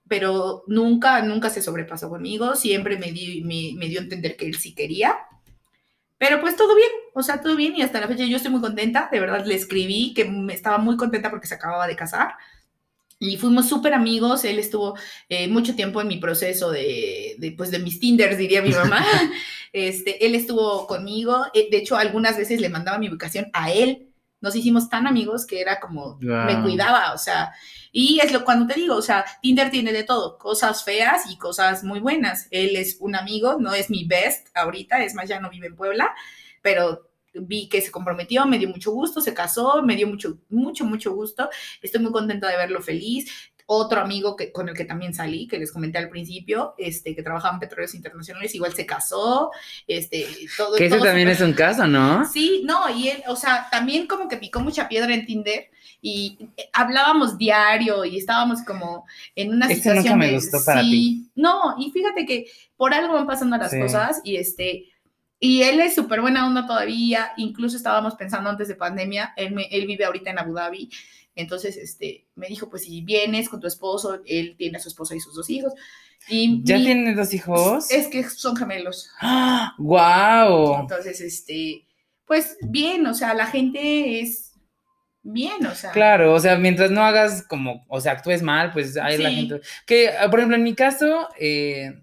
pero 0.08 0.64
nunca, 0.68 1.22
nunca 1.24 1.50
se 1.50 1.62
sobrepasó 1.62 2.10
conmigo, 2.10 2.56
siempre 2.56 2.98
me, 2.98 3.12
di, 3.12 3.44
me, 3.44 3.88
dio 3.88 4.00
a 4.00 4.04
entender 4.04 4.38
que 4.38 4.48
él 4.48 4.56
sí 4.56 4.76
quería. 4.76 5.18
Pero 6.18 6.40
pues 6.42 6.56
todo 6.56 6.76
bien, 6.76 6.90
o 7.14 7.24
sea, 7.24 7.42
todo 7.42 7.56
bien 7.56 7.76
y 7.76 7.82
hasta 7.82 8.00
la 8.00 8.08
fecha 8.08 8.24
yo 8.26 8.38
estoy 8.38 8.52
muy 8.52 8.62
contenta, 8.62 9.10
de 9.12 9.20
verdad 9.20 9.46
le 9.46 9.56
escribí 9.56 10.14
que 10.14 10.32
estaba 10.52 10.78
muy 10.78 10.96
contenta 10.96 11.30
porque 11.30 11.48
se 11.48 11.56
acababa 11.56 11.88
de 11.88 11.96
casar 11.96 12.36
y 13.24 13.38
fuimos 13.38 13.70
súper 13.70 13.94
amigos, 13.94 14.44
él 14.44 14.60
estuvo 14.60 14.98
eh, 15.30 15.48
mucho 15.48 15.76
tiempo 15.76 16.02
en 16.02 16.08
mi 16.10 16.18
proceso 16.18 16.72
de, 16.72 17.36
de, 17.38 17.52
pues, 17.54 17.72
de 17.72 17.80
mis 17.80 18.00
Tinders, 18.00 18.38
diría 18.38 18.62
mi 18.62 18.72
mamá. 18.72 19.04
este, 19.74 20.26
él 20.26 20.36
estuvo 20.36 20.86
conmigo, 20.88 21.46
eh, 21.54 21.70
de 21.72 21.78
hecho 21.78 21.96
algunas 21.96 22.38
veces 22.38 22.60
le 22.60 22.70
mandaba 22.70 22.98
mi 22.98 23.10
ubicación 23.10 23.50
a 23.54 23.72
él, 23.72 24.10
nos 24.42 24.58
hicimos 24.58 24.90
tan 24.90 25.08
amigos 25.08 25.46
que 25.46 25.62
era 25.62 25.80
como, 25.80 26.20
wow. 26.22 26.46
me 26.46 26.62
cuidaba, 26.62 27.14
o 27.14 27.18
sea, 27.18 27.54
y 27.94 28.20
es 28.22 28.34
lo 28.34 28.44
cuando 28.44 28.68
te 28.68 28.78
digo, 28.78 28.96
o 28.96 29.02
sea, 29.02 29.24
Tinder 29.42 29.72
tiene 29.72 29.94
de 29.94 30.04
todo, 30.04 30.38
cosas 30.38 30.84
feas 30.84 31.24
y 31.32 31.38
cosas 31.38 31.84
muy 31.86 32.02
buenas. 32.02 32.48
Él 32.52 32.76
es 32.76 32.98
un 33.00 33.16
amigo, 33.16 33.58
no 33.60 33.74
es 33.74 33.90
mi 33.90 34.04
best 34.04 34.50
ahorita, 34.54 35.02
es 35.04 35.14
más, 35.14 35.30
ya 35.30 35.40
no 35.40 35.50
vive 35.50 35.68
en 35.68 35.76
Puebla, 35.78 36.12
pero 36.62 37.08
vi 37.34 37.68
que 37.70 37.82
se 37.82 37.92
comprometió, 37.92 38.46
me 38.46 38.60
dio 38.60 38.70
mucho 38.70 38.92
gusto, 38.92 39.22
se 39.22 39.34
casó, 39.34 39.82
me 39.84 39.96
dio 39.96 40.08
mucho, 40.08 40.38
mucho, 40.50 40.86
mucho 40.86 41.14
gusto. 41.14 41.50
Estoy 41.82 42.02
muy 42.02 42.12
contenta 42.12 42.48
de 42.50 42.58
verlo 42.58 42.82
feliz. 42.82 43.32
Otro 43.66 44.02
amigo 44.02 44.36
que, 44.36 44.52
con 44.52 44.68
el 44.68 44.76
que 44.76 44.84
también 44.84 45.14
salí, 45.14 45.48
que 45.48 45.58
les 45.58 45.72
comenté 45.72 45.98
al 45.98 46.10
principio, 46.10 46.76
este, 46.78 47.16
que 47.16 47.24
trabajaba 47.24 47.54
en 47.54 47.62
Petróleos 47.62 47.96
Internacionales, 47.96 48.54
igual 48.54 48.74
se 48.74 48.86
casó, 48.86 49.52
este, 49.88 50.28
todo. 50.58 50.76
Que 50.76 50.88
ese 50.88 50.98
todo 50.98 51.06
también 51.06 51.30
es 51.30 51.40
un 51.40 51.54
caso, 51.54 51.88
¿no? 51.88 52.26
Sí, 52.26 52.64
no, 52.66 52.90
y 52.94 53.08
él, 53.08 53.24
o 53.28 53.38
sea, 53.38 53.70
también 53.72 54.06
como 54.06 54.28
que 54.28 54.36
picó 54.36 54.60
mucha 54.60 54.90
piedra 54.90 55.14
en 55.14 55.26
Tinder 55.26 55.70
y 56.02 56.38
hablábamos 56.74 57.38
diario 57.38 58.04
y 58.04 58.18
estábamos 58.18 58.62
como 58.64 59.06
en 59.34 59.54
una 59.54 59.68
Ese 59.68 59.76
situación 59.76 60.04
nunca 60.04 60.16
me 60.18 60.28
de, 60.28 60.34
gustó 60.34 60.58
para 60.66 60.82
sí, 60.82 60.90
ti. 60.92 61.32
No, 61.36 61.76
y 61.80 61.90
fíjate 61.92 62.26
que 62.26 62.46
por 62.76 62.94
algo 62.94 63.14
van 63.14 63.26
pasando 63.28 63.56
las 63.56 63.72
Sí. 63.72 63.80
cosas 63.80 64.20
y 64.26 64.36
este 64.36 64.93
y 65.46 65.62
él 65.64 65.82
es 65.82 65.94
súper 65.94 66.22
buena 66.22 66.48
onda 66.48 66.66
todavía, 66.66 67.32
incluso 67.36 67.76
estábamos 67.76 68.16
pensando 68.16 68.50
antes 68.50 68.70
de 68.70 68.76
pandemia, 68.76 69.34
él, 69.36 69.52
me, 69.54 69.66
él 69.72 69.86
vive 69.86 70.06
ahorita 70.06 70.30
en 70.32 70.40
Abu 70.40 70.54
Dhabi, 70.54 70.90
entonces 71.36 71.76
este, 71.76 72.28
me 72.36 72.48
dijo, 72.48 72.70
pues 72.70 72.84
si 72.84 73.02
vienes 73.02 73.50
con 73.50 73.60
tu 73.60 73.68
esposo, 73.68 74.22
él 74.26 74.56
tiene 74.58 74.78
a 74.78 74.80
su 74.82 74.88
esposa 74.88 75.16
y 75.16 75.20
sus 75.20 75.36
dos 75.36 75.50
hijos. 75.50 75.74
Y 76.30 76.62
¿Ya 76.64 76.78
mi- 76.78 76.86
tiene 76.86 77.14
dos 77.16 77.34
hijos? 77.34 77.92
Es 77.92 78.08
que 78.08 78.24
son 78.24 78.56
gemelos. 78.56 79.10
¡Ah! 79.20 79.74
¡Guau! 79.78 80.80
Entonces, 80.80 81.20
este, 81.20 81.86
pues 82.26 82.56
bien, 82.62 83.06
o 83.08 83.14
sea, 83.14 83.34
la 83.34 83.48
gente 83.48 84.22
es 84.22 84.54
bien, 85.24 85.66
o 85.66 85.76
sea. 85.76 85.92
Claro, 85.92 86.34
o 86.34 86.40
sea, 86.40 86.56
mientras 86.58 86.92
no 86.92 87.02
hagas 87.04 87.44
como, 87.48 87.84
o 87.90 88.00
sea, 88.00 88.14
actúes 88.14 88.42
mal, 88.42 88.72
pues 88.72 88.96
hay 88.98 89.18
la 89.18 89.30
Sí. 89.30 89.36
gente. 89.36 89.62
Que, 89.86 90.12
por 90.30 90.40
ejemplo, 90.40 90.56
en 90.56 90.64
mi 90.64 90.76
caso, 90.76 91.28
eh, 91.40 92.03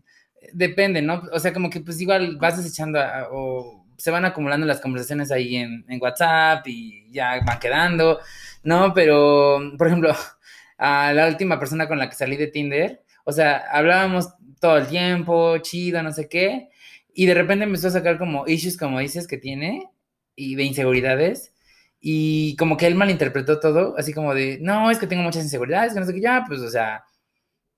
depende, 0.52 1.02
¿no? 1.02 1.22
O 1.32 1.38
sea, 1.40 1.52
como 1.52 1.70
que 1.70 1.80
pues 1.80 2.00
igual 2.00 2.36
vas 2.36 2.56
desechando 2.56 3.00
a- 3.00 3.28
o 3.30 3.86
se 3.96 4.10
van 4.10 4.24
acumulando 4.24 4.66
las 4.66 4.80
conversaciones 4.80 5.30
ahí 5.30 5.56
en, 5.56 5.84
en 5.88 6.00
WhatsApp 6.02 6.66
y 6.66 7.10
ya 7.12 7.40
van 7.46 7.58
quedando, 7.58 8.20
¿no? 8.62 8.94
Pero, 8.94 9.60
por 9.78 9.86
ejemplo, 9.88 10.14
a 10.78 11.12
la 11.12 11.26
última 11.28 11.58
persona 11.58 11.86
con 11.88 11.98
la 11.98 12.08
que 12.08 12.16
salí 12.16 12.36
de 12.36 12.46
Tinder, 12.48 13.02
o 13.24 13.32
sea, 13.32 13.58
hablábamos 13.70 14.28
todo 14.60 14.78
el 14.78 14.86
tiempo, 14.86 15.58
chido, 15.58 16.02
no 16.02 16.12
sé 16.12 16.28
qué, 16.28 16.68
y 17.14 17.26
de 17.26 17.34
repente 17.34 17.64
empezó 17.64 17.88
a 17.88 17.90
sacar 17.90 18.18
como 18.18 18.46
issues, 18.46 18.76
como 18.76 18.98
dices, 19.00 19.26
que 19.26 19.36
tiene, 19.38 19.88
y 20.36 20.54
de 20.54 20.64
inseguridades, 20.64 21.52
y 22.00 22.56
como 22.56 22.76
que 22.76 22.86
él 22.86 22.94
malinterpretó 22.94 23.60
todo, 23.60 23.94
así 23.98 24.12
como 24.14 24.34
de, 24.34 24.58
no, 24.60 24.90
es 24.90 24.98
que 24.98 25.06
tengo 25.06 25.22
muchas 25.22 25.44
inseguridades, 25.44 25.92
que 25.92 26.00
no 26.00 26.06
sé 26.06 26.14
qué, 26.14 26.20
ya, 26.22 26.44
pues, 26.46 26.60
o 26.60 26.70
sea, 26.70 27.04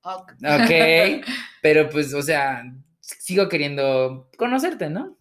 Ok. 0.02 0.32
ok, 0.42 1.24
pero 1.62 1.88
pues, 1.88 2.12
o 2.14 2.22
sea, 2.22 2.64
sigo 3.00 3.48
queriendo 3.48 4.28
conocerte, 4.36 4.90
¿no? 4.90 5.16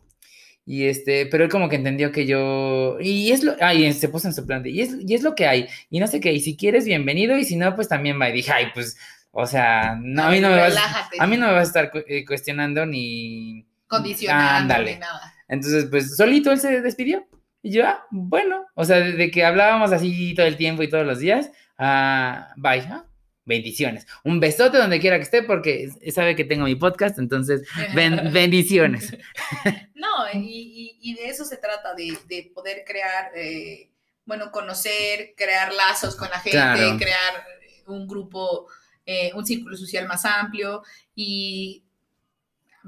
Y 0.65 0.85
este, 0.85 1.25
pero 1.25 1.43
él 1.43 1.49
como 1.49 1.69
que 1.69 1.75
entendió 1.75 2.11
que 2.11 2.25
yo, 2.25 2.97
y 3.01 3.31
es 3.31 3.43
lo, 3.43 3.55
ay, 3.59 3.91
se 3.93 4.09
puso 4.09 4.27
en 4.27 4.33
su 4.33 4.45
plan 4.45 4.61
de, 4.61 4.69
y 4.69 4.81
es, 4.81 4.95
y 4.99 5.15
es 5.15 5.23
lo 5.23 5.33
que 5.33 5.47
hay, 5.47 5.67
y 5.89 5.99
no 5.99 6.07
sé 6.07 6.19
qué, 6.19 6.31
y 6.31 6.39
si 6.39 6.55
quieres, 6.55 6.85
bienvenido, 6.85 7.37
y 7.37 7.45
si 7.45 7.55
no, 7.55 7.75
pues 7.75 7.87
también 7.87 8.19
va, 8.21 8.29
y 8.29 8.33
dije, 8.33 8.51
ay, 8.51 8.67
pues, 8.73 8.95
o 9.31 9.47
sea, 9.47 9.97
no, 9.99 10.23
a 10.23 10.29
mí 10.29 10.39
no 10.39 10.49
me 10.49 10.57
vas, 10.57 10.75
a 11.19 11.27
mí 11.27 11.37
no 11.37 11.47
me 11.47 11.53
vas 11.53 11.63
a 11.63 11.67
estar 11.67 11.91
eh, 12.07 12.25
cuestionando 12.25 12.85
ni... 12.85 13.65
Condicionando 13.87 14.77
ni 14.79 14.95
nada. 14.97 15.33
Entonces, 15.47 15.85
pues 15.89 16.15
solito 16.15 16.51
él 16.51 16.59
se 16.59 16.81
despidió. 16.81 17.27
Y 17.61 17.71
yo, 17.71 17.87
ah, 17.87 18.05
bueno, 18.09 18.65
o 18.75 18.85
sea, 18.85 18.99
desde 18.99 19.31
que 19.31 19.43
hablábamos 19.43 19.91
así 19.91 20.33
todo 20.35 20.45
el 20.45 20.57
tiempo 20.57 20.83
y 20.83 20.89
todos 20.89 21.05
los 21.05 21.19
días, 21.19 21.51
ah, 21.77 22.53
bye, 22.55 22.81
ah, 22.89 23.05
bendiciones. 23.51 24.07
Un 24.23 24.39
besote 24.39 24.77
donde 24.79 24.99
quiera 24.99 25.17
que 25.17 25.23
esté, 25.23 25.43
porque 25.43 25.89
sabe 26.11 26.35
que 26.35 26.43
tengo 26.45 26.65
mi 26.65 26.75
podcast, 26.75 27.19
entonces, 27.19 27.67
ben- 27.93 28.31
bendiciones. 28.33 29.15
No, 30.01 30.25
y, 30.33 30.39
y- 30.39 31.11
y 31.11 31.13
de 31.13 31.27
eso 31.27 31.45
se 31.45 31.57
trata, 31.57 31.93
de, 31.93 32.17
de 32.27 32.51
poder 32.55 32.83
crear, 32.87 33.31
eh, 33.35 33.91
bueno, 34.25 34.51
conocer, 34.51 35.35
crear 35.37 35.71
lazos 35.71 36.15
con 36.15 36.27
la 36.29 36.39
gente, 36.39 36.57
Claro. 36.57 36.97
crear 36.97 37.45
un 37.85 38.07
grupo, 38.07 38.67
eh, 39.05 39.31
un 39.35 39.45
círculo 39.45 39.77
social 39.77 40.07
más 40.07 40.25
amplio. 40.25 40.81
Y 41.13 41.83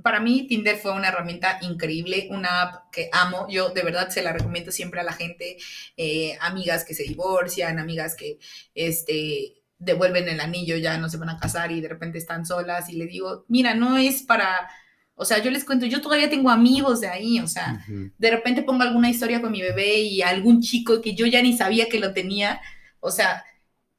para 0.02 0.20
mí 0.20 0.48
Tinder 0.48 0.76
fue 0.78 0.92
una 0.92 1.10
herramienta 1.10 1.60
increíble, 1.62 2.28
una 2.32 2.64
app 2.64 2.92
que 2.92 3.10
amo. 3.12 3.46
Yo 3.48 3.70
de 3.70 3.84
verdad 3.84 4.10
se 4.10 4.24
la 4.24 4.34
recomiendo 4.34 4.72
siempre 4.72 5.00
a 5.00 5.04
la 5.04 5.14
gente, 5.14 5.58
eh, 5.98 6.36
amigas 6.42 6.84
que 6.84 6.96
se 6.96 7.04
divorcian, 7.04 7.78
amigas 7.78 8.16
que 8.16 8.40
este, 8.74 9.54
devuelven 9.84 10.30
el 10.30 10.40
anillo, 10.40 10.78
ya 10.78 10.98
no 10.98 11.10
se 11.10 11.18
van 11.18 11.30
a 11.30 11.38
casar 11.38 11.72
y 11.72 11.82
de 11.82 11.90
repente 11.90 12.18
están 12.18 12.46
solas. 12.46 12.90
Y 12.90 12.94
le 12.94 13.06
digo, 13.06 13.46
mira, 13.48 13.74
no 13.74 13.98
es 13.98 14.24
para... 14.24 14.70
O 15.16 15.26
sea, 15.26 15.40
yo 15.40 15.52
les 15.52 15.64
cuento, 15.64 15.86
yo 15.86 16.02
todavía 16.02 16.30
tengo 16.30 16.50
amigos 16.50 17.00
de 17.00 17.08
ahí, 17.08 17.40
o 17.40 17.48
sea, 17.48 17.86
de 17.88 18.32
repente 18.32 18.64
pongo 18.64 18.82
alguna 18.82 19.12
historia 19.12 19.42
con 19.42 19.52
mi 19.52 19.62
bebé 19.62 20.00
y 20.00 20.24
algún 20.24 20.60
chico 20.60 21.02
que 21.02 21.14
yo 21.14 21.28
ya 21.28 21.40
ni 21.44 21.56
sabía 21.56 21.88
que 21.88 22.00
lo 22.00 22.14
tenía, 22.14 22.60
o 23.00 23.12
sea, 23.12 23.46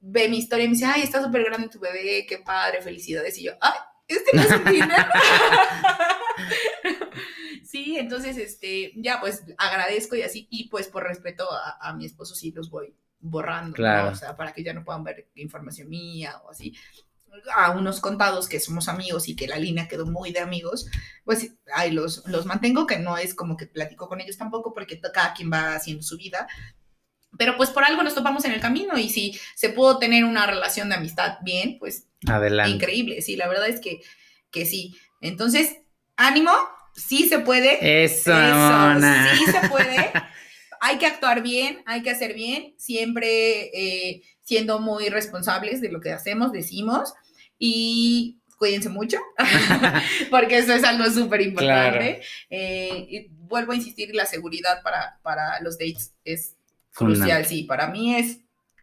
ve 0.01 0.28
mi 0.28 0.39
historia 0.39 0.64
y 0.64 0.68
me 0.68 0.74
dice, 0.74 0.87
ay, 0.87 1.03
está 1.03 1.22
súper 1.22 1.45
grande 1.45 1.68
tu 1.68 1.78
bebé, 1.78 2.26
qué 2.28 2.39
padre, 2.39 2.82
felicidades. 2.82 3.39
Y 3.39 3.45
yo, 3.45 3.53
ay, 3.61 3.78
este 4.09 4.37
no 4.37 4.43
es 4.43 4.51
un 4.51 4.64
Tinder. 4.64 5.07
sí, 7.64 7.97
entonces, 7.97 8.37
este, 8.37 8.93
ya, 8.97 9.20
pues 9.20 9.45
agradezco 9.57 10.16
y 10.16 10.22
así, 10.22 10.49
y 10.51 10.68
pues 10.68 10.89
por 10.89 11.05
respeto 11.05 11.47
a, 11.49 11.78
a 11.80 11.95
mi 11.95 12.07
esposo 12.07 12.35
sí 12.35 12.51
los 12.51 12.70
voy 12.70 12.93
borrando, 13.25 13.70
¿no? 13.70 13.75
Claro. 13.75 14.11
O 14.11 14.14
sea, 14.14 14.37
para 14.37 14.53
que 14.53 14.62
ya 14.62 14.75
no 14.75 14.85
puedan 14.85 15.03
ver 15.03 15.29
información 15.35 15.89
mía 15.89 16.41
o 16.45 16.51
así. 16.51 16.75
A 17.57 17.72
unos 17.72 18.01
contados 18.01 18.49
que 18.49 18.61
somos 18.61 18.87
amigos 18.88 19.29
y 19.29 19.34
que 19.34 19.49
la 19.49 19.59
línea 19.59 19.88
quedó 19.88 20.07
muy 20.07 20.30
de 20.30 20.38
amigos, 20.38 20.87
pues 21.25 21.53
ahí 21.75 21.91
los, 21.91 22.25
los 22.29 22.46
mantengo, 22.46 22.87
que 22.87 22.99
no 22.99 23.17
es 23.17 23.34
como 23.34 23.57
que 23.57 23.67
platico 23.67 24.09
con 24.09 24.21
ellos 24.21 24.37
tampoco, 24.37 24.72
porque 24.72 25.01
cada 25.01 25.34
quien 25.34 25.51
va 25.51 25.75
haciendo 25.75 26.03
su 26.05 26.17
vida. 26.17 26.46
Pero 27.37 27.57
pues 27.57 27.71
por 27.71 27.83
algo 27.83 28.03
nos 28.05 28.14
topamos 28.14 28.45
en 28.45 28.53
el 28.53 28.61
camino 28.61 28.96
y 28.96 29.09
si 29.09 29.37
se 29.57 29.71
pudo 29.71 29.99
tener 29.99 30.25
una 30.25 30.46
relación 30.46 30.88
de 30.91 30.95
amistad 30.95 31.38
bien, 31.42 31.79
pues 31.80 32.07
Adelante. 32.29 32.76
increíble, 32.76 33.22
sí, 33.22 33.34
la 33.34 33.49
verdad 33.49 33.68
es 33.68 33.80
que, 33.80 34.01
que 34.53 34.67
sí. 34.67 34.96
Entonces, 35.21 35.79
ánimo, 36.17 36.53
sí 36.95 37.29
se 37.29 37.41
puede. 37.41 38.05
Eso, 38.05 38.33
Eso, 38.33 39.01
sí 39.37 39.45
se 39.51 39.68
puede. 39.68 40.13
Hay 40.87 40.99
que 40.99 41.07
actuar 41.07 41.43
bien, 41.43 41.83
hay 41.87 42.03
que 42.03 42.11
hacer 42.11 42.35
bien, 42.35 42.75
siempre 42.77 43.71
eh, 43.73 44.23
siendo 44.43 44.81
muy 44.81 45.09
responsables 45.09 45.81
de 45.81 45.91
lo 45.91 46.01
que 46.01 46.13
hacemos, 46.13 46.53
decimos, 46.53 47.15
y 47.59 48.41
cuídense 48.59 48.89
mucho, 48.91 49.19
porque 50.31 50.59
eso 50.59 50.73
es 50.75 50.85
algo 50.85 51.05
súper 51.11 51.41
importante. 51.41 52.21
Eh, 52.51 53.07
y 53.11 53.27
vuelvo 53.31 53.73
a 53.73 53.77
insistir, 53.77 54.15
la 54.15 54.27
seguridad 54.27 54.83
para, 54.83 55.19
para 55.23 55.61
los 55.61 55.79
dates 55.79 56.15
es 56.25 56.57
crucial, 56.93 57.47
sí, 57.47 57.65
para 57.65 57.89
mí 57.89 58.15
es 58.17 58.41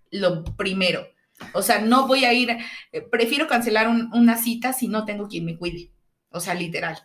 lo 0.10 0.44
primero. 0.56 1.07
O 1.53 1.61
sea, 1.61 1.80
no 1.82 2.07
voy 2.07 2.26
a 2.26 2.34
ir, 2.34 2.49
eh, 2.91 3.02
prefiero 3.02 3.48
cancelar 3.48 3.88
un- 3.88 4.10
una 4.14 4.38
cita 4.38 4.73
si 4.73 4.88
no 4.88 5.06
tengo 5.06 5.28
quien 5.28 5.45
me 5.45 5.57
cuide. 5.57 5.91
O 6.30 6.40
sea, 6.40 6.53
literal. 6.53 6.98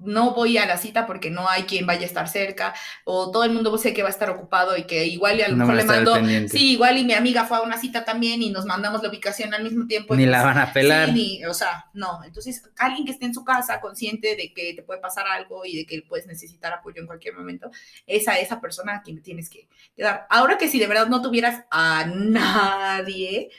No 0.00 0.32
voy 0.34 0.58
a 0.58 0.66
la 0.66 0.76
cita 0.76 1.06
porque 1.06 1.30
no 1.30 1.48
hay 1.48 1.64
quien 1.64 1.86
vaya 1.86 2.02
a 2.02 2.06
estar 2.06 2.28
cerca, 2.28 2.74
o 3.04 3.30
todo 3.30 3.44
el 3.44 3.52
mundo 3.52 3.76
sé 3.78 3.92
que 3.94 4.02
va 4.02 4.08
a 4.08 4.12
estar 4.12 4.30
ocupado 4.30 4.76
y 4.76 4.84
que 4.84 5.06
igual 5.06 5.38
y 5.38 5.42
a 5.42 5.48
lo 5.48 5.56
No 5.56 5.66
mejor 5.66 5.74
le 5.76 5.84
mando, 5.84 6.14
sí, 6.48 6.72
igual 6.72 6.98
y 6.98 7.04
mi 7.04 7.12
amiga 7.14 7.44
fue 7.44 7.58
a 7.58 7.62
una 7.62 7.78
cita 7.78 8.04
también 8.04 8.42
y 8.42 8.50
nos 8.50 8.64
mandamos 8.66 9.02
la 9.02 9.08
ubicación 9.08 9.54
al 9.54 9.62
mismo 9.62 9.86
tiempo. 9.86 10.16
Ni 10.16 10.26
la 10.26 10.42
van 10.42 10.58
a 10.58 10.72
pelar. 10.72 11.08
Sí, 11.08 11.12
ni- 11.12 11.44
o 11.44 11.54
sea, 11.54 11.86
no. 11.92 12.24
Entonces, 12.24 12.62
alguien 12.78 13.04
que 13.04 13.12
esté 13.12 13.26
en 13.26 13.34
su 13.34 13.44
casa 13.44 13.80
consciente 13.80 14.36
de 14.36 14.52
que 14.54 14.74
te 14.74 14.82
puede 14.82 15.00
pasar 15.00 15.26
algo 15.26 15.64
y 15.64 15.76
de 15.76 15.86
que 15.86 16.02
puedes 16.02 16.26
necesitar 16.26 16.72
apoyo 16.72 17.00
en 17.00 17.06
cualquier 17.06 17.34
momento, 17.34 17.70
es 18.06 18.26
a 18.28 18.38
esa 18.38 18.60
persona 18.60 18.96
a 18.96 19.02
quien 19.02 19.22
tienes 19.22 19.50
que, 19.50 19.68
que 19.96 20.02
dar. 20.02 20.26
Ahora 20.30 20.58
que 20.58 20.68
si 20.68 20.78
de 20.78 20.86
verdad 20.86 21.08
no 21.08 21.22
tuvieras 21.22 21.64
a 21.70 22.06
nadie, 22.06 23.50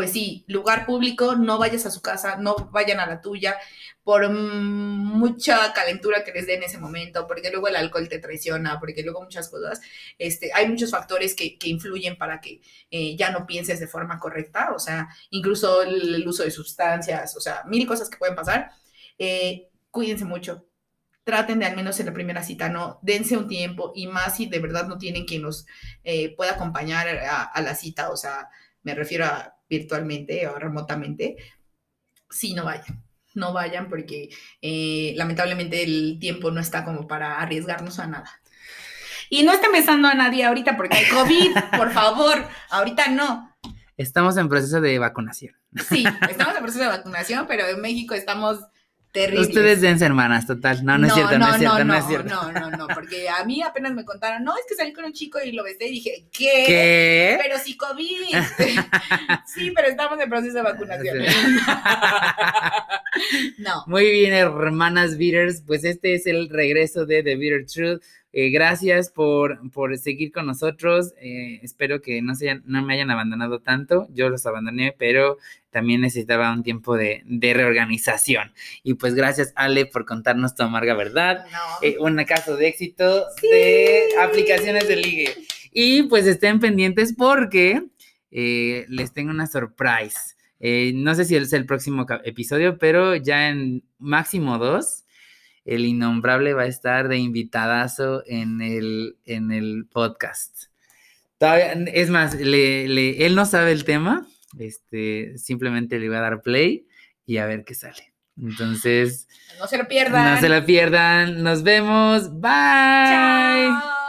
pues 0.00 0.12
sí, 0.12 0.46
lugar 0.46 0.86
público, 0.86 1.36
no 1.36 1.58
vayas 1.58 1.84
a 1.84 1.90
su 1.90 2.00
casa, 2.00 2.36
no 2.36 2.56
vayan 2.72 3.00
a 3.00 3.06
la 3.06 3.20
tuya, 3.20 3.58
por 4.02 4.30
mucha 4.30 5.74
calentura 5.74 6.24
que 6.24 6.32
les 6.32 6.46
dé 6.46 6.54
en 6.54 6.62
ese 6.62 6.78
momento, 6.78 7.26
porque 7.26 7.50
luego 7.50 7.68
el 7.68 7.76
alcohol 7.76 8.08
te 8.08 8.18
traiciona, 8.18 8.80
porque 8.80 9.02
luego 9.02 9.20
muchas 9.20 9.50
cosas, 9.50 9.78
este, 10.16 10.52
hay 10.54 10.66
muchos 10.68 10.90
factores 10.90 11.34
que, 11.34 11.58
que 11.58 11.68
influyen 11.68 12.16
para 12.16 12.40
que 12.40 12.62
eh, 12.90 13.14
ya 13.14 13.30
no 13.30 13.46
pienses 13.46 13.78
de 13.78 13.88
forma 13.88 14.18
correcta, 14.18 14.72
o 14.74 14.78
sea, 14.78 15.10
incluso 15.28 15.82
el, 15.82 16.14
el 16.14 16.26
uso 16.26 16.44
de 16.44 16.50
sustancias, 16.50 17.36
o 17.36 17.40
sea, 17.40 17.62
mil 17.66 17.86
cosas 17.86 18.08
que 18.08 18.16
pueden 18.16 18.34
pasar. 18.34 18.70
Eh, 19.18 19.68
cuídense 19.90 20.24
mucho. 20.24 20.66
Traten 21.24 21.58
de 21.58 21.66
al 21.66 21.76
menos 21.76 22.00
en 22.00 22.06
la 22.06 22.14
primera 22.14 22.42
cita, 22.42 22.70
no, 22.70 23.00
dense 23.02 23.36
un 23.36 23.48
tiempo 23.48 23.92
y 23.94 24.06
más 24.06 24.36
si 24.38 24.46
de 24.46 24.60
verdad 24.60 24.88
no 24.88 24.96
tienen 24.96 25.26
quien 25.26 25.42
los 25.42 25.66
eh, 26.04 26.34
pueda 26.36 26.52
acompañar 26.52 27.06
a, 27.18 27.42
a 27.42 27.60
la 27.60 27.74
cita, 27.74 28.10
o 28.10 28.16
sea, 28.16 28.48
me 28.82 28.94
refiero 28.94 29.26
a 29.26 29.59
virtualmente 29.70 30.46
o 30.48 30.58
remotamente, 30.58 31.36
sí, 32.28 32.52
no 32.52 32.64
vayan, 32.64 33.02
no 33.34 33.52
vayan 33.52 33.88
porque 33.88 34.28
eh, 34.60 35.14
lamentablemente 35.16 35.82
el 35.82 36.18
tiempo 36.20 36.50
no 36.50 36.60
está 36.60 36.84
como 36.84 37.06
para 37.06 37.40
arriesgarnos 37.40 37.98
a 38.00 38.08
nada. 38.08 38.30
Y 39.30 39.44
no 39.44 39.52
estén 39.52 39.70
besando 39.70 40.08
a 40.08 40.14
nadie 40.14 40.44
ahorita 40.44 40.76
porque 40.76 40.96
hay 40.96 41.08
COVID, 41.08 41.52
por 41.78 41.92
favor, 41.92 42.44
ahorita 42.70 43.08
no. 43.08 43.56
Estamos 43.96 44.36
en 44.36 44.48
proceso 44.48 44.80
de 44.80 44.98
vacunación. 44.98 45.54
Sí, 45.88 46.04
estamos 46.28 46.56
en 46.56 46.62
proceso 46.62 46.84
de 46.84 46.96
vacunación, 46.96 47.46
pero 47.46 47.66
en 47.66 47.80
México 47.80 48.14
estamos 48.14 48.58
Ustedes 49.12 49.80
dense 49.80 50.04
hermanas, 50.04 50.46
total. 50.46 50.84
No, 50.84 50.96
no, 50.96 51.08
es 51.08 51.14
cierto, 51.14 51.36
no, 51.36 51.48
es 51.48 51.58
cierto, 51.58 51.84
no, 51.84 51.94
es 51.94 52.06
cierto. 52.06 52.28
No, 52.28 52.52
no, 52.52 52.70
no, 52.70 52.86
porque 52.86 53.28
a 53.28 53.44
mí 53.44 53.60
apenas 53.60 53.92
me 53.92 54.04
contaron, 54.04 54.44
no, 54.44 54.56
es 54.56 54.64
que 54.68 54.76
salí 54.76 54.92
con 54.92 55.04
un 55.04 55.12
chico 55.12 55.40
y 55.44 55.50
lo 55.50 55.64
besé 55.64 55.88
y 55.88 55.92
dije, 55.92 56.26
¿qué? 56.30 56.64
¿Qué? 56.64 57.38
Pero 57.42 57.58
sí 57.58 57.76
COVID. 57.76 58.06
sí, 59.46 59.72
pero 59.74 59.88
estamos 59.88 60.20
en 60.20 60.30
proceso 60.30 60.58
de 60.58 60.62
vacunación. 60.62 61.18
no. 63.58 63.82
Muy 63.88 64.10
bien, 64.10 64.32
hermanas 64.32 65.18
Beaters, 65.18 65.64
pues 65.66 65.82
este 65.82 66.14
es 66.14 66.28
el 66.28 66.48
regreso 66.48 67.04
de 67.04 67.24
The 67.24 67.34
Bitter 67.34 67.66
Truth. 67.66 68.02
Eh, 68.32 68.50
gracias 68.50 69.10
por, 69.10 69.58
por 69.72 69.96
seguir 69.98 70.30
con 70.32 70.46
nosotros. 70.46 71.14
Eh, 71.20 71.58
espero 71.62 72.00
que 72.00 72.22
no, 72.22 72.34
se 72.34 72.48
hayan- 72.50 72.62
no 72.64 72.82
me 72.82 72.94
hayan 72.94 73.10
abandonado 73.10 73.58
tanto. 73.60 74.06
Yo 74.12 74.28
los 74.28 74.46
abandoné, 74.46 74.94
pero 74.98 75.38
también 75.70 76.00
necesitaba 76.00 76.52
un 76.52 76.62
tiempo 76.62 76.96
de, 76.96 77.22
de 77.24 77.54
reorganización. 77.54 78.52
Y 78.84 78.94
pues 78.94 79.14
gracias, 79.14 79.52
Ale, 79.56 79.86
por 79.86 80.04
contarnos 80.04 80.54
tu 80.54 80.62
amarga 80.62 80.94
verdad. 80.94 81.44
No. 81.50 81.58
Eh, 81.82 81.96
un 81.98 82.22
caso 82.24 82.56
de 82.56 82.68
éxito 82.68 83.24
de 83.42 84.02
aplicaciones 84.20 84.86
de 84.86 84.96
ligue. 84.96 85.34
Y 85.72 86.04
pues 86.04 86.26
estén 86.26 86.60
pendientes 86.60 87.14
porque 87.16 87.82
eh, 88.30 88.84
les 88.88 89.12
tengo 89.12 89.30
una 89.30 89.46
surprise. 89.46 90.36
No 90.94 91.14
sé 91.14 91.24
si 91.24 91.36
es 91.36 91.52
el 91.54 91.64
próximo 91.66 92.06
episodio, 92.24 92.76
pero 92.78 93.16
ya 93.16 93.48
en 93.48 93.82
máximo 93.98 94.58
dos, 94.58 95.04
el 95.64 95.84
innombrable 95.84 96.54
va 96.54 96.62
a 96.62 96.66
estar 96.66 97.08
de 97.08 97.18
invitadazo 97.18 98.22
en 98.26 98.60
el, 98.62 99.16
en 99.24 99.52
el 99.52 99.86
podcast. 99.90 100.64
Todavía- 101.38 101.72
es 101.72 102.10
más, 102.10 102.34
le- 102.34 102.88
le- 102.88 103.24
él 103.26 103.34
no 103.34 103.46
sabe 103.46 103.72
el 103.72 103.84
tema, 103.84 104.26
este, 104.58 105.38
simplemente 105.38 105.98
le 105.98 106.08
voy 106.08 106.16
a 106.16 106.20
dar 106.20 106.42
play 106.42 106.86
y 107.26 107.36
a 107.38 107.46
ver 107.46 107.64
qué 107.64 107.74
sale. 107.74 108.12
Entonces, 108.40 109.28
no 109.58 109.66
se 109.66 109.76
lo 109.78 109.86
pierdan. 109.86 110.34
no 110.34 110.40
se 110.40 110.48
la 110.48 110.64
pierdan. 110.64 111.42
Nos 111.42 111.62
vemos. 111.62 112.30
Bye. 112.40 112.50
Chao. 112.50 113.99